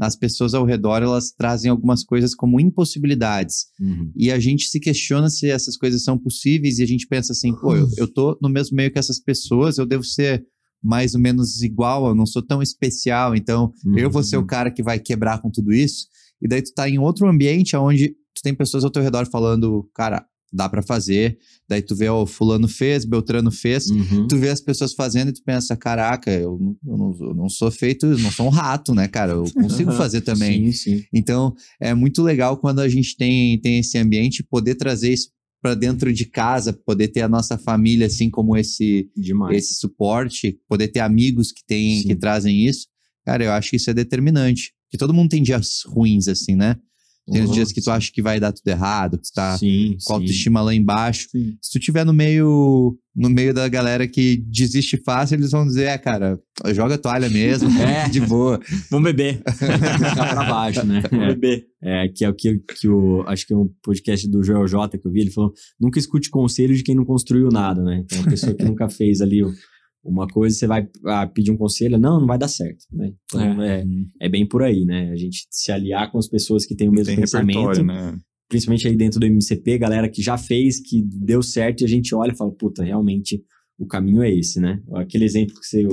as 0.00 0.14
pessoas 0.14 0.54
ao 0.54 0.64
redor, 0.64 1.02
elas 1.02 1.32
trazem 1.32 1.70
algumas 1.70 2.04
coisas 2.04 2.34
como 2.34 2.60
impossibilidades. 2.60 3.66
Uhum. 3.80 4.12
E 4.14 4.30
a 4.30 4.38
gente 4.38 4.66
se 4.66 4.78
questiona 4.78 5.28
se 5.28 5.50
essas 5.50 5.76
coisas 5.76 6.04
são 6.04 6.16
possíveis 6.16 6.78
e 6.78 6.82
a 6.82 6.86
gente 6.86 7.06
pensa 7.06 7.32
assim, 7.32 7.52
pô, 7.54 7.74
eu, 7.74 7.88
eu 7.96 8.06
tô 8.06 8.38
no 8.40 8.48
mesmo 8.48 8.76
meio 8.76 8.92
que 8.92 8.98
essas 8.98 9.18
pessoas, 9.18 9.78
eu 9.78 9.86
devo 9.86 10.04
ser 10.04 10.44
mais 10.82 11.14
ou 11.14 11.20
menos 11.20 11.62
igual, 11.62 12.06
eu 12.06 12.14
não 12.14 12.26
sou 12.26 12.40
tão 12.40 12.62
especial, 12.62 13.34
então 13.34 13.72
eu 13.96 14.08
vou 14.08 14.22
ser 14.22 14.36
o 14.36 14.46
cara 14.46 14.70
que 14.70 14.82
vai 14.82 15.00
quebrar 15.00 15.42
com 15.42 15.50
tudo 15.50 15.72
isso. 15.72 16.06
E 16.40 16.46
daí 16.46 16.62
tu 16.62 16.72
tá 16.72 16.88
em 16.88 16.98
outro 16.98 17.28
ambiente 17.28 17.76
onde 17.76 18.10
tu 18.32 18.42
tem 18.42 18.54
pessoas 18.54 18.84
ao 18.84 18.90
teu 18.90 19.02
redor 19.02 19.26
falando, 19.26 19.88
cara, 19.92 20.24
dá 20.52 20.68
pra 20.68 20.82
fazer. 20.82 21.38
Daí 21.68 21.82
tu 21.82 21.94
vê, 21.94 22.08
ó, 22.08 22.24
fulano 22.26 22.68
fez, 22.68 23.04
Beltrano 23.04 23.50
fez. 23.50 23.88
Uhum. 23.90 24.26
Tu 24.26 24.36
vê 24.36 24.48
as 24.48 24.60
pessoas 24.60 24.92
fazendo 24.94 25.28
e 25.28 25.32
tu 25.32 25.42
pensa, 25.44 25.76
caraca, 25.76 26.30
eu 26.30 26.58
não, 26.58 26.76
eu 26.86 26.98
não, 26.98 27.28
eu 27.28 27.34
não 27.34 27.48
sou 27.48 27.70
feito, 27.70 28.06
eu 28.06 28.18
não 28.18 28.30
sou 28.30 28.46
um 28.46 28.50
rato, 28.50 28.94
né, 28.94 29.08
cara? 29.08 29.32
Eu 29.32 29.44
consigo 29.54 29.92
fazer 29.92 30.22
também. 30.22 30.72
Sim, 30.72 30.96
sim. 30.98 31.04
Então, 31.12 31.54
é 31.80 31.94
muito 31.94 32.22
legal 32.22 32.56
quando 32.56 32.80
a 32.80 32.88
gente 32.88 33.16
tem, 33.16 33.60
tem 33.60 33.78
esse 33.78 33.98
ambiente, 33.98 34.42
poder 34.42 34.74
trazer 34.74 35.12
isso 35.12 35.30
para 35.60 35.74
dentro 35.74 36.12
de 36.12 36.24
casa, 36.24 36.72
poder 36.72 37.08
ter 37.08 37.22
a 37.22 37.28
nossa 37.28 37.58
família 37.58 38.06
assim 38.06 38.30
como 38.30 38.56
esse 38.56 39.10
Demais. 39.16 39.56
esse 39.56 39.74
suporte, 39.74 40.58
poder 40.68 40.88
ter 40.88 41.00
amigos 41.00 41.52
que 41.52 41.64
tem 41.66 42.00
Sim. 42.00 42.08
que 42.08 42.14
trazem 42.14 42.66
isso. 42.66 42.86
Cara, 43.24 43.44
eu 43.44 43.52
acho 43.52 43.70
que 43.70 43.76
isso 43.76 43.90
é 43.90 43.94
determinante. 43.94 44.72
Porque 44.86 44.96
todo 44.96 45.12
mundo 45.12 45.28
tem 45.28 45.42
dias 45.42 45.82
ruins 45.84 46.28
assim, 46.28 46.54
né? 46.54 46.76
Tem 47.30 47.42
os 47.42 47.48
Uhum. 47.48 47.54
dias 47.54 47.72
que 47.72 47.80
tu 47.82 47.90
acha 47.90 48.10
que 48.12 48.22
vai 48.22 48.40
dar 48.40 48.52
tudo 48.52 48.66
errado, 48.68 49.18
que 49.18 49.24
tu 49.24 49.32
tá 49.34 49.56
Sim, 49.58 49.96
com 50.04 50.12
a 50.14 50.16
autoestima 50.16 50.60
lá 50.62 50.74
embaixo. 50.74 51.28
Sim. 51.30 51.56
Se 51.60 51.72
tu 51.72 51.78
tiver 51.78 52.04
no 52.04 52.12
meio 52.12 52.96
no 53.14 53.28
meio 53.28 53.52
da 53.52 53.66
galera 53.68 54.06
que 54.06 54.36
desiste 54.46 54.96
fácil, 55.04 55.34
eles 55.34 55.50
vão 55.50 55.66
dizer, 55.66 55.84
é, 55.88 55.98
cara, 55.98 56.38
joga 56.72 56.94
a 56.94 56.98
toalha 56.98 57.28
mesmo, 57.28 57.68
É. 57.82 58.08
de 58.10 58.20
boa. 58.20 58.60
Vamos 58.90 59.10
beber. 59.12 59.42
Ficar 59.52 60.34
pra 60.34 60.44
baixo, 60.44 60.86
né? 60.86 61.02
Vamos 61.10 61.26
beber. 61.34 61.64
É, 61.82 62.04
é, 62.04 62.08
que 62.08 62.24
é 62.24 62.28
o 62.28 62.34
que, 62.34 62.58
que 62.78 62.88
o. 62.88 63.22
Acho 63.26 63.46
que 63.46 63.52
é 63.52 63.56
um 63.56 63.68
podcast 63.82 64.28
do 64.28 64.42
Joel 64.42 64.66
J 64.68 64.96
que 64.98 65.06
eu 65.06 65.10
vi, 65.12 65.20
ele 65.22 65.30
falou: 65.30 65.52
nunca 65.80 65.98
escute 65.98 66.30
conselho 66.30 66.74
de 66.76 66.82
quem 66.82 66.94
não 66.94 67.04
construiu 67.04 67.48
nada, 67.50 67.82
né? 67.82 68.02
Então, 68.04 68.20
a 68.22 68.30
pessoa 68.30 68.54
que 68.54 68.64
nunca 68.64 68.88
fez 68.88 69.20
ali 69.20 69.42
o- 69.42 69.52
uma 70.04 70.26
coisa, 70.26 70.56
você 70.56 70.66
vai 70.66 70.88
ah, 71.06 71.26
pedir 71.26 71.50
um 71.50 71.56
conselho, 71.56 71.98
não, 71.98 72.20
não 72.20 72.26
vai 72.26 72.38
dar 72.38 72.48
certo, 72.48 72.84
né? 72.92 73.12
Então, 73.24 73.62
é. 73.62 73.84
É, 74.20 74.28
bem 74.28 74.46
por 74.46 74.62
aí, 74.62 74.84
né? 74.84 75.10
A 75.10 75.16
gente 75.16 75.46
se 75.50 75.70
aliar 75.72 76.10
com 76.10 76.18
as 76.18 76.28
pessoas 76.28 76.64
que 76.64 76.74
têm 76.74 76.88
o 76.88 76.92
mesmo 76.92 77.06
Tem 77.06 77.16
pensamento. 77.16 77.82
né? 77.82 78.16
principalmente 78.48 78.88
aí 78.88 78.96
dentro 78.96 79.20
do 79.20 79.26
MCP, 79.26 79.76
galera 79.76 80.08
que 80.08 80.22
já 80.22 80.38
fez, 80.38 80.80
que 80.80 81.02
deu 81.02 81.42
certo, 81.42 81.82
e 81.82 81.84
a 81.84 81.88
gente 81.88 82.14
olha 82.14 82.32
e 82.32 82.36
fala, 82.36 82.50
puta, 82.50 82.82
realmente 82.82 83.42
o 83.78 83.86
caminho 83.86 84.22
é 84.22 84.34
esse, 84.34 84.58
né? 84.58 84.82
Aquele 84.94 85.24
exemplo 85.26 85.54
que 85.54 85.66
você 85.66 85.86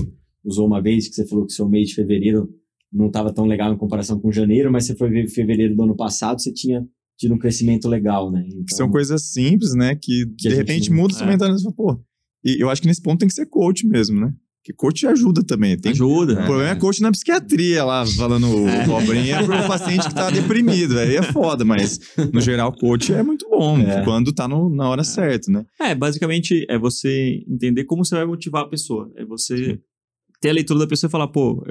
usou 0.44 0.66
uma 0.66 0.82
vez, 0.82 1.08
que 1.10 1.16
você 1.16 1.28
falou 1.28 1.46
que 1.46 1.52
seu 1.52 1.68
mês 1.68 1.90
de 1.90 1.96
fevereiro 1.96 2.48
não 2.92 3.08
estava 3.08 3.34
tão 3.34 3.46
legal 3.46 3.74
em 3.74 3.78
comparação 3.78 4.18
com 4.22 4.32
janeiro, 4.32 4.72
mas 4.72 4.86
você 4.86 4.96
foi 4.96 5.10
ver 5.10 5.28
fevereiro 5.28 5.76
do 5.76 5.84
ano 5.84 5.96
passado, 5.98 6.42
você 6.42 6.54
tinha 6.54 6.82
tido 7.18 7.34
um 7.34 7.38
crescimento 7.38 7.90
legal, 7.90 8.32
né? 8.32 8.46
Então, 8.48 8.64
Que 8.66 8.76
são 8.76 8.90
coisas 8.90 9.22
simples, 9.34 9.74
né? 9.76 9.94
Que, 9.96 10.26
Que 10.38 10.48
de 10.50 10.56
repente 10.56 10.90
não- 10.90 10.98
muda 10.98 11.14
sua 11.14 11.28
é. 11.28 11.30
mentalidade. 11.32 11.62
Você 11.62 11.74
fala, 11.76 11.96
Pô, 11.98 12.04
e 12.46 12.62
eu 12.62 12.70
acho 12.70 12.82
que 12.82 12.88
nesse 12.88 13.02
ponto 13.02 13.20
tem 13.20 13.28
que 13.28 13.34
ser 13.34 13.48
coach 13.48 13.86
mesmo, 13.88 14.20
né? 14.20 14.32
Porque 14.62 14.74
coach 14.78 15.06
ajuda 15.06 15.44
também. 15.44 15.78
Tem, 15.78 15.92
Ajuda. 15.92 16.34
O 16.34 16.46
problema 16.46 16.70
é 16.72 16.76
coach 16.76 17.00
na 17.00 17.12
psiquiatria 17.12 17.84
lá, 17.84 18.04
falando 18.06 18.48
É. 18.68 18.86
cobrinha 18.86 19.44
pro 19.44 19.68
paciente 19.68 20.08
que 20.08 20.16
tá 20.16 20.32
deprimido. 20.32 20.98
Aí 20.98 21.16
é 21.18 21.22
foda, 21.22 21.64
mas 21.64 22.00
no 22.34 22.42
geral, 22.42 22.74
coach 22.74 23.14
é 23.14 23.22
muito 23.22 23.48
bom 23.48 23.78
É. 23.80 24.04
quando 24.04 24.34
tá 24.34 24.48
no- 24.48 24.70
na 24.74 24.90
hora 24.90 25.04
certa, 25.04 25.52
né? 25.52 25.64
É, 25.80 25.94
basicamente 25.94 26.66
é 26.68 26.80
você 26.80 27.44
entender 27.48 27.84
como 27.84 28.04
você 28.04 28.16
vai 28.16 28.26
motivar 28.26 28.64
a 28.64 28.68
pessoa. 28.68 29.12
É 29.16 29.24
você 29.24 29.80
ter 30.42 30.50
a 30.50 30.54
leitura 30.54 30.80
da 30.80 30.88
pessoa 30.88 31.10
e 31.10 31.12
falar, 31.12 31.28
pô, 31.28 31.64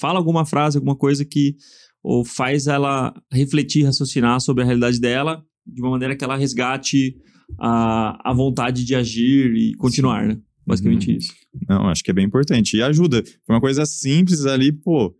fala 0.00 0.18
alguma 0.18 0.44
frase, 0.44 0.76
alguma 0.76 0.96
coisa 0.96 1.24
que 1.24 1.54
ou 2.02 2.24
faz 2.24 2.66
ela 2.66 3.14
refletir, 3.32 3.84
raciocinar 3.84 4.40
sobre 4.40 4.62
a 4.64 4.66
realidade 4.66 5.00
dela 5.00 5.40
de 5.64 5.80
uma 5.82 5.90
maneira 5.90 6.16
que 6.16 6.24
ela 6.24 6.36
resgate 6.36 7.14
a, 7.58 8.30
a 8.30 8.32
vontade 8.34 8.84
de 8.84 8.94
agir 8.94 9.54
e 9.54 9.74
continuar, 9.74 10.26
né? 10.26 10.38
Basicamente 10.66 11.10
Uhum. 11.10 11.16
isso. 11.16 11.32
Não, 11.68 11.88
acho 11.88 12.02
que 12.04 12.10
é 12.10 12.14
bem 12.14 12.26
importante. 12.26 12.76
E 12.76 12.82
ajuda. 12.82 13.22
Foi 13.46 13.54
uma 13.54 13.60
coisa 13.60 13.86
simples 13.86 14.44
ali, 14.46 14.72
pô. 14.72 15.14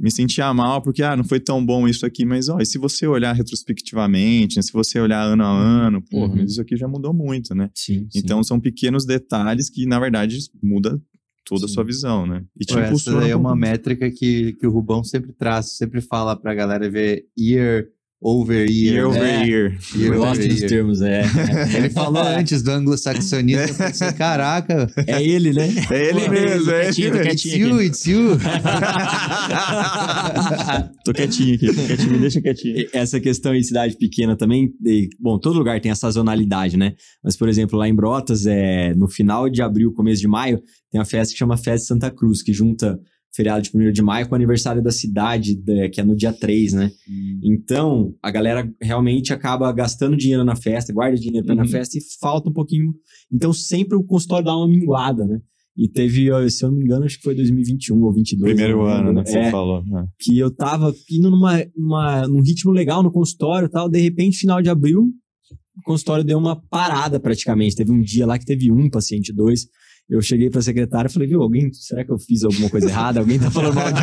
Me 0.00 0.10
sentia 0.10 0.52
mal 0.54 0.80
porque, 0.80 1.02
ah, 1.02 1.14
não 1.14 1.22
foi 1.22 1.38
tão 1.38 1.64
bom 1.64 1.86
isso 1.86 2.06
aqui, 2.06 2.24
mas, 2.24 2.48
ó, 2.48 2.58
e 2.58 2.64
se 2.64 2.78
você 2.78 3.06
olhar 3.06 3.34
retrospectivamente, 3.34 4.56
né, 4.56 4.62
se 4.62 4.72
você 4.72 4.98
olhar 4.98 5.22
ano 5.22 5.44
a 5.44 5.50
ano, 5.50 6.02
pô, 6.10 6.20
Uhum. 6.22 6.36
mas 6.36 6.52
isso 6.52 6.60
aqui 6.62 6.76
já 6.76 6.88
mudou 6.88 7.12
muito, 7.12 7.54
né? 7.54 7.70
Sim, 7.74 8.06
sim. 8.10 8.18
Então 8.18 8.42
são 8.42 8.58
pequenos 8.58 9.04
detalhes 9.04 9.68
que, 9.68 9.84
na 9.86 10.00
verdade, 10.00 10.38
muda 10.62 11.00
toda 11.44 11.66
a 11.66 11.68
Sim. 11.68 11.74
sua 11.74 11.84
visão, 11.84 12.26
né? 12.26 12.42
E 12.58 12.64
te 12.64 12.72
Pô, 12.72 12.80
essa 12.80 13.10
é 13.28 13.36
um 13.36 13.40
uma 13.40 13.54
métrica 13.54 14.10
que, 14.10 14.54
que 14.54 14.66
o 14.66 14.70
Rubão 14.70 15.04
sempre 15.04 15.32
traz, 15.32 15.76
sempre 15.76 16.00
fala 16.00 16.34
pra 16.34 16.54
galera 16.54 16.88
ver 16.90 17.26
year 17.38 17.86
over 18.22 18.70
year. 18.70 18.94
Year 18.94 19.06
over 19.06 19.20
né? 19.20 19.46
year. 19.46 19.78
Year 19.96 20.12
Eu 20.14 20.18
gosto 20.18 20.46
dos 20.46 20.60
termos, 20.60 21.02
é. 21.02 21.24
Ele 21.76 21.90
falou 21.90 22.22
antes 22.22 22.62
do 22.62 22.70
anglo-saxonismo, 22.70 23.62
eu 23.62 23.74
pensei, 23.74 24.12
caraca, 24.12 24.86
É 25.06 25.22
ele, 25.22 25.52
né? 25.52 25.68
É 25.90 26.08
ele 26.08 26.20
Pô, 26.20 26.30
mesmo, 26.30 26.70
é 26.70 26.88
ele 26.88 27.10
mesmo. 27.10 27.30
it's 27.30 27.44
you, 27.44 27.74
aqui. 27.74 27.84
it's 27.86 28.06
you. 28.06 28.38
Tô 31.04 31.12
quietinho 31.12 31.54
aqui, 31.56 31.66
tô 31.66 31.82
quietinho, 31.82 32.12
me 32.12 32.18
deixa 32.18 32.40
quietinho. 32.40 32.76
E 32.78 32.88
Essa 32.92 33.18
questão 33.18 33.54
em 33.54 33.62
cidade 33.62 33.96
pequena 33.96 34.36
também, 34.36 34.72
e, 34.84 35.08
bom, 35.18 35.38
todo 35.38 35.58
lugar 35.58 35.80
tem 35.80 35.90
a 35.90 35.94
sazonalidade, 35.96 36.76
né? 36.76 36.94
Mas, 37.22 37.36
por 37.36 37.48
exemplo, 37.48 37.78
lá 37.78 37.88
em 37.88 37.94
Brotas, 37.94 38.46
é, 38.46 38.94
no 38.94 39.08
final 39.08 39.48
de 39.48 39.62
abril, 39.62 39.92
começo 39.92 40.20
de 40.20 40.28
maio, 40.28 40.60
tem 40.90 41.00
uma 41.00 41.04
festa 41.04 41.32
que 41.32 41.38
chama 41.38 41.56
Festa 41.56 41.88
Santa 41.88 42.10
Cruz, 42.10 42.42
que 42.42 42.52
junta 42.52 42.98
feriado 43.34 43.62
de 43.62 43.70
1 43.74 43.90
de 43.92 44.02
maio 44.02 44.26
com 44.28 44.32
o 44.34 44.36
aniversário 44.36 44.82
da 44.82 44.90
cidade, 44.90 45.56
da- 45.56 45.88
que 45.88 46.00
é 46.00 46.04
no 46.04 46.14
dia 46.14 46.32
3, 46.32 46.72
né? 46.74 46.90
Então, 47.42 48.14
a 48.22 48.30
galera 48.30 48.70
realmente 48.80 49.32
acaba 49.32 49.72
gastando 49.72 50.16
dinheiro 50.16 50.44
na 50.44 50.54
festa, 50.56 50.92
guarda 50.92 51.16
dinheiro 51.16 51.44
pra 51.44 51.54
ir 51.54 51.56
na 51.56 51.62
Uhum. 51.64 51.68
festa 51.68 51.96
e 51.98 52.00
falta 52.20 52.48
um 52.48 52.52
pouquinho. 52.52 52.92
Então, 53.32 53.52
sempre 53.52 53.96
o 53.96 54.04
consultório 54.04 54.44
dá 54.44 54.56
uma 54.56 54.68
minguada, 54.68 55.26
né? 55.26 55.40
E 55.76 55.88
teve, 55.88 56.28
se 56.50 56.62
eu 56.64 56.70
não 56.70 56.76
me 56.78 56.84
engano, 56.84 57.04
acho 57.06 57.16
que 57.16 57.22
foi 57.22 57.34
2021 57.34 57.98
ou 58.02 58.12
22. 58.12 58.52
Primeiro 58.52 58.78
não 58.78 58.86
ano, 58.86 59.12
né? 59.14 59.22
Que 59.24 59.30
É, 59.30 59.44
você 59.44 59.50
falou. 59.50 59.82
né? 59.86 60.06
que 60.20 60.38
eu 60.38 60.50
tava 60.54 60.94
indo 61.10 61.30
numa, 61.30 61.64
numa, 61.74 62.28
num 62.28 62.42
ritmo 62.42 62.70
legal 62.70 63.02
no 63.02 63.10
consultório 63.10 63.66
e 63.66 63.70
tal, 63.70 63.88
de 63.88 63.98
repente, 63.98 64.36
final 64.36 64.60
de 64.60 64.68
abril, 64.68 65.04
o 65.78 65.82
consultório 65.86 66.22
deu 66.22 66.36
uma 66.36 66.54
parada 66.68 67.18
praticamente. 67.18 67.74
Teve 67.74 67.90
um 67.90 68.02
dia 68.02 68.26
lá 68.26 68.38
que 68.38 68.44
teve 68.44 68.70
um 68.70 68.90
paciente, 68.90 69.32
dois. 69.32 69.66
Eu 70.10 70.20
cheguei 70.20 70.50
pra 70.50 70.60
secretária 70.60 71.08
e 71.08 71.12
falei, 71.12 71.26
viu, 71.28 71.40
alguém, 71.40 71.72
será 71.72 72.04
que 72.04 72.12
eu 72.12 72.18
fiz 72.18 72.42
alguma 72.44 72.68
coisa 72.68 72.88
errada? 72.88 73.20
Alguém 73.20 73.38
tá 73.38 73.50
falando 73.50 73.74
mal 73.74 73.86
de 73.92 74.00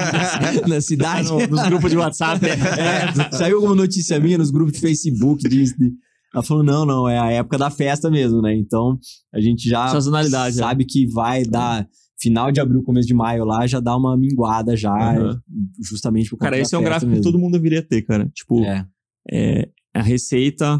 mim 0.64 0.70
na 0.70 0.82
cidade? 0.82 1.28
No- 1.30 1.45
nos 1.47 1.64
grupos 1.68 1.91
de 1.91 1.97
WhatsApp. 1.97 2.39
É, 2.50 3.32
saiu 3.38 3.58
alguma 3.58 3.76
notícia 3.76 4.20
minha 4.20 4.38
nos 4.38 4.50
grupos 4.50 4.74
de 4.74 4.80
Facebook, 4.80 5.47
de, 5.47 5.64
de- 5.66 5.93
ela 6.34 6.43
falou, 6.43 6.64
não, 6.64 6.86
não, 6.86 7.08
é 7.10 7.18
a 7.20 7.32
época 7.32 7.58
da 7.58 7.70
festa 7.70 8.10
mesmo, 8.10 8.41
né? 8.41 8.56
Então, 8.56 8.97
a 9.34 9.39
gente 9.39 9.68
já 9.68 9.88
Sazonalidade, 9.89 10.56
é. 10.56 10.60
sabe 10.60 10.86
que 10.86 11.08
vai 11.12 11.43
dar 11.43 11.88
final 12.22 12.52
de 12.52 12.60
abril, 12.60 12.84
começo 12.84 13.08
de 13.08 13.14
maio 13.14 13.45
lá, 13.45 13.66
já 13.68 13.80
dá 13.80 13.95
uma 13.95 14.16
minguada 14.18 14.76
já, 14.76 14.91
Aham. 14.93 15.39
justamente 15.82 16.30
por 16.30 16.38
conta 16.38 16.52
Cara, 16.52 16.60
esse 16.62 16.76
é 16.76 16.78
um 16.78 16.84
gráfico 16.84 17.08
que 17.12 17.18
mesmo. 17.18 17.24
todo 17.24 17.39
mundo 17.39 17.54
deveria 17.54 17.82
ter, 17.82 18.02
cara. 18.04 18.30
Tipo, 18.34 18.64
É, 18.64 18.86
é, 19.32 19.70
a 19.93 20.02
receita, 20.02 20.80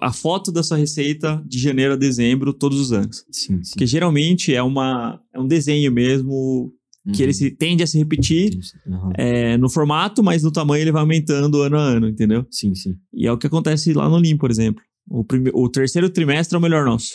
a 0.00 0.12
foto 0.12 0.50
da 0.50 0.62
sua 0.62 0.76
receita 0.78 1.42
de 1.46 1.58
janeiro 1.58 1.92
a 1.94 1.96
dezembro 1.96 2.52
todos 2.54 2.80
os 2.80 2.92
anos. 2.92 3.24
sim, 3.30 3.62
sim. 3.62 3.70
Porque 3.72 3.86
geralmente 3.86 4.54
é, 4.54 4.62
uma, 4.62 5.20
é 5.34 5.38
um 5.38 5.46
desenho 5.46 5.92
mesmo 5.92 6.72
que 7.14 7.22
Uhum. 7.22 7.24
ele 7.24 7.32
se, 7.32 7.50
tende 7.50 7.82
a 7.82 7.86
se 7.86 7.96
repetir 7.98 8.58
Uhum. 8.86 9.10
é, 9.16 9.56
no 9.56 9.70
formato, 9.70 10.22
mas 10.22 10.42
no 10.42 10.50
tamanho 10.52 10.82
ele 10.82 10.92
vai 10.92 11.00
aumentando 11.02 11.62
ano 11.62 11.76
a 11.76 11.80
ano, 11.82 12.08
entendeu? 12.08 12.46
Sim, 12.50 12.74
sim. 12.74 12.96
E 13.14 13.26
é 13.26 13.32
o 13.32 13.38
que 13.38 13.46
acontece 13.46 13.92
lá 13.94 14.08
no 14.08 14.16
Lean, 14.18 14.36
por 14.36 14.50
exemplo. 14.50 14.82
O, 15.08 15.24
prime- 15.24 15.50
o 15.54 15.68
terceiro 15.70 16.10
trimestre 16.10 16.54
é 16.54 16.58
o 16.58 16.62
melhor 16.62 16.84
nosso. 16.84 17.12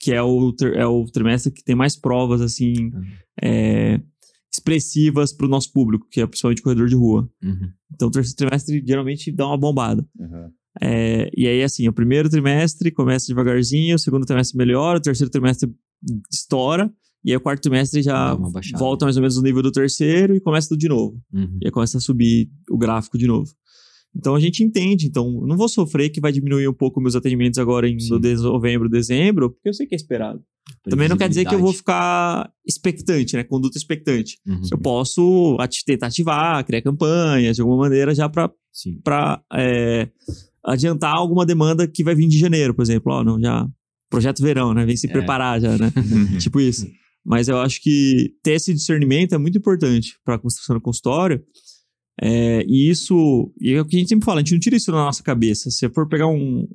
Que 0.00 0.12
é 0.12 0.22
o, 0.22 0.52
ter- 0.52 0.74
é 0.76 0.86
o 0.86 1.04
trimestre 1.06 1.52
que 1.52 1.62
tem 1.64 1.74
mais 1.74 1.94
provas, 1.96 2.40
assim, 2.40 2.74
Uhum. 2.86 3.02
é, 3.42 4.00
expressivas 4.52 5.32
para 5.32 5.46
o 5.46 5.48
nosso 5.50 5.72
público, 5.72 6.06
que 6.10 6.20
é 6.20 6.26
principalmente 6.26 6.62
corredor 6.62 6.88
de 6.88 6.94
rua. 6.94 7.28
Uhum. 7.42 7.68
Então, 7.92 8.08
o 8.08 8.10
terceiro 8.10 8.36
trimestre 8.36 8.82
geralmente 8.86 9.30
dá 9.32 9.46
uma 9.46 9.58
bombada. 9.58 10.06
É, 10.82 11.30
e 11.36 11.46
aí, 11.46 11.62
assim, 11.62 11.86
o 11.88 11.92
primeiro 11.92 12.28
trimestre 12.28 12.90
começa 12.90 13.26
devagarzinho, 13.28 13.96
o 13.96 13.98
segundo 13.98 14.26
trimestre 14.26 14.56
melhora, 14.58 14.98
o 14.98 15.02
terceiro 15.02 15.30
trimestre 15.30 15.70
estoura, 16.32 16.90
e 17.24 17.30
aí 17.30 17.36
o 17.36 17.40
quarto 17.40 17.62
trimestre 17.62 18.02
já 18.02 18.34
volta 18.78 19.06
mais 19.06 19.16
ou 19.16 19.22
menos 19.22 19.36
no 19.36 19.42
nível 19.42 19.62
do 19.62 19.70
terceiro 19.72 20.34
e 20.36 20.40
começa 20.40 20.68
tudo 20.68 20.78
de 20.80 20.88
novo. 20.88 21.18
Uhum. 21.32 21.58
E 21.62 21.66
aí 21.66 21.70
começa 21.70 21.98
a 21.98 22.00
subir 22.00 22.50
o 22.70 22.76
gráfico 22.76 23.16
de 23.16 23.26
novo. 23.26 23.50
Então 24.16 24.34
a 24.34 24.40
gente 24.40 24.62
entende, 24.62 25.06
então 25.06 25.26
eu 25.40 25.46
não 25.46 25.56
vou 25.56 25.68
sofrer 25.68 26.08
que 26.10 26.20
vai 26.20 26.30
diminuir 26.30 26.68
um 26.68 26.72
pouco 26.74 27.00
meus 27.00 27.16
atendimentos 27.16 27.58
agora 27.58 27.88
em 27.88 27.96
de- 27.96 28.34
novembro, 28.42 28.88
dezembro, 28.88 29.50
porque 29.50 29.68
eu 29.68 29.74
sei 29.74 29.86
que 29.86 29.94
é 29.94 29.96
esperado. 29.96 30.40
Também 30.88 31.08
não 31.08 31.16
quer 31.16 31.28
dizer 31.28 31.44
que 31.46 31.54
eu 31.54 31.58
vou 31.58 31.72
ficar 31.72 32.50
expectante, 32.66 33.36
né? 33.36 33.42
Conduta 33.44 33.76
expectante. 33.76 34.38
Uhum. 34.46 34.60
Eu 34.70 34.78
posso 34.78 35.56
ati- 35.58 35.84
tentar 35.84 36.06
ativar, 36.08 36.64
criar 36.64 36.80
campanhas 36.82 37.56
de 37.56 37.62
alguma 37.62 37.78
maneira 37.78 38.14
já 38.14 38.28
para 38.28 38.50
adiantar 40.64 41.14
alguma 41.14 41.44
demanda 41.44 41.86
que 41.86 42.02
vai 42.04 42.14
vir 42.14 42.28
de 42.28 42.38
janeiro, 42.38 42.74
por 42.74 42.82
exemplo. 42.82 43.12
Ó, 43.12 43.22
não, 43.24 43.40
já 43.40 43.66
projeto 44.10 44.42
verão, 44.42 44.72
né? 44.72 44.84
Vem 44.86 44.96
se 44.96 45.06
É. 45.08 45.10
preparar 45.10 45.60
já, 45.60 45.76
né? 45.76 45.92
tipo 46.40 46.60
isso. 46.60 46.86
Mas 47.24 47.48
eu 47.48 47.58
acho 47.58 47.80
que 47.82 48.32
ter 48.42 48.52
esse 48.52 48.72
discernimento 48.74 49.34
é 49.34 49.38
muito 49.38 49.58
importante 49.58 50.14
para 50.24 50.34
a 50.34 50.38
construção 50.38 50.76
do 50.76 50.80
consultório. 50.82 51.42
É, 52.22 52.64
e 52.68 52.88
isso, 52.90 53.52
e 53.60 53.72
é 53.72 53.80
o 53.80 53.84
que 53.84 53.96
a 53.96 53.98
gente 53.98 54.08
sempre 54.08 54.24
fala, 54.24 54.38
a 54.40 54.42
gente 54.42 54.52
não 54.52 54.60
tira 54.60 54.76
isso 54.76 54.92
da 54.92 54.98
nossa 54.98 55.22
cabeça. 55.22 55.70
Se 55.70 55.88
for 55.88 56.08
pegar 56.08 56.28
um, 56.28 56.66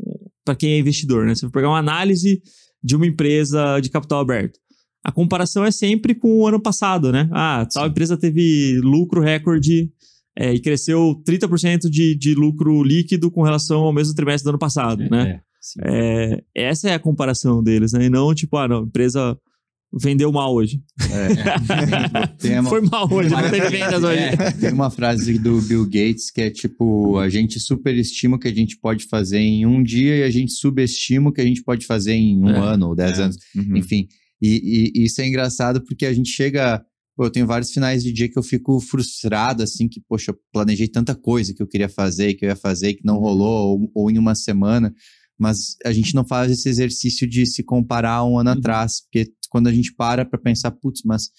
para 0.43 0.55
quem 0.55 0.73
é 0.73 0.79
investidor, 0.79 1.25
né? 1.25 1.33
Se 1.35 1.41
for 1.41 1.51
pegar 1.51 1.69
uma 1.69 1.77
análise 1.79 2.41
de 2.83 2.95
uma 2.95 3.05
empresa 3.07 3.79
de 3.79 3.89
capital 3.89 4.19
aberto, 4.19 4.59
a 5.03 5.11
comparação 5.11 5.63
é 5.63 5.71
sempre 5.71 6.13
com 6.13 6.39
o 6.41 6.47
ano 6.47 6.59
passado, 6.61 7.11
né? 7.11 7.29
Ah, 7.31 7.65
tal 7.71 7.83
Sim. 7.85 7.89
empresa 7.89 8.17
teve 8.17 8.79
lucro 8.83 9.21
recorde 9.21 9.89
é, 10.39 10.53
e 10.53 10.59
cresceu 10.61 11.21
30% 11.27 11.89
de, 11.89 12.15
de 12.15 12.33
lucro 12.33 12.81
líquido 12.81 13.29
com 13.29 13.43
relação 13.43 13.81
ao 13.81 13.91
mesmo 13.93 14.13
trimestre 14.15 14.45
do 14.45 14.49
ano 14.51 14.59
passado, 14.59 15.03
né? 15.09 15.31
É, 15.31 15.39
sim. 15.59 15.79
É, 15.83 16.43
essa 16.55 16.89
é 16.89 16.93
a 16.93 16.99
comparação 16.99 17.61
deles, 17.61 17.91
né? 17.91 18.05
E 18.05 18.09
não 18.09 18.33
tipo, 18.33 18.55
ah, 18.55 18.67
não, 18.67 18.79
a 18.83 18.85
empresa 18.85 19.37
vendeu 20.01 20.31
mal 20.31 20.53
hoje. 20.53 20.79
É. 21.01 22.27
Tem 22.39 22.59
uma, 22.59 22.69
Foi 22.69 22.81
mal 22.81 23.11
hoje, 23.11 23.29
não 23.31 23.49
teve 23.49 23.69
vendas 23.69 24.03
hoje. 24.03 24.19
É. 24.19 24.51
tem 24.51 24.71
uma 24.71 24.89
frase 24.89 25.37
do 25.39 25.59
Bill 25.61 25.83
Gates 25.85 26.31
que 26.31 26.41
é 26.41 26.49
tipo: 26.49 27.17
a 27.17 27.27
gente 27.27 27.59
superestima 27.59 28.37
o 28.37 28.39
que 28.39 28.47
a 28.47 28.53
gente 28.53 28.77
pode 28.79 29.05
fazer 29.07 29.39
em 29.39 29.65
um 29.65 29.83
dia 29.83 30.17
e 30.17 30.23
a 30.23 30.29
gente 30.29 30.53
subestima 30.53 31.29
o 31.29 31.33
que 31.33 31.41
a 31.41 31.45
gente 31.45 31.63
pode 31.63 31.85
fazer 31.85 32.13
em 32.13 32.39
um 32.39 32.49
É. 32.49 32.57
ano 32.57 32.87
ou 32.89 32.95
dez 32.95 33.19
É. 33.19 33.23
anos. 33.23 33.37
Uhum. 33.55 33.77
Enfim, 33.77 34.07
e, 34.41 34.91
e 34.95 35.03
isso 35.05 35.19
é 35.21 35.27
engraçado 35.27 35.83
porque 35.83 36.05
a 36.05 36.13
gente 36.13 36.29
chega. 36.29 36.81
Pô, 37.19 37.25
eu 37.25 37.29
tenho 37.29 37.45
vários 37.45 37.71
finais 37.71 38.01
de 38.01 38.13
dia 38.13 38.29
que 38.29 38.39
eu 38.39 38.41
fico 38.41 38.79
frustrado, 38.79 39.61
assim, 39.61 39.89
que, 39.89 39.99
poxa, 39.99 40.31
eu 40.31 40.37
planejei 40.53 40.87
tanta 40.87 41.13
coisa 41.13 41.53
que 41.53 41.61
eu 41.61 41.67
queria 41.67 41.89
fazer, 41.89 42.33
que 42.35 42.45
eu 42.45 42.49
ia 42.49 42.55
fazer, 42.55 42.93
que 42.93 43.03
não 43.03 43.17
rolou, 43.17 43.77
ou, 43.77 43.91
ou 43.93 44.09
em 44.09 44.17
uma 44.17 44.33
semana. 44.33 44.93
Mas 45.37 45.75
a 45.83 45.91
gente 45.91 46.15
não 46.15 46.25
faz 46.25 46.49
esse 46.49 46.69
exercício 46.69 47.27
de 47.27 47.45
se 47.45 47.61
comparar 47.61 48.23
um 48.23 48.39
ano 48.39 48.51
Uhum. 48.51 48.57
atrás, 48.57 49.01
porque 49.01 49.33
quando 49.49 49.67
a 49.67 49.73
gente 49.73 49.93
para 49.93 50.23
para 50.23 50.39
pensar, 50.39 50.71
putz, 50.71 51.01
mas 51.03 51.29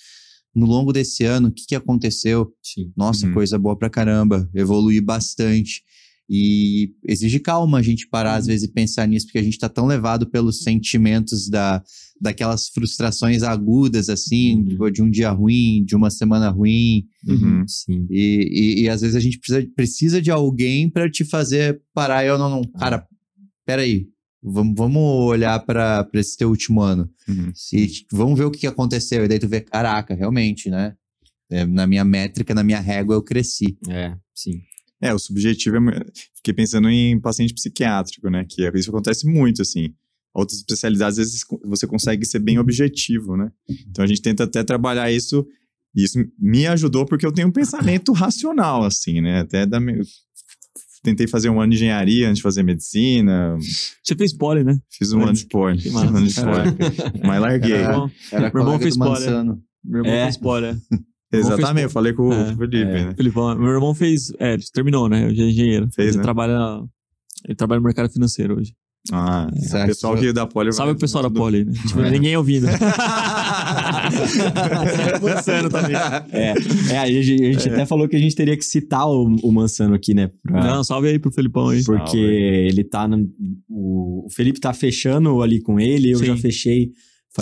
no 0.54 0.66
longo 0.66 0.92
desse 0.92 1.24
ano, 1.24 1.48
o 1.48 1.50
que, 1.50 1.64
que 1.68 1.74
aconteceu? 1.74 2.52
Sim. 2.62 2.92
Nossa, 2.94 3.26
Uhum. 3.26 3.32
coisa 3.32 3.58
boa 3.58 3.74
pra 3.74 3.88
caramba, 3.88 4.50
evolui 4.54 5.00
bastante. 5.00 5.82
E 6.28 6.90
exige 7.08 7.40
calma 7.40 7.78
a 7.78 7.82
gente 7.82 8.06
parar, 8.06 8.34
às 8.36 8.46
vezes, 8.46 8.68
e 8.68 8.72
pensar 8.72 9.08
nisso, 9.08 9.24
porque 9.26 9.38
a 9.38 9.42
gente 9.42 9.58
tá 9.58 9.68
tão 9.70 9.86
levado 9.86 10.28
pelos 10.28 10.62
sentimentos 10.62 11.48
da, 11.48 11.82
daquelas 12.20 12.68
frustrações 12.68 13.42
agudas, 13.42 14.08
assim, 14.08 14.56
Uhum. 14.56 14.64
tipo, 14.66 14.90
de 14.90 15.02
um 15.02 15.10
dia 15.10 15.30
ruim, 15.30 15.82
de 15.84 15.96
uma 15.96 16.10
semana 16.10 16.50
ruim. 16.50 17.06
Uhum. 17.26 17.64
Sim. 17.66 18.06
E, 18.10 18.48
e, 18.80 18.82
e 18.82 18.88
às 18.88 19.00
vezes 19.00 19.16
a 19.16 19.20
gente 19.20 19.38
precisa, 19.38 19.66
precisa 19.74 20.20
de 20.22 20.30
alguém 20.30 20.90
pra 20.90 21.10
te 21.10 21.24
fazer 21.24 21.80
parar. 21.94 22.24
Eu 22.24 22.36
não, 22.38 22.50
não. 22.50 22.62
Cara, 22.78 23.06
peraí. 23.64 24.06
Vamos, 24.42 24.74
vamos 24.76 25.02
olhar 25.26 25.58
pra 25.66 26.02
pra 26.04 26.18
esse 26.20 26.36
teu 26.36 26.48
último 26.48 26.80
ano. 26.80 27.10
Uhum. 27.28 27.52
E 27.74 27.88
vamos 28.10 28.38
ver 28.38 28.44
o 28.46 28.50
que 28.50 28.66
aconteceu. 28.66 29.24
E 29.24 29.28
daí 29.28 29.38
tu 29.38 29.46
vê, 29.48 29.60
caraca, 29.60 30.14
realmente, 30.14 30.70
né? 30.70 30.94
É, 31.50 31.66
na 31.66 31.86
minha 31.86 32.04
métrica, 32.04 32.54
na 32.54 32.62
minha 32.62 32.80
régua, 32.80 33.14
eu 33.16 33.22
cresci. 33.22 33.76
É, 33.88 34.14
sim. 34.34 34.60
É, 35.02 35.12
o 35.12 35.18
subjetivo 35.18 35.76
é. 35.90 36.04
Fiquei 36.36 36.54
pensando 36.54 36.88
em 36.88 37.20
paciente 37.20 37.52
psiquiátrico, 37.52 38.30
né? 38.30 38.46
Que 38.48 38.64
é- 38.66 38.72
isso 38.74 38.88
acontece 38.90 39.26
muito, 39.26 39.60
assim. 39.62 39.88
Outras 40.34 40.58
especialidades, 40.58 41.18
às 41.18 41.26
vezes 41.26 41.44
você 41.64 41.86
consegue 41.86 42.24
ser 42.24 42.38
bem 42.38 42.58
objetivo, 42.58 43.36
né? 43.36 43.50
Então 43.88 44.04
a 44.04 44.08
gente 44.08 44.22
tenta 44.22 44.44
até 44.44 44.62
trabalhar 44.62 45.10
isso. 45.10 45.46
E 45.94 46.04
isso 46.04 46.18
me 46.38 46.66
ajudou 46.68 47.04
porque 47.04 47.26
eu 47.26 47.32
tenho 47.32 47.48
um 47.48 47.52
pensamento 47.52 48.12
racional, 48.14 48.84
assim, 48.84 49.20
né? 49.20 49.40
Até 49.40 49.66
da 49.66 49.80
me... 49.80 50.00
Tentei 51.02 51.26
fazer 51.26 51.48
um 51.48 51.58
ano 51.60 51.70
de 51.70 51.76
engenharia 51.76 52.26
antes 52.28 52.36
de 52.36 52.42
fazer 52.42 52.62
medicina. 52.62 53.56
Você 54.04 54.14
fez 54.14 54.36
poli, 54.36 54.62
né? 54.62 54.78
Fiz 54.90 55.12
um 55.14 55.22
ano 55.22 55.32
de 55.32 55.46
poli. 55.46 55.88
Um 55.90 55.96
ano 55.98 56.26
de 56.26 56.34
poli. 56.34 57.24
Mas 57.26 57.40
larguei. 57.40 57.72
Era- 57.72 57.88
Meu 57.88 57.92
irmão- 57.94 58.10
Era 58.30 58.40
Meu 58.52 58.62
irmão 58.62 58.78
fez 58.78 58.96
poli. 58.98 59.24
Meu 59.82 60.00
irmão 60.04 60.12
É. 60.12 60.24
fez 60.24 60.36
poli, 60.36 60.66
é. 60.66 60.76
Exatamente, 61.32 61.84
eu 61.84 61.90
falei 61.90 62.12
com 62.12 62.28
o 62.28 62.32
É. 62.34 62.54
Felipe, 62.54 62.84
né? 62.84 63.14
Filipão, 63.16 63.56
meu 63.58 63.68
irmão 63.72 63.94
fez. 63.94 64.30
É, 64.38 64.52
ele 64.54 64.62
terminou, 64.74 65.08
né? 65.08 65.26
Hoje 65.28 65.40
é 65.40 65.44
engenheiro. 65.48 65.88
Fez, 65.94 66.08
ele 66.08 66.16
né? 66.18 66.22
trabalha. 66.22 66.58
Ele 67.46 67.54
trabalha 67.54 67.78
no 67.80 67.84
mercado 67.86 68.12
financeiro 68.12 68.58
hoje. 68.58 68.74
Ah, 69.12 69.48
Certo. 69.56 69.84
o 69.84 69.86
pessoal 69.88 70.16
que 70.16 70.32
da 70.32 70.46
Poli... 70.46 70.72
Sabe 70.72 70.88
vai- 70.88 70.94
o 70.96 70.98
pessoal 70.98 71.22
da 71.22 71.30
Poli, 71.30 71.64
né? 71.64 71.72
Tipo, 71.86 72.00
É. 72.00 72.10
ninguém 72.10 72.36
ouvindo. 72.36 72.66
Mansano 75.22 75.68
também. 75.70 75.96
É, 76.32 76.54
é, 76.92 76.98
a 76.98 77.06
gente, 77.06 77.44
a 77.44 77.52
gente 77.52 77.68
até 77.70 77.86
falou 77.86 78.08
que 78.08 78.16
a 78.16 78.18
gente 78.18 78.34
teria 78.34 78.56
que 78.56 78.64
citar 78.64 79.08
o, 79.08 79.36
o 79.42 79.52
Mansano 79.52 79.94
aqui, 79.94 80.14
né? 80.14 80.30
pra- 80.42 80.62
Não, 80.64 80.84
salve 80.84 81.08
aí 81.08 81.18
pro 81.18 81.32
Felipão 81.32 81.68
aí. 81.68 81.82
porque 81.84 81.98
Salve. 82.16 82.20
ele 82.26 82.84
tá. 82.84 83.08
No, 83.08 83.28
o, 83.68 84.26
o 84.26 84.30
Felipe 84.30 84.60
tá 84.60 84.72
fechando 84.72 85.40
ali 85.42 85.60
com 85.60 85.78
ele, 85.80 86.10
eu 86.12 86.18
Sim. 86.18 86.26
já 86.26 86.36
fechei. 86.36 86.90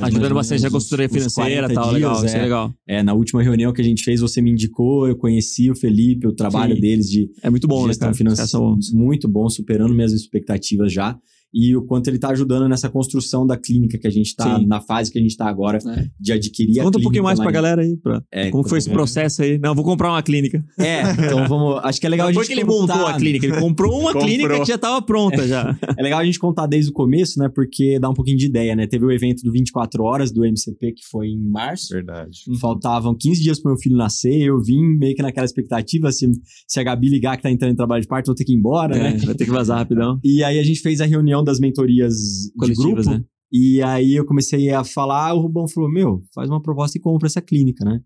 Ajudando 0.02 0.34
bastante 0.34 0.62
na 0.62 0.70
consultoria 0.70 1.08
financeira 1.08 1.50
e 1.50 1.74
40 1.74 1.74
tal. 1.74 1.84
dias, 1.84 1.94
legal, 1.94 2.24
isso 2.26 2.36
é 2.36 2.38
é. 2.38 2.42
legal. 2.42 2.74
É, 2.86 3.02
na 3.02 3.14
última 3.14 3.42
reunião 3.42 3.72
que 3.72 3.80
a 3.80 3.84
gente 3.84 4.04
fez, 4.04 4.20
você 4.20 4.42
me 4.42 4.50
indicou, 4.52 5.08
eu 5.08 5.16
conheci 5.16 5.70
o 5.70 5.74
Felipe, 5.74 6.26
o 6.26 6.32
trabalho 6.34 6.74
Sim. 6.74 6.80
deles 6.82 7.06
de 7.08 7.30
É 7.42 7.48
muito 7.48 7.66
bom, 7.66 7.80
né, 7.82 7.88
gestão 7.88 8.08
cara? 8.08 8.16
financeira. 8.16 8.50
É 8.54 8.58
bom. 8.58 8.76
Muito 8.92 9.26
bom, 9.26 9.48
superando 9.48 9.94
minhas 9.94 10.12
expectativas 10.12 10.92
já. 10.92 11.16
E 11.52 11.74
o 11.74 11.82
quanto 11.82 12.08
ele 12.08 12.18
tá 12.18 12.28
ajudando 12.30 12.68
nessa 12.68 12.88
construção 12.90 13.46
da 13.46 13.56
clínica 13.56 13.98
que 13.98 14.06
a 14.06 14.10
gente 14.10 14.36
tá, 14.36 14.58
Sim. 14.58 14.66
na 14.66 14.80
fase 14.80 15.10
que 15.10 15.18
a 15.18 15.22
gente 15.22 15.36
tá 15.36 15.46
agora, 15.48 15.78
É. 15.78 16.06
de 16.20 16.32
adquirir 16.32 16.80
a 16.80 16.84
Conta 16.84 16.98
um 16.98 17.02
pouquinho 17.02 17.24
mais 17.24 17.38
pra 17.40 17.48
em- 17.50 17.52
galera 17.52 17.82
aí. 17.82 17.96
Pra... 17.96 18.22
É, 18.32 18.50
Como 18.50 18.68
foi 18.68 18.78
esse 18.78 18.88
conta- 18.88 18.98
processo 18.98 19.42
aí? 19.42 19.58
Não, 19.58 19.74
vou 19.74 19.84
comprar 19.84 20.10
uma 20.10 20.22
clínica. 20.22 20.62
É, 20.78 21.02
então 21.12 21.46
vamos. 21.48 21.80
Acho 21.84 22.00
que 22.00 22.06
é 22.06 22.10
legal 22.10 22.26
Não 22.26 22.30
a 22.32 22.34
foi 22.34 22.44
gente 22.44 22.54
que 22.54 22.60
ele 22.60 22.66
contar- 22.68 22.94
montou 22.96 23.06
a 23.08 23.14
clínica, 23.16 23.46
ele 23.46 23.58
comprou 23.60 23.92
uma 23.98 24.12
Comprou. 24.12 24.24
clínica 24.24 24.60
que 24.60 24.66
já 24.66 24.78
tava 24.78 25.00
pronta 25.02 25.46
já. 25.48 25.76
É 25.96 26.02
legal 26.02 26.20
a 26.20 26.24
gente 26.24 26.38
contar 26.38 26.66
desde 26.66 26.90
o 26.90 26.92
começo, 26.92 27.38
né? 27.38 27.48
Porque 27.54 27.98
dá 27.98 28.08
um 28.10 28.14
pouquinho 28.14 28.36
de 28.36 28.46
ideia, 28.46 28.76
né? 28.76 28.86
Teve 28.86 29.04
o 29.06 29.10
evento 29.10 29.42
do 29.42 29.50
24 29.50 30.02
horas 30.04 30.30
do 30.30 30.44
MCP, 30.44 30.92
que 30.92 31.02
foi 31.10 31.28
em 31.28 31.48
março. 31.48 31.92
Verdade. 31.94 32.38
Faltavam 32.60 33.14
15 33.18 33.42
dias 33.42 33.60
pro 33.60 33.70
meu 33.72 33.78
filho 33.80 33.96
nascer. 33.96 34.38
Eu 34.40 34.60
vim 34.62 34.82
meio 34.98 35.14
que 35.14 35.22
naquela 35.22 35.44
expectativa: 35.46 36.12
se, 36.12 36.26
se 36.66 36.78
a 36.78 36.82
Gabi 36.82 37.08
ligar 37.08 37.36
que 37.36 37.42
tá 37.42 37.50
entrando 37.50 37.72
em 37.72 37.76
trabalho 37.76 38.02
de 38.02 38.08
parto, 38.08 38.26
vou 38.26 38.34
ter 38.34 38.44
que 38.44 38.52
ir 38.52 38.56
embora, 38.56 38.96
É, 38.96 39.12
né? 39.14 39.16
vai 39.24 39.34
ter 39.34 39.44
que 39.44 39.50
vazar 39.50 39.78
rapidão. 39.78 40.18
E 40.22 40.44
aí 40.44 40.58
a 40.58 40.62
gente 40.62 40.80
fez 40.80 41.00
a 41.00 41.06
reunião 41.06 41.37
das 41.42 41.58
mentorias 41.60 42.14
de 42.14 42.52
Coletivas, 42.58 43.06
grupo. 43.06 43.10
né? 43.18 43.24
E 43.52 43.82
aí 43.82 44.14
eu 44.14 44.24
comecei 44.26 44.70
a 44.70 44.84
falar, 44.84 45.32
o 45.34 45.40
Rubão 45.40 45.66
falou: 45.68 45.90
Meu, 45.90 46.20
faz 46.34 46.48
uma 46.50 46.60
proposta 46.62 46.98
e 46.98 47.00
compra 47.00 47.26
essa 47.26 47.40
clínica, 47.40 47.84
né? 47.84 48.00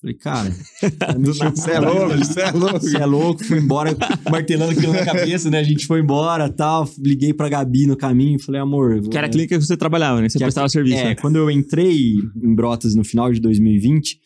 Falei, 0.00 0.16
cara, 0.16 0.50
Você 1.24 1.72
é 1.72 1.78
louco, 1.80 2.16
você 2.16 2.40
é 2.40 2.50
louco. 2.50 2.78
você 2.80 2.96
é 2.96 3.04
louco, 3.06 3.44
fui 3.44 3.58
embora 3.58 3.94
martelando 4.30 4.72
aquilo 4.72 4.94
na 4.94 5.04
cabeça, 5.04 5.50
né? 5.50 5.58
A 5.58 5.62
gente 5.62 5.86
foi 5.86 6.00
embora 6.00 6.48
tal. 6.48 6.88
Liguei 6.98 7.34
pra 7.34 7.50
Gabi 7.50 7.86
no 7.86 7.96
caminho, 7.96 8.38
falei, 8.42 8.60
amor. 8.62 9.00
Que 9.08 9.16
era 9.18 9.26
a 9.26 9.30
clínica 9.30 9.58
que 9.58 9.64
você 9.64 9.76
trabalhava, 9.76 10.20
né? 10.22 10.28
Você 10.30 10.38
Que 10.38 10.44
a- 10.44 10.46
prestava 10.46 10.68
serviço. 10.70 10.96
É, 10.96 11.04
né? 11.04 11.14
quando 11.16 11.36
eu 11.36 11.50
entrei 11.50 12.14
em 12.42 12.54
Brotas 12.54 12.94
no 12.94 13.04
final 13.04 13.30
de 13.30 13.40
2020, 13.40 14.18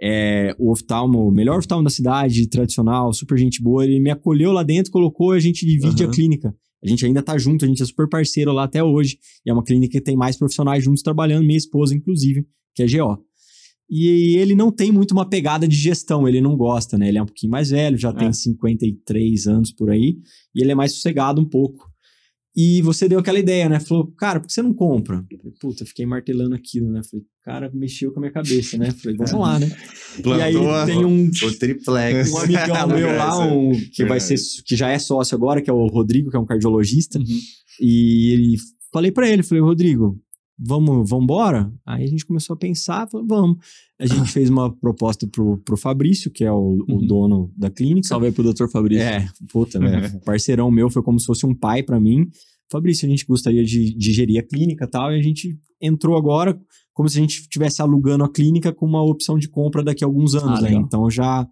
é, 0.00 0.54
o 0.58 0.70
oftalmo, 0.70 1.26
o 1.26 1.32
melhor 1.32 1.58
oftalmo 1.60 1.82
da 1.84 1.90
cidade, 1.90 2.46
tradicional, 2.48 3.12
super 3.14 3.38
gente 3.38 3.62
boa, 3.62 3.84
ele 3.84 3.98
me 4.00 4.10
acolheu 4.10 4.52
lá 4.52 4.62
dentro, 4.62 4.92
colocou, 4.92 5.32
a 5.32 5.40
gente 5.40 5.64
divide 5.64 6.02
Aham. 6.04 6.12
a 6.12 6.14
clínica. 6.14 6.54
A 6.82 6.88
gente 6.88 7.06
ainda 7.06 7.22
tá 7.22 7.38
junto, 7.38 7.64
a 7.64 7.68
gente 7.68 7.82
é 7.82 7.86
super 7.86 8.08
parceiro 8.08 8.52
lá 8.52 8.64
até 8.64 8.82
hoje. 8.82 9.18
E 9.46 9.50
é 9.50 9.52
uma 9.52 9.62
clínica 9.62 9.92
que 9.92 10.00
tem 10.00 10.16
mais 10.16 10.36
profissionais 10.36 10.82
juntos 10.82 11.02
trabalhando, 11.02 11.46
minha 11.46 11.56
esposa, 11.56 11.94
inclusive, 11.94 12.44
que 12.74 12.82
é 12.82 12.86
GO. 12.86 13.18
E 13.88 14.36
ele 14.38 14.54
não 14.54 14.72
tem 14.72 14.90
muito 14.90 15.12
uma 15.12 15.28
pegada 15.28 15.68
de 15.68 15.76
gestão, 15.76 16.26
ele 16.26 16.40
não 16.40 16.56
gosta, 16.56 16.96
né? 16.96 17.08
Ele 17.08 17.18
é 17.18 17.22
um 17.22 17.26
pouquinho 17.26 17.50
mais 17.52 17.70
velho, 17.70 17.98
já 17.98 18.10
tem 18.12 18.32
53 18.32 19.46
anos 19.46 19.70
por 19.70 19.90
aí, 19.90 20.16
e 20.54 20.62
ele 20.62 20.72
é 20.72 20.74
mais 20.74 20.94
sossegado 20.94 21.40
um 21.40 21.44
pouco. 21.44 21.91
E 22.54 22.82
você 22.82 23.08
deu 23.08 23.18
aquela 23.18 23.38
ideia, 23.38 23.66
né? 23.68 23.80
Falou, 23.80 24.12
cara, 24.12 24.38
por 24.38 24.46
que 24.46 24.52
você 24.52 24.60
não 24.60 24.74
compra? 24.74 25.24
Eu 25.30 25.38
Falei, 25.38 25.54
Puta, 25.58 25.86
fiquei 25.86 26.04
martelando 26.04 26.54
aquilo, 26.54 26.90
né? 26.90 27.00
Falei, 27.10 27.24
cara, 27.42 27.70
mexeu 27.72 28.12
com 28.12 28.18
a 28.18 28.22
minha 28.22 28.32
cabeça, 28.32 28.76
né? 28.76 28.90
Falei, 28.90 29.16
vamos 29.16 29.32
lá, 29.32 29.58
né? 29.58 29.70
e 30.24 30.42
aí 30.42 30.52
Plantou 30.52 30.86
tem 30.86 31.04
um, 31.04 31.30
O 31.30 31.58
triplex. 31.58 32.30
um 32.30 32.38
amigão 32.38 32.88
meu 32.94 33.16
lá, 33.16 33.46
um, 33.46 33.72
que 33.92 34.04
vai 34.04 34.20
ser, 34.20 34.36
que 34.66 34.76
já 34.76 34.90
é 34.90 34.98
sócio 34.98 35.34
agora, 35.34 35.62
que 35.62 35.70
é 35.70 35.72
o 35.72 35.86
Rodrigo, 35.86 36.30
que 36.30 36.36
é 36.36 36.40
um 36.40 36.46
cardiologista. 36.46 37.18
Uhum. 37.18 37.40
E 37.80 38.32
ele 38.32 38.56
falei 38.92 39.10
pra 39.10 39.28
ele, 39.28 39.42
falei, 39.42 39.62
Rodrigo, 39.62 40.20
vamos, 40.64 41.08
vamos 41.08 41.24
embora? 41.24 41.72
Aí 41.86 42.04
a 42.04 42.06
gente 42.06 42.24
começou 42.24 42.54
a 42.54 42.56
pensar, 42.56 43.08
falou, 43.08 43.26
vamos. 43.26 43.56
A 44.00 44.06
gente 44.06 44.30
fez 44.32 44.48
uma 44.50 44.70
proposta 44.74 45.26
pro, 45.26 45.58
pro 45.58 45.76
Fabrício, 45.76 46.30
que 46.30 46.44
é 46.44 46.52
o, 46.52 46.78
o 46.88 46.94
Uhum. 46.94 47.06
dono 47.06 47.52
da 47.56 47.70
clínica. 47.70 48.08
Salve 48.08 48.26
aí 48.26 48.32
pro 48.32 48.44
Dr. 48.52 48.68
Fabrício. 48.70 49.04
É, 49.04 49.28
puta, 49.50 49.78
né? 49.78 50.08
Parceirão 50.24 50.70
meu, 50.70 50.88
foi 50.90 51.02
como 51.02 51.18
se 51.18 51.26
fosse 51.26 51.44
um 51.46 51.54
pai 51.54 51.82
pra 51.82 51.98
mim. 52.00 52.28
Fabrício, 52.70 53.06
a 53.06 53.10
gente 53.10 53.26
gostaria 53.26 53.62
de, 53.64 53.94
de 53.94 54.12
gerir 54.12 54.40
a 54.40 54.42
clínica 54.42 54.84
e 54.86 54.88
tal, 54.88 55.12
e 55.12 55.18
a 55.18 55.22
gente 55.22 55.58
entrou 55.80 56.16
agora 56.16 56.58
como 56.94 57.08
se 57.08 57.18
a 57.18 57.20
gente 57.20 57.40
estivesse 57.40 57.82
alugando 57.82 58.24
a 58.24 58.32
clínica 58.32 58.72
com 58.72 58.86
uma 58.86 59.02
opção 59.02 59.38
de 59.38 59.48
compra 59.48 59.82
daqui 59.82 60.04
a 60.04 60.06
alguns 60.06 60.34
anos, 60.34 60.58
Ah, 60.60 60.62
né? 60.62 60.72
Então 60.74 61.10
já 61.10 61.46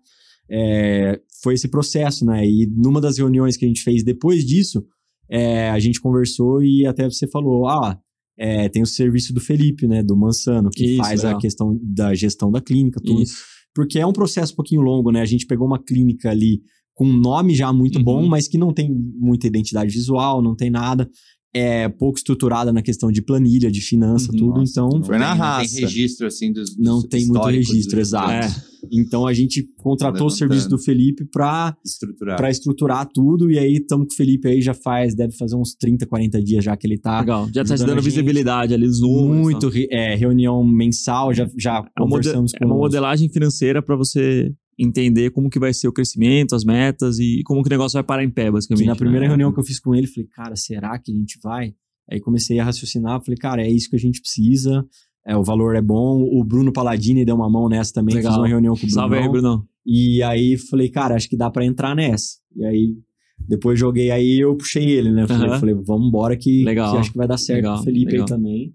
é, 0.51 1.21
foi 1.43 1.55
esse 1.55 1.69
processo, 1.69 2.25
né? 2.25 2.47
E 2.47 2.67
numa 2.75 3.01
das 3.01 3.19
reuniões 3.19 3.57
que 3.57 3.65
a 3.65 3.69
gente 3.69 3.83
fez 3.83 4.03
depois 4.03 4.45
disso, 4.45 4.85
é, 5.29 5.71
a 5.71 5.79
gente 5.79 6.01
conversou 6.01 6.63
e 6.63 6.87
até 6.87 7.05
você 7.09 7.27
falou, 7.29 7.69
ah, 7.69 7.99
é, 8.41 8.69
tem 8.71 8.83
o 8.83 8.87
serviço 8.87 9.35
do 9.35 9.41
Felipe, 9.41 9.87
né? 9.87 10.03
Do 10.03 10.17
Mansano, 10.17 10.71
que 10.71 10.85
Isso, 10.85 10.97
faz 10.97 11.23
legal. 11.23 11.39
a 11.39 11.41
questão 11.41 11.79
da 11.83 12.15
gestão 12.15 12.51
da 12.51 12.61
clínica, 12.61 12.99
tudo 13.05 13.23
Isso. 13.23 13.37
porque 13.75 13.99
é 13.99 14.07
um 14.07 14.13
processo 14.15 14.55
um 14.55 14.57
pouquinho 14.57 14.81
longo, 14.81 15.11
né? 15.13 15.21
A 15.21 15.27
gente 15.27 15.47
pegou 15.47 15.67
uma 15.67 15.79
clínica 15.79 16.31
ali 16.31 16.63
com 16.95 17.05
um 17.07 17.13
nome 17.17 17.55
já 17.55 17.73
muito 17.73 17.99
Uhum. 17.99 18.05
bom, 18.05 18.27
mas 18.27 18.49
que 18.49 18.57
não 18.59 18.73
tem 18.73 18.91
muita 18.91 19.47
identidade 19.47 19.93
visual, 19.93 20.43
não 20.43 20.55
tem 20.57 20.71
nada. 20.71 21.09
É 21.53 21.89
pouco 21.89 22.17
estruturada 22.17 22.73
na 22.73 22.81
questão 22.81 23.11
de 23.11 23.21
planilha, 23.21 23.71
de 23.73 23.81
finança, 23.81 24.31
Uhum. 24.33 24.39
tudo. 24.39 24.59
Nossa, 24.61 24.71
então, 24.71 24.89
não 24.89 25.03
Foi 25.05 25.19
na 25.19 25.31
tem- 25.31 25.39
Não 25.39 25.45
raça. 25.45 25.75
tem 25.75 25.85
registro, 25.85 26.27
assim, 26.29 26.53
dos, 26.53 26.77
não 26.77 27.01
dos 27.01 27.09
tem 27.09 27.27
muito 27.27 27.45
registro, 27.49 27.99
dos- 27.99 28.09
exato. 28.09 28.31
É. 28.31 28.71
Então, 28.93 29.27
a 29.27 29.33
gente 29.35 29.69
contratou 29.77 30.29
o 30.29 30.31
serviço 30.31 30.69
do 30.69 30.79
Felipe 30.79 31.25
para 31.25 31.77
Estruturar. 31.85 32.37
para 32.37 32.51
estruturar 32.51 33.07
tudo. 33.13 33.51
E 33.51 33.59
aí, 33.59 33.75
estamos 33.75 34.07
com 34.07 34.13
o 34.15 34.17
Felipe 34.17 34.49
aí, 34.49 34.63
já 34.63 34.73
faz, 34.75 35.15
deve 35.15 35.37
fazer 35.37 35.57
uns 35.57 35.75
30, 35.75 36.07
40 36.07 36.41
dias 36.43 36.65
já 36.65 36.77
que 36.77 36.87
ele 36.87 36.97
tá. 36.99 37.19
Legal. 37.21 37.47
Já 37.53 37.65
tá 37.65 37.77
te 37.77 37.85
dando 37.85 38.01
visibilidade 38.01 38.73
ali 38.73 38.87
números. 38.87 39.37
Muito, 39.43 39.61
tal. 39.61 39.71
re- 39.71 39.89
é, 39.91 40.15
reunião 40.15 40.65
mensal, 40.65 41.35
já, 41.35 41.49
já 41.59 41.77
É 41.79 42.01
uma, 42.01 42.09
conversamos 42.09 42.55
é 42.55 42.59
com 42.59 42.65
uma 42.67 42.75
os- 42.77 42.81
modelagem 42.81 43.29
financeira 43.29 43.83
pra 43.83 43.97
você 43.97 44.51
entender 44.79 45.31
como 45.31 45.51
que 45.51 45.59
vai 45.59 45.75
ser 45.75 45.89
o 45.89 45.93
crescimento, 45.93 46.55
as 46.55 46.65
metas 46.65 47.19
e 47.19 47.43
como 47.45 47.63
que 47.63 47.69
o 47.69 47.71
negócio 47.71 47.97
vai 47.97 48.05
parar 48.05 48.25
em 48.25 48.31
pé, 48.31 48.51
basicamente. 48.51 48.85
Que 48.85 48.89
na 48.89 48.97
primeira 48.97 49.23
né? 49.23 49.29
reunião 49.29 49.53
que 49.53 49.61
eu 49.61 49.65
fiz 49.65 49.79
com 49.79 49.95
ele, 49.95 50.07
falei, 50.07 50.29
cara, 50.29 50.57
será 50.57 50.99
que 50.99 51.13
a 51.13 51.15
gente 51.15 51.39
vai? 51.43 51.75
Aí 52.11 52.21
comecei 52.21 52.59
a 52.59 52.65
raciocinar, 52.65 53.23
falei, 53.23 53.37
cara, 53.37 53.63
é 53.63 53.71
isso 53.71 53.89
que 53.89 53.97
a 53.97 53.99
gente 53.99 54.21
precisa, 54.21 54.85
é, 55.27 55.37
o 55.37 55.45
valor 55.45 55.77
é 55.77 55.83
bom. 55.83 56.23
O 56.23 56.43
Bruno 56.43 56.73
Paladini 56.73 57.25
deu 57.25 57.37
uma 57.37 57.49
mão 57.49 57.69
nessa 57.69 57.93
também, 57.93 58.17
Legal. 58.17 58.33
fiz 58.33 58.39
uma 58.39 58.49
reunião 58.49 58.75
com 58.75 58.79
o 58.79 58.81
Bruno. 58.81 58.95
Salve 58.95 59.17
aí, 59.17 59.29
Brunão. 59.29 59.65
E 59.87 60.23
aí 60.23 60.57
falei, 60.57 60.89
cara, 60.89 61.15
acho 61.15 61.29
que 61.29 61.37
dá 61.37 61.51
pra 61.51 61.65
entrar 61.65 61.95
nessa. 61.95 62.39
E 62.57 62.65
aí 62.65 62.95
depois 63.39 63.79
joguei 63.79 64.11
aí 64.11 64.41
eu 64.41 64.55
puxei 64.57 64.91
ele, 64.91 65.11
né? 65.11 65.27
Falei, 65.27 65.59
falei 65.59 65.75
vamos 65.75 66.09
embora 66.09 66.37
que, 66.37 66.63
que 66.65 66.79
acho 66.79 67.11
que 67.11 67.17
vai 67.17 67.27
dar 67.27 67.39
certo 67.39 67.65
Legal, 67.65 67.81
o 67.81 67.83
Felipe 67.83 68.13
legal. 68.13 68.27
aí 68.27 68.29
também. 68.29 68.75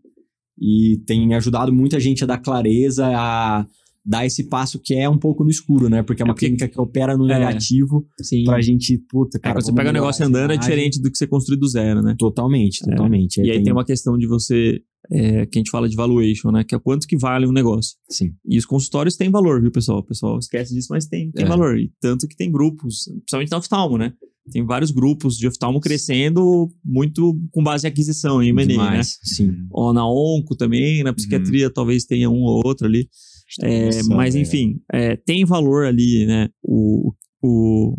E 0.60 1.02
tem 1.06 1.34
ajudado 1.36 1.72
muita 1.74 2.00
gente 2.00 2.24
a 2.24 2.28
dar 2.28 2.38
clareza, 2.38 3.06
a 3.08 3.66
dar 4.06 4.26
esse 4.26 4.44
passo 4.48 4.80
que 4.80 4.94
é 4.94 5.10
um 5.10 5.18
pouco 5.18 5.44
no 5.44 5.50
escuro, 5.50 5.90
né? 5.90 6.04
Porque 6.04 6.22
é 6.22 6.26
uma 6.26 6.32
É 6.32 6.34
porque- 6.36 6.46
clínica 6.46 6.68
que 6.68 6.80
opera 6.80 7.18
no 7.18 7.26
É. 7.30 7.40
negativo 7.40 8.06
Sim. 8.22 8.44
pra 8.44 8.62
gente, 8.62 8.98
puta, 9.10 9.38
É, 9.38 9.42
cara. 9.42 9.56
quando 9.56 9.66
você 9.66 9.74
pega 9.74 9.90
o 9.90 9.94
negócio 9.94 10.24
andando, 10.26 10.52
é 10.52 10.56
imagem. 10.56 10.60
diferente 10.62 11.02
do 11.02 11.10
que 11.12 11.18
você 11.18 11.26
construir 11.26 11.58
do 11.58 11.68
zero, 11.68 12.02
né? 12.04 12.16
Totalmente, 12.20 12.80
totalmente. 12.86 13.42
E 13.42 13.50
aí 13.50 13.64
tem 13.64 13.74
uma 13.74 13.84
questão 13.86 14.16
de 14.18 14.28
você, 14.28 14.80
é, 15.12 15.46
que 15.48 15.58
a 15.58 15.60
gente 15.60 15.72
fala 15.72 15.90
de 15.90 15.96
valuation, 15.96 16.52
né? 16.52 16.64
Que 16.64 16.76
é 16.76 16.80
quanto 16.80 17.08
que 17.08 17.18
vale 17.18 17.48
um 17.48 17.52
negócio. 17.52 17.96
Sim. 18.10 18.32
E 18.48 18.58
os 18.58 18.66
consultórios 18.66 19.16
têm 19.16 19.30
valor, 19.32 19.60
viu, 19.62 19.72
pessoal? 19.72 20.00
O 20.00 20.04
pessoal 20.06 20.38
esquece 20.38 20.74
disso, 20.74 20.88
mas 20.92 21.08
tem, 21.08 21.32
tem 21.32 21.46
É. 21.46 21.48
valor. 21.48 21.78
E 21.80 21.92
tanto 22.00 22.28
que 22.28 22.36
tem 22.36 22.52
grupos, 22.52 23.06
principalmente 23.18 23.50
na 23.52 23.58
oftalmo, 23.58 23.98
né? 23.98 24.14
Tem 24.52 24.64
vários 24.64 24.92
grupos 24.92 25.38
de 25.38 25.48
oftalmo 25.48 25.80
crescendo 25.80 26.70
muito 26.86 27.36
com 27.52 27.64
base 27.64 27.88
em 27.88 27.90
aquisição, 27.90 28.44
em 28.44 28.50
M&A, 28.50 28.92
né? 28.92 29.02
Sim. 29.04 29.52
Ou 29.72 29.92
na 29.92 30.08
onco 30.08 30.56
também, 30.56 31.02
na 31.04 31.12
psiquiatria 31.14 31.68
talvez 31.74 32.06
tenha 32.06 32.30
um 32.30 32.44
ou 32.44 32.62
outro 32.64 32.86
ali. 32.86 33.08
É, 33.62 34.04
mas 34.10 34.36
enfim, 34.36 34.80
é, 34.92 35.16
tem 35.16 35.46
valor 35.46 35.86
ali, 35.86 36.26
né? 36.26 36.50
O, 36.62 37.14
o, 37.42 37.98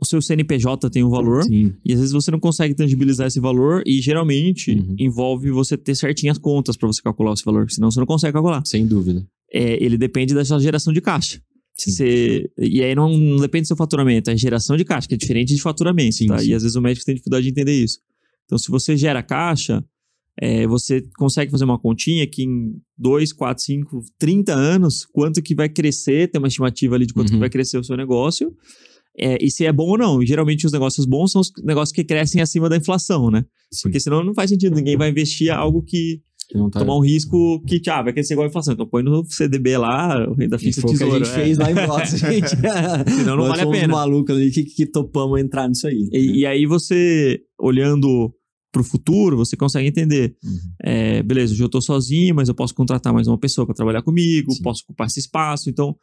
o 0.00 0.04
seu 0.06 0.20
CNPJ 0.20 0.90
tem 0.90 1.02
um 1.02 1.08
valor. 1.10 1.42
Sim. 1.44 1.72
E 1.84 1.92
às 1.92 1.98
vezes 2.00 2.12
você 2.12 2.30
não 2.30 2.38
consegue 2.40 2.74
tangibilizar 2.74 3.26
esse 3.26 3.40
valor 3.40 3.82
e 3.86 4.00
geralmente 4.00 4.72
Uhum. 4.72 4.94
envolve 4.98 5.50
você 5.50 5.76
ter 5.76 5.94
certinhas 5.94 6.36
contas 6.38 6.76
para 6.76 6.86
você 6.86 7.00
calcular 7.02 7.32
esse 7.32 7.44
valor, 7.44 7.70
senão 7.70 7.90
você 7.90 7.98
não 8.00 8.06
consegue 8.06 8.32
calcular. 8.34 8.62
Sem 8.66 8.86
dúvida. 8.86 9.26
É, 9.52 9.82
ele 9.82 9.96
depende 9.96 10.34
da 10.34 10.44
sua 10.44 10.58
geração 10.60 10.92
de 10.92 11.00
caixa. 11.00 11.40
Você, 11.76 12.50
e 12.58 12.82
aí 12.82 12.92
não, 12.94 13.16
não 13.16 13.36
depende 13.40 13.62
do 13.62 13.68
seu 13.68 13.76
faturamento, 13.76 14.28
é 14.30 14.36
geração 14.36 14.76
de 14.76 14.84
caixa, 14.84 15.06
que 15.06 15.14
é 15.14 15.16
diferente 15.16 15.54
de 15.54 15.62
faturamento, 15.62 16.16
Sim, 16.16 16.26
tá? 16.26 16.38
sim. 16.38 16.48
E 16.50 16.54
às 16.54 16.62
vezes 16.62 16.74
o 16.76 16.82
médico 16.82 17.06
tem 17.06 17.14
dificuldade 17.14 17.44
de 17.44 17.50
entender 17.50 17.72
isso. 17.72 17.98
Então, 18.44 18.58
se 18.58 18.68
você 18.68 18.96
gera 18.96 19.22
caixa, 19.22 19.84
é, 20.40 20.66
você 20.66 21.02
consegue 21.16 21.50
fazer 21.50 21.64
uma 21.64 21.78
continha 21.78 22.26
que 22.26 22.44
em 22.44 22.72
2, 22.96 23.32
4, 23.32 23.62
5, 23.64 24.00
30 24.18 24.54
anos, 24.54 25.04
quanto 25.12 25.42
que 25.42 25.54
vai 25.54 25.68
crescer, 25.68 26.30
tem 26.30 26.38
uma 26.38 26.48
estimativa 26.48 26.94
ali 26.94 27.06
de 27.06 27.12
quanto 27.12 27.28
Uhum. 27.30 27.34
que 27.36 27.40
vai 27.40 27.50
crescer 27.50 27.78
o 27.78 27.84
seu 27.84 27.96
negócio, 27.96 28.52
é, 29.18 29.36
e 29.44 29.50
se 29.50 29.66
é 29.66 29.72
bom 29.72 29.88
ou 29.88 29.98
não. 29.98 30.22
E, 30.22 30.26
geralmente 30.26 30.64
os 30.64 30.72
negócios 30.72 31.04
bons 31.04 31.32
são 31.32 31.40
os 31.40 31.50
negócios 31.64 31.92
que 31.92 32.04
crescem 32.04 32.40
acima 32.40 32.68
da 32.68 32.76
inflação, 32.76 33.30
né? 33.30 33.44
Porque 33.82 33.98
senão 33.98 34.22
não 34.24 34.32
faz 34.32 34.48
sentido, 34.50 34.76
ninguém 34.76 34.96
vai 34.96 35.10
investir 35.10 35.50
algo 35.52 35.82
que 35.82 36.20
tá... 36.72 36.78
tomar 36.78 36.96
um 36.96 37.00
risco 37.00 37.60
que, 37.66 37.82
ah, 37.90 38.02
vai 38.02 38.12
crescer 38.12 38.34
igual 38.34 38.46
a 38.46 38.48
inflação. 38.48 38.74
Então 38.74 38.86
põe 38.88 39.02
no 39.02 39.24
CDB 39.24 39.76
lá, 39.76 40.24
renda 40.38 40.54
E 40.56 40.58
fixa 40.60 40.80
o 40.80 40.84
que 40.84 40.90
a 40.90 40.92
tesouro. 40.92 41.24
gente 41.24 41.34
é. 41.34 41.34
fez 41.34 41.58
lá 41.58 41.70
em 41.70 41.74
Brotas, 41.74 42.10
gente. 42.20 42.48
Senão 42.48 43.36
não 43.36 43.48
Nós 43.48 43.58
vale 43.58 43.62
a 43.62 43.70
pena. 43.80 43.92
malucos 43.94 44.36
ali 44.36 44.52
que, 44.52 44.62
que 44.62 44.86
topamos 44.86 45.40
entrar 45.40 45.68
nisso 45.68 45.88
aí. 45.88 46.08
E, 46.12 46.38
e 46.40 46.46
aí 46.46 46.64
você, 46.64 47.40
olhando 47.58 48.32
pro 48.72 48.84
futuro, 48.84 49.36
você 49.36 49.56
consegue 49.56 49.88
entender. 49.88 50.36
Uhum. 50.42 50.58
É, 50.82 51.22
beleza, 51.22 51.52
hoje 51.52 51.62
eu 51.62 51.68
tô 51.68 51.80
sozinho, 51.80 52.34
mas 52.34 52.48
eu 52.48 52.54
posso 52.54 52.74
contratar 52.74 53.12
mais 53.12 53.26
uma 53.26 53.38
pessoa 53.38 53.66
para 53.66 53.74
trabalhar 53.74 54.02
comigo, 54.02 54.52
Sim. 54.52 54.62
posso 54.62 54.82
ocupar 54.84 55.06
esse 55.06 55.20
espaço. 55.20 55.70
Então, 55.70 55.96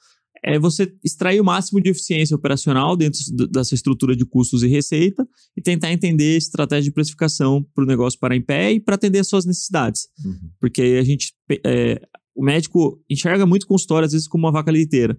é 0.43 0.59
você 0.59 0.93
extrair 1.03 1.39
o 1.39 1.43
máximo 1.43 1.81
de 1.81 1.89
eficiência 1.89 2.35
operacional 2.35 2.95
dentro 2.95 3.19
dessa 3.51 3.73
estrutura 3.73 4.15
de 4.15 4.25
custos 4.25 4.61
e 4.61 4.67
receita 4.67 5.27
e 5.57 5.61
tentar 5.61 5.91
entender 5.91 6.37
estratégia 6.37 6.83
de 6.83 6.91
precificação 6.91 7.65
para 7.73 7.83
o 7.83 7.87
negócio 7.87 8.19
parar 8.19 8.35
em 8.35 8.41
pé 8.41 8.73
e 8.73 8.79
para 8.79 8.95
atender 8.95 9.19
as 9.19 9.27
suas 9.27 9.45
necessidades. 9.45 10.07
Uhum. 10.23 10.49
Porque 10.59 10.81
aí 10.81 10.97
a 10.97 11.03
gente. 11.03 11.33
é, 11.65 11.99
o 12.35 12.43
médico 12.43 13.01
enxerga 13.09 13.45
muito 13.45 13.65
consultório, 13.65 14.05
às 14.05 14.11
vezes, 14.11 14.27
como 14.27 14.45
uma 14.45 14.51
vaca 14.51 14.69
leiteira. 14.69 15.17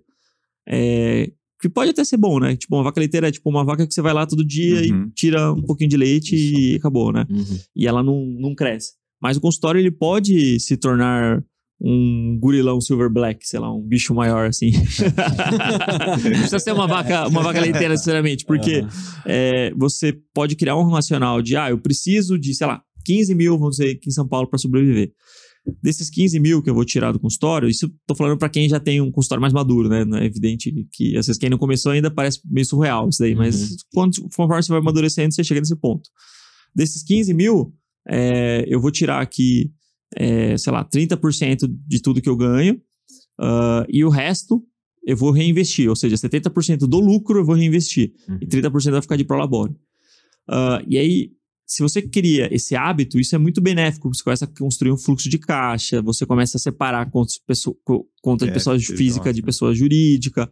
É, 0.68 1.32
que 1.60 1.68
pode 1.68 1.90
até 1.90 2.04
ser 2.04 2.16
bom, 2.16 2.38
né? 2.38 2.56
Tipo, 2.56 2.76
uma 2.76 2.84
vaca 2.84 3.00
leiteira 3.00 3.28
é 3.28 3.32
tipo 3.32 3.48
uma 3.48 3.64
vaca 3.64 3.86
que 3.86 3.94
você 3.94 4.02
vai 4.02 4.12
lá 4.12 4.26
todo 4.26 4.44
dia 4.44 4.80
Uhum. 4.92 5.06
e 5.06 5.10
tira 5.14 5.52
um 5.52 5.62
pouquinho 5.62 5.90
de 5.90 5.96
leite 5.96 6.36
e 6.36 6.76
acabou, 6.76 7.12
né? 7.12 7.26
Uhum. 7.30 7.58
E 7.74 7.86
ela 7.86 8.02
não, 8.02 8.24
não 8.26 8.54
cresce. 8.54 8.92
Mas 9.20 9.36
o 9.36 9.40
consultório, 9.40 9.78
ele 9.80 9.90
pode 9.90 10.60
se 10.60 10.76
tornar 10.76 11.42
um 11.80 12.38
gurilão 12.40 12.80
silver 12.80 13.10
black, 13.10 13.46
sei 13.46 13.60
lá, 13.60 13.74
um 13.74 13.82
bicho 13.82 14.14
maior, 14.14 14.48
assim. 14.48 14.70
não 16.24 16.30
precisa 16.30 16.58
ser 16.58 16.72
uma 16.72 16.86
vaca, 16.86 17.28
uma 17.28 17.42
vaca 17.42 17.60
leiteira, 17.60 17.90
necessariamente, 17.90 18.44
porque 18.44 18.78
Aham. 18.80 18.88
é, 19.26 19.74
você 19.76 20.12
pode 20.34 20.56
criar 20.56 20.76
um 20.76 20.88
racional 20.90 21.40
de, 21.42 21.56
ah, 21.56 21.70
eu 21.70 21.78
preciso 21.78 22.38
de, 22.38 22.54
sei 22.54 22.66
lá, 22.66 22.82
15 23.04 23.34
mil, 23.34 23.58
vamos 23.58 23.76
dizer, 23.76 23.92
aqui 23.96 24.08
em 24.08 24.12
São 24.12 24.26
Paulo 24.26 24.48
para 24.48 24.58
sobreviver. 24.58 25.12
Desses 25.82 26.09
15 26.10 26.38
mil 26.38 26.62
que 26.62 26.70
eu 26.70 26.74
vou 26.74 26.84
tirar 26.84 27.12
do 27.12 27.18
consultório, 27.18 27.68
isso 27.68 27.93
tô 28.06 28.14
falando 28.14 28.38
para 28.38 28.48
quem 28.48 28.68
já 28.68 28.78
tem 28.78 29.01
um 29.01 29.10
consultório 29.10 29.40
mais 29.43 29.52
maduro, 29.52 29.88
né? 29.88 30.05
É 30.20 30.24
evidente 30.24 30.72
que, 30.93 31.16
às 31.16 31.26
vezes, 31.26 31.38
quem 31.38 31.51
não 31.51 31.59
começou 31.59 31.93
ainda 31.93 32.10
parece 32.10 32.40
meio 32.44 32.64
surreal 32.66 33.09
isso 33.09 33.18
daí, 33.20 33.32
Uhum. 33.32 33.38
mas 33.38 33.76
quando, 33.93 34.20
conforme 34.22 34.62
você 34.62 34.68
vai 34.72 34.80
amadurecendo, 34.80 35.34
você 35.34 35.43
chega 35.44 35.60
nesse 35.60 35.76
ponto. 35.76 36.09
Desses 36.74 37.02
15 37.02 37.32
mil, 37.34 37.74
é, 38.09 38.64
eu 38.68 38.80
vou 38.80 38.90
tirar 38.90 39.20
aqui, 39.20 39.70
é, 40.16 40.56
sei 40.56 40.72
lá, 40.72 40.84
30% 40.84 41.68
de 41.86 42.01
tudo 42.01 42.20
que 42.22 42.28
eu 42.28 42.36
ganho, 42.36 42.80
ah, 43.40 43.84
e 43.88 44.05
o 44.05 44.09
resto 44.09 44.62
eu 45.06 45.16
vou 45.16 45.30
reinvestir, 45.30 45.88
ou 45.88 45.94
seja, 45.97 46.16
70% 46.16 46.78
do 46.86 46.98
lucro 47.01 47.38
eu 47.40 47.44
vou 47.44 47.55
reinvestir 47.55 48.12
Uhum. 48.28 48.38
e 48.40 48.47
30% 48.47 48.90
vai 48.93 49.02
ficar 49.02 49.16
de 49.16 49.24
prolabore. 49.24 49.74
Ah, 50.48 50.82
e 50.86 50.97
aí, 50.98 51.30
se 51.66 51.82
você 51.82 52.01
cria 52.01 52.48
esse 52.55 52.76
hábito, 52.76 53.18
isso 53.18 53.34
é 53.34 53.38
muito 53.38 53.60
benéfico. 53.60 54.09
Você 54.14 54.22
começa 54.22 54.44
a 54.44 54.48
construir 54.48 54.93
um 54.93 54.97
fluxo 54.97 55.28
de 55.28 55.38
caixa, 55.38 56.01
você 56.01 56.24
começa 56.24 56.56
a 56.56 56.60
separar 56.60 57.10
contas, 57.10 57.40
conta 58.22 58.44
de 58.44 58.51
É, 58.52 58.55
pessoa 58.55 58.78
física 58.78 59.32
de 59.32 59.40
nossa. 59.40 59.47
pessoa 59.47 59.74
jurídica. 59.74 60.51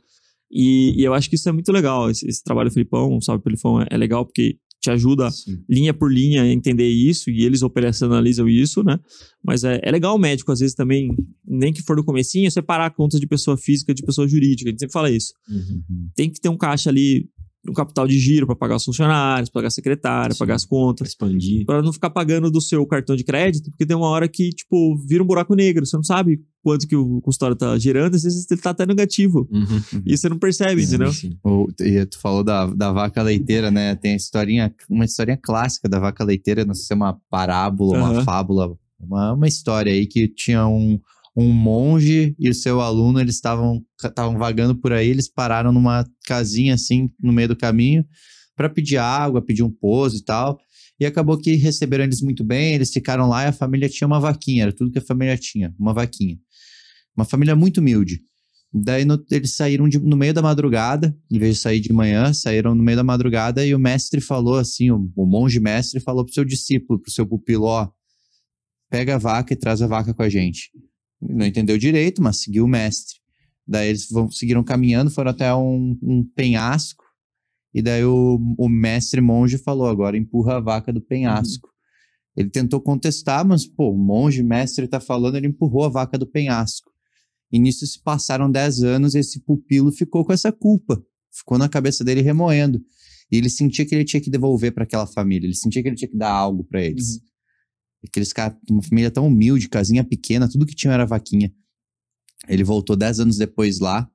E, 0.50 1.00
e 1.00 1.04
eu 1.04 1.14
acho 1.14 1.28
que 1.28 1.36
isso 1.36 1.48
é 1.48 1.52
muito 1.52 1.70
legal. 1.72 2.10
Esse, 2.10 2.26
esse 2.28 2.42
trabalho 2.42 2.68
do 2.68 2.72
Felipão, 2.72 3.20
salve 3.20 3.42
Felipão, 3.44 3.80
é, 3.80 3.86
é 3.90 3.96
legal 3.96 4.24
porque 4.26 4.58
te 4.80 4.90
ajuda 4.90 5.30
Sim. 5.30 5.62
linha 5.68 5.94
por 5.94 6.12
linha 6.12 6.42
a 6.42 6.46
entender 6.52 6.86
isso 6.88 7.30
e 7.30 7.42
eles 7.42 7.62
operacionalizam 7.62 8.46
isso, 8.46 8.82
né? 8.84 8.98
Mas 9.42 9.64
é, 9.64 9.80
é 9.82 9.90
legal 9.90 10.14
o 10.14 10.18
médico, 10.18 10.52
às 10.52 10.60
vezes, 10.60 10.74
também, 10.74 11.08
nem 11.42 11.72
que 11.72 11.80
for 11.80 11.96
no 11.96 12.04
comecinho, 12.04 12.50
separar 12.50 12.90
contas 12.90 13.18
de 13.18 13.26
pessoa 13.26 13.56
física 13.56 13.94
de 13.94 14.02
pessoa 14.02 14.28
jurídica. 14.28 14.68
A 14.68 14.72
gente 14.72 14.80
sempre 14.80 14.92
fala 14.92 15.10
isso 15.10 15.32
Uhum. 15.48 16.10
tem 16.14 16.28
que 16.30 16.38
ter 16.40 16.50
um 16.50 16.56
caixa 16.56 16.90
ali, 16.90 17.26
um 17.68 17.72
capital 17.72 18.06
de 18.06 18.18
giro 18.18 18.46
para 18.46 18.56
pagar 18.56 18.76
os 18.76 18.84
funcionários, 18.84 19.48
pagar 19.50 19.68
a 19.68 19.70
secretária, 19.70 20.32
Sim. 20.34 20.38
pagar 20.38 20.54
as 20.54 20.64
contas, 20.64 21.08
expandir. 21.08 21.64
para 21.64 21.82
não 21.82 21.92
ficar 21.92 22.10
pagando 22.10 22.50
do 22.50 22.60
seu 22.60 22.84
cartão 22.86 23.16
de 23.16 23.24
crédito, 23.24 23.70
porque 23.70 23.86
tem 23.86 23.96
uma 23.96 24.08
hora 24.08 24.28
que, 24.28 24.50
tipo, 24.50 24.96
vira 25.06 25.22
um 25.22 25.26
buraco 25.26 25.54
negro, 25.54 25.84
você 25.86 25.96
não 25.96 26.04
sabe 26.04 26.40
quanto 26.62 26.86
que 26.88 26.96
o 26.96 27.20
consultório 27.20 27.56
tá 27.56 27.76
gerando, 27.78 28.14
às 28.14 28.22
vezes 28.22 28.50
ele 28.50 28.60
tá 28.60 28.70
até 28.70 28.86
negativo. 28.86 29.48
Uhum. 29.50 30.02
E 30.06 30.16
você 30.16 30.28
não 30.28 30.38
percebe, 30.38 30.82
entendeu? 30.82 31.12
Sim. 31.12 31.36
O- 31.44 31.68
e 31.80 32.04
tu 32.06 32.18
falou 32.18 32.42
da, 32.42 32.66
da 32.66 32.90
vaca 32.92 33.22
leiteira, 33.22 33.70
né? 33.70 33.94
Tem 33.94 34.12
a 34.12 34.16
historinha, 34.16 34.74
uma 34.88 35.04
historinha 35.04 35.38
clássica 35.42 35.88
da 35.88 35.98
vaca 35.98 36.24
leiteira, 36.24 36.64
não 36.64 36.74
sei 36.74 36.84
se 36.86 36.92
é 36.92 36.96
uma 36.96 37.18
parábola, 37.30 37.96
uma 37.98 38.08
Aham. 38.10 38.24
fábula, 38.24 38.74
uma, 38.98 39.32
uma 39.34 39.46
história 39.48 39.92
aí 39.92 40.06
que 40.06 40.26
tinha 40.28 40.66
um, 40.66 40.98
um 41.36 41.52
monge 41.52 42.34
e 42.38 42.48
o 42.48 42.54
seu 42.54 42.80
aluno, 42.80 43.20
eles 43.20 43.34
estavam 43.34 43.84
vagando 44.38 44.74
por 44.76 44.92
aí, 44.92 45.08
eles 45.08 45.28
pararam 45.28 45.72
numa 45.72 46.04
casinha 46.26 46.74
assim, 46.74 47.10
no 47.20 47.32
meio 47.32 47.48
do 47.48 47.56
caminho, 47.56 48.04
para 48.56 48.68
pedir 48.68 48.98
água, 48.98 49.42
pedir 49.42 49.62
um 49.62 49.70
pouso 49.70 50.16
e 50.16 50.24
tal. 50.24 50.58
E 50.98 51.04
acabou 51.04 51.36
que 51.36 51.56
receberam 51.56 52.04
eles 52.04 52.20
muito 52.20 52.44
bem, 52.44 52.74
eles 52.74 52.90
ficaram 52.92 53.28
lá 53.28 53.44
e 53.44 53.46
a 53.48 53.52
família 53.52 53.88
tinha 53.88 54.06
uma 54.06 54.20
vaquinha, 54.20 54.62
era 54.62 54.72
tudo 54.72 54.92
que 54.92 54.98
a 54.98 55.02
família 55.02 55.36
tinha, 55.36 55.74
uma 55.78 55.92
vaquinha. 55.92 56.38
Uma 57.16 57.24
família 57.24 57.56
muito 57.56 57.78
humilde. 57.78 58.20
Daí 58.72 59.04
no- 59.04 59.24
eles 59.30 59.54
saíram 59.56 59.88
de- 59.88 59.98
no 60.00 60.16
meio 60.16 60.34
da 60.34 60.42
madrugada, 60.42 61.16
em 61.30 61.38
vez 61.38 61.56
de 61.56 61.60
sair 61.62 61.80
de 61.80 61.92
manhã, 61.92 62.32
saíram 62.32 62.74
no 62.74 62.82
meio 62.82 62.96
da 62.96 63.04
madrugada 63.04 63.64
e 63.64 63.74
o 63.74 63.78
mestre 63.78 64.20
falou 64.20 64.56
assim, 64.56 64.90
o, 64.90 65.10
o 65.16 65.26
monge 65.26 65.60
mestre 65.60 66.00
falou 66.00 66.24
pro 66.24 66.34
seu 66.34 66.44
discípulo, 66.44 67.00
pro 67.00 67.10
seu 67.10 67.26
pupilo, 67.26 67.66
ó, 67.66 67.88
pega 68.90 69.14
a 69.16 69.18
vaca 69.18 69.52
e 69.52 69.56
traz 69.56 69.82
a 69.82 69.86
vaca 69.86 70.12
com 70.14 70.22
a 70.22 70.28
gente. 70.28 70.70
Não 71.28 71.46
entendeu 71.46 71.78
direito, 71.78 72.22
mas 72.22 72.40
seguiu 72.40 72.64
o 72.64 72.68
mestre. 72.68 73.18
Daí 73.66 73.88
eles 73.88 74.08
vão, 74.10 74.30
seguiram 74.30 74.62
caminhando, 74.62 75.10
foram 75.10 75.30
até 75.30 75.54
um, 75.54 75.98
um 76.02 76.24
penhasco, 76.34 77.04
e 77.74 77.82
daí 77.82 78.04
o, 78.04 78.38
o 78.56 78.68
mestre 78.68 79.20
monge 79.20 79.58
falou, 79.58 79.88
agora 79.88 80.16
empurra 80.16 80.56
a 80.56 80.60
vaca 80.60 80.92
do 80.92 81.00
penhasco. 81.00 81.68
Ele 82.36 82.48
tentou 82.48 82.80
contestar, 82.80 83.44
mas, 83.44 83.66
pô, 83.66 83.90
o 83.90 83.98
monge 83.98 84.42
mestre 84.42 84.86
tá 84.86 85.00
falando, 85.00 85.36
ele 85.36 85.48
empurrou 85.48 85.84
a 85.84 85.88
vaca 85.88 86.16
do 86.16 86.26
penhasco. 86.26 86.90
E 87.50 87.58
nisso 87.58 87.86
se 87.86 88.00
passaram 88.00 88.50
10 88.50 88.82
anos 88.82 89.14
e 89.14 89.18
esse 89.18 89.40
pupilo 89.40 89.92
ficou 89.92 90.24
com 90.24 90.32
essa 90.32 90.52
culpa. 90.52 91.02
Ficou 91.32 91.58
na 91.58 91.68
cabeça 91.68 92.04
dele 92.04 92.20
remoendo. 92.20 92.80
E 93.30 93.36
ele 93.36 93.50
sentia 93.50 93.84
que 93.84 93.94
ele 93.94 94.04
tinha 94.04 94.20
que 94.20 94.30
devolver 94.30 94.72
para 94.72 94.84
aquela 94.84 95.06
família. 95.06 95.46
Ele 95.46 95.54
sentia 95.54 95.82
que 95.82 95.88
ele 95.88 95.96
tinha 95.96 96.10
que 96.10 96.16
dar 96.16 96.32
algo 96.32 96.64
para 96.64 96.82
eles. 96.82 97.20
Aqueles 98.06 98.32
caras, 98.32 98.56
uma 98.68 98.82
família 98.82 99.10
tão 99.10 99.26
humilde, 99.26 99.68
casinha 99.68 100.04
pequena, 100.04 100.48
tudo 100.48 100.66
que 100.66 100.74
tinha 100.74 100.92
era 100.92 101.06
vaquinha. 101.06 101.52
Ele 102.48 102.62
voltou 102.62 102.96
10 102.96 103.20
anos 103.20 103.36
depois 103.38 103.78
lá 103.78 104.08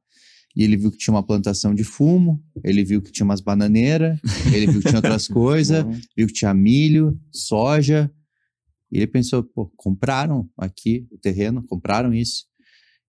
e 0.56 0.64
ele 0.64 0.78
viu 0.78 0.91
que 0.91 0.98
tinha 0.98 1.14
uma 1.14 1.26
plantação 1.26 1.74
de 1.74 1.84
fumo, 1.84 2.44
ele 2.64 2.84
viu 2.84 3.02
que 3.02 3.11
tinha 3.11 3.26
umas 3.26 3.41
bananeiras, 3.41 4.20
ele 4.53 4.68
viu 4.68 4.82
que 4.82 4.88
tinha 4.88 4.98
outras 4.98 5.28
coisas, 5.30 5.86
viu 6.16 6.28
que 6.28 6.34
tinha 6.34 6.53
milho, 6.53 7.20
soja. 7.32 8.11
E 8.91 8.98
ele 8.98 9.07
pensou, 9.07 9.44
pô, 9.44 9.72
compraram 9.78 10.49
aqui 10.57 11.07
o 11.11 11.18
terreno, 11.18 11.64
compraram 11.64 12.14
isso. 12.14 12.45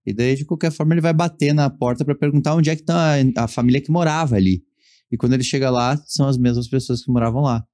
E 0.04 0.12
daí, 0.12 0.36
de 0.36 0.44
qualquer 0.44 0.70
forma, 0.70 0.94
ele 0.94 1.00
vai 1.00 1.12
bater 1.12 1.52
na 1.54 1.68
porta 1.70 2.04
para 2.04 2.14
perguntar 2.14 2.54
onde 2.54 2.70
é 2.70 2.76
que 2.76 2.82
tá 2.82 3.14
a, 3.14 3.44
a 3.44 3.48
família 3.48 3.80
que 3.80 3.90
morava 3.90 4.36
ali. 4.36 4.62
E 5.10 5.16
quando 5.16 5.32
ele 5.32 5.42
chega 5.42 5.70
lá, 5.70 5.96
são 6.06 6.28
as 6.28 6.38
mesmas 6.38 6.68
pessoas 6.68 7.02
que 7.02 7.10
moravam 7.10 7.42
lá. 7.42 7.64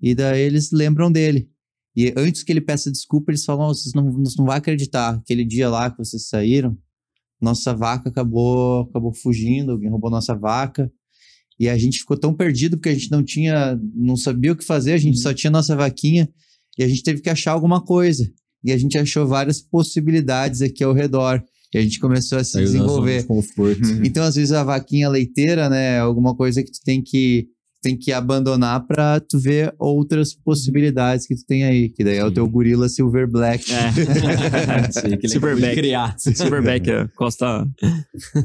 E 0.00 0.14
daí 0.14 0.42
eles 0.42 0.70
lembram 0.72 1.10
dele. 1.10 1.48
E 1.96 2.12
antes 2.16 2.42
que 2.42 2.52
ele 2.52 2.60
peça 2.60 2.90
desculpa, 2.90 3.30
eles 3.30 3.44
falam: 3.44 3.68
"Oh, 3.68 3.74
vocês 3.74 3.94
não, 3.94 4.04
não 4.04 4.46
vão 4.46 4.50
acreditar. 4.50 5.16
Aquele 5.16 5.44
dia 5.44 5.68
lá 5.68 5.90
que 5.90 5.98
vocês 5.98 6.28
saíram, 6.28 6.76
nossa 7.40 7.74
vaca 7.74 8.08
acabou, 8.08 8.82
acabou 8.82 9.12
fugindo, 9.12 9.72
alguém 9.72 9.90
roubou 9.90 10.10
nossa 10.10 10.34
vaca. 10.34 10.90
E 11.58 11.68
a 11.68 11.76
gente 11.76 11.98
ficou 11.98 12.16
tão 12.16 12.32
perdido 12.34 12.76
porque 12.76 12.88
a 12.88 12.94
gente 12.94 13.10
não 13.10 13.22
tinha, 13.22 13.78
não 13.94 14.16
sabia 14.16 14.52
o 14.52 14.56
que 14.56 14.64
fazer, 14.64 14.94
a 14.94 14.98
gente 14.98 15.20
só 15.20 15.34
tinha 15.34 15.50
nossa 15.50 15.76
vaquinha 15.76 16.28
e 16.78 16.82
a 16.82 16.88
gente 16.88 17.02
teve 17.02 17.20
que 17.20 17.28
achar 17.28 17.52
alguma 17.52 17.84
coisa. 17.84 18.30
E 18.64 18.72
a 18.72 18.78
gente 18.78 18.96
achou 18.96 19.26
várias 19.26 19.60
possibilidades 19.60 20.62
aqui 20.62 20.82
ao 20.84 20.92
redor. 20.94 21.42
E 21.74 21.78
a 21.78 21.82
gente 21.82 21.98
começou 21.98 22.38
a 22.38 22.44
se 22.44 22.52
zona 22.52 22.64
desenvolver. 22.64 23.24
Então, 24.04 24.22
às 24.24 24.34
vezes, 24.34 24.52
a 24.52 24.62
vaquinha 24.62 25.08
leiteira, 25.08 25.70
né, 25.70 25.96
é 25.96 25.98
alguma 25.98 26.36
coisa 26.36 26.62
que 26.62 26.70
tu 26.70 26.80
tem 26.84 27.02
que, 27.02 27.48
tem 27.82 27.98
que 27.98 28.12
abandonar 28.12 28.86
pra 28.86 29.18
tu 29.18 29.40
ver 29.40 29.74
outras 29.78 30.32
possibilidades 30.34 31.26
que 31.26 31.34
tu 31.34 31.44
tem 31.44 31.64
aí. 31.64 31.88
Que 31.88 32.04
daí 32.04 32.16
é 32.18 32.24
o 32.24 32.28
Sim. 32.28 32.34
teu 32.34 32.48
gorila 32.48 32.88
Silver 32.88 33.28
Black. 33.28 33.64
É. 33.72 33.90
Ele 35.04 35.28
Silverback. 35.28 35.74
criar. 35.74 36.14
Silverback, 36.18 36.90
é, 36.90 37.08
costa, 37.16 37.66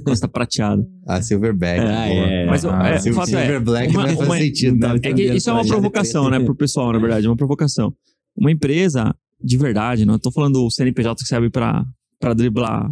costa 0.03 0.27
prateada. 0.27 0.84
Ah, 1.07 1.22
Silverback. 1.22 1.80
Ah, 1.81 2.07
boa. 2.07 2.26
é. 2.27 2.45
Mas, 2.47 2.65
Ah, 2.65 2.88
é, 2.89 2.99
fato 3.14 3.30
é, 3.35 3.41
Silver 3.41 3.61
Black 3.64 3.93
uma- 3.93 4.03
vai 4.03 4.15
fazer 4.15 4.26
uma- 4.30 4.38
sentido, 4.38 4.77
né? 4.88 4.95
É 5.03 5.14
que 5.14 5.23
isso 5.35 5.49
é 5.49 5.53
uma 5.53 5.65
provocação, 5.68 6.30
né, 6.30 6.39
pro 6.39 6.55
pessoal, 6.55 6.91
na 6.91 6.99
verdade, 6.99 7.27
é 7.27 7.30
uma 7.30 7.38
provocação. 7.38 7.93
Uma 8.35 8.51
empresa, 8.51 9.14
de 9.43 9.57
verdade, 9.57 10.05
não 10.05 10.18
tô 10.18 10.31
falando 10.31 10.65
o 10.65 10.72
CNPJ 10.72 11.22
que 11.23 11.27
serve 11.27 11.49
pra, 11.49 11.85
pra 12.19 12.34
driblar 12.34 12.89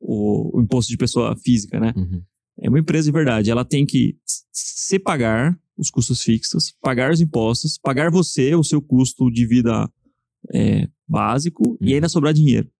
o, 0.00 0.58
o 0.58 0.62
imposto 0.62 0.90
de 0.90 0.96
pessoa 0.98 1.34
física, 1.42 1.78
né? 1.80 1.92
Uhum. 1.96 2.20
É 2.60 2.68
uma 2.68 2.78
empresa 2.78 3.06
de 3.06 3.12
verdade, 3.12 3.50
ela 3.50 3.64
tem 3.64 3.86
que 3.86 4.16
se 4.52 4.98
pagar 4.98 5.58
os 5.76 5.90
custos 5.90 6.22
fixos, 6.22 6.74
pagar 6.82 7.10
os 7.10 7.20
impostos, 7.20 7.78
pagar 7.78 8.10
você 8.10 8.54
o 8.54 8.62
seu 8.62 8.82
custo 8.82 9.30
de 9.30 9.46
vida 9.46 9.90
é, 10.52 10.88
básico 11.08 11.78
e 11.80 11.88
Uhum. 11.88 11.94
ainda 11.94 12.08
sobrar 12.08 12.34
dinheiro. 12.34 12.70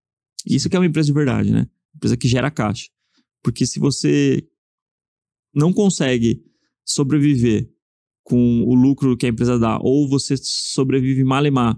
Isso 0.46 0.68
que 0.68 0.76
é 0.76 0.78
uma 0.78 0.86
empresa 0.86 1.06
de 1.06 1.12
verdade, 1.14 1.50
né? 1.50 1.66
Empresa 1.94 2.16
que 2.16 2.28
gera 2.28 2.50
caixa. 2.50 2.88
Porque 3.42 3.64
se 3.66 3.78
você 3.78 4.46
não 5.54 5.72
consegue 5.72 6.42
sobreviver 6.84 7.70
com 8.22 8.62
o 8.62 8.74
lucro 8.74 9.16
que 9.16 9.26
a 9.26 9.28
empresa 9.28 9.58
dá, 9.58 9.78
ou 9.80 10.08
você 10.08 10.34
sobrevive 10.36 11.24
mal 11.24 11.44
e 11.44 11.50
mal 11.50 11.76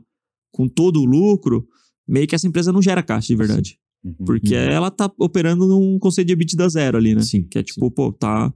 com 0.50 0.68
todo 0.68 1.00
o 1.00 1.04
lucro, 1.04 1.66
meio 2.06 2.26
que 2.26 2.34
essa 2.34 2.46
empresa 2.46 2.72
não 2.72 2.82
gera 2.82 3.02
caixa 3.02 3.28
de 3.28 3.36
verdade. 3.36 3.78
Uhum. 4.04 4.14
Porque 4.24 4.54
Uhum. 4.54 4.60
ela 4.60 4.90
tá 4.90 5.10
operando 5.18 5.66
num 5.66 5.98
conceito 5.98 6.26
de 6.28 6.32
EBITDA 6.32 6.68
zero 6.68 6.98
ali, 6.98 7.14
né? 7.14 7.22
Sim. 7.22 7.44
Que 7.44 7.58
é 7.58 7.62
tipo, 7.62 7.90
pô, 7.90 8.12
tá. 8.12 8.52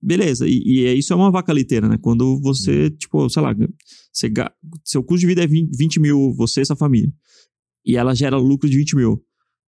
Beleza. 0.00 0.48
E, 0.48 0.62
e 0.64 0.84
é- 0.84 0.94
isso 0.94 1.12
é 1.12 1.16
uma 1.16 1.30
vaca 1.30 1.52
leiteira, 1.52 1.88
né? 1.88 1.96
Quando 2.00 2.40
você, 2.40 2.90
tipo, 2.90 3.28
sei 3.30 3.42
lá, 3.42 3.54
você, 4.12 4.30
seu 4.84 5.02
custo 5.02 5.20
de 5.20 5.26
vida 5.26 5.42
é 5.42 5.46
20, 5.46 5.76
20 5.76 6.00
mil, 6.00 6.32
você 6.34 6.60
e 6.62 6.64
sua 6.66 6.76
família. 6.76 7.12
E 7.86 7.96
ela 7.96 8.14
gera 8.14 8.36
lucro 8.36 8.68
de 8.68 8.76
20 8.76 8.96
mil. 8.96 9.22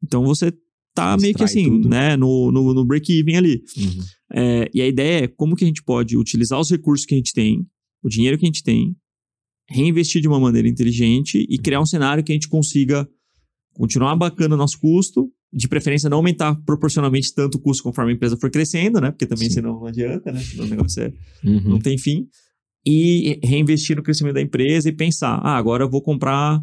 Então 0.04 0.24
você 0.24 0.52
tá 0.94 1.16
meio 1.18 1.34
que 1.34 1.44
assim, 1.44 1.66
tudo. 1.82 1.90
né? 1.90 2.18
No, 2.18 2.52
no, 2.52 2.74
no 2.74 2.86
break-even 2.86 3.38
ali. 3.38 3.64
Uhum. 3.78 4.04
É, 4.36 4.70
e 4.74 4.82
a 4.82 4.88
ideia 4.88 5.24
é 5.26 5.28
como 5.28 5.56
que 5.56 5.64
a 5.64 5.68
gente 5.68 5.84
pode 5.84 6.18
utilizar 6.18 6.60
os 6.60 6.70
recursos 6.70 7.06
que 7.06 7.14
a 7.14 7.18
gente 7.18 7.32
tem, 7.34 7.66
o 8.04 8.10
dinheiro 8.10 8.38
que 8.38 8.46
a 8.46 8.48
gente 8.48 8.64
tem, 8.64 8.96
reinvestir 9.70 10.22
de 10.22 10.28
uma 10.28 10.40
maneira 10.40 10.68
inteligente 10.68 11.46
e 11.48 11.58
criar 11.58 11.80
um 11.80 11.86
cenário 11.86 12.24
que 12.24 12.32
a 12.32 12.36
gente 12.36 12.50
consiga 12.50 13.08
continuar 13.74 14.16
bacana 14.16 14.56
o 14.56 14.58
nosso 14.58 14.80
custo, 14.80 15.30
de 15.52 15.68
preferência 15.68 16.10
não 16.10 16.18
aumentar 16.18 16.56
proporcionalmente 16.66 17.34
tanto 17.34 17.56
o 17.58 17.62
custo 17.62 17.84
conforme 17.84 18.12
a 18.12 18.16
empresa 18.16 18.38
for 18.38 18.50
crescendo, 18.50 19.00
né? 19.00 19.12
Porque 19.12 19.26
também 19.26 19.48
Sim. 19.50 19.56
senão 19.56 19.74
não 19.80 19.86
adianta, 19.86 20.32
né? 20.32 20.40
Senão 20.40 20.66
o 20.66 20.70
negócio 20.70 21.04
é, 21.04 21.14
Uhum. 21.44 21.62
não 21.70 21.80
tem 21.80 21.98
fim. 21.98 22.28
E 22.86 23.40
reinvestir 23.44 23.96
no 23.96 24.04
crescimento 24.04 24.34
da 24.36 24.42
empresa 24.42 24.90
e 24.90 24.92
pensar, 24.92 25.36
ah, 25.44 25.56
agora 25.58 25.84
eu 25.84 25.90
vou 25.90 26.02
comprar, 26.02 26.60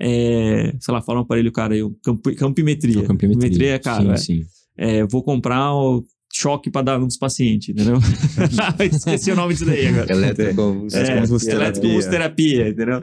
é, 0.00 0.74
sei 0.80 0.92
lá, 0.94 1.00
fala 1.02 1.20
um 1.20 1.22
aparelho, 1.22 1.50
cara, 1.50 1.74
aí, 1.74 1.82
um 1.82 1.94
campi- 2.04 2.34
campimetria. 2.34 2.92
Então, 2.92 3.16
campimetria. 3.16 3.70
é 3.74 3.78
caro, 3.78 4.10
é. 4.12 4.16
Sim, 4.16 4.42
sim. 4.42 4.48
É, 4.76 5.04
vou 5.06 5.22
comprar 5.22 5.74
o 5.74 6.04
choque 6.38 6.70
para 6.70 6.82
dar 6.82 6.98
nos 6.98 7.16
pacientes, 7.16 7.68
entendeu? 7.70 7.98
Esqueci 8.92 9.30
o 9.32 9.36
nome 9.36 9.54
disso 9.54 9.64
daí 9.66 9.86
agora. 9.86 10.12
Elétrico. 10.12 10.60
É, 10.92 10.98
Eletroconvulsoterapia. 10.98 11.54
eletroconvulsoterapia, 11.54 12.68
entendeu? 12.68 13.02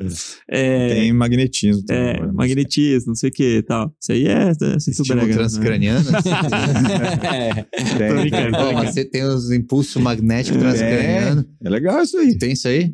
É, 0.50 0.88
Tem 0.90 1.14
magnetismo. 1.14 1.84
também, 1.86 2.04
é, 2.04 2.10
agora, 2.12 2.28
mas- 2.28 2.36
magnetismo, 2.50 3.08
não 3.08 3.16
sei 3.16 3.30
o 3.30 3.34
que 3.34 3.58
e 3.58 3.64
tal. 3.64 3.94
Isso 4.02 4.12
aí 4.12 4.28
é, 4.28 4.50
é 4.50 4.76
Estímulo 4.78 5.06
brega, 5.16 5.26
né? 5.28 5.34
transcraniano. 5.34 6.06
É. 7.24 7.64
Tô 7.64 8.20
brincando, 8.20 8.52
brincando. 8.52 8.86
você 8.86 9.06
tem 9.06 9.24
os 9.24 9.52
impulsos 9.52 10.02
magnéticos 10.02 10.60
transcranianos. 10.60 11.46
É 11.64 11.70
legal 11.70 12.02
isso 12.02 12.18
aí. 12.18 12.38
Tem 12.38 12.52
isso 12.54 12.68
aí? 12.68 12.94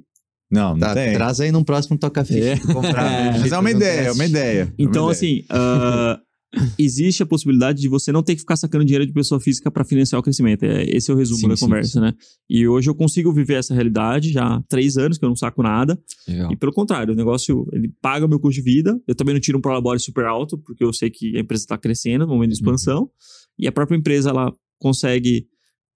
Não, 0.51 0.71
não 0.71 0.79
Tá, 0.79 0.93
tem. 0.95 1.13
traz 1.13 1.39
aí 1.39 1.51
num 1.51 1.63
próximo 1.63 1.97
toca-ficha. 1.97 2.39
É. 2.53 2.57
Comprar. 2.73 3.37
Mas 3.39 3.51
é 3.51 3.57
uma 3.57 3.71
ideia, 3.71 4.07
é 4.07 4.11
uma 4.11 4.25
ideia. 4.25 4.61
é 4.63 4.67
Então, 4.79 5.05
uma 5.05 5.13
ideia. 5.13 5.33
assim, 5.35 5.45
ah, 5.49 6.19
existe 6.77 7.21
a 7.21 7.25
possibilidade 7.25 7.79
de 7.79 7.87
você 7.87 8.11
não 8.11 8.23
ter 8.23 8.33
que 8.33 8.41
ficar 8.41 8.55
sacando 8.55 8.83
dinheiro 8.83 9.05
de 9.05 9.13
pessoa 9.13 9.39
física 9.39 9.69
para 9.69 9.83
financiar 9.83 10.19
o 10.19 10.23
crescimento. 10.23 10.63
É, 10.63 10.83
esse 10.85 11.11
é 11.11 11.13
o 11.13 11.17
resumo 11.17 11.41
Sim, 11.41 11.47
da 11.47 11.55
sim, 11.55 11.65
conversa, 11.65 12.01
né? 12.01 12.13
E 12.49 12.67
hoje 12.67 12.89
eu 12.89 12.95
consigo 12.95 13.31
viver 13.31 13.55
essa 13.55 13.73
realidade 13.73 14.31
já 14.31 14.55
há 14.55 14.61
três 14.63 14.97
anos 14.97 15.17
que 15.17 15.25
eu 15.25 15.29
não 15.29 15.35
saco 15.35 15.61
nada. 15.61 15.99
Legal. 16.27 16.51
E 16.51 16.55
pelo 16.55 16.73
contrário, 16.73 17.13
o 17.13 17.17
negócio, 17.17 17.67
ele 17.71 17.91
paga 18.01 18.25
o 18.25 18.29
meu 18.29 18.39
custo 18.39 18.61
de 18.61 18.63
vida. 18.63 18.99
Eu 19.07 19.15
também 19.15 19.33
não 19.33 19.41
tiro 19.41 19.57
um 19.57 19.61
prolabore 19.61 19.99
super 19.99 20.25
alto, 20.25 20.57
porque 20.57 20.83
eu 20.83 20.91
sei 20.91 21.09
que 21.09 21.37
a 21.37 21.39
empresa 21.39 21.63
está 21.63 21.77
crescendo 21.77 22.25
no 22.25 22.33
momento 22.33 22.49
de 22.49 22.55
expansão. 22.55 23.09
E 23.57 23.67
a 23.67 23.71
própria 23.71 23.97
empresa, 23.97 24.29
ela 24.29 24.53
consegue 24.79 25.45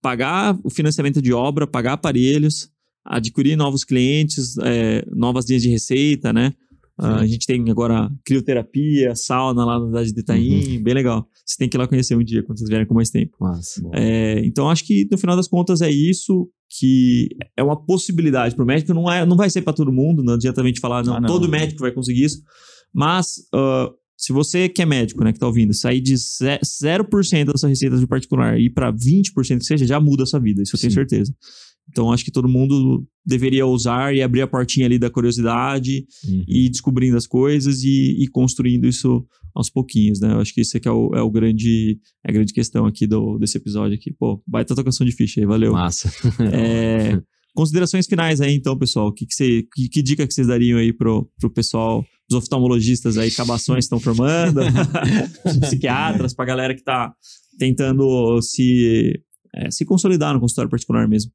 pagar 0.01 0.59
o 0.63 0.69
financiamento 0.69 1.21
de 1.21 1.33
obra, 1.33 1.65
pagar 1.65 1.93
aparelhos, 1.93 2.69
adquirir 3.05 3.55
novos 3.55 3.83
clientes, 3.83 4.57
é, 4.59 5.03
novas 5.11 5.47
linhas 5.47 5.63
de 5.63 5.69
receita, 5.69 6.31
né? 6.31 6.53
Ah, 7.05 7.19
a 7.19 7.27
gente 7.27 7.45
tem 7.45 7.69
agora 7.69 8.09
crioterapia, 8.25 9.15
sauna 9.15 9.65
lá 9.65 9.79
na 9.79 9.85
cidade 9.87 10.13
de 10.13 10.19
Itaim, 10.21 10.81
bem 10.83 10.93
legal. 10.93 11.27
Você 11.45 11.57
tem 11.57 11.67
que 11.69 11.75
ir 11.75 11.79
lá 11.79 11.87
conhecer 11.87 12.15
um 12.15 12.23
dia, 12.23 12.41
quando 12.43 12.57
vocês 12.59 12.69
vierem 12.69 12.85
com 12.87 12.93
mais 12.93 13.09
tempo. 13.09 13.35
Massa. 13.39 13.81
É, 13.93 14.39
então, 14.45 14.69
acho 14.69 14.85
que 14.85 15.07
no 15.11 15.17
final 15.17 15.35
das 15.35 15.47
contas 15.47 15.81
é 15.81 15.89
isso 15.89 16.49
que 16.79 17.29
é 17.57 17.63
uma 17.63 17.75
possibilidade 17.85 18.55
para 18.55 18.63
o 18.63 18.67
médico. 18.67 18.93
Não, 18.93 19.11
é, 19.11 19.25
não 19.25 19.35
vai 19.37 19.49
ser 19.49 19.61
para 19.61 19.73
todo 19.73 19.91
mundo, 19.91 20.23
não 20.23 20.33
adianta 20.33 20.61
a 20.61 20.65
gente 20.65 20.79
falar, 20.79 21.03
não, 21.03 21.15
Ah, 21.15 21.21
não. 21.21 21.27
todo 21.27 21.47
médico 21.49 21.81
vai 21.81 21.91
conseguir 21.91 22.23
isso. 22.23 22.41
Mas, 22.93 23.35
ah, 23.53 23.89
se 24.17 24.31
você 24.31 24.69
que 24.69 24.81
é 24.81 24.85
médico, 24.85 25.23
né, 25.23 25.33
que 25.33 25.39
tá 25.39 25.47
ouvindo, 25.47 25.73
sair 25.73 25.99
de 25.99 26.15
ze- 26.15 26.59
0% 26.63 27.51
da 27.51 27.57
sua 27.57 27.69
receita 27.69 27.97
de 27.97 28.07
particular 28.07 28.57
e 28.59 28.65
ir 28.65 28.69
para 28.69 28.91
20% 28.91 29.59
que 29.59 29.65
seja, 29.65 29.85
já 29.85 29.99
muda 29.99 30.23
a 30.23 30.25
sua 30.25 30.39
vida, 30.39 30.61
isso 30.63 30.75
eu 30.75 30.79
tenho 30.79 30.93
certeza. 30.93 31.33
Então, 31.89 32.11
acho 32.11 32.23
que 32.23 32.31
todo 32.31 32.47
mundo 32.47 33.05
deveria 33.25 33.65
usar 33.65 34.13
e 34.15 34.21
abrir 34.21 34.41
a 34.41 34.47
portinha 34.47 34.85
ali 34.85 34.97
da 34.97 35.09
curiosidade 35.09 36.05
Uhum. 36.27 36.43
e 36.47 36.65
ir 36.65 36.69
descobrindo 36.69 37.17
as 37.17 37.27
coisas 37.27 37.83
e, 37.83 38.23
e 38.23 38.27
construindo 38.27 38.87
isso 38.87 39.25
aos 39.55 39.69
pouquinhos, 39.69 40.19
né? 40.19 40.33
Eu 40.33 40.39
acho 40.39 40.53
que 40.53 40.61
isso 40.61 40.75
é, 40.75 40.79
que 40.79 40.87
é, 40.87 40.91
o, 40.91 41.11
é 41.13 41.21
o 41.21 41.29
grande, 41.29 41.99
é 42.25 42.31
a 42.31 42.33
grande 42.33 42.53
questão 42.53 42.85
aqui 42.85 43.05
do, 43.05 43.37
desse 43.37 43.57
episódio 43.57 43.95
aqui. 43.95 44.11
Pô, 44.11 44.41
baita 44.47 44.75
tocação 44.75 45.05
de 45.05 45.11
ficha 45.11 45.39
aí, 45.39 45.45
valeu. 45.45 45.73
Massa. 45.73 46.11
É, 46.51 47.21
considerações 47.53 48.07
finais 48.07 48.41
aí, 48.41 48.53
então, 48.53 48.77
pessoal. 48.77 49.13
Que, 49.13 49.25
que, 49.25 49.33
você, 49.33 49.63
que, 49.73 49.89
que 49.89 50.01
dica 50.01 50.25
que 50.25 50.33
vocês 50.33 50.47
dariam 50.47 50.79
aí 50.79 50.91
pro, 50.91 51.29
pro 51.39 51.51
pessoal, 51.51 52.03
os 52.29 52.35
oftalmologistas 52.35 53.17
aí, 53.17 53.29
cabações 53.29 53.85
estão 53.85 53.99
formando, 53.99 54.61
os 55.45 55.57
psiquiatras, 55.61 56.33
pra 56.33 56.45
galera 56.45 56.73
que 56.75 56.83
tá 56.83 57.13
tentando 57.59 58.41
se, 58.41 59.21
é, 59.55 59.69
se 59.69 59.85
consolidar 59.85 60.33
no 60.33 60.39
consultório 60.39 60.69
particular 60.71 61.07
mesmo. 61.07 61.31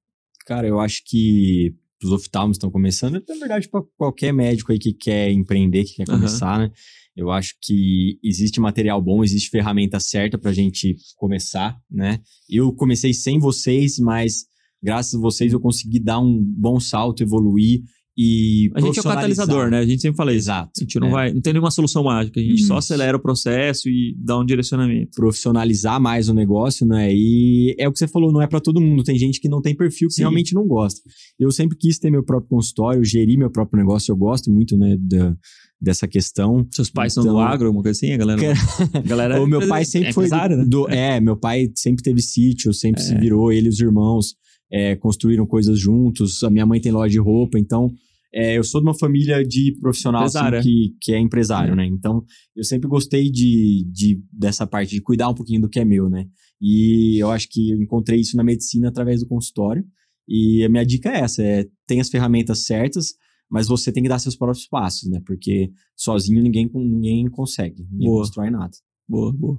Cara, 0.49 0.67
eu 0.67 0.81
acho 0.81 1.03
que 1.05 1.75
os 2.03 2.11
oftalmos 2.11 2.55
estão 2.55 2.71
começando, 2.71 3.23
na 3.29 3.35
verdade, 3.35 3.69
para 3.69 3.83
qualquer 3.99 4.33
médico 4.33 4.73
aí 4.73 4.79
que 4.79 4.95
quer 4.95 5.31
empreender, 5.31 5.85
que 5.85 5.97
quer 5.97 6.07
começar, 6.07 6.59
né? 6.59 6.71
Eu 7.15 7.31
acho 7.31 7.55
que 7.61 8.19
existe 8.25 8.59
material 8.59 9.03
bom, 9.03 9.23
existe 9.23 9.51
ferramenta 9.51 10.01
certa 10.01 10.39
pra 10.39 10.51
gente 10.51 10.97
começar, 11.17 11.79
né? 11.91 12.23
Eu 12.49 12.73
comecei 12.73 13.13
sem 13.13 13.39
vocês, 13.39 13.99
mas 13.99 14.47
graças 14.83 15.17
a 15.17 15.21
vocês 15.21 15.53
eu 15.53 15.61
consegui 15.61 16.01
dar 16.01 16.19
um 16.19 16.43
bom 16.43 16.81
salto, 16.81 17.23
evoluir 17.23 17.83
e 18.21 18.69
A 18.75 18.81
gente 18.81 18.99
é 18.99 19.01
o 19.01 19.05
catalisador, 19.05 19.71
né? 19.71 19.79
A 19.79 19.87
gente 19.87 20.03
sempre 20.03 20.17
fala 20.17 20.33
isso. 20.33 20.39
Exato. 20.49 20.71
A 20.77 20.81
gente 20.83 20.99
não 20.99 21.07
É. 21.07 21.11
vai, 21.13 21.33
não 21.33 21.41
tem 21.41 21.53
nenhuma 21.53 21.71
solução 21.71 22.03
mágica, 22.03 22.41
a 22.41 22.43
gente 22.43 22.59
só 22.63 22.65
Isso. 22.79 22.93
acelera 22.93 23.17
o 23.17 23.21
processo 23.21 23.89
e 23.89 24.17
dá 24.19 24.37
um 24.37 24.45
direcionamento. 24.45 25.11
profissionalizar 25.15 26.01
mais 26.01 26.29
o 26.29 26.35
negócio, 26.35 26.85
né? 26.85 27.13
E 27.15 27.77
é 27.79 27.87
o 27.89 27.93
que 27.93 27.99
você 28.01 28.09
falou, 28.09 28.33
não 28.33 28.43
é 28.43 28.47
pra 28.49 28.59
todo 28.61 28.81
mundo. 28.81 29.05
Tem 29.05 29.17
gente 29.17 29.41
que 29.41 29.49
não 29.49 29.63
tem 29.63 29.75
perfil, 29.75 30.09
que 30.09 30.15
Sim. 30.15 30.23
realmente 30.23 30.53
não 30.53 30.67
gosta. 30.67 31.01
Eu 31.39 31.51
sempre 31.53 31.77
quis 31.79 31.97
ter 31.99 32.11
meu 32.11 32.25
próprio 32.25 32.49
consultório, 32.51 33.05
gerir 33.05 33.39
meu 33.39 33.51
próprio 33.51 33.79
negócio. 33.79 34.11
Eu 34.11 34.17
gosto 34.17 34.51
muito, 34.51 34.77
né, 34.77 34.97
da, 35.01 35.37
dessa 35.81 36.09
questão. 36.09 36.67
Seus 36.73 36.91
pais 36.91 37.13
são 37.13 37.23
Então- 37.23 37.35
do 37.35 37.39
agro, 37.41 37.67
alguma 37.69 37.85
coisa 37.85 37.97
assim, 37.97 38.13
a 38.13 38.17
galera? 38.17 38.41
A 38.95 39.01
galera 39.01 39.41
o 39.41 39.47
meu 39.47 39.63
é 39.63 39.67
pai 39.69 39.85
sempre 39.85 40.09
é 40.09 40.13
foi 40.13 40.27
empresário, 40.27 40.57
né? 40.57 40.65
do, 40.67 40.89
é, 40.89 41.21
meu 41.21 41.37
pai 41.37 41.71
sempre 41.77 42.03
teve 42.03 42.21
sítio, 42.21 42.75
sempre 42.75 43.01
se 43.01 43.15
É. 43.15 43.19
virou, 43.21 43.53
ele 43.53 43.67
e 43.67 43.71
os 43.71 43.79
irmãos 43.81 44.35
é, 44.73 44.97
construíram 44.97 45.47
coisas 45.47 45.79
juntos. 45.79 46.43
A 46.43 46.51
minha 46.51 46.67
mãe 46.67 46.81
tem 46.81 46.91
loja 46.93 47.13
de 47.13 47.19
roupa, 47.21 47.59
então 47.59 47.91
é, 48.33 48.59
eu 48.59 48.65
sou 48.65 48.81
de 48.81 48.87
uma 48.87 48.99
família 48.99 49.43
de 49.43 49.77
profissional 49.81 50.25
assim, 50.25 50.39
que, 50.63 50.95
que 51.01 51.13
é 51.13 51.19
empresário, 51.19 51.75
né? 51.75 51.87
Então 51.87 52.25
eu 52.55 52.63
sempre 52.63 52.89
gostei 52.89 53.31
de, 53.31 53.87
de 53.91 54.21
dessa 54.33 54.67
parte 54.67 54.95
de 54.95 55.01
cuidar 55.01 55.29
um 55.29 55.35
pouquinho 55.35 55.63
do 55.63 55.69
que 55.69 55.81
é 55.81 55.85
meu, 55.85 56.09
né? 56.09 56.27
E 56.61 57.17
eu 57.23 57.31
acho 57.31 57.49
que 57.49 57.71
eu 57.71 57.81
encontrei 57.81 58.21
isso 58.21 58.37
na 58.37 58.45
medicina 58.45 58.89
através 58.89 59.21
do 59.21 59.29
consultório. 59.29 59.85
E 60.29 60.63
a 60.65 60.69
minha 60.69 60.85
dica 60.85 61.11
é 61.11 61.21
essa: 61.21 61.43
é, 61.43 61.67
tem 61.87 62.01
as 62.01 62.11
ferramentas 62.11 62.65
certas, 62.65 63.15
mas 63.51 63.67
você 63.67 63.91
tem 63.91 64.03
que 64.03 64.09
dar 64.09 64.19
seus 64.19 64.37
próprios 64.37 64.67
passos, 64.67 65.09
né? 65.09 65.23
Porque 65.25 65.71
sozinho 65.97 66.43
ninguém, 66.43 66.71
ninguém 66.75 67.31
consegue, 67.31 67.83
ninguém 67.91 68.09
Boa. 68.09 68.23
constrói 68.23 68.51
nada. 68.51 68.73
Boa, 69.09 69.33
boa. 69.33 69.59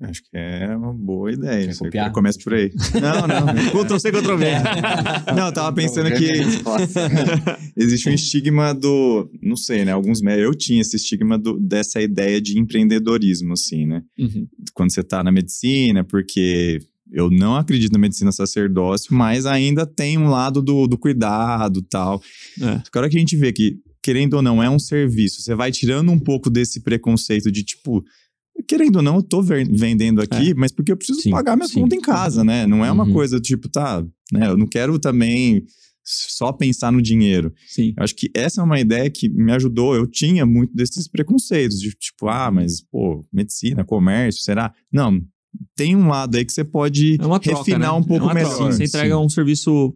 Acho 0.00 0.22
que 0.22 0.28
é 0.34 0.76
uma 0.76 0.92
boa 0.92 1.32
ideia. 1.32 1.68
Quer 1.68 1.76
copiar? 1.76 2.12
Começa 2.12 2.38
por 2.44 2.52
aí. 2.52 2.70
Não, 3.00 3.26
não. 3.26 3.84
Ctrl 3.84 3.98
C, 3.98 4.12
Ctrl 4.12 4.36
V. 4.36 4.46
Não, 5.34 5.46
eu 5.46 5.52
tava 5.52 5.74
pensando 5.74 6.10
que 6.14 6.32
existe 7.74 8.08
um 8.10 8.12
estigma 8.12 8.74
do. 8.74 9.30
Não 9.42 9.56
sei, 9.56 9.86
né? 9.86 9.92
Alguns 9.92 10.20
médicos. 10.20 10.46
Eu 10.46 10.54
tinha 10.54 10.82
esse 10.82 10.96
estigma 10.96 11.38
do, 11.38 11.58
dessa 11.58 12.00
ideia 12.00 12.40
de 12.40 12.58
empreendedorismo, 12.58 13.54
assim, 13.54 13.86
né? 13.86 14.02
Uhum. 14.18 14.46
Quando 14.74 14.92
você 14.92 15.02
tá 15.02 15.24
na 15.24 15.32
medicina, 15.32 16.04
porque 16.04 16.78
eu 17.10 17.30
não 17.30 17.56
acredito 17.56 17.92
na 17.92 17.98
medicina 17.98 18.32
sacerdócio, 18.32 19.14
mas 19.14 19.46
ainda 19.46 19.86
tem 19.86 20.18
um 20.18 20.28
lado 20.28 20.60
do, 20.60 20.86
do 20.86 20.98
cuidado 20.98 21.80
tal. 21.82 22.20
É. 22.60 22.82
Agora 22.86 23.08
que 23.08 23.16
a 23.16 23.20
gente 23.20 23.36
vê 23.36 23.52
que, 23.52 23.78
querendo 24.02 24.34
ou 24.34 24.42
não, 24.42 24.62
é 24.62 24.68
um 24.68 24.78
serviço, 24.78 25.40
você 25.40 25.54
vai 25.54 25.70
tirando 25.70 26.10
um 26.10 26.18
pouco 26.18 26.50
desse 26.50 26.80
preconceito 26.80 27.50
de 27.50 27.62
tipo. 27.62 28.04
Querendo 28.66 28.96
ou 28.96 29.02
não, 29.02 29.16
eu 29.16 29.22
tô 29.22 29.42
vendendo 29.42 30.20
aqui, 30.20 30.54
mas 30.54 30.72
porque 30.72 30.90
eu 30.92 30.96
preciso 30.96 31.20
Sim, 31.20 31.30
pagar 31.30 31.56
minhas 31.56 31.70
sim. 31.70 31.80
contas 31.80 31.98
em 31.98 32.02
casa, 32.02 32.42
né? 32.44 32.66
Não 32.66 32.84
é 32.84 32.90
uma 32.90 33.04
Uhum. 33.04 33.12
coisa 33.12 33.38
tipo, 33.40 33.68
tá, 33.68 34.02
né? 34.32 34.48
Eu 34.48 34.56
não 34.56 34.66
quero 34.66 34.98
também 34.98 35.64
só 36.04 36.52
pensar 36.52 36.90
no 36.92 37.02
dinheiro. 37.02 37.52
Sim. 37.66 37.92
Eu 37.96 38.04
acho 38.04 38.14
que 38.14 38.30
essa 38.34 38.60
é 38.60 38.64
uma 38.64 38.78
ideia 38.80 39.10
que 39.10 39.28
me 39.28 39.52
ajudou. 39.52 39.94
Eu 39.94 40.06
tinha 40.06 40.46
muito 40.46 40.74
desses 40.74 41.08
preconceitos, 41.08 41.78
de 41.80 41.90
tipo, 41.90 42.28
ah, 42.28 42.50
mas, 42.50 42.80
pô, 42.80 43.24
medicina, 43.32 43.84
comércio, 43.84 44.42
será? 44.42 44.72
Não, 44.92 45.20
tem 45.74 45.96
um 45.96 46.08
lado 46.08 46.36
aí 46.36 46.44
que 46.44 46.52
você 46.52 46.64
pode 46.64 47.14
É 47.14 47.18
troca, 47.18 47.50
refinar 47.50 47.80
né? 47.92 47.98
um 47.98 48.02
pouco 48.04 48.24
é 48.24 48.28
uma 48.28 48.34
melhor. 48.34 48.54
troca. 48.56 48.72
Você 48.72 48.84
entrega 48.84 49.18
um 49.18 49.28
serviço 49.28 49.94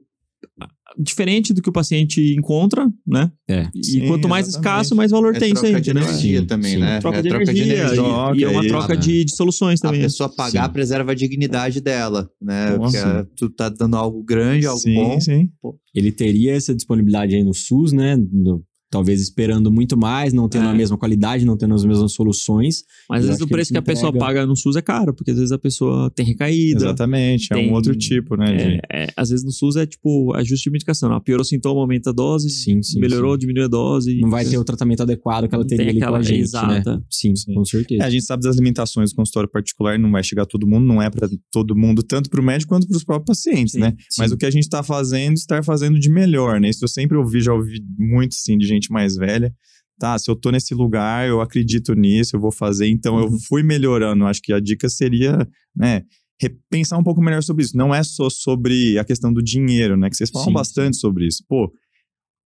diferente 0.99 1.53
do 1.53 1.63
que 1.63 1.69
o 1.69 1.73
paciente 1.73 2.35
encontra, 2.37 2.91
né? 3.11 3.31
É. 3.49 3.69
E 3.75 3.85
Sim, 3.85 4.07
quanto 4.07 4.29
mais 4.29 4.47
exatamente. 4.49 4.69
escaso, 4.81 4.95
mais 4.97 5.11
valor 5.11 5.35
É 5.35 5.39
tem 5.39 5.53
isso 5.53 5.65
aí, 5.65 5.73
troca 5.73 5.83
de 5.85 5.91
energia 5.91 6.41
Sim, 6.41 6.47
também, 6.47 6.73
sim. 6.75 6.79
né? 6.81 6.99
Troca 7.01 7.19
é 7.19 7.23
de 7.23 7.29
troca 7.29 7.43
energia, 7.45 7.65
de 7.65 7.71
energia. 7.73 8.03
e- 8.35 8.39
e, 8.39 8.45
é 8.45 8.49
uma 8.49 8.67
troca 8.67 8.97
de, 8.97 9.25
de 9.25 9.35
soluções 9.35 9.81
A 9.83 9.89
também. 9.89 10.03
pessoa 10.03 10.29
pagar 10.29 10.67
Sim. 10.67 10.73
preserva 10.73 11.13
a 11.13 11.15
dignidade 11.15 11.81
dela, 11.81 12.31
né? 12.41 12.77
Nossa. 12.77 12.99
Porque 12.99 13.19
é, 13.21 13.27
tu 13.37 13.51
tá 13.51 13.69
dando 13.69 13.97
algo 13.97 14.23
grande, 14.23 14.67
algo 14.67 14.81
sim, 14.81 14.95
bom. 14.95 15.21
sim. 15.21 15.49
Ele 15.95 16.13
teria 16.13 16.55
essa 16.55 16.75
disponibilidade 16.75 17.35
aí 17.35 17.43
no 17.43 17.53
SUS, 17.55 17.93
né? 17.93 18.17
No- 18.17 18.63
talvez 18.91 19.21
esperando 19.21 19.71
muito 19.71 19.97
mais, 19.97 20.33
não 20.33 20.49
tendo 20.49 20.65
É. 20.67 20.69
a 20.71 20.75
mesma 20.75 20.99
qualidade, 20.99 21.45
não 21.45 21.57
tendo 21.57 21.75
as 21.75 21.85
mesmas 21.85 22.13
soluções. 22.13 22.83
Mas 23.09 23.21
às 23.21 23.27
vezes 23.29 23.43
o 23.43 23.47
preço 23.49 23.71
que 23.73 23.79
a 23.79 23.83
pessoa 23.83 24.13
paga 24.13 24.45
no 24.45 24.57
SUS 24.57 24.77
é 24.77 24.83
caro, 24.83 25.15
porque 25.15 25.31
às 25.31 25.37
vezes 25.37 25.53
a 25.53 25.59
pessoa 25.59 26.11
tem 26.11 26.27
recaída. 26.27 26.81
Exatamente, 26.87 27.49
é 27.53 27.57
tem- 27.57 27.71
um 27.71 27.75
outro 27.75 27.95
tipo, 27.97 28.37
né? 28.37 28.47
de- 28.57 28.63
É, 28.93 29.05
é, 29.05 29.07
às 29.17 29.31
vezes 29.31 29.45
no 29.45 29.53
SUS 29.53 29.77
é 29.77 29.87
tipo 29.87 30.35
ajuste 30.35 30.65
de 30.65 30.71
medicação. 30.71 31.09
Não, 31.09 31.21
piorou 31.21 31.43
o 31.43 31.45
sintoma, 31.45 31.81
aumenta 31.81 32.11
a 32.11 32.13
dose. 32.13 32.51
Sim, 32.51 32.83
sim. 32.83 32.99
melhorou, 33.01 33.35
sim. 33.35 33.41
diminui 33.41 33.65
a 33.65 33.69
dose. 33.69 34.21
Não 34.21 34.29
vai 34.31 34.45
ter 34.45 34.59
o 34.59 34.65
tratamento 34.65 35.03
adequado 35.03 35.49
que 35.49 35.55
ela 35.55 35.65
teria 35.65 35.85
tem 35.85 35.91
ali 35.91 35.99
com 36.01 36.05
aquela 36.07 36.19
a 36.19 36.23
gente, 36.23 36.41
exata. 36.41 36.97
né? 36.97 37.03
Sim, 37.09 37.37
Sim. 37.37 37.55
com 37.55 37.65
certeza. 37.65 38.03
É, 38.03 38.07
a 38.07 38.11
gente 38.11 38.25
sabe 38.25 38.43
das 38.43 38.57
limitações 38.57 39.11
do 39.11 39.17
consultório 39.17 39.49
particular, 39.49 39.99
não 39.99 40.11
vai 40.11 40.23
chegar 40.25 40.43
a 40.43 40.47
todo 40.47 40.67
mundo, 40.67 40.85
não 40.87 41.01
é 41.01 41.09
para 41.09 41.29
todo 41.53 41.77
mundo, 41.77 42.03
tanto 42.03 42.29
para 42.29 42.41
o 42.41 42.45
médico 42.45 42.71
quanto 42.71 42.87
para 42.89 42.97
os 42.97 43.05
próprios 43.05 43.39
pacientes, 43.41 43.73
Sim, 43.75 43.81
né? 43.81 43.95
Mas 44.19 44.31
sim. 44.31 44.35
o 44.35 44.39
que 44.39 44.47
a 44.47 44.51
gente 44.51 44.65
está 44.65 44.83
fazendo, 44.83 45.35
estar 45.37 45.63
fazendo 45.65 45.99
de 45.99 46.11
melhor, 46.11 46.61
né? 46.61 46.69
Isso 46.71 46.85
eu 46.85 46.89
sempre 46.89 47.17
ouvi, 47.17 47.41
já 47.41 47.53
ouvi 47.53 47.81
muito, 47.99 48.35
sim, 48.35 48.59
de 48.59 48.67
gente 48.67 48.80
mais 48.91 49.17
velha. 49.17 49.53
Tá, 49.99 50.19
se 50.19 50.31
eu 50.31 50.35
tô 50.37 50.51
nesse 50.51 50.75
lugar, 50.75 51.29
eu 51.29 51.41
acredito 51.43 51.93
nisso, 51.95 52.35
eu 52.35 52.41
vou 52.41 52.51
fazer, 52.51 52.87
então 52.89 53.19
eu 53.19 53.27
Uhum. 53.27 53.39
fui 53.49 53.63
melhorando. 53.63 54.25
Acho 54.25 54.41
que 54.41 54.53
a 54.53 54.59
dica 54.61 54.89
seria, 54.89 55.47
né, 55.77 56.03
repensar 56.41 56.99
um 56.99 57.03
pouco 57.05 57.21
melhor 57.21 57.43
sobre 57.43 57.65
isso. 57.65 57.77
Não 57.77 57.95
é 57.95 58.03
só 58.03 58.31
sobre 58.31 58.99
a 58.99 59.05
questão 59.05 59.31
do 59.31 59.43
dinheiro, 59.43 59.99
né? 59.99 60.09
Que 60.09 60.17
vocês 60.17 60.31
falam 60.31 60.49
Sim, 60.49 60.55
bastante 60.55 60.97
sobre 60.97 61.27
isso. 61.27 61.45
Pô, 61.47 61.71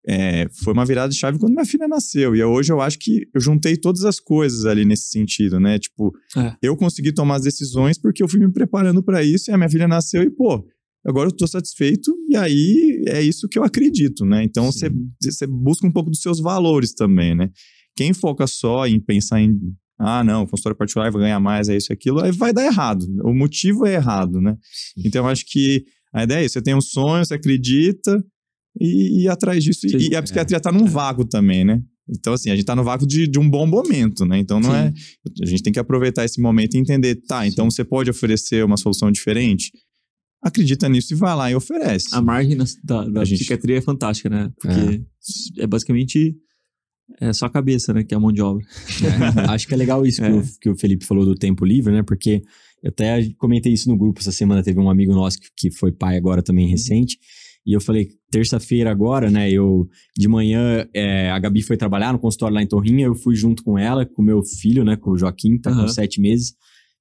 é, 0.06 0.48
foi 0.64 0.72
uma 0.72 0.84
virada 0.84 1.10
de 1.12 1.16
chave 1.18 1.38
quando 1.38 1.52
minha 1.52 1.64
filha 1.64 1.86
nasceu. 1.88 2.34
E 2.36 2.42
hoje 2.42 2.72
eu 2.72 2.80
acho 2.80 2.98
que 2.98 3.26
eu 3.32 3.40
juntei 3.40 3.76
todas 3.76 4.04
as 4.04 4.18
coisas 4.20 4.66
ali 4.66 4.84
nesse 4.84 5.04
sentido, 5.10 5.58
né? 5.60 5.78
Tipo, 5.78 6.12
É. 6.36 6.54
eu 6.60 6.76
consegui 6.76 7.12
tomar 7.12 7.36
as 7.36 7.42
decisões 7.42 7.96
porque 7.96 8.22
eu 8.22 8.28
fui 8.28 8.40
me 8.40 8.52
preparando 8.52 9.02
para 9.02 9.22
isso 9.22 9.50
e 9.50 9.54
a 9.54 9.56
minha 9.56 9.70
filha 9.70 9.86
nasceu 9.88 10.22
e, 10.24 10.28
pô, 10.30 10.66
agora 11.06 11.28
eu 11.28 11.36
tô 11.36 11.46
satisfeito 11.46 12.14
e 12.28 12.36
aí 12.36 13.04
é 13.08 13.22
isso 13.22 13.48
que 13.48 13.58
eu 13.58 13.64
acredito, 13.64 14.24
né? 14.24 14.42
Então 14.44 14.70
você 14.70 14.90
você 15.22 15.46
busca 15.46 15.86
um 15.86 15.92
pouco 15.92 16.10
dos 16.10 16.20
seus 16.20 16.40
valores 16.40 16.94
também, 16.94 17.34
né? 17.34 17.50
Quem 17.96 18.12
foca 18.12 18.46
só 18.46 18.86
em 18.86 19.00
pensar 19.00 19.40
em 19.40 19.56
ah, 19.98 20.24
não, 20.24 20.46
consultório 20.46 20.76
particular 20.76 21.10
vai 21.10 21.22
ganhar 21.22 21.38
mais, 21.38 21.68
é 21.68 21.76
isso 21.76 21.92
e 21.92 21.94
aquilo, 21.94 22.20
aí 22.20 22.32
vai 22.32 22.52
dar 22.52 22.64
errado. 22.64 23.06
O 23.22 23.32
motivo 23.32 23.86
é 23.86 23.94
errado, 23.94 24.40
né? 24.40 24.56
Então 25.04 25.24
eu 25.24 25.28
acho 25.30 25.44
que 25.46 25.84
a 26.12 26.24
ideia 26.24 26.40
é 26.40 26.44
isso, 26.44 26.54
você 26.54 26.62
tem 26.62 26.74
um 26.74 26.80
sonho, 26.80 27.24
você 27.24 27.34
acredita 27.34 28.22
e, 28.80 29.22
e 29.22 29.28
atrás 29.28 29.62
disso. 29.62 29.88
Sim, 29.88 29.96
e, 29.96 30.16
a 30.16 30.22
psiquiatria 30.22 30.60
tá 30.60 30.72
num 30.72 30.84
vácuo 30.84 31.24
também, 31.24 31.64
né? 31.64 31.80
Então, 32.08 32.34
assim, 32.34 32.50
a 32.50 32.56
gente 32.56 32.66
tá 32.66 32.76
no 32.76 32.84
vácuo 32.84 33.06
de, 33.06 33.26
de 33.26 33.38
um 33.38 33.48
bom 33.48 33.66
momento, 33.66 34.26
né? 34.26 34.38
Então, 34.38 34.60
não 34.60 34.70
Sim. 34.70 34.76
é. 34.76 34.92
A 35.42 35.46
gente 35.46 35.62
tem 35.62 35.72
que 35.72 35.78
aproveitar 35.78 36.24
esse 36.24 36.40
momento 36.40 36.74
e 36.74 36.78
entender, 36.78 37.16
tá, 37.26 37.46
então 37.46 37.70
você 37.70 37.82
pode 37.82 38.10
oferecer 38.10 38.64
uma 38.64 38.76
solução 38.76 39.10
diferente? 39.10 39.70
Acredita 40.44 40.88
nisso 40.88 41.14
e 41.14 41.16
vai 41.16 41.34
lá 41.34 41.50
e 41.50 41.54
oferece. 41.54 42.08
A 42.12 42.20
margem 42.20 42.56
da, 42.82 43.04
da 43.08 43.20
A 43.22 43.24
gente- 43.24 43.38
psiquiatria 43.38 43.78
é 43.78 43.80
fantástica, 43.80 44.28
né? 44.28 44.52
Porque 44.60 45.02
é, 45.58 45.66
basicamente 45.66 46.36
é 47.20 47.32
só 47.32 47.46
a 47.46 47.50
cabeça, 47.50 47.92
né? 47.94 48.04
Que 48.04 48.14
é 48.14 48.16
a 48.16 48.20
mão 48.20 48.30
de 48.32 48.42
obra. 48.42 48.64
É, 49.02 49.50
acho 49.50 49.66
que 49.66 49.74
é 49.74 49.76
legal 49.76 50.04
isso 50.06 50.20
que, 50.20 50.26
É. 50.28 50.30
o, 50.32 50.42
que 50.60 50.70
o 50.70 50.76
Felipe 50.76 51.04
falou 51.04 51.24
do 51.24 51.34
tempo 51.34 51.64
livre, 51.64 51.92
né? 51.92 52.02
Porque 52.02 52.42
eu 52.82 52.90
até 52.90 53.26
comentei 53.38 53.72
isso 53.72 53.88
no 53.88 53.96
grupo 53.96 54.20
essa 54.20 54.32
semana. 54.32 54.62
Teve 54.62 54.78
um 54.78 54.90
amigo 54.90 55.12
nosso 55.14 55.38
que, 55.40 55.48
que 55.56 55.70
foi 55.70 55.90
pai 55.92 56.16
agora 56.16 56.42
também 56.42 56.68
recente. 56.68 57.18
E 57.66 57.72
eu 57.72 57.80
falei, 57.80 58.10
terça-feira 58.30 58.90
agora, 58.90 59.30
né? 59.30 59.50
Eu, 59.50 59.88
de 60.14 60.28
manhã, 60.28 60.86
é, 60.92 61.30
a 61.30 61.38
Gabi 61.38 61.62
foi 61.62 61.78
trabalhar 61.78 62.12
no 62.12 62.18
consultório 62.18 62.54
lá 62.54 62.62
em 62.62 62.66
Torrinha. 62.66 63.06
Eu 63.06 63.14
fui 63.14 63.34
junto 63.34 63.62
com 63.64 63.78
ela, 63.78 64.04
com 64.04 64.20
o 64.20 64.24
meu 64.24 64.42
filho, 64.42 64.84
né? 64.84 64.96
Com 64.96 65.12
o 65.12 65.16
Joaquim, 65.18 65.56
tá 65.58 65.70
Aham. 65.70 65.82
com 65.82 65.88
sete 65.88 66.20
meses. 66.20 66.52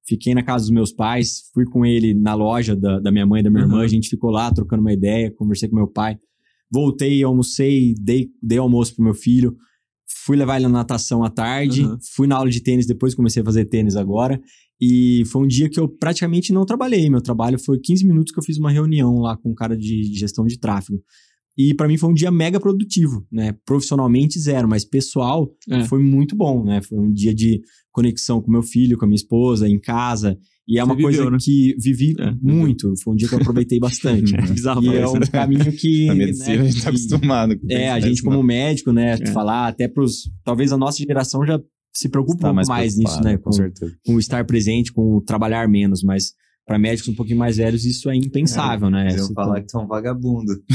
Fiquei 0.06 0.34
na 0.34 0.44
casa 0.44 0.66
dos 0.66 0.72
meus 0.72 0.92
pais, 0.92 1.50
fui 1.54 1.66
com 1.66 1.86
ele 1.86 2.14
na 2.14 2.34
loja 2.34 2.76
da, 2.76 3.00
da 3.00 3.12
minha 3.12 3.26
mãe 3.26 3.40
e 3.40 3.44
da 3.44 3.50
minha 3.50 3.64
irmã. 3.64 3.78
Aham. 3.78 3.86
A 3.86 3.88
gente 3.88 4.10
ficou 4.10 4.30
lá 4.30 4.52
trocando 4.52 4.82
uma 4.82 4.92
ideia, 4.92 5.32
conversei 5.32 5.70
com 5.70 5.76
meu 5.76 5.88
pai. 5.88 6.18
Voltei, 6.72 7.24
almocei, 7.24 7.94
dei, 7.98 8.30
dei 8.42 8.58
almoço 8.58 8.96
pro 8.96 9.04
meu 9.04 9.14
filho. 9.14 9.56
Fui 10.26 10.36
levar 10.36 10.58
ele 10.58 10.66
na 10.66 10.80
natação 10.80 11.24
à 11.24 11.30
tarde, 11.30 11.84
Aham. 11.84 11.98
fui 12.16 12.28
na 12.28 12.36
aula 12.36 12.50
de 12.50 12.62
tênis, 12.62 12.86
depois 12.86 13.16
comecei 13.16 13.42
a 13.42 13.46
fazer 13.46 13.66
tênis 13.66 13.96
agora. 13.96 14.42
E 14.80 15.24
foi 15.28 15.44
um 15.44 15.48
dia 15.48 15.70
que 15.70 15.80
eu 15.80 15.88
praticamente 15.88 16.52
não 16.52 16.66
trabalhei. 16.66 17.10
Meu 17.10 17.22
trabalho 17.22 17.58
foi 17.58 17.80
15 17.80 18.06
minutos 18.06 18.34
que 18.34 18.40
eu 18.40 18.44
fiz 18.44 18.58
uma 18.58 18.72
reunião 18.72 19.20
lá 19.20 19.38
com 19.38 19.52
um 19.52 19.56
cara 19.56 19.78
de 19.78 20.04
gestão 20.14 20.46
de 20.46 20.60
tráfego. 20.60 21.02
E 21.58 21.74
pra 21.74 21.88
mim 21.88 21.98
foi 21.98 22.10
um 22.10 22.14
dia 22.14 22.32
mega 22.32 22.60
produtivo, 22.60 23.26
né? 23.32 23.54
Profissionalmente 23.66 24.40
zero, 24.40 24.68
mas 24.68 24.84
pessoal 24.84 25.50
É. 25.70 25.84
foi 25.86 26.02
muito 26.02 26.36
bom, 26.36 26.64
né? 26.64 26.82
Foi 26.82 26.98
um 26.98 27.12
dia 27.12 27.34
de 27.34 27.62
conexão 27.92 28.42
com 28.42 28.52
meu 28.52 28.64
filho, 28.64 28.98
com 28.98 29.06
a 29.06 29.08
minha 29.08 29.16
esposa, 29.16 29.68
em 29.70 29.80
casa. 29.80 30.38
E 30.68 30.80
é 30.80 30.82
Você 30.82 30.86
uma 30.92 30.96
coisa 30.96 31.18
viveu, 31.18 31.32
né? 31.32 31.38
que 31.42 31.76
vivi 31.78 32.16
É, 32.20 32.32
muito. 32.42 32.94
Foi 33.04 33.14
um 33.14 33.16
dia 33.18 33.28
que 33.28 33.36
eu 33.36 33.40
aproveitei 33.40 33.80
bastante. 33.80 34.34
É 34.36 34.42
bizarro 34.42 34.82
e 34.84 34.96
é 34.96 35.08
um 35.08 35.14
né? 35.14 35.28
caminho 35.32 35.72
que. 35.74 36.06
Na 36.08 36.16
medicina 36.16 36.56
né, 36.56 36.62
a 36.62 36.66
gente 36.66 36.76
tá 36.78 36.82
que- 36.92 36.98
acostumado. 36.98 37.60
com 37.60 37.68
é, 37.70 37.90
a 37.92 38.00
isso, 38.00 38.08
gente 38.08 38.24
né? 38.24 38.32
como 38.32 38.44
médico, 38.44 38.92
né, 38.92 39.18
É. 39.22 39.26
falar 39.28 39.68
até 39.68 39.88
pros... 39.88 40.32
Talvez 40.44 40.72
a 40.72 40.78
nossa 40.78 40.98
geração 41.04 41.46
já 41.46 41.60
se 41.94 42.10
preocupe 42.10 42.40
Tá 42.42 42.52
um 42.52 42.56
pouco 42.56 42.70
mais, 42.70 42.98
nisso, 42.98 43.22
né? 43.22 43.38
Com 43.38 43.44
Com, 43.44 43.52
certeza. 43.52 43.94
com 44.06 44.18
estar 44.18 44.44
presente, 44.46 44.92
com 44.92 45.22
trabalhar 45.24 45.68
menos, 45.70 46.02
mas 46.02 46.32
para 46.65 46.80
médicos 46.80 47.10
um 47.10 47.15
pouquinho 47.15 47.38
mais 47.38 47.57
velhos 47.57 47.84
isso 47.85 48.10
é 48.10 48.15
impensável, 48.15 48.90
né? 48.90 49.02
Eles 49.03 49.15
iam 49.15 49.26
Essa- 49.26 49.34
falar 49.34 49.61
que 49.61 49.68
tu 49.68 49.77
é 49.77 49.81
um 49.81 49.88
vagabundo. 49.88 50.53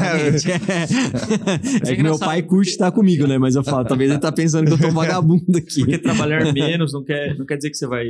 É. 0.00 1.88
é 1.88 1.92
É 1.92 1.96
que 1.96 2.02
meu 2.02 2.18
pai 2.18 2.42
curte 2.42 2.50
porque- 2.56 2.70
estar 2.70 2.90
comigo, 2.92 3.26
né? 3.26 3.38
Mas 3.38 3.54
eu 3.54 3.62
falo, 3.64 3.84
talvez 3.86 4.10
ele 4.10 4.18
tá 4.20 4.32
pensando 4.32 4.66
que 4.66 4.72
eu 4.72 4.78
tô 4.78 4.88
um 4.88 4.92
vagabundo 4.94 5.56
aqui. 5.58 5.80
Porque 5.80 5.98
trabalhar 5.98 6.40
menos 6.52 6.92
não 6.92 7.04
quer, 7.04 7.36
não 7.38 7.46
quer 7.46 7.56
dizer 7.56 7.70
que 7.70 7.76
você 7.76 7.86
vai 7.86 8.04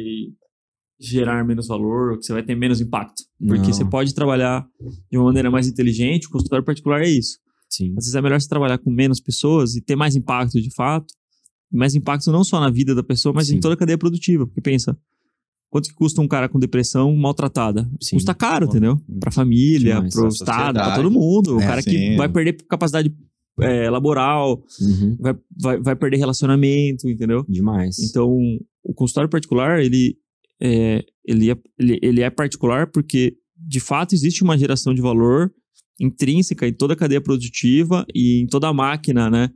gerar 0.99 1.45
menos 1.45 1.67
valor 1.67 2.13
ou 2.13 2.19
que 2.19 2.25
você 2.25 2.33
vai 2.33 2.43
ter 2.43 2.55
menos 2.55 2.81
impacto. 2.81 3.23
Porque 3.39 3.69
Não. 3.69 3.73
você 3.73 3.85
pode 3.85 4.15
trabalhar 4.15 4.67
de 5.11 5.17
uma 5.19 5.25
maneira 5.27 5.51
mais 5.51 5.67
inteligente, 5.67 6.27
o 6.27 6.31
consultório 6.31 6.65
particular 6.65 7.01
é 7.03 7.09
isso. 7.09 7.39
Sim. 7.69 7.91
Às 7.97 8.05
vezes 8.05 8.15
é 8.15 8.21
melhor 8.21 8.41
você 8.41 8.49
trabalhar 8.49 8.79
com 8.79 8.91
menos 8.91 9.21
pessoas 9.21 9.77
e 9.77 9.81
ter 9.83 9.97
mais 9.97 10.15
impacto 10.17 10.61
de 10.61 10.73
fato. 10.75 11.07
Mais 11.73 11.95
impacto 11.95 12.31
não 12.33 12.43
só 12.45 12.59
na 12.61 12.69
vida 12.71 12.95
da 12.95 13.03
pessoa, 13.03 13.33
mas 13.33 13.47
Sim. 13.47 13.57
em 13.57 13.61
toda 13.61 13.75
a 13.75 13.77
cadeia 13.77 13.97
produtiva. 13.97 14.45
Porque 14.47 14.61
pensa, 14.61 14.97
quanto 15.71 15.89
que 15.89 15.95
custa 15.95 16.21
um 16.21 16.29
cara 16.29 16.49
com 16.49 16.59
depressão 16.59 17.15
maltratada? 17.17 17.89
Sim. 18.01 18.17
Custa 18.17 18.35
caro, 18.35 18.67
entendeu? 18.67 19.01
Pra 19.21 19.31
família, 19.31 19.95
Demais. 19.95 20.15
pro 20.15 20.29
Estado, 20.29 20.75
pra 20.75 20.97
todo 20.97 21.11
mundo. 21.11 21.57
O 21.57 21.61
É, 21.61 21.67
cara 21.67 21.81
sim. 21.83 21.91
que 21.91 22.17
vai 22.17 22.29
perder 22.29 22.57
capacidade 22.69 23.15
é, 23.61 23.89
laboral, 23.91 24.63
Uhum. 24.81 25.17
vai, 25.21 25.35
vai, 25.61 25.81
vai 25.81 25.97
perder 25.97 26.17
relacionamento, 26.17 27.09
entendeu? 27.09 27.45
Demais. 27.49 27.99
Então, 27.99 28.31
o 28.83 28.93
consultório 28.95 29.29
particular, 29.31 29.81
ele 29.83 30.17
é, 30.63 31.05
ele, 31.27 31.51
é, 31.51 31.57
ele, 31.79 31.99
ele 32.03 32.21
é 32.23 32.31
particular 32.31 32.87
porque, 32.91 33.37
de 33.57 33.81
fato, 33.81 34.15
existe 34.15 34.43
uma 34.43 34.57
geração 34.59 34.93
de 34.95 35.01
valor 35.03 35.53
intrínseca 36.01 36.67
em 36.67 36.73
toda 36.73 36.95
a 36.95 36.97
cadeia 36.97 37.21
produtiva 37.21 38.07
e 38.15 38.41
em 38.43 38.47
toda 38.47 38.69
a 38.69 38.73
máquina, 38.73 39.29
né, 39.31 39.51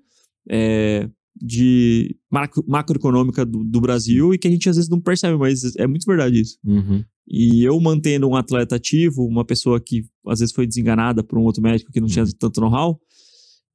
é, 0.51 1.09
de 1.37 2.17
macro, 2.31 2.65
macroeconômica 2.67 3.45
do, 3.45 3.65
do 3.65 3.81
Brasil 3.81 4.33
e 4.33 4.39
que 4.39 4.47
a 4.47 4.51
gente 4.51 4.69
às 4.69 4.77
vezes 4.77 4.89
não 4.89 5.01
percebe, 5.01 5.37
mas 5.37 5.75
é 5.77 5.87
muito 5.87 6.07
verdade 6.07 6.41
isso. 6.41 6.59
Uhum. 6.65 7.05
E 7.27 7.65
eu 7.65 7.79
mantendo 7.81 8.29
um 8.29 8.37
atleta 8.37 8.77
ativo, 8.77 9.25
uma 9.25 9.45
pessoa 9.45 9.81
que 9.81 10.05
às 10.27 10.41
vezes 10.41 10.55
foi 10.55 10.67
desenganada 10.67 11.25
por 11.25 11.39
um 11.39 11.43
outro 11.43 11.63
médico 11.63 11.91
que 11.91 12.01
não 12.01 12.07
tinha 12.07 12.25
tanto 12.39 12.61
know-how, 12.61 13.01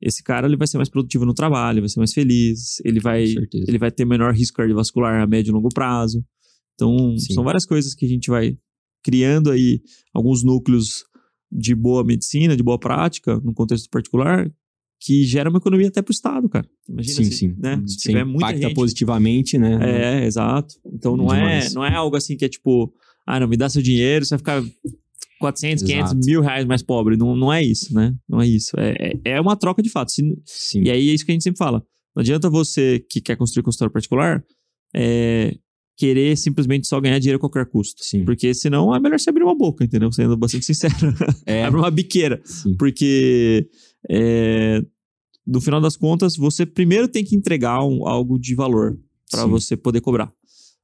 esse 0.02 0.24
cara 0.24 0.48
ele 0.48 0.56
vai 0.56 0.68
ser 0.68 0.78
mais 0.78 0.90
produtivo 0.90 1.26
no 1.26 1.34
trabalho, 1.34 1.82
vai 1.82 1.90
ser 1.90 2.00
mais 2.00 2.14
feliz, 2.14 2.80
ele 2.86 3.00
vai, 3.00 3.26
ele 3.54 3.78
vai 3.78 3.92
ter 3.92 4.06
menor 4.06 4.34
risco 4.34 4.58
cardiovascular 4.58 5.22
a 5.22 5.28
médio 5.28 5.52
e 5.52 5.54
longo 5.54 5.70
prazo. 5.70 6.24
Então, 6.76 7.18
Sim. 7.18 7.34
são 7.34 7.44
várias 7.44 7.66
coisas 7.66 7.94
que 7.94 8.06
a 8.06 8.08
gente 8.08 8.30
vai 8.30 8.58
criando 9.04 9.52
aí 9.52 9.82
alguns 10.14 10.44
núcleos 10.44 11.04
de 11.52 11.76
boa 11.76 12.04
medicina, 12.04 12.56
de 12.56 12.64
boa 12.64 12.80
prática, 12.80 13.40
num 13.44 13.54
contexto 13.54 13.90
particular, 13.90 14.50
que 15.00 15.24
gera 15.24 15.50
uma 15.50 15.60
economia 15.60 15.88
até 15.88 16.02
pro 16.02 16.12
Estado, 16.12 16.50
cara. 16.50 16.68
Imagina 16.88 17.16
Sim, 17.16 17.24
se, 17.26 17.32
sim. 17.32 17.56
né? 17.58 17.82
Se 17.88 17.94
Sim, 17.94 18.10
tiver 18.10 18.24
muita 18.26 18.48
impacta 18.48 18.62
gente 18.68 18.74
positivamente, 18.76 19.58
né? 19.58 19.80
é, 20.22 20.26
exato. 20.26 20.76
Então 20.94 21.16
não 21.16 21.34
é, 21.34 21.70
não 21.74 21.86
é 21.86 21.94
algo 21.94 22.16
assim 22.18 22.36
que 22.36 22.44
é 22.46 22.50
tipo, 22.50 22.94
ah, 23.26 23.40
não, 23.40 23.48
me 23.48 23.56
dá 23.56 23.70
seu 23.70 23.82
dinheiro, 23.82 24.26
você 24.26 24.36
vai 24.36 24.40
ficar 24.40 24.64
400, 25.40 25.84
500, 25.86 26.12
Exato. 26.12 26.26
mil 26.26 26.42
reais 26.42 26.66
mais 26.66 26.82
pobre. 26.84 27.16
Não, 27.16 27.34
não 27.36 27.52
é 27.54 27.64
isso, 27.64 27.94
né? 27.94 28.14
Não 28.28 28.42
é 28.42 28.48
isso. 28.48 28.72
É, 28.78 29.14
é, 29.24 29.32
é 29.36 29.42
uma 29.42 29.56
troca 29.56 29.82
de 29.82 29.90
fato. 29.90 30.12
Se- 30.12 30.38
Sim. 30.46 30.84
e 30.84 30.92
aí 30.92 31.10
é 31.10 31.14
isso 31.14 31.26
que 31.26 31.32
a 31.32 31.34
gente 31.34 31.44
sempre 31.44 31.58
fala. 31.58 31.82
Não 32.14 32.22
adianta 32.22 32.50
você 32.50 33.00
que 33.10 33.22
quer 33.22 33.38
construir 33.38 33.64
consultório 33.64 33.94
particular 33.94 34.44
é, 34.94 35.56
querer 35.96 36.36
simplesmente 36.38 36.88
só 36.88 37.00
ganhar 37.00 37.20
dinheiro 37.20 37.38
a 37.38 37.40
qualquer 37.40 37.66
custo. 37.68 38.04
Sim. 38.04 38.26
Porque 38.26 38.54
senão 38.54 38.94
é 38.94 39.00
melhor 39.00 39.18
você 39.20 39.30
abrir 39.30 39.44
uma 39.44 39.56
boca, 39.56 39.84
entendeu? 39.86 40.12
Sendo 40.12 40.36
bastante 40.36 40.66
sincero. 40.66 40.94
É, 41.46 41.64
Abre 41.66 41.80
uma 41.80 41.92
biqueira. 41.92 42.42
sim. 42.44 42.76
Porque 42.76 43.66
é, 44.10 44.82
no 45.46 45.60
final 45.60 45.82
das 45.82 45.98
contas, 45.98 46.36
você 46.36 46.66
primeiro 46.66 47.08
tem 47.08 47.24
que 47.24 47.36
entregar 47.36 47.84
um- 47.84 48.08
algo 48.08 48.38
de 48.40 48.54
valor 48.56 48.98
para 49.32 49.44
você 49.50 49.76
poder 49.76 50.02
cobrar. 50.02 50.32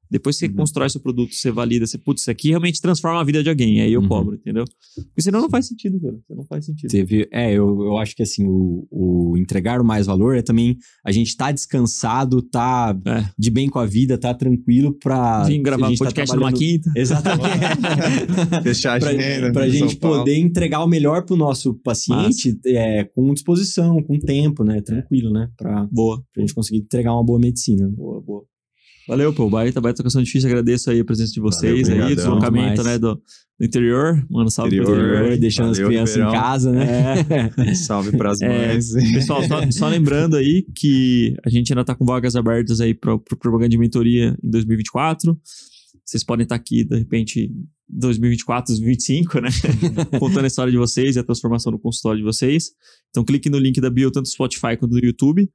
Depois 0.09 0.35
que 0.37 0.45
você 0.45 0.51
Uhum. 0.51 0.57
constrói 0.57 0.89
seu 0.89 1.01
produto, 1.01 1.33
você 1.33 1.51
valida, 1.51 1.85
você, 1.85 1.97
putz, 1.97 2.21
isso 2.21 2.31
aqui 2.31 2.49
realmente 2.49 2.79
transforma 2.81 3.19
a 3.19 3.23
vida 3.23 3.41
de 3.43 3.49
alguém. 3.49 3.81
Aí 3.81 3.91
eu 3.93 4.01
Uhum. 4.01 4.07
cobro, 4.07 4.35
entendeu? 4.35 4.63
Porque 4.95 5.21
senão 5.21 5.41
não 5.41 5.49
faz 5.49 5.67
sentido, 5.67 5.99
cara. 5.99 6.15
Senão 6.27 6.39
Não 6.41 6.45
faz 6.45 6.65
sentido. 6.65 6.89
Teve, 6.91 7.27
é, 7.31 7.51
eu, 7.51 7.81
eu 7.83 7.97
acho 7.97 8.15
que 8.15 8.23
assim, 8.23 8.45
o, 8.45 8.87
o 8.91 9.37
entregar 9.37 9.81
o 9.81 9.85
mais 9.85 10.05
valor 10.05 10.35
é 10.35 10.41
também 10.41 10.77
a 11.05 11.11
gente 11.11 11.35
tá 11.35 11.51
descansado, 11.51 12.41
tá 12.41 12.95
É. 13.05 13.25
de 13.37 13.49
bem 13.49 13.69
com 13.69 13.79
a 13.79 13.85
vida, 13.85 14.17
tá 14.17 14.33
tranquilo 14.33 14.93
pra. 15.01 15.43
Vim 15.43 15.61
gravar 15.61 15.87
a 15.87 15.89
um 15.89 15.93
tá 15.95 16.05
podcast 16.05 16.35
numa 16.35 16.51
trabalhando- 16.51 16.59
quinta. 16.59 16.91
Exatamente. 16.95 17.49
Fechar 18.63 18.97
a 18.97 18.99
pra, 18.99 19.09
agenda. 19.09 19.51
pra 19.51 19.67
em 19.67 19.71
gente 19.71 19.95
Paulo. 19.97 20.19
poder 20.19 20.37
entregar 20.37 20.83
o 20.83 20.87
melhor 20.87 21.25
pro 21.25 21.35
nosso 21.35 21.73
paciente 21.83 22.57
é, 22.65 23.03
com 23.05 23.33
disposição, 23.33 24.01
com 24.03 24.19
tempo, 24.19 24.63
né? 24.63 24.81
Tranquilo, 24.81 25.31
né? 25.31 25.49
Pra, 25.57 25.87
Boa. 25.91 26.21
pra 26.33 26.41
gente 26.41 26.53
conseguir 26.53 26.79
entregar 26.79 27.13
uma 27.13 27.23
boa 27.23 27.39
medicina. 27.39 27.87
Boa, 27.89 28.21
boa. 28.21 28.43
Valeu, 29.07 29.33
pô. 29.33 29.49
Baita, 29.49 29.79
baita 29.79 29.97
tocação 29.97 30.21
difícil. 30.23 30.49
Agradeço 30.49 30.89
aí 30.89 30.99
a 30.99 31.05
presença 31.05 31.31
de 31.31 31.39
vocês 31.39 31.87
Valeu, 31.87 32.05
aí, 32.05 32.15
deslocamento, 32.15 32.83
né, 32.83 32.97
do, 32.97 33.15
do 33.15 33.65
interior. 33.65 34.25
Mano, 34.29 34.49
salve 34.49 34.75
pro 34.77 34.83
Interior. 34.91 35.15
interior. 35.21 35.37
deixando 35.39 35.69
as 35.71 35.77
valeu, 35.77 35.89
crianças 35.89 36.15
Ribeirão. 36.15 36.35
em 36.35 36.41
casa, 36.41 36.71
né? 36.71 37.75
Salve 37.75 38.17
pras 38.17 38.41
É, 38.41 38.47
mães. 38.67 38.91
Pessoal, 39.13 39.43
só, 39.47 39.71
só 39.71 39.87
lembrando 39.89 40.35
aí 40.35 40.65
que 40.75 41.35
a 41.45 41.49
gente 41.49 41.71
ainda 41.71 41.83
tá 41.85 41.93
com 41.93 42.05
vagas 42.05 42.35
abertas 42.35 42.81
aí 42.81 42.93
para 42.93 43.13
o 43.13 43.19
propaganda 43.19 43.69
de 43.69 43.77
mentoria 43.77 44.35
em 44.43 44.49
2024. 44.49 45.37
Vocês 46.03 46.23
podem 46.23 46.43
estar 46.43 46.55
aqui, 46.55 46.83
de 46.83 46.97
repente, 46.97 47.51
2024, 47.89 48.73
2025, 48.73 49.39
né? 49.41 49.49
Contando 50.19 50.43
a 50.43 50.47
história 50.47 50.71
de 50.71 50.77
vocês 50.77 51.15
e 51.15 51.19
a 51.19 51.23
transformação 51.23 51.71
no 51.71 51.79
consultório 51.79 52.17
de 52.19 52.23
vocês. 52.23 52.71
Então, 53.09 53.23
clique 53.23 53.49
no 53.49 53.57
link 53.57 53.79
da 53.79 53.89
bio, 53.89 54.11
tanto 54.11 54.25
do 54.25 54.29
Spotify 54.29 54.77
quanto 54.77 54.91
do 54.91 55.03
YouTube. 55.03 55.49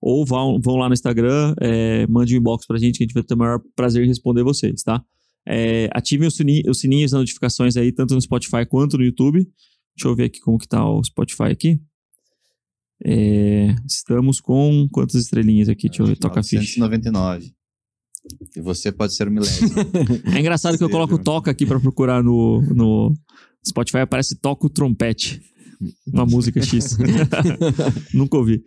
Ou 0.00 0.24
vão, 0.24 0.58
vão 0.60 0.76
lá 0.76 0.88
no 0.88 0.94
Instagram, 0.94 1.54
é, 1.60 2.06
mande 2.06 2.34
um 2.34 2.38
inbox 2.38 2.66
pra 2.66 2.78
gente, 2.78 2.96
que 2.98 3.04
a 3.04 3.06
gente 3.06 3.14
vai 3.14 3.22
ter 3.22 3.34
o 3.34 3.38
maior 3.38 3.60
prazer 3.76 4.02
em 4.04 4.08
responder 4.08 4.42
vocês, 4.42 4.82
tá? 4.82 5.02
É, 5.46 5.88
ativem 5.92 6.26
os, 6.26 6.36
sininhos, 6.36 6.64
os 6.68 6.80
sininhos 6.80 7.10
das 7.10 7.20
notificações 7.20 7.76
aí, 7.76 7.92
tanto 7.92 8.14
no 8.14 8.20
Spotify 8.20 8.64
quanto 8.68 8.96
no 8.96 9.04
YouTube. 9.04 9.46
Deixa 9.96 10.08
eu 10.08 10.14
ver 10.14 10.24
aqui 10.24 10.40
como 10.40 10.58
que 10.58 10.68
tá 10.68 10.88
o 10.88 11.02
Spotify 11.04 11.44
aqui. 11.44 11.80
É, 13.04 13.74
estamos 13.86 14.40
com 14.40 14.86
quantas 14.90 15.16
estrelinhas 15.16 15.68
aqui? 15.68 15.88
Deixa 15.88 16.02
eu 16.02 16.06
ver, 16.06 16.16
toca 16.16 16.40
a 16.40 16.42
ficha. 16.42 16.80
999. 16.80 17.52
E 18.56 18.60
você 18.60 18.92
pode 18.92 19.14
ser 19.14 19.28
o 19.28 19.30
milésimo. 19.30 19.70
É 20.34 20.40
engraçado 20.40 20.76
que 20.76 20.84
eu 20.84 20.90
coloco 20.90 21.18
toca 21.18 21.50
aqui 21.50 21.64
pra 21.64 21.80
procurar 21.80 22.22
no, 22.22 22.60
no 22.62 23.14
Spotify, 23.66 23.98
aparece 23.98 24.38
toca 24.38 24.66
o 24.66 24.70
trompete. 24.70 25.40
Uma 26.06 26.26
música 26.26 26.60
X. 26.62 26.96
Nunca 28.14 28.36
ouvi. 28.36 28.62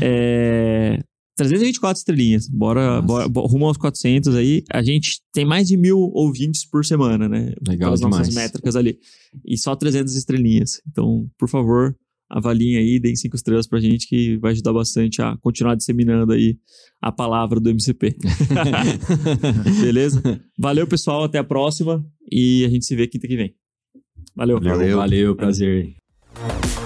É, 0.00 0.98
324 1.36 1.98
estrelinhas. 1.98 2.48
Bora, 2.48 3.00
bora, 3.02 3.28
bora- 3.28 3.46
rumo 3.48 3.66
aos 3.66 3.76
400 3.76 4.34
aí. 4.34 4.62
A 4.72 4.82
gente 4.82 5.20
tem 5.32 5.44
mais 5.44 5.68
de 5.68 5.76
mil 5.76 5.98
ouvintes 6.14 6.64
por 6.68 6.84
semana, 6.84 7.28
né? 7.28 7.52
Legal 7.66 7.88
Pelas 7.88 8.00
nossas 8.00 8.28
demais. 8.28 8.34
métricas 8.34 8.74
ali. 8.76 8.98
E 9.46 9.56
só 9.58 9.76
300 9.76 10.14
estrelinhas. 10.16 10.80
Então, 10.90 11.28
por 11.38 11.48
favor, 11.48 11.94
avaliem 12.28 12.78
aí, 12.78 12.98
deem 12.98 13.14
cinco 13.14 13.36
estrelas 13.36 13.66
pra 13.68 13.78
gente, 13.78 14.08
que 14.08 14.36
vai 14.38 14.52
ajudar 14.52 14.72
bastante 14.72 15.20
a 15.22 15.36
continuar 15.42 15.74
disseminando 15.76 16.32
aí 16.32 16.56
a 17.02 17.12
palavra 17.12 17.60
do 17.60 17.70
MCP. 17.70 18.16
Beleza? 19.82 20.40
Valeu, 20.58 20.86
pessoal. 20.86 21.24
Até 21.24 21.38
a 21.38 21.44
próxima. 21.44 22.04
E 22.32 22.64
a 22.64 22.68
gente 22.70 22.84
se 22.86 22.96
vê 22.96 23.06
quinta 23.06 23.28
que 23.28 23.36
vem. 23.36 23.54
Valeu. 24.34 24.58
Valeu. 24.60 24.96
Valeu, 24.96 25.36
prazer. 25.36 25.94
Thank 26.38 26.80
you. 26.80 26.85